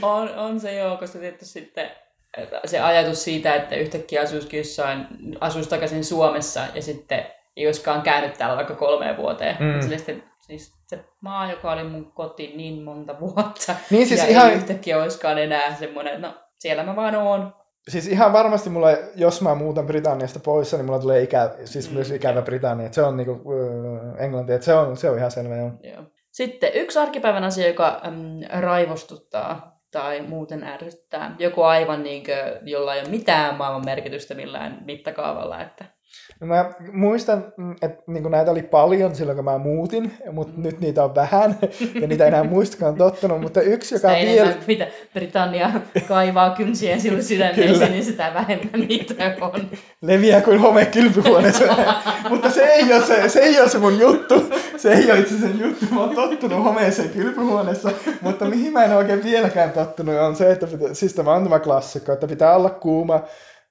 on, 0.02 0.28
on 0.36 0.60
se 0.60 0.74
joo, 0.74 0.96
koska 0.96 1.18
tietysti 1.18 1.46
sitten 1.46 1.90
se 2.64 2.80
ajatus 2.80 3.24
siitä, 3.24 3.54
että 3.54 3.76
yhtäkkiä 3.76 4.22
asuisikin 4.22 4.58
jossain, 4.58 5.06
asuisi 5.40 5.70
takaisin 5.70 6.04
Suomessa 6.04 6.60
ja 6.74 6.82
sitten 6.82 7.26
ei 7.56 7.66
olisikaan 7.66 8.02
käynyt 8.02 8.38
täällä 8.38 8.56
vaikka 8.56 8.74
kolmeen 8.74 9.16
vuoteen. 9.16 9.56
Mm. 9.60 9.88
Sitten, 9.88 10.22
siis 10.40 10.72
se 10.86 11.04
maa, 11.20 11.50
joka 11.50 11.72
oli 11.72 11.84
mun 11.84 12.12
koti 12.12 12.52
niin 12.56 12.82
monta 12.82 13.20
vuotta, 13.20 13.74
niin 13.90 14.06
siis 14.06 14.20
ja 14.20 14.28
ihan... 14.28 14.50
ei 14.50 14.56
yhtäkkiä 14.56 15.02
olisikaan 15.02 15.38
enää 15.38 15.74
semmoinen, 15.74 16.20
no 16.20 16.34
siellä 16.58 16.82
mä 16.82 16.96
vaan 16.96 17.14
oon, 17.14 17.54
Siis 17.88 18.08
ihan 18.08 18.32
varmasti 18.32 18.70
mulla, 18.70 18.88
jos 19.14 19.40
mä 19.40 19.54
muutan 19.54 19.86
Britanniasta 19.86 20.40
pois, 20.40 20.72
niin 20.72 20.84
mulla 20.84 20.98
tulee 20.98 21.22
ikä, 21.22 21.54
siis 21.64 21.88
mm. 21.88 21.94
myös 21.94 22.10
ikävä 22.10 22.42
Britannia. 22.42 22.92
Se 22.92 23.02
on 23.02 23.16
niinku, 23.16 23.32
äh, 23.32 24.24
englanti, 24.24 24.52
että 24.52 24.64
se 24.64 24.74
on, 24.74 24.96
se 24.96 25.10
on 25.10 25.18
ihan 25.18 25.30
selvä. 25.30 25.56
Joo. 25.56 25.70
joo. 25.82 26.02
Sitten 26.30 26.70
yksi 26.74 26.98
arkipäivän 26.98 27.44
asia, 27.44 27.68
joka 27.68 28.00
äm, 28.06 28.60
raivostuttaa 28.60 29.80
tai 29.90 30.22
muuten 30.22 30.64
ärsyttää. 30.64 31.36
Joku 31.38 31.62
aivan 31.62 32.02
niin 32.02 32.24
kuin, 32.24 32.70
jolla 32.70 32.94
ei 32.94 33.00
ole 33.00 33.08
mitään 33.08 33.54
maailman 33.54 33.84
merkitystä 33.84 34.34
millään 34.34 34.82
mittakaavalla. 34.84 35.60
Että 35.60 35.84
No 36.40 36.46
mä 36.46 36.70
muistan, 36.92 37.44
että 37.82 38.02
niin 38.06 38.30
näitä 38.30 38.50
oli 38.50 38.62
paljon 38.62 39.14
silloin, 39.14 39.36
kun 39.36 39.44
mä 39.44 39.58
muutin, 39.58 40.12
mutta 40.32 40.52
mm. 40.56 40.62
nyt 40.62 40.80
niitä 40.80 41.04
on 41.04 41.14
vähän, 41.14 41.58
ja 42.00 42.06
niitä 42.06 42.26
enää 42.26 42.44
muistakaan 42.44 42.94
tottunut, 42.94 43.40
mutta 43.40 43.60
yksi, 43.60 43.94
joka 43.94 44.08
sitä 44.08 44.32
vielä... 44.32 44.54
mitä 44.66 44.86
Britannia 45.14 45.70
kaivaa 46.08 46.50
kynsien 46.50 47.00
sille 47.00 47.22
sydämeeseen, 47.22 47.92
niin 47.92 48.04
sitä 48.04 48.30
vähemmän 48.34 48.80
niitä 48.88 49.36
on. 49.40 49.70
Leviää 50.00 50.40
kuin 50.40 50.60
home 50.60 50.86
kylpyhuoneessa. 50.86 51.64
mutta 52.30 52.50
se 52.50 52.64
ei, 52.64 52.92
ole 52.92 53.06
se, 53.06 53.28
se 53.28 53.40
ei 53.40 53.60
ole 53.60 53.68
se 53.68 53.78
mun 53.78 53.98
juttu. 53.98 54.52
Se 54.76 54.92
ei 54.92 55.10
ole 55.10 55.20
itse 55.20 55.38
sen 55.38 55.60
juttu. 55.60 55.86
Mä 55.90 56.00
oon 56.00 56.14
tottunut 56.14 56.64
homeeseen 56.64 57.10
kylpyhuoneessa, 57.10 57.90
mutta 58.20 58.44
mihin 58.44 58.72
mä 58.72 58.84
en 58.84 58.92
oikein 58.92 59.24
vieläkään 59.24 59.70
tottunut 59.70 60.14
on 60.14 60.36
se, 60.36 60.52
että 60.52 60.66
pitä, 60.66 60.94
siis 60.94 61.14
tämä 61.14 61.32
on 61.32 61.42
tämä 61.42 61.58
klassikko, 61.58 62.12
että 62.12 62.26
pitää 62.26 62.56
olla 62.56 62.70
kuuma, 62.70 63.22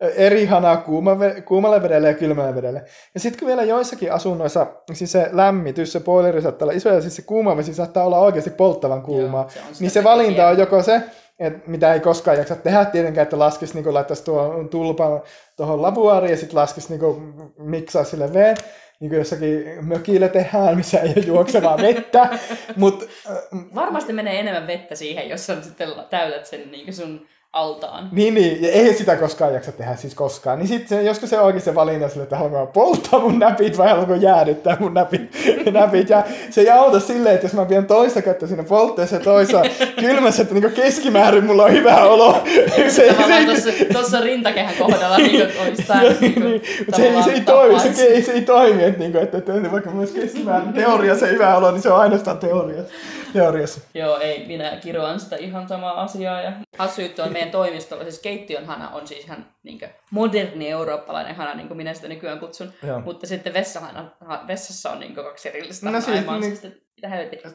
eri 0.02 0.46
hanaa 0.46 0.78
kuuma, 0.78 1.18
kuumalle 1.46 1.84
vedelle 1.84 2.08
ja 2.08 2.14
kylmälle 2.14 2.56
vedelle. 2.56 2.84
Ja 3.14 3.20
sitten 3.20 3.40
kun 3.40 3.48
vielä 3.48 3.64
joissakin 3.64 4.12
asunnoissa, 4.14 4.68
siis 4.94 5.12
se 5.12 5.30
lämmitys, 5.32 5.92
se 5.92 6.00
boileri 6.00 6.42
saattaa 6.42 6.66
olla 6.66 6.78
iso 6.78 6.90
ja 6.90 7.02
siis 7.02 7.16
se 7.16 7.22
kuuma 7.22 7.58
vesi 7.58 7.74
saattaa 7.74 8.06
olla 8.06 8.20
oikeasti 8.20 8.50
polttavan 8.50 9.02
kuumaa, 9.02 9.50
se 9.50 9.60
niin 9.80 9.92
se 9.92 10.04
valinta 10.04 10.48
on 10.48 10.58
joko 10.58 10.84
se, 10.84 11.02
et 11.40 11.68
mitä 11.68 11.94
ei 11.94 12.00
koskaan 12.00 12.38
jaksa 12.38 12.56
tehdä 12.56 12.86
tietenkään, 12.86 13.24
että 13.24 13.40
laskisi 13.40 13.82
niin 13.82 13.94
laittaisi 13.94 14.24
tuo 14.24 14.64
tulpan 14.72 15.22
tuohon 15.58 15.82
lavuaariin 15.82 16.32
ja 16.32 16.38
sitten 16.38 16.60
laskisi 16.60 16.98
niin 16.98 17.34
miksaa 17.58 18.04
sille 18.04 18.34
veen, 18.34 18.58
niin 19.00 19.10
kuin 19.10 19.18
jossakin 19.18 19.86
mökillä 19.86 20.28
tehdään, 20.28 20.78
missä 20.78 21.00
ei 21.00 21.14
ole 21.18 21.26
juoksevaa 21.26 21.78
vettä. 21.78 22.30
Mut, 22.76 23.10
äh, 23.30 23.38
Varmasti 23.76 24.14
menee 24.14 24.40
enemmän 24.40 24.68
vettä 24.68 24.96
siihen, 24.96 25.30
jos 25.30 25.50
on 25.50 25.64
sitten 25.64 25.90
täytät 26.10 26.46
sen 26.46 26.72
niin 26.72 26.94
sun 26.94 27.28
altaan. 27.54 28.10
Niin, 28.12 28.34
niin, 28.34 28.62
ja 28.62 28.72
ei 28.72 28.94
sitä 28.94 29.16
koskaan 29.16 29.54
jaksa 29.54 29.72
tehdä 29.72 29.96
siis 29.96 30.16
koskaan. 30.16 30.60
Niin 30.60 30.68
sitten 30.68 31.06
joskus 31.06 31.30
se 31.30 31.40
oikein 31.40 31.64
se 31.64 31.76
valinta 31.76 32.10
sille, 32.10 32.24
että 32.24 32.38
haluanko 32.38 32.72
polttaa 32.74 33.20
mun 33.20 33.40
näpit 33.40 33.78
vai 33.78 33.90
haluanko 33.90 34.16
jäädyttää 34.16 34.78
mun 34.80 34.94
näpit. 34.94 35.22
näpit. 35.72 36.10
Ja 36.10 36.24
se 36.50 36.62
ei 36.62 36.70
auta 36.70 37.00
silleen, 37.00 37.36
että 37.36 37.46
jos 37.46 37.54
mä 37.54 37.70
vien 37.70 37.86
toista 37.86 38.22
kättä 38.22 38.48
sinne 38.48 38.64
poltteeseen 38.64 39.20
ja 39.20 39.24
toisa 39.24 39.62
kylmässä, 40.00 40.42
että 40.42 40.54
niin 40.54 40.72
keskimäärin 40.72 41.46
mulla 41.46 41.64
on 41.64 41.72
hyvä 41.72 41.96
olo. 41.96 42.44
se, 42.88 43.16
se, 43.62 43.86
tuossa 43.94 44.22
rintakehän 44.22 44.76
kohdalla 44.80 45.18
niin 45.18 45.48
olisi 45.62 45.84
tämä 45.84 46.02
niin 46.02 46.20
niin, 46.22 46.62
se, 46.96 47.08
ei, 47.08 47.24
se, 47.24 47.32
ei 47.32 47.42
toimi, 47.42 47.80
se, 47.80 47.94
se, 47.94 48.22
se, 48.22 48.32
ei 48.32 48.42
toimi, 48.42 48.84
että, 48.84 49.00
niin 49.00 49.12
kuin, 49.12 49.24
että, 49.24 49.38
että, 49.38 49.56
että 49.56 49.72
vaikka 49.72 49.92
myös 49.92 50.12
keskimäärin 50.12 50.74
teoria 50.74 51.16
se 51.16 51.32
hyvä 51.32 51.58
olo, 51.58 51.72
niin 51.72 51.82
se 51.82 51.92
on 51.92 52.00
ainoastaan 52.00 52.38
teoria 52.38 52.84
teoriassa. 53.34 53.82
Joo, 53.94 54.18
ei, 54.18 54.48
minä 54.48 54.78
kiroan 54.82 55.20
sitä 55.20 55.36
ihan 55.36 55.68
samaa 55.68 56.02
asiaa. 56.02 56.42
Ja 56.42 56.52
hassu 56.78 57.02
juttu 57.02 57.22
on 57.22 57.34
meidän 57.42 57.52
toimistolla, 57.52 58.04
siis 58.04 58.20
keittiön 58.20 58.66
hana 58.66 58.90
on 58.90 59.08
siis 59.08 59.26
ihan 59.26 59.46
niin 59.64 59.80
moderni 60.12 60.70
eurooppalainen 60.70 61.36
hana, 61.36 61.56
niin 61.56 61.68
kuin 61.68 61.78
minä 61.78 61.94
sitä 61.94 62.08
nykyään 62.08 62.40
kutsun. 62.40 62.74
Joo. 62.84 63.00
Mutta 63.00 63.28
sitten 63.28 63.54
vessahana, 63.54 64.12
vessassa 64.48 64.92
on 64.92 65.00
niin 65.00 65.16
kaksi 65.16 65.50
erillistä 65.50 65.92
no, 65.92 66.02
siis, 66.02 66.26
niin... 66.40 66.56
Sitten, 66.56 66.82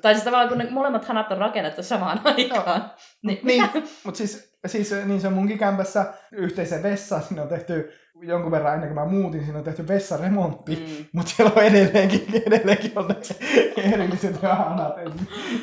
tai 0.02 0.14
siis 0.14 0.24
tavallaan 0.24 0.48
kun 0.48 0.58
ne 0.58 0.70
molemmat 0.70 1.04
hanat 1.04 1.32
on 1.32 1.38
rakennettu 1.38 1.82
samaan 1.82 2.20
aikaan. 2.24 2.80
Joo. 2.80 2.88
niin, 3.22 3.40
niin 3.42 3.70
mutta 4.04 4.18
siis, 4.18 4.58
siis 4.66 4.94
niin 5.04 5.20
se 5.20 5.26
on 5.26 5.32
munkin 5.32 5.58
kämpässä 5.58 6.14
yhteisen 6.32 6.82
vessa, 6.82 7.20
sinne 7.20 7.42
on 7.42 7.48
tehty 7.48 7.92
jonkun 8.22 8.50
verran 8.50 8.74
ennen 8.74 8.88
kuin 8.88 8.98
mä 8.98 9.04
muutin, 9.04 9.44
siinä 9.44 9.58
on 9.58 9.64
tehty 9.64 9.88
vessaremontti, 9.88 10.76
mm. 10.76 11.06
mutta 11.12 11.32
siellä 11.32 11.52
on 11.56 11.62
edelleenkin, 11.62 12.26
edelleenkin 12.46 12.92
on 12.96 13.08
ne 13.08 13.16
erilliset 13.92 14.42
hanat. 14.42 14.94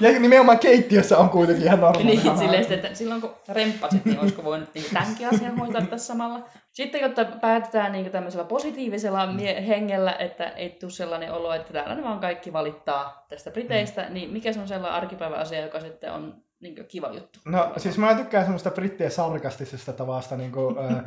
Ja 0.01 0.19
nimenomaan 0.19 0.59
keittiössä 0.59 1.17
on 1.17 1.29
kuitenkin 1.29 1.65
ihan 1.65 1.81
normaali 1.81 2.05
Niin, 2.05 2.37
silleen, 2.37 2.73
että 2.73 2.93
silloin 2.93 3.21
kun 3.21 3.35
remppasit, 3.49 4.05
niin 4.05 4.19
olisiko 4.19 4.43
voinut 4.43 4.69
niin 4.73 4.85
tämänkin 4.93 5.27
asian 5.27 5.57
hoitaa 5.57 5.81
tässä 5.81 6.07
samalla. 6.07 6.45
Sitten, 6.71 7.01
jotta 7.01 7.25
päätetään 7.25 7.91
niin 7.91 8.11
tämmöisellä 8.11 8.45
positiivisella 8.45 9.27
hengellä, 9.67 10.13
että 10.13 10.49
ei 10.49 10.69
tule 10.69 10.91
sellainen 10.91 11.33
olo, 11.33 11.53
että 11.53 11.73
täällä 11.73 11.95
ne 11.95 12.03
vaan 12.03 12.19
kaikki 12.19 12.53
valittaa 12.53 13.25
tästä 13.29 13.51
Briteistä, 13.51 14.05
mm. 14.07 14.13
niin 14.13 14.29
mikä 14.29 14.53
se 14.53 14.59
on 14.59 14.67
sellainen 14.67 14.97
arkipäivä 14.97 15.35
asia, 15.35 15.61
joka 15.61 15.79
sitten 15.79 16.11
on 16.11 16.43
niin 16.63 16.85
kiva 16.87 17.07
juttu. 17.07 17.39
No 17.45 17.73
siis 17.77 17.97
mä 17.97 18.15
tykkään 18.15 18.43
semmoista 18.43 18.71
brittien 18.71 19.11
sarkastisesta 19.11 19.93
tavasta 19.93 20.37
niin 20.37 20.51
kuin, 20.51 20.77
äh, 20.77 21.03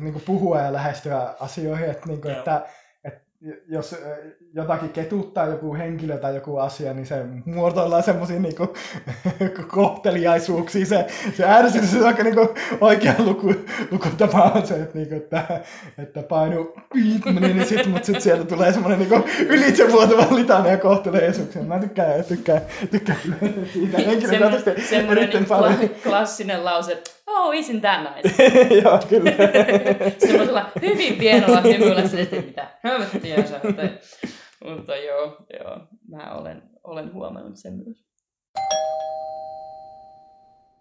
niin 0.00 0.12
kuin 0.12 0.24
puhua 0.26 0.60
ja 0.60 0.72
lähestyä 0.72 1.34
asioihin, 1.40 1.90
että, 1.90 2.06
niin 2.06 2.20
kuin, 2.20 2.34
että 2.34 2.66
jos 3.68 3.96
jotakin 4.54 4.90
ketuttaa 4.90 5.46
joku 5.46 5.74
henkilö 5.74 6.18
tai 6.18 6.34
joku 6.34 6.56
asia, 6.56 6.94
niin 6.94 7.06
se 7.06 7.24
muotoillaan 7.44 8.02
semmoisiin 8.02 8.42
niinku, 8.42 8.74
kohteliaisuuksiin. 9.68 10.86
Se, 10.86 11.06
se 11.36 11.44
ärsytys 11.48 11.94
on 11.94 12.06
aika 12.06 12.22
niinku, 12.22 12.54
oikea 12.80 13.14
luku, 13.18 13.54
lukutapa 13.90 14.52
on 14.54 14.66
se, 14.66 14.74
että, 14.74 14.98
niinku, 14.98 15.14
että, 15.14 15.60
että 15.98 16.22
painu 16.22 16.74
niin, 16.94 17.20
niin 17.40 17.66
sit, 17.66 17.86
mutta 17.86 18.06
sitten 18.06 18.22
sieltä 18.22 18.44
tulee 18.44 18.72
semmoinen 18.72 18.98
niinku, 18.98 19.28
ylitsevuotava 19.48 20.36
litania 20.36 20.76
kohteliaisuuksia. 20.76 21.62
Mä 21.62 21.78
tykkään, 21.78 22.24
tykkään, 22.24 22.62
tykkään 22.90 23.18
siitä 23.72 23.98
henkilökohtaisesti. 24.06 24.90
Semmoinen 24.90 25.30
niinku 25.30 25.54
klassinen 26.02 26.64
lause, 26.64 27.02
oh, 27.28 27.54
isn't 27.54 27.80
that 27.80 28.16
nice? 28.16 28.44
Joo, 28.82 29.00
kyllä. 29.08 29.30
Semmoisella 30.26 30.70
hyvin 30.82 31.16
pienolla 31.16 31.60
hymyllä 31.60 32.08
se, 32.08 32.20
että 32.20 32.36
mitä 32.36 32.68
hömöttiä 32.82 33.46
sä 33.46 33.60
Mutta 34.64 34.96
joo, 34.96 35.36
joo, 35.58 35.80
mä 36.08 36.34
olen, 36.34 36.62
olen 36.84 37.12
huomannut 37.12 37.56
sen 37.56 37.74
myös. 37.74 38.08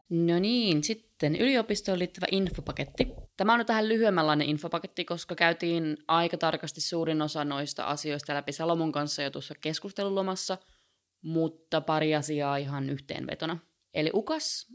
No 0.10 0.40
niin, 0.40 0.84
sitten 0.84 1.36
yliopistoon 1.36 2.00
liittyvä 2.00 2.26
infopaketti. 2.32 3.08
Tämä 3.38 3.54
on 3.54 3.60
nyt 3.60 3.68
tähän 3.68 3.90
lyhyemmänlainen 3.90 4.50
infopaketti, 4.50 5.06
koska 5.06 5.36
käytiin 5.36 5.98
aika 6.08 6.38
tarkasti 6.38 6.82
suurin 6.82 7.22
osa 7.22 7.46
noista 7.46 7.84
asioista 7.84 8.34
läpi 8.34 8.52
Salomon 8.52 8.92
kanssa 8.92 9.22
jo 9.22 9.32
tuossa 9.32 9.54
keskustelulomassa, 9.62 10.58
mutta 11.22 11.82
pari 11.82 12.16
asiaa 12.16 12.58
ihan 12.58 12.90
yhteenvetona. 12.90 13.60
Eli 13.94 14.12
UKAS 14.14 14.74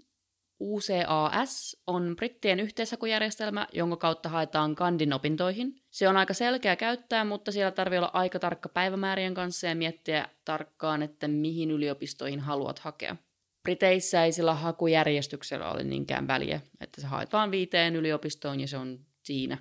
UCAS 0.62 1.76
on 1.86 2.16
brittien 2.16 2.60
yhteishakujärjestelmä, 2.60 3.66
jonka 3.72 3.96
kautta 3.96 4.28
haetaan 4.28 4.74
kandin 4.74 5.12
opintoihin. 5.12 5.82
Se 5.90 6.08
on 6.08 6.16
aika 6.16 6.34
selkeä 6.34 6.76
käyttää, 6.76 7.24
mutta 7.24 7.52
siellä 7.52 7.70
tarvii 7.70 7.98
olla 7.98 8.10
aika 8.12 8.38
tarkka 8.38 8.68
päivämäärien 8.68 9.34
kanssa 9.34 9.66
ja 9.66 9.74
miettiä 9.74 10.28
tarkkaan, 10.44 11.02
että 11.02 11.28
mihin 11.28 11.70
yliopistoihin 11.70 12.40
haluat 12.40 12.78
hakea. 12.78 13.16
Briteissä 13.62 14.24
ei 14.24 14.32
sillä 14.32 14.54
hakujärjestyksellä 14.54 15.70
ole 15.70 15.84
niinkään 15.84 16.26
väliä, 16.26 16.60
että 16.80 17.00
se 17.00 17.06
haetaan 17.06 17.50
viiteen 17.50 17.96
yliopistoon 17.96 18.60
ja 18.60 18.68
se 18.68 18.76
on 18.76 19.00
siinä. 19.22 19.58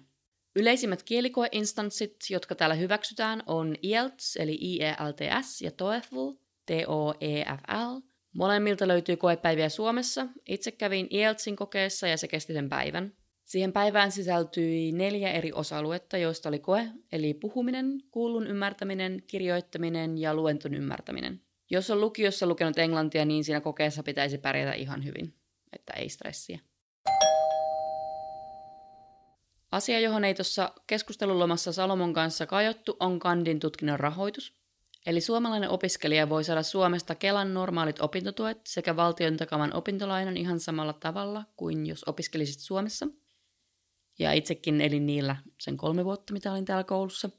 Yleisimmät 0.56 1.04
kielikoeinstanssit, 1.04 2.16
jotka 2.30 2.56
täällä 2.56 2.76
hyväksytään, 2.76 3.44
on 3.46 3.76
IELTS 3.84 4.38
eli 4.38 4.60
IELTS 4.62 5.62
ja 5.62 5.72
TOEFL, 5.72 6.30
T-O-E-F-L– 6.66 8.00
Molemmilta 8.34 8.88
löytyy 8.88 9.18
koepäiviä 9.18 9.70
Suomessa. 9.70 10.28
Itse 10.46 10.72
kävin 10.72 11.08
IELTSin 11.12 11.56
kokeessa 11.56 12.08
ja 12.08 12.18
se 12.18 12.28
kesti 12.28 12.54
sen 12.54 12.70
päivän. 12.70 13.14
Siihen 13.44 13.74
päivään 13.74 14.12
sisältyi 14.12 14.92
neljä 14.92 15.32
eri 15.32 15.52
osa-aluetta, 15.54 16.18
joista 16.18 16.50
oli 16.50 16.60
koe, 16.60 16.88
eli 17.12 17.34
puhuminen, 17.34 18.04
kuullun 18.12 18.48
ymmärtäminen, 18.48 19.24
kirjoittaminen 19.28 20.18
ja 20.18 20.34
luenton 20.34 20.74
ymmärtäminen. 20.74 21.42
Jos 21.72 21.90
on 21.90 22.02
lukiossa 22.02 22.46
lukenut 22.46 22.78
englantia, 22.78 23.26
niin 23.26 23.44
siinä 23.44 23.62
kokeessa 23.62 24.04
pitäisi 24.04 24.38
pärjätä 24.38 24.74
ihan 24.74 25.06
hyvin, 25.06 25.34
että 25.74 25.94
ei 25.94 26.10
stressiä. 26.10 26.60
Asia, 29.72 30.00
johon 30.00 30.26
ei 30.26 30.34
tuossa 30.34 30.74
keskustelulomassa 30.88 31.74
Salomon 31.74 32.14
kanssa 32.14 32.46
kajottu, 32.46 32.98
on 33.00 33.20
kandin 33.20 33.60
tutkinnon 33.60 34.00
rahoitus. 34.00 34.61
Eli 35.06 35.22
suomalainen 35.22 35.70
opiskelija 35.70 36.30
voi 36.30 36.44
saada 36.44 36.64
Suomesta 36.64 37.16
Kelan 37.16 37.54
normaalit 37.54 38.02
opintotuet 38.02 38.58
sekä 38.68 38.96
valtion 38.96 39.38
takaman 39.38 39.74
opintolainan 39.74 40.38
ihan 40.38 40.60
samalla 40.60 40.94
tavalla 40.94 41.44
kuin 41.56 41.86
jos 41.86 42.04
opiskelisit 42.04 42.60
Suomessa. 42.60 43.08
Ja 44.20 44.34
itsekin 44.34 44.82
elin 44.82 45.06
niillä 45.06 45.36
sen 45.60 45.78
kolme 45.78 46.06
vuotta, 46.06 46.34
mitä 46.34 46.52
olin 46.52 46.66
täällä 46.66 46.84
koulussa. 46.84 47.30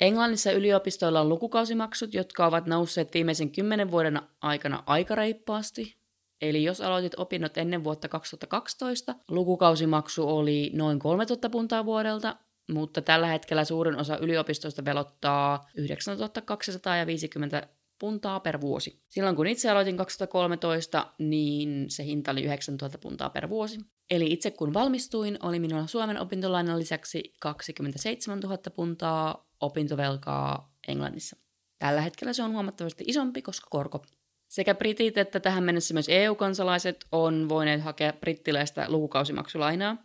Englannissa 0.00 0.52
yliopistoilla 0.52 1.20
on 1.20 1.28
lukukausimaksut, 1.28 2.14
jotka 2.14 2.46
ovat 2.46 2.66
nousseet 2.66 3.14
viimeisen 3.14 3.50
kymmenen 3.50 3.90
vuoden 3.90 4.20
aikana 4.40 4.82
aika 4.86 5.14
reippaasti. 5.14 5.98
Eli 6.40 6.64
jos 6.64 6.80
aloitit 6.80 7.12
opinnot 7.16 7.56
ennen 7.56 7.84
vuotta 7.84 8.08
2012, 8.08 9.14
lukukausimaksu 9.28 10.28
oli 10.28 10.70
noin 10.74 10.98
3000 10.98 11.50
puntaa 11.50 11.84
vuodelta, 11.84 12.36
mutta 12.68 13.02
tällä 13.02 13.26
hetkellä 13.26 13.64
suurin 13.64 13.96
osa 13.96 14.18
yliopistoista 14.18 14.84
velottaa 14.84 15.68
9250 15.74 17.68
puntaa 17.98 18.40
per 18.40 18.60
vuosi. 18.60 19.02
Silloin 19.08 19.36
kun 19.36 19.46
itse 19.46 19.70
aloitin 19.70 19.96
2013, 19.96 21.06
niin 21.18 21.90
se 21.90 22.04
hinta 22.04 22.30
oli 22.30 22.42
9000 22.42 22.98
puntaa 22.98 23.30
per 23.30 23.48
vuosi. 23.48 23.78
Eli 24.10 24.32
itse 24.32 24.50
kun 24.50 24.74
valmistuin, 24.74 25.38
oli 25.42 25.60
minulla 25.60 25.86
Suomen 25.86 26.20
opintolainan 26.20 26.78
lisäksi 26.78 27.34
27 27.40 28.40
000 28.40 28.58
puntaa 28.76 29.48
opintovelkaa 29.60 30.74
Englannissa. 30.88 31.36
Tällä 31.78 32.00
hetkellä 32.00 32.32
se 32.32 32.42
on 32.42 32.52
huomattavasti 32.52 33.04
isompi, 33.06 33.42
koska 33.42 33.66
korko. 33.70 34.04
Sekä 34.48 34.74
britit 34.74 35.18
että 35.18 35.40
tähän 35.40 35.64
mennessä 35.64 35.94
myös 35.94 36.08
EU-kansalaiset 36.08 37.04
on 37.12 37.48
voineet 37.48 37.82
hakea 37.82 38.12
brittiläistä 38.12 38.86
lukukausimaksulainaa, 38.88 39.96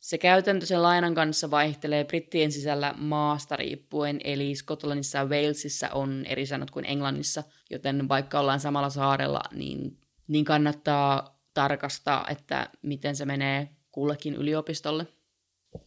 se 0.00 0.18
käytäntö 0.18 0.66
sen 0.66 0.82
lainan 0.82 1.14
kanssa 1.14 1.50
vaihtelee 1.50 2.04
brittien 2.04 2.52
sisällä 2.52 2.94
maasta 2.96 3.56
riippuen, 3.56 4.20
eli 4.24 4.54
Skotlannissa 4.54 5.18
ja 5.18 5.24
Walesissa 5.24 5.88
on 5.88 6.26
eri 6.26 6.46
säännöt 6.46 6.70
kuin 6.70 6.84
Englannissa, 6.84 7.42
joten 7.70 8.08
vaikka 8.08 8.40
ollaan 8.40 8.60
samalla 8.60 8.90
saarella, 8.90 9.40
niin, 9.52 9.98
niin 10.28 10.44
kannattaa 10.44 11.40
tarkastaa, 11.54 12.28
että 12.28 12.70
miten 12.82 13.16
se 13.16 13.24
menee 13.24 13.68
kullekin 13.92 14.34
yliopistolle. 14.34 15.06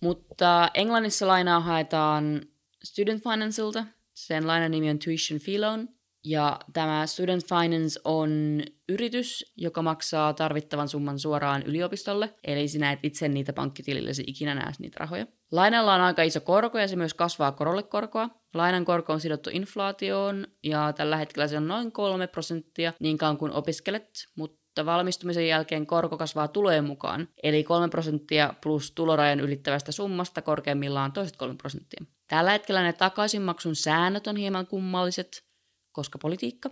Mutta 0.01 0.69
Englannissa 0.73 1.27
lainaa 1.27 1.59
haetaan 1.59 2.41
Student 2.83 3.23
Financialta, 3.23 3.85
sen 4.13 4.47
lainan 4.47 4.71
nimi 4.71 4.89
on 4.89 4.99
Tuition 4.99 5.39
Fee 5.39 5.59
Loan, 5.59 5.89
Ja 6.25 6.59
tämä 6.73 7.07
Student 7.07 7.43
Finance 7.49 7.99
on 8.03 8.61
yritys, 8.89 9.53
joka 9.57 9.81
maksaa 9.81 10.33
tarvittavan 10.33 10.89
summan 10.89 11.19
suoraan 11.19 11.63
yliopistolle, 11.63 12.33
eli 12.43 12.67
sinä 12.67 12.91
et 12.91 12.99
itse 13.03 13.27
niitä 13.27 13.53
pankkitilillesi 13.53 14.23
ikinä 14.27 14.55
näe 14.55 14.71
niitä 14.79 14.97
rahoja. 14.99 15.27
Lainalla 15.51 15.95
on 15.95 16.01
aika 16.01 16.23
iso 16.23 16.41
korko 16.41 16.79
ja 16.79 16.87
se 16.87 16.95
myös 16.95 17.13
kasvaa 17.13 17.51
korolle 17.51 17.83
korkoa. 17.83 18.29
Lainan 18.53 18.85
korko 18.85 19.13
on 19.13 19.19
sidottu 19.19 19.49
inflaatioon 19.53 20.47
ja 20.63 20.93
tällä 20.93 21.17
hetkellä 21.17 21.47
se 21.47 21.57
on 21.57 21.67
noin 21.67 21.91
3 21.91 22.27
prosenttia 22.27 22.93
niin 22.99 23.17
kauan 23.17 23.37
kuin 23.37 23.51
opiskelet, 23.51 24.09
mutta 24.35 24.85
valmistumisen 24.85 25.47
jälkeen 25.47 25.85
korko 25.85 26.17
kasvaa 26.17 26.47
tulojen 26.47 26.85
mukaan, 26.85 27.27
eli 27.43 27.63
3 27.63 27.89
prosenttia 27.89 28.53
plus 28.63 28.91
tulorajan 28.91 29.39
ylittävästä 29.39 29.91
summasta 29.91 30.41
korkeimmillaan 30.41 31.11
toiset 31.11 31.37
3 31.37 31.55
prosenttia. 31.55 32.05
Tällä 32.27 32.51
hetkellä 32.51 32.83
ne 32.83 32.93
takaisinmaksun 32.93 33.75
säännöt 33.75 34.27
on 34.27 34.35
hieman 34.35 34.67
kummalliset, 34.67 35.43
koska 35.93 36.17
politiikka. 36.17 36.69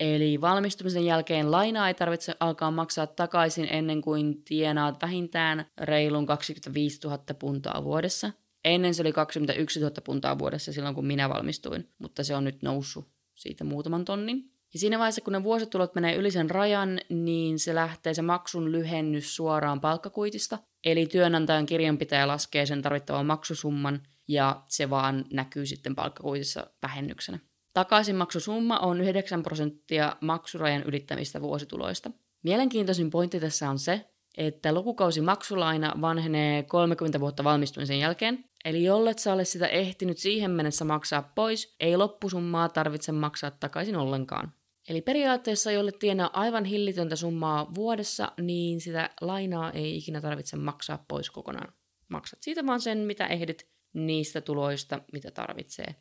Eli 0.00 0.40
valmistumisen 0.40 1.04
jälkeen 1.04 1.50
lainaa 1.50 1.88
ei 1.88 1.94
tarvitse 1.94 2.34
alkaa 2.40 2.70
maksaa 2.70 3.06
takaisin 3.06 3.68
ennen 3.70 4.02
kuin 4.02 4.44
tienaat 4.44 5.02
vähintään 5.02 5.66
reilun 5.80 6.26
25 6.26 7.00
000 7.04 7.18
puntaa 7.38 7.84
vuodessa. 7.84 8.32
Ennen 8.64 8.94
se 8.94 9.02
oli 9.02 9.12
21 9.12 9.80
000 9.80 9.94
puntaa 10.04 10.38
vuodessa 10.38 10.72
silloin, 10.72 10.94
kun 10.94 11.06
minä 11.06 11.28
valmistuin, 11.28 11.88
mutta 11.98 12.24
se 12.24 12.36
on 12.36 12.44
nyt 12.44 12.62
noussut 12.62 13.08
siitä 13.34 13.64
muutaman 13.64 14.04
tonnin. 14.04 14.50
Ja 14.74 14.80
siinä 14.80 14.98
vaiheessa, 14.98 15.20
kun 15.20 15.32
ne 15.32 15.42
vuositulot 15.42 15.94
menee 15.94 16.14
yli 16.14 16.30
sen 16.30 16.50
rajan, 16.50 17.00
niin 17.08 17.58
se 17.58 17.74
lähtee 17.74 18.14
se 18.14 18.22
maksun 18.22 18.72
lyhennys 18.72 19.36
suoraan 19.36 19.80
palkkakuitista. 19.80 20.58
Eli 20.84 21.06
työnantajan 21.06 21.66
kirjanpitäjä 21.66 22.28
laskee 22.28 22.66
sen 22.66 22.82
tarvittavan 22.82 23.26
maksusumman 23.26 24.02
ja 24.28 24.62
se 24.68 24.90
vaan 24.90 25.24
näkyy 25.32 25.66
sitten 25.66 25.94
palkkakuitissa 25.94 26.66
vähennyksenä. 26.82 27.38
Takaisinmaksusumma 27.76 28.78
on 28.78 29.00
9 29.00 29.42
prosenttia 29.42 30.16
maksurajan 30.20 30.82
ylittämistä 30.82 31.40
vuosituloista. 31.40 32.10
Mielenkiintoisin 32.42 33.10
pointti 33.10 33.40
tässä 33.40 33.70
on 33.70 33.78
se, 33.78 34.10
että 34.36 34.74
lukukausimaksulaina 34.74 35.94
vanhenee 36.00 36.62
30 36.62 37.20
vuotta 37.20 37.44
valmistumisen 37.44 37.98
jälkeen, 37.98 38.44
eli 38.64 38.84
jollet 38.84 39.18
sä 39.18 39.32
ole 39.32 39.44
sitä 39.44 39.66
ehtinyt 39.66 40.18
siihen 40.18 40.50
mennessä 40.50 40.84
maksaa 40.84 41.32
pois, 41.34 41.76
ei 41.80 41.96
loppusummaa 41.96 42.68
tarvitse 42.68 43.12
maksaa 43.12 43.50
takaisin 43.50 43.96
ollenkaan. 43.96 44.52
Eli 44.88 45.00
periaatteessa, 45.00 45.70
jolle 45.70 45.92
tienaa 45.92 46.30
aivan 46.32 46.64
hillitöntä 46.64 47.16
summaa 47.16 47.74
vuodessa, 47.74 48.32
niin 48.40 48.80
sitä 48.80 49.10
lainaa 49.20 49.70
ei 49.70 49.96
ikinä 49.96 50.20
tarvitse 50.20 50.56
maksaa 50.56 51.04
pois 51.08 51.30
kokonaan. 51.30 51.72
Maksat 52.08 52.42
siitä 52.42 52.66
vaan 52.66 52.80
sen, 52.80 52.98
mitä 52.98 53.26
ehdit 53.26 53.68
niistä 53.94 54.40
tuloista, 54.40 55.00
mitä 55.12 55.30
tarvitsee. 55.30 55.94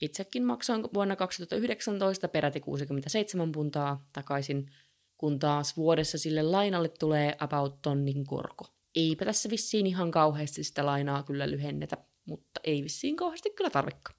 Itsekin 0.00 0.44
maksoin 0.44 0.84
vuonna 0.94 1.16
2019 1.16 2.28
peräti 2.28 2.60
67 2.60 3.52
puntaa 3.52 4.08
takaisin, 4.12 4.70
kun 5.18 5.38
taas 5.38 5.76
vuodessa 5.76 6.18
sille 6.18 6.42
lainalle 6.42 6.88
tulee 6.88 7.36
about 7.38 7.82
tonnin 7.82 8.26
korko. 8.26 8.66
Eipä 8.94 9.24
tässä 9.24 9.50
vissiin 9.50 9.86
ihan 9.86 10.10
kauheasti 10.10 10.64
sitä 10.64 10.86
lainaa 10.86 11.22
kyllä 11.22 11.50
lyhennetä, 11.50 11.96
mutta 12.24 12.60
ei 12.64 12.82
vissiin 12.82 13.16
kauheasti 13.16 13.50
kyllä 13.50 13.70
tarvikka. 13.70 14.12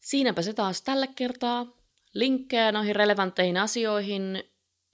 Siinäpä 0.00 0.42
se 0.42 0.52
taas 0.52 0.82
tällä 0.82 1.06
kertaa. 1.06 1.66
Linkkejä 2.14 2.72
noihin 2.72 2.96
relevantteihin 2.96 3.56
asioihin 3.56 4.44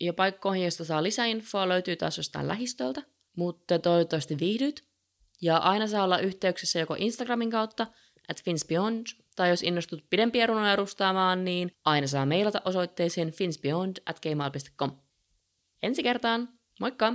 ja 0.01 0.13
paikkoihin, 0.13 0.63
joista 0.63 0.85
saa 0.85 1.03
lisäinfoa, 1.03 1.69
löytyy 1.69 1.97
taas 1.97 2.17
jostain 2.17 2.49
lähistöltä. 2.49 3.03
Mutta 3.37 3.79
toivottavasti 3.79 4.39
viihdyt. 4.39 4.85
Ja 5.43 5.57
aina 5.57 5.87
saa 5.87 6.05
olla 6.05 6.19
yhteyksissä 6.19 6.79
joko 6.79 6.97
Instagramin 6.99 7.51
kautta– 7.51 7.87
at 8.29 8.43
finsbeyond, 8.45 9.07
tai 9.37 9.51
jos 9.51 9.63
innostut 9.63 10.05
pidempiä 10.11 10.47
runoja 10.47 10.77
rustaamaan, 10.77 11.45
niin 11.45 11.71
aina 11.85 12.07
saa 12.07 12.27
mailata 12.27 12.63
osoitteeseen 12.65 13.33
finsbeyond 13.33 13.97
at 14.07 14.21
gmail.com. 14.21 14.91
Ensi 15.83 16.03
kertaan, 16.03 16.49
moikka! 16.81 17.13